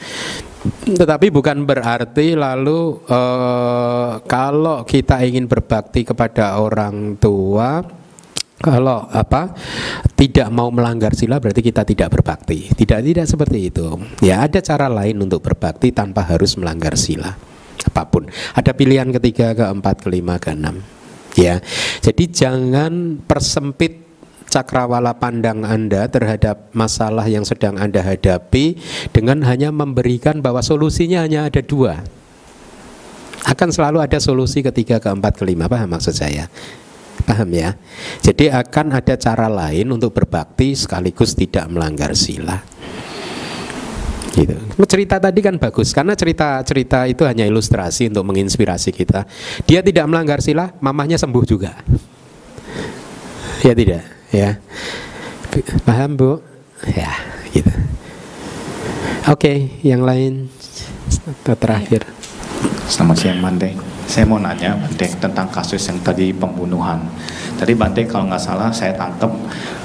Tetapi 0.84 1.30
bukan 1.30 1.64
berarti 1.64 2.34
lalu 2.34 2.98
uh, 3.06 4.20
kalau 4.26 4.82
kita 4.82 5.22
ingin 5.22 5.46
berbakti 5.46 6.02
kepada 6.02 6.58
orang 6.58 7.14
tua 7.16 7.99
kalau 8.60 9.08
apa 9.08 9.56
tidak 10.12 10.52
mau 10.52 10.68
melanggar 10.68 11.16
sila 11.16 11.40
berarti 11.40 11.64
kita 11.64 11.82
tidak 11.88 12.12
berbakti. 12.12 12.68
Tidak 12.76 13.00
tidak 13.00 13.24
seperti 13.24 13.72
itu. 13.72 13.96
Ya 14.20 14.44
ada 14.44 14.60
cara 14.60 14.92
lain 14.92 15.16
untuk 15.24 15.40
berbakti 15.40 15.96
tanpa 15.96 16.28
harus 16.28 16.60
melanggar 16.60 16.92
sila 17.00 17.32
apa 17.86 18.04
pun. 18.06 18.28
Ada 18.52 18.76
pilihan 18.76 19.08
ketiga, 19.16 19.56
keempat, 19.56 20.04
kelima, 20.04 20.36
keenam. 20.36 20.84
Ya. 21.38 21.64
Jadi 22.04 22.28
jangan 22.28 23.22
persempit 23.24 24.04
cakrawala 24.50 25.14
pandang 25.16 25.62
Anda 25.62 26.10
terhadap 26.10 26.74
masalah 26.74 27.24
yang 27.30 27.46
sedang 27.46 27.78
Anda 27.78 28.02
hadapi 28.02 28.76
dengan 29.14 29.46
hanya 29.46 29.70
memberikan 29.70 30.42
bahwa 30.42 30.60
solusinya 30.60 31.22
hanya 31.22 31.46
ada 31.46 31.62
dua. 31.62 32.02
Akan 33.46 33.72
selalu 33.72 34.04
ada 34.04 34.20
solusi 34.20 34.60
ketiga, 34.60 35.00
keempat, 35.00 35.40
kelima. 35.40 35.64
Paham 35.64 35.96
maksud 35.96 36.12
saya? 36.12 36.50
Paham 37.30 37.50
ya? 37.54 37.78
Jadi 38.18 38.50
akan 38.50 38.98
ada 38.98 39.14
cara 39.14 39.46
lain 39.46 39.86
untuk 39.94 40.10
berbakti 40.10 40.74
sekaligus 40.74 41.38
tidak 41.38 41.70
melanggar 41.70 42.10
sila. 42.18 42.58
Gitu. 44.30 44.54
Cerita 44.86 45.18
tadi 45.22 45.42
kan 45.42 45.58
bagus 45.58 45.94
karena 45.94 46.14
cerita-cerita 46.18 47.06
itu 47.06 47.22
hanya 47.26 47.46
ilustrasi 47.46 48.10
untuk 48.10 48.26
menginspirasi 48.26 48.90
kita. 48.90 49.26
Dia 49.62 49.82
tidak 49.82 50.06
melanggar 50.10 50.42
sila, 50.42 50.74
mamahnya 50.82 51.18
sembuh 51.18 51.44
juga. 51.46 51.78
Ya 53.62 53.74
tidak 53.76 54.20
ya 54.30 54.62
paham 55.82 56.14
bu 56.14 56.38
ya 56.86 57.10
gitu 57.50 57.74
oke 59.26 59.82
yang 59.82 60.06
lain 60.06 60.46
terakhir 61.42 62.06
selamat 62.86 63.16
siang 63.18 63.42
Mante 63.42 63.89
saya 64.10 64.26
mau 64.26 64.42
nanya 64.42 64.74
Bante 64.74 65.06
tentang 65.22 65.46
kasus 65.54 65.78
yang 65.86 66.02
tadi 66.02 66.34
pembunuhan. 66.34 66.98
Tadi 67.54 67.78
Bante 67.78 68.02
kalau 68.10 68.26
nggak 68.26 68.42
salah 68.42 68.74
saya 68.74 68.90
tangkap, 68.98 69.30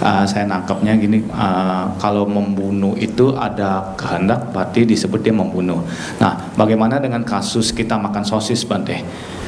uh, 0.02 0.26
saya 0.26 0.50
nangkapnya 0.50 0.98
gini, 0.98 1.22
uh, 1.30 1.94
kalau 2.02 2.26
membunuh 2.26 2.98
itu 2.98 3.38
ada 3.38 3.94
kehendak, 3.94 4.50
berarti 4.50 4.90
disebut 4.90 5.22
dia 5.22 5.30
membunuh. 5.30 5.78
Nah, 6.18 6.42
bagaimana 6.58 6.98
dengan 6.98 7.22
kasus 7.22 7.70
kita 7.70 8.02
makan 8.02 8.26
sosis 8.26 8.66
Bante? 8.66 9.06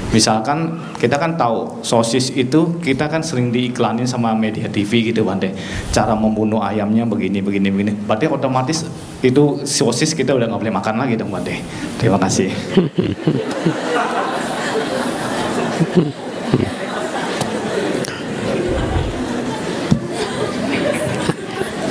Misalkan 0.08 0.80
kita 1.02 1.20
kan 1.20 1.36
tahu 1.36 1.84
sosis 1.84 2.32
itu 2.32 2.80
kita 2.80 3.12
kan 3.12 3.20
sering 3.20 3.52
diiklanin 3.52 4.08
sama 4.08 4.32
media 4.38 4.70
TV 4.70 5.10
gitu 5.10 5.26
Bante. 5.26 5.58
Cara 5.90 6.14
membunuh 6.14 6.62
ayamnya 6.62 7.04
begini 7.04 7.42
begini 7.42 7.74
begini. 7.74 7.92
Berarti 8.06 8.30
otomatis 8.30 8.86
itu 9.26 9.44
sosis 9.66 10.14
kita 10.14 10.38
udah 10.38 10.48
nggak 10.48 10.62
boleh 10.62 10.76
makan 10.78 10.96
lagi 11.02 11.18
dong 11.18 11.34
Bante. 11.34 11.60
Terima 11.98 12.22
kasih. 12.22 12.54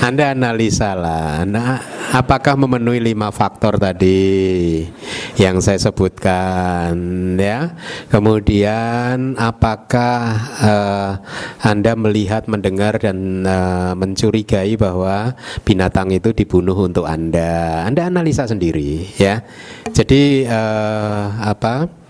Anda 0.07 0.39
analisa 0.39 0.95
lah. 0.95 1.43
Nah, 1.43 1.83
apakah 2.15 2.55
memenuhi 2.55 3.03
lima 3.03 3.35
faktor 3.35 3.75
tadi 3.75 4.87
yang 5.35 5.59
saya 5.59 5.83
sebutkan 5.83 6.95
ya? 7.35 7.75
Kemudian 8.07 9.35
apakah 9.35 10.19
uh, 10.63 11.11
Anda 11.59 11.99
melihat, 11.99 12.47
mendengar 12.47 13.03
dan 13.03 13.43
uh, 13.43 13.99
mencurigai 13.99 14.79
bahwa 14.79 15.35
binatang 15.67 16.15
itu 16.15 16.31
dibunuh 16.31 16.87
untuk 16.87 17.11
Anda? 17.11 17.83
Anda 17.83 18.07
analisa 18.07 18.47
sendiri 18.47 19.11
ya. 19.19 19.43
Jadi 19.91 20.47
uh, 20.47 21.35
apa? 21.43 22.06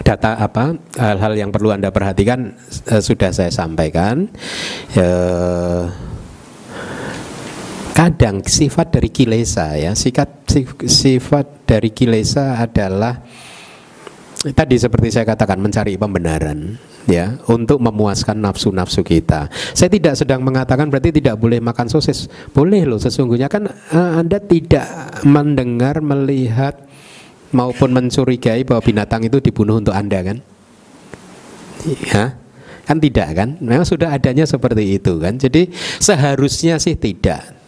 Data 0.00 0.40
apa 0.40 0.72
hal-hal 0.96 1.36
yang 1.36 1.50
perlu 1.52 1.68
anda 1.68 1.92
perhatikan 1.92 2.56
uh, 2.88 3.02
sudah 3.04 3.28
saya 3.28 3.52
sampaikan 3.52 4.24
uh, 4.96 5.84
kadang 7.92 8.40
sifat 8.40 8.88
dari 8.88 9.12
kilesa 9.12 9.76
ya 9.76 9.92
sifat 9.92 10.48
sifat 10.88 11.68
dari 11.68 11.92
kilesa 11.92 12.56
adalah 12.56 13.20
tadi 14.50 14.80
seperti 14.80 15.12
saya 15.12 15.28
katakan 15.28 15.60
mencari 15.60 16.00
pembenaran 16.00 16.74
ya 17.06 17.38
untuk 17.46 17.78
memuaskan 17.78 18.42
nafsu-nafsu 18.42 19.06
kita. 19.06 19.46
Saya 19.74 19.86
tidak 19.86 20.18
sedang 20.18 20.42
mengatakan 20.42 20.90
berarti 20.90 21.14
tidak 21.14 21.38
boleh 21.38 21.62
makan 21.62 21.86
sosis. 21.86 22.26
Boleh 22.50 22.82
loh 22.82 22.98
sesungguhnya 22.98 23.46
kan 23.46 23.70
uh, 23.70 24.18
Anda 24.18 24.42
tidak 24.42 24.86
mendengar, 25.22 26.02
melihat 26.02 26.90
maupun 27.52 27.92
mencurigai 27.92 28.64
bahwa 28.64 28.82
binatang 28.82 29.22
itu 29.24 29.38
dibunuh 29.38 29.78
untuk 29.78 29.94
Anda 29.94 30.20
kan? 30.24 30.38
Ya. 31.86 32.36
Kan 32.82 32.98
tidak 32.98 33.28
kan? 33.38 33.48
Memang 33.62 33.86
sudah 33.86 34.10
adanya 34.10 34.42
seperti 34.42 34.98
itu 34.98 35.22
kan. 35.22 35.38
Jadi 35.38 35.70
seharusnya 36.02 36.82
sih 36.82 36.98
tidak 36.98 37.62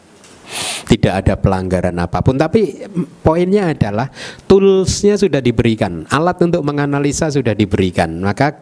tidak 0.85 1.25
ada 1.25 1.35
pelanggaran 1.41 1.97
apa 1.97 2.21
pun 2.21 2.37
tapi 2.37 2.85
poinnya 3.25 3.73
adalah 3.73 4.13
toolsnya 4.45 5.17
sudah 5.17 5.41
diberikan 5.41 6.05
alat 6.13 6.37
untuk 6.45 6.61
menganalisa 6.61 7.33
sudah 7.33 7.57
diberikan 7.57 8.21
maka 8.21 8.53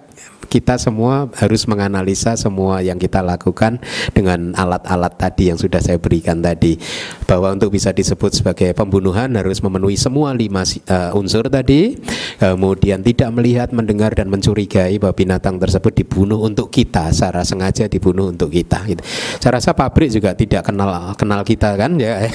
kita 0.49 0.81
semua 0.81 1.29
harus 1.39 1.67
menganalisa 1.69 2.35
semua 2.39 2.83
yang 2.83 2.99
kita 2.99 3.21
lakukan 3.21 3.79
dengan 4.13 4.57
alat-alat 4.57 5.15
tadi 5.19 5.53
yang 5.53 5.59
sudah 5.59 5.79
saya 5.79 5.99
berikan 5.99 6.41
tadi. 6.41 6.79
Bahwa 7.27 7.55
untuk 7.55 7.75
bisa 7.75 7.95
disebut 7.95 8.43
sebagai 8.43 8.71
pembunuhan 8.73 9.33
harus 9.39 9.61
memenuhi 9.61 9.99
semua 9.99 10.33
lima 10.33 10.65
uh, 10.65 11.19
unsur 11.19 11.47
tadi. 11.49 11.99
Kemudian 12.43 13.07
tidak 13.07 13.31
melihat 13.35 13.71
mendengar 13.71 14.15
dan 14.17 14.27
mencurigai 14.27 14.99
bahwa 14.99 15.15
binatang 15.15 15.63
tersebut 15.63 15.95
dibunuh 15.95 16.43
untuk 16.43 16.73
kita. 16.73 17.15
Secara 17.15 17.47
sengaja 17.47 17.87
dibunuh 17.87 18.31
untuk 18.31 18.51
kita 18.51 18.83
gitu. 18.89 19.03
saya 19.39 19.59
rasa 19.59 19.77
pabrik 19.77 20.11
juga 20.11 20.35
tidak 20.35 20.67
kenal 20.67 21.15
kenal 21.15 21.41
kita 21.43 21.75
kan 21.77 21.99
ya. 21.99 22.27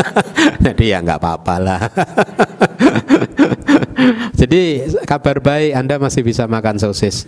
Jadi 0.64 0.92
ya 0.92 0.98
nggak 1.02 1.20
apa-apa 1.20 1.54
lah 1.58 1.80
jadi 4.40 4.88
kabar 5.06 5.40
baik 5.42 5.74
Anda 5.76 5.98
masih 5.98 6.22
bisa 6.26 6.46
makan 6.48 6.78
sosis. 6.78 7.26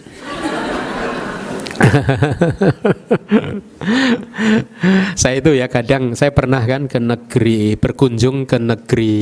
saya 5.21 5.43
itu 5.43 5.59
ya 5.59 5.67
kadang 5.67 6.15
saya 6.15 6.31
pernah 6.31 6.63
kan 6.63 6.87
ke 6.87 7.03
negeri 7.03 7.75
berkunjung 7.75 8.47
ke 8.47 8.63
negeri 8.63 9.19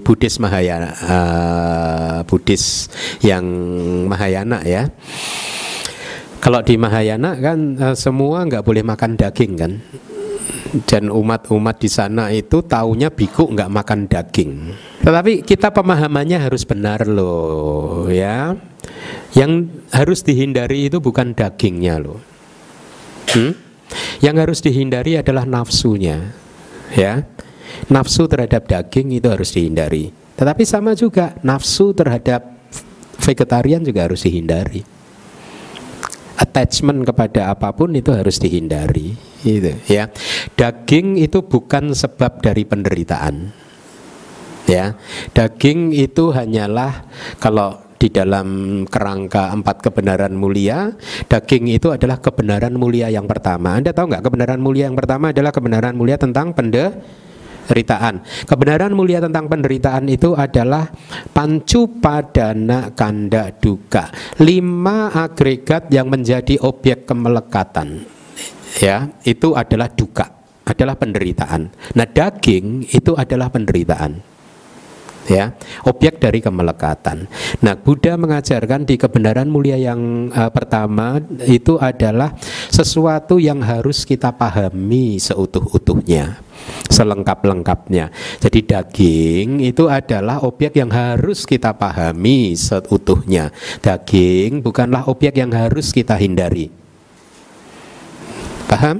Buddhis 0.00 0.40
Mahayana 0.40 0.96
uh, 0.96 2.24
Buddhis 2.24 2.88
yang 3.20 3.44
Mahayana 4.08 4.64
ya. 4.64 4.88
Kalau 6.40 6.62
di 6.62 6.78
Mahayana 6.80 7.36
kan 7.36 7.76
uh, 7.76 7.92
semua 7.92 8.48
nggak 8.48 8.64
boleh 8.64 8.80
makan 8.86 9.20
daging 9.20 9.60
kan 9.60 9.76
dan 10.84 11.08
umat-umat 11.08 11.80
di 11.80 11.88
sana 11.88 12.28
itu 12.32 12.60
taunya 12.64 13.08
biku 13.08 13.48
nggak 13.48 13.72
makan 13.72 14.00
daging. 14.08 14.52
Tetapi 15.06 15.46
kita 15.46 15.70
pemahamannya 15.70 16.42
harus 16.42 16.66
benar 16.66 17.06
loh 17.06 18.10
ya. 18.10 18.58
Yang 19.38 19.70
harus 19.94 20.26
dihindari 20.26 20.90
itu 20.90 20.98
bukan 20.98 21.30
dagingnya 21.30 22.02
loh. 22.02 22.18
Hmm? 23.30 23.54
Yang 24.18 24.36
harus 24.42 24.58
dihindari 24.66 25.14
adalah 25.14 25.46
nafsunya. 25.46 26.34
Ya. 26.90 27.22
Nafsu 27.86 28.26
terhadap 28.26 28.66
daging 28.66 29.14
itu 29.14 29.30
harus 29.30 29.54
dihindari. 29.54 30.10
Tetapi 30.34 30.66
sama 30.66 30.98
juga 30.98 31.38
nafsu 31.46 31.94
terhadap 31.94 32.56
vegetarian 33.22 33.82
juga 33.86 34.10
harus 34.10 34.22
dihindari 34.22 34.86
attachment 36.36 37.02
kepada 37.02 37.50
apa 37.50 37.72
pun 37.72 37.90
itu 37.96 38.12
harus 38.12 38.36
dihindari 38.36 39.16
gitu 39.42 39.72
ya 39.88 40.12
daging 40.54 41.16
itu 41.18 41.42
bukan 41.42 41.96
sebab 41.96 42.44
dari 42.44 42.68
penderitaan 42.68 43.65
ya 44.66 44.98
daging 45.32 45.94
itu 45.94 46.34
hanyalah 46.34 47.06
kalau 47.38 47.86
di 47.96 48.12
dalam 48.12 48.82
kerangka 48.84 49.56
empat 49.56 49.80
kebenaran 49.80 50.36
mulia 50.36 50.92
daging 51.32 51.72
itu 51.72 51.88
adalah 51.88 52.20
kebenaran 52.20 52.76
mulia 52.76 53.08
yang 53.08 53.24
pertama 53.24 53.80
anda 53.80 53.96
tahu 53.96 54.12
nggak 54.12 54.24
kebenaran 54.26 54.60
mulia 54.60 54.84
yang 54.92 54.98
pertama 54.98 55.32
adalah 55.32 55.48
kebenaran 55.48 55.96
mulia 55.96 56.20
tentang 56.20 56.52
pende 56.52 56.92
penderitaan. 57.66 58.22
Kebenaran 58.46 58.94
mulia 58.94 59.18
tentang 59.18 59.50
penderitaan 59.50 60.06
itu 60.06 60.38
adalah 60.38 60.86
pancu 61.34 61.98
padana 61.98 62.94
kanda 62.94 63.50
duka. 63.58 64.14
Lima 64.38 65.10
agregat 65.10 65.90
yang 65.90 66.06
menjadi 66.06 66.62
objek 66.62 67.10
kemelekatan. 67.10 68.06
Ya, 68.78 69.10
itu 69.26 69.58
adalah 69.58 69.90
duka, 69.90 70.30
adalah 70.62 70.94
penderitaan. 70.94 71.74
Nah, 71.98 72.06
daging 72.06 72.86
itu 72.94 73.18
adalah 73.18 73.50
penderitaan 73.50 74.35
ya 75.26 75.52
objek 75.84 76.18
dari 76.22 76.38
kemelekatan. 76.40 77.26
Nah 77.62 77.74
Buddha 77.78 78.14
mengajarkan 78.14 78.86
di 78.86 78.94
kebenaran 78.96 79.50
mulia 79.50 79.76
yang 79.76 80.30
uh, 80.32 80.50
pertama 80.50 81.20
itu 81.46 81.76
adalah 81.78 82.34
sesuatu 82.70 83.38
yang 83.42 83.62
harus 83.62 84.06
kita 84.06 84.32
pahami 84.34 85.18
seutuh-utuhnya, 85.18 86.40
selengkap-lengkapnya. 86.90 88.10
Jadi 88.40 88.58
daging 88.64 89.48
itu 89.62 89.86
adalah 89.90 90.42
objek 90.42 90.78
yang 90.78 90.90
harus 90.90 91.44
kita 91.44 91.74
pahami 91.74 92.54
seutuhnya. 92.54 93.50
Daging 93.82 94.62
bukanlah 94.62 95.06
objek 95.10 95.38
yang 95.38 95.50
harus 95.52 95.90
kita 95.90 96.14
hindari. 96.18 96.70
Paham? 98.66 98.98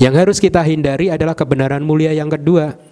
Yang 0.00 0.14
harus 0.16 0.38
kita 0.40 0.64
hindari 0.64 1.12
adalah 1.12 1.36
kebenaran 1.36 1.84
mulia 1.84 2.10
yang 2.16 2.32
kedua 2.32 2.89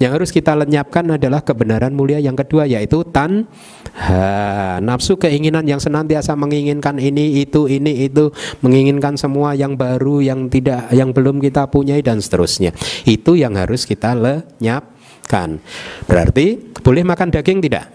yang 0.00 0.16
harus 0.16 0.32
kita 0.32 0.56
lenyapkan 0.56 1.04
adalah 1.12 1.44
kebenaran 1.44 1.92
mulia 1.92 2.16
yang 2.16 2.32
kedua 2.32 2.64
yaitu 2.64 3.04
tan 3.04 3.44
ha, 3.92 4.80
nafsu 4.80 5.20
keinginan 5.20 5.68
yang 5.68 5.78
senantiasa 5.78 6.32
menginginkan 6.34 6.96
ini 6.96 7.44
itu 7.44 7.68
ini 7.68 8.08
itu 8.08 8.32
menginginkan 8.64 9.20
semua 9.20 9.52
yang 9.52 9.76
baru 9.76 10.24
yang 10.24 10.48
tidak 10.48 10.88
yang 10.96 11.12
belum 11.12 11.38
kita 11.38 11.68
punyai 11.68 12.00
dan 12.00 12.24
seterusnya. 12.24 12.72
Itu 13.04 13.36
yang 13.36 13.60
harus 13.60 13.84
kita 13.84 14.16
lenyapkan. 14.16 15.60
Berarti 16.08 16.72
boleh 16.80 17.04
makan 17.04 17.28
daging 17.28 17.60
tidak? 17.60 17.86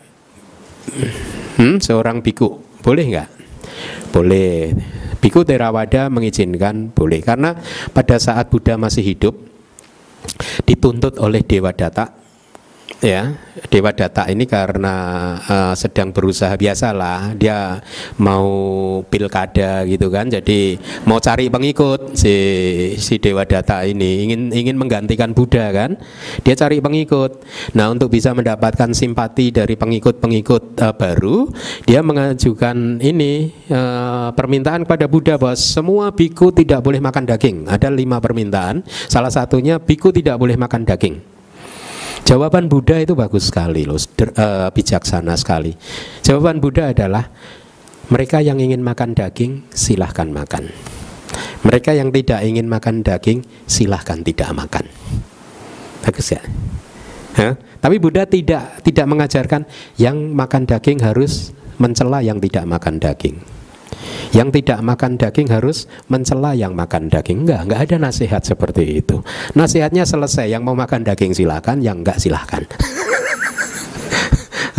Hmm, 1.57 1.81
seorang 1.81 2.21
biku 2.21 2.61
boleh 2.85 3.05
nggak? 3.09 3.29
Boleh. 4.13 4.77
Biku 5.17 5.41
Terawada 5.41 6.05
mengizinkan 6.13 6.93
boleh 6.93 7.17
karena 7.25 7.57
pada 7.89 8.21
saat 8.21 8.53
Buddha 8.53 8.77
masih 8.77 9.01
hidup 9.01 9.54
dituntut 10.65 11.17
oleh 11.21 11.45
Dewa 11.45 11.71
Data 11.71 12.24
ya 13.03 13.35
Dewa 13.71 13.91
Data 13.95 14.27
ini 14.27 14.43
karena 14.43 14.95
uh, 15.47 15.73
sedang 15.75 16.11
berusaha 16.11 16.51
biasalah 16.59 17.35
dia 17.39 17.79
mau 18.19 18.47
pilkada 19.07 19.87
gitu 19.87 20.11
kan. 20.11 20.27
Jadi 20.27 20.75
mau 21.07 21.19
cari 21.23 21.47
pengikut 21.47 22.15
si 22.15 22.35
si 22.99 23.15
Dewa 23.19 23.47
Data 23.47 23.83
ini. 23.87 24.27
Ingin 24.27 24.41
ingin 24.51 24.75
menggantikan 24.75 25.31
Buddha 25.31 25.71
kan. 25.71 25.95
Dia 26.43 26.55
cari 26.55 26.83
pengikut. 26.83 27.43
Nah 27.75 27.91
untuk 27.91 28.11
bisa 28.11 28.35
mendapatkan 28.35 28.91
simpati 28.91 29.55
dari 29.55 29.79
pengikut-pengikut 29.79 30.63
uh, 30.83 30.93
baru 30.95 31.47
dia 31.87 32.03
mengajukan 32.03 32.99
ini 32.99 33.55
uh, 33.71 34.35
permintaan 34.35 34.83
kepada 34.83 35.07
Buddha 35.07 35.39
bahwa 35.39 35.55
semua 35.55 36.11
biku 36.11 36.51
tidak 36.51 36.83
boleh 36.83 36.99
makan 36.99 37.23
daging. 37.23 37.57
Ada 37.71 37.87
lima 37.87 38.19
permintaan. 38.19 38.83
Salah 39.07 39.31
satunya 39.31 39.79
biku 39.79 40.11
tidak 40.11 40.35
boleh 40.35 40.59
makan 40.59 40.83
daging 40.83 41.34
Jawaban 42.23 42.71
Buddha 42.71 43.03
itu 43.03 43.11
bagus 43.11 43.51
sekali 43.51 43.83
loh, 43.83 43.99
uh, 43.99 44.71
bijaksana 44.71 45.35
sekali. 45.35 45.75
Jawaban 46.23 46.63
Buddha 46.63 46.95
adalah 46.95 47.27
mereka 48.07 48.39
yang 48.39 48.61
ingin 48.61 48.79
makan 48.79 49.17
daging 49.17 49.67
silahkan 49.73 50.29
makan. 50.31 50.71
Mereka 51.65 51.97
yang 51.97 52.13
tidak 52.13 52.45
ingin 52.45 52.69
makan 52.69 53.01
daging 53.01 53.41
silahkan 53.65 54.21
tidak 54.21 54.53
makan. 54.53 54.85
Bagus 56.05 56.37
ya. 56.37 56.41
Hah? 57.35 57.57
Tapi 57.81 57.97
Buddha 57.99 58.23
tidak 58.23 58.79
tidak 58.85 59.05
mengajarkan 59.09 59.67
yang 59.99 60.15
makan 60.31 60.63
daging 60.69 61.03
harus 61.03 61.51
mencela 61.81 62.23
yang 62.23 62.39
tidak 62.39 62.63
makan 62.63 63.01
daging. 63.01 63.35
Yang 64.35 64.61
tidak 64.61 64.79
makan 64.83 65.15
daging 65.15 65.47
harus 65.47 65.87
mencela 66.11 66.51
yang 66.51 66.75
makan 66.75 67.07
daging. 67.07 67.47
Enggak, 67.47 67.61
enggak 67.67 67.81
ada 67.87 67.95
nasihat 68.11 68.43
seperti 68.43 68.99
itu. 68.99 69.23
Nasihatnya 69.55 70.03
selesai, 70.03 70.51
yang 70.51 70.67
mau 70.67 70.75
makan 70.75 71.07
daging 71.07 71.31
silakan, 71.31 71.79
yang 71.79 72.03
enggak 72.03 72.19
silakan. 72.19 72.67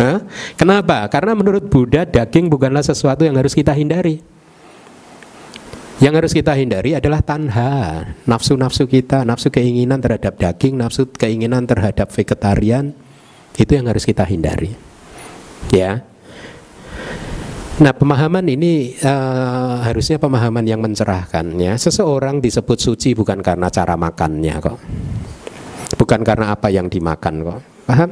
Hah? 0.01 0.21
Kenapa? 0.53 1.09
Karena 1.09 1.33
menurut 1.33 1.73
Buddha 1.73 2.05
daging 2.05 2.53
bukanlah 2.53 2.85
sesuatu 2.85 3.25
yang 3.25 3.33
harus 3.33 3.57
kita 3.57 3.73
hindari. 3.73 4.21
Yang 5.97 6.13
harus 6.21 6.31
kita 6.37 6.53
hindari 6.53 6.93
adalah 6.93 7.25
tanha, 7.25 8.05
nafsu-nafsu 8.29 8.85
kita, 8.85 9.25
nafsu 9.25 9.49
keinginan 9.49 9.97
terhadap 9.97 10.37
daging, 10.37 10.77
nafsu 10.77 11.09
keinginan 11.09 11.65
terhadap 11.65 12.13
vegetarian, 12.13 12.93
itu 13.57 13.71
yang 13.73 13.89
harus 13.89 14.05
kita 14.05 14.21
hindari. 14.21 14.77
Ya, 15.73 16.05
Nah, 17.77 17.93
pemahaman 17.93 18.41
ini 18.49 18.97
uh, 19.05 19.85
harusnya 19.85 20.17
pemahaman 20.17 20.65
yang 20.65 20.81
mencerahkan 20.81 21.45
ya. 21.61 21.77
Seseorang 21.77 22.41
disebut 22.41 22.73
suci 22.73 23.13
bukan 23.13 23.37
karena 23.45 23.69
cara 23.69 23.93
makannya 23.93 24.57
kok. 24.57 24.81
Bukan 25.93 26.25
karena 26.25 26.57
apa 26.57 26.73
yang 26.73 26.89
dimakan 26.89 27.45
kok. 27.45 27.59
Paham? 27.85 28.09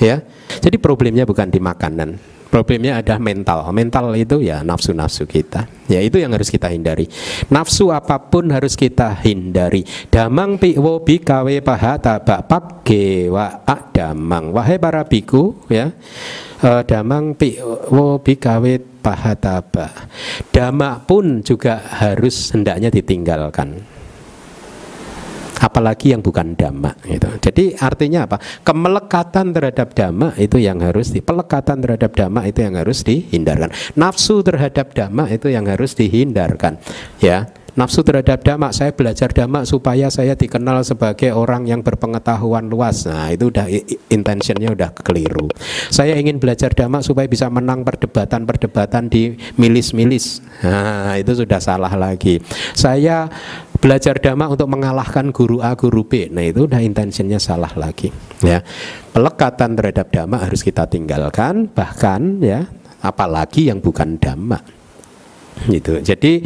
Ya. 0.00 0.24
Jadi 0.48 0.80
problemnya 0.80 1.28
bukan 1.28 1.52
di 1.52 1.60
makanan. 1.60 2.16
Problemnya 2.48 3.04
ada 3.04 3.20
mental. 3.20 3.68
Mental 3.68 4.16
itu 4.16 4.40
ya 4.40 4.64
nafsu-nafsu 4.64 5.28
kita. 5.28 5.68
Ya 5.92 6.00
itu 6.00 6.16
yang 6.16 6.32
harus 6.32 6.48
kita 6.48 6.72
hindari. 6.72 7.04
Nafsu 7.52 7.92
apa 7.92 8.16
pun 8.16 8.48
harus 8.48 8.80
kita 8.80 9.12
hindari. 9.20 9.84
Damang 10.08 10.56
piwo 10.56 11.04
bikawe 11.04 11.60
paha 11.60 12.00
tabak 12.00 12.48
pake 12.48 13.28
wa 13.28 13.60
damang. 13.92 14.56
Wahai 14.56 14.80
para 14.80 15.04
biku 15.04 15.52
ya 15.68 15.92
uh, 16.62 16.82
damang 16.86 17.34
pi 17.36 17.60
wo 17.90 18.20
bikawe 18.20 18.74
pahataba. 19.02 19.88
Dama 20.48 21.02
pun 21.04 21.44
juga 21.44 21.82
harus 22.00 22.54
hendaknya 22.54 22.88
ditinggalkan. 22.88 23.96
Apalagi 25.56 26.12
yang 26.12 26.20
bukan 26.20 26.52
dhamma 26.52 26.92
gitu. 27.08 27.32
Jadi 27.40 27.72
artinya 27.80 28.28
apa? 28.28 28.36
Kemelekatan 28.60 29.56
terhadap 29.56 29.96
dhamma 29.96 30.36
itu 30.36 30.60
yang 30.60 30.84
harus 30.84 31.16
di 31.16 31.24
pelekatan 31.24 31.80
terhadap 31.80 32.12
dhamma 32.12 32.44
itu 32.44 32.60
yang 32.60 32.76
harus 32.76 33.00
dihindarkan. 33.00 33.72
Nafsu 33.96 34.44
terhadap 34.44 34.92
dhamma 34.92 35.32
itu 35.32 35.48
yang 35.48 35.64
harus 35.64 35.96
dihindarkan. 35.96 36.76
Ya 37.24 37.48
nafsu 37.76 38.00
terhadap 38.00 38.40
dhamma 38.40 38.72
saya 38.72 38.96
belajar 38.96 39.30
dhamma 39.30 39.68
supaya 39.68 40.08
saya 40.08 40.32
dikenal 40.32 40.80
sebagai 40.82 41.36
orang 41.36 41.68
yang 41.68 41.84
berpengetahuan 41.84 42.72
luas. 42.72 43.04
Nah 43.04 43.28
itu 43.30 43.52
udah 43.52 43.68
intentionnya 44.08 44.72
udah 44.72 44.90
keliru. 44.96 45.52
Saya 45.92 46.16
ingin 46.16 46.40
belajar 46.40 46.72
dhamma 46.72 47.04
supaya 47.04 47.28
bisa 47.28 47.52
menang 47.52 47.84
perdebatan-perdebatan 47.84 49.12
di 49.12 49.36
milis-milis. 49.60 50.40
Nah 50.64 51.20
itu 51.20 51.36
sudah 51.36 51.60
salah 51.60 51.92
lagi. 51.92 52.40
Saya 52.72 53.28
belajar 53.76 54.16
dhamma 54.18 54.48
untuk 54.48 54.72
mengalahkan 54.72 55.28
guru 55.30 55.60
A 55.60 55.76
guru 55.76 56.08
B. 56.08 56.32
Nah 56.32 56.48
itu 56.48 56.64
udah 56.64 56.80
intentionnya 56.80 57.36
salah 57.36 57.70
lagi 57.76 58.08
ya. 58.40 58.64
Pelekatan 59.12 59.76
terhadap 59.76 60.08
dhamma 60.08 60.40
harus 60.40 60.64
kita 60.64 60.88
tinggalkan 60.88 61.68
bahkan 61.70 62.40
ya 62.40 62.64
apalagi 63.04 63.68
yang 63.68 63.84
bukan 63.84 64.16
dhamma 64.16 64.64
gitu. 65.68 66.00
Jadi 66.00 66.44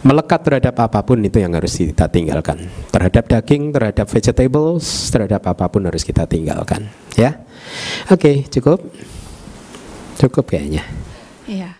melekat 0.00 0.40
terhadap 0.44 0.74
apa 0.80 1.00
pun 1.04 1.20
itu 1.20 1.40
yang 1.40 1.52
harus 1.56 1.76
kita 1.76 2.08
tinggalkan. 2.08 2.68
Terhadap 2.88 3.24
daging, 3.28 3.72
terhadap 3.72 4.06
vegetables, 4.08 4.84
terhadap 5.12 5.42
apa 5.44 5.64
pun 5.68 5.88
harus 5.88 6.04
kita 6.04 6.24
tinggalkan. 6.24 6.88
Ya, 7.16 7.40
oke, 8.08 8.20
okay, 8.20 8.36
cukup, 8.48 8.80
cukup 10.16 10.44
kayaknya. 10.48 10.84
Iya. 11.48 11.79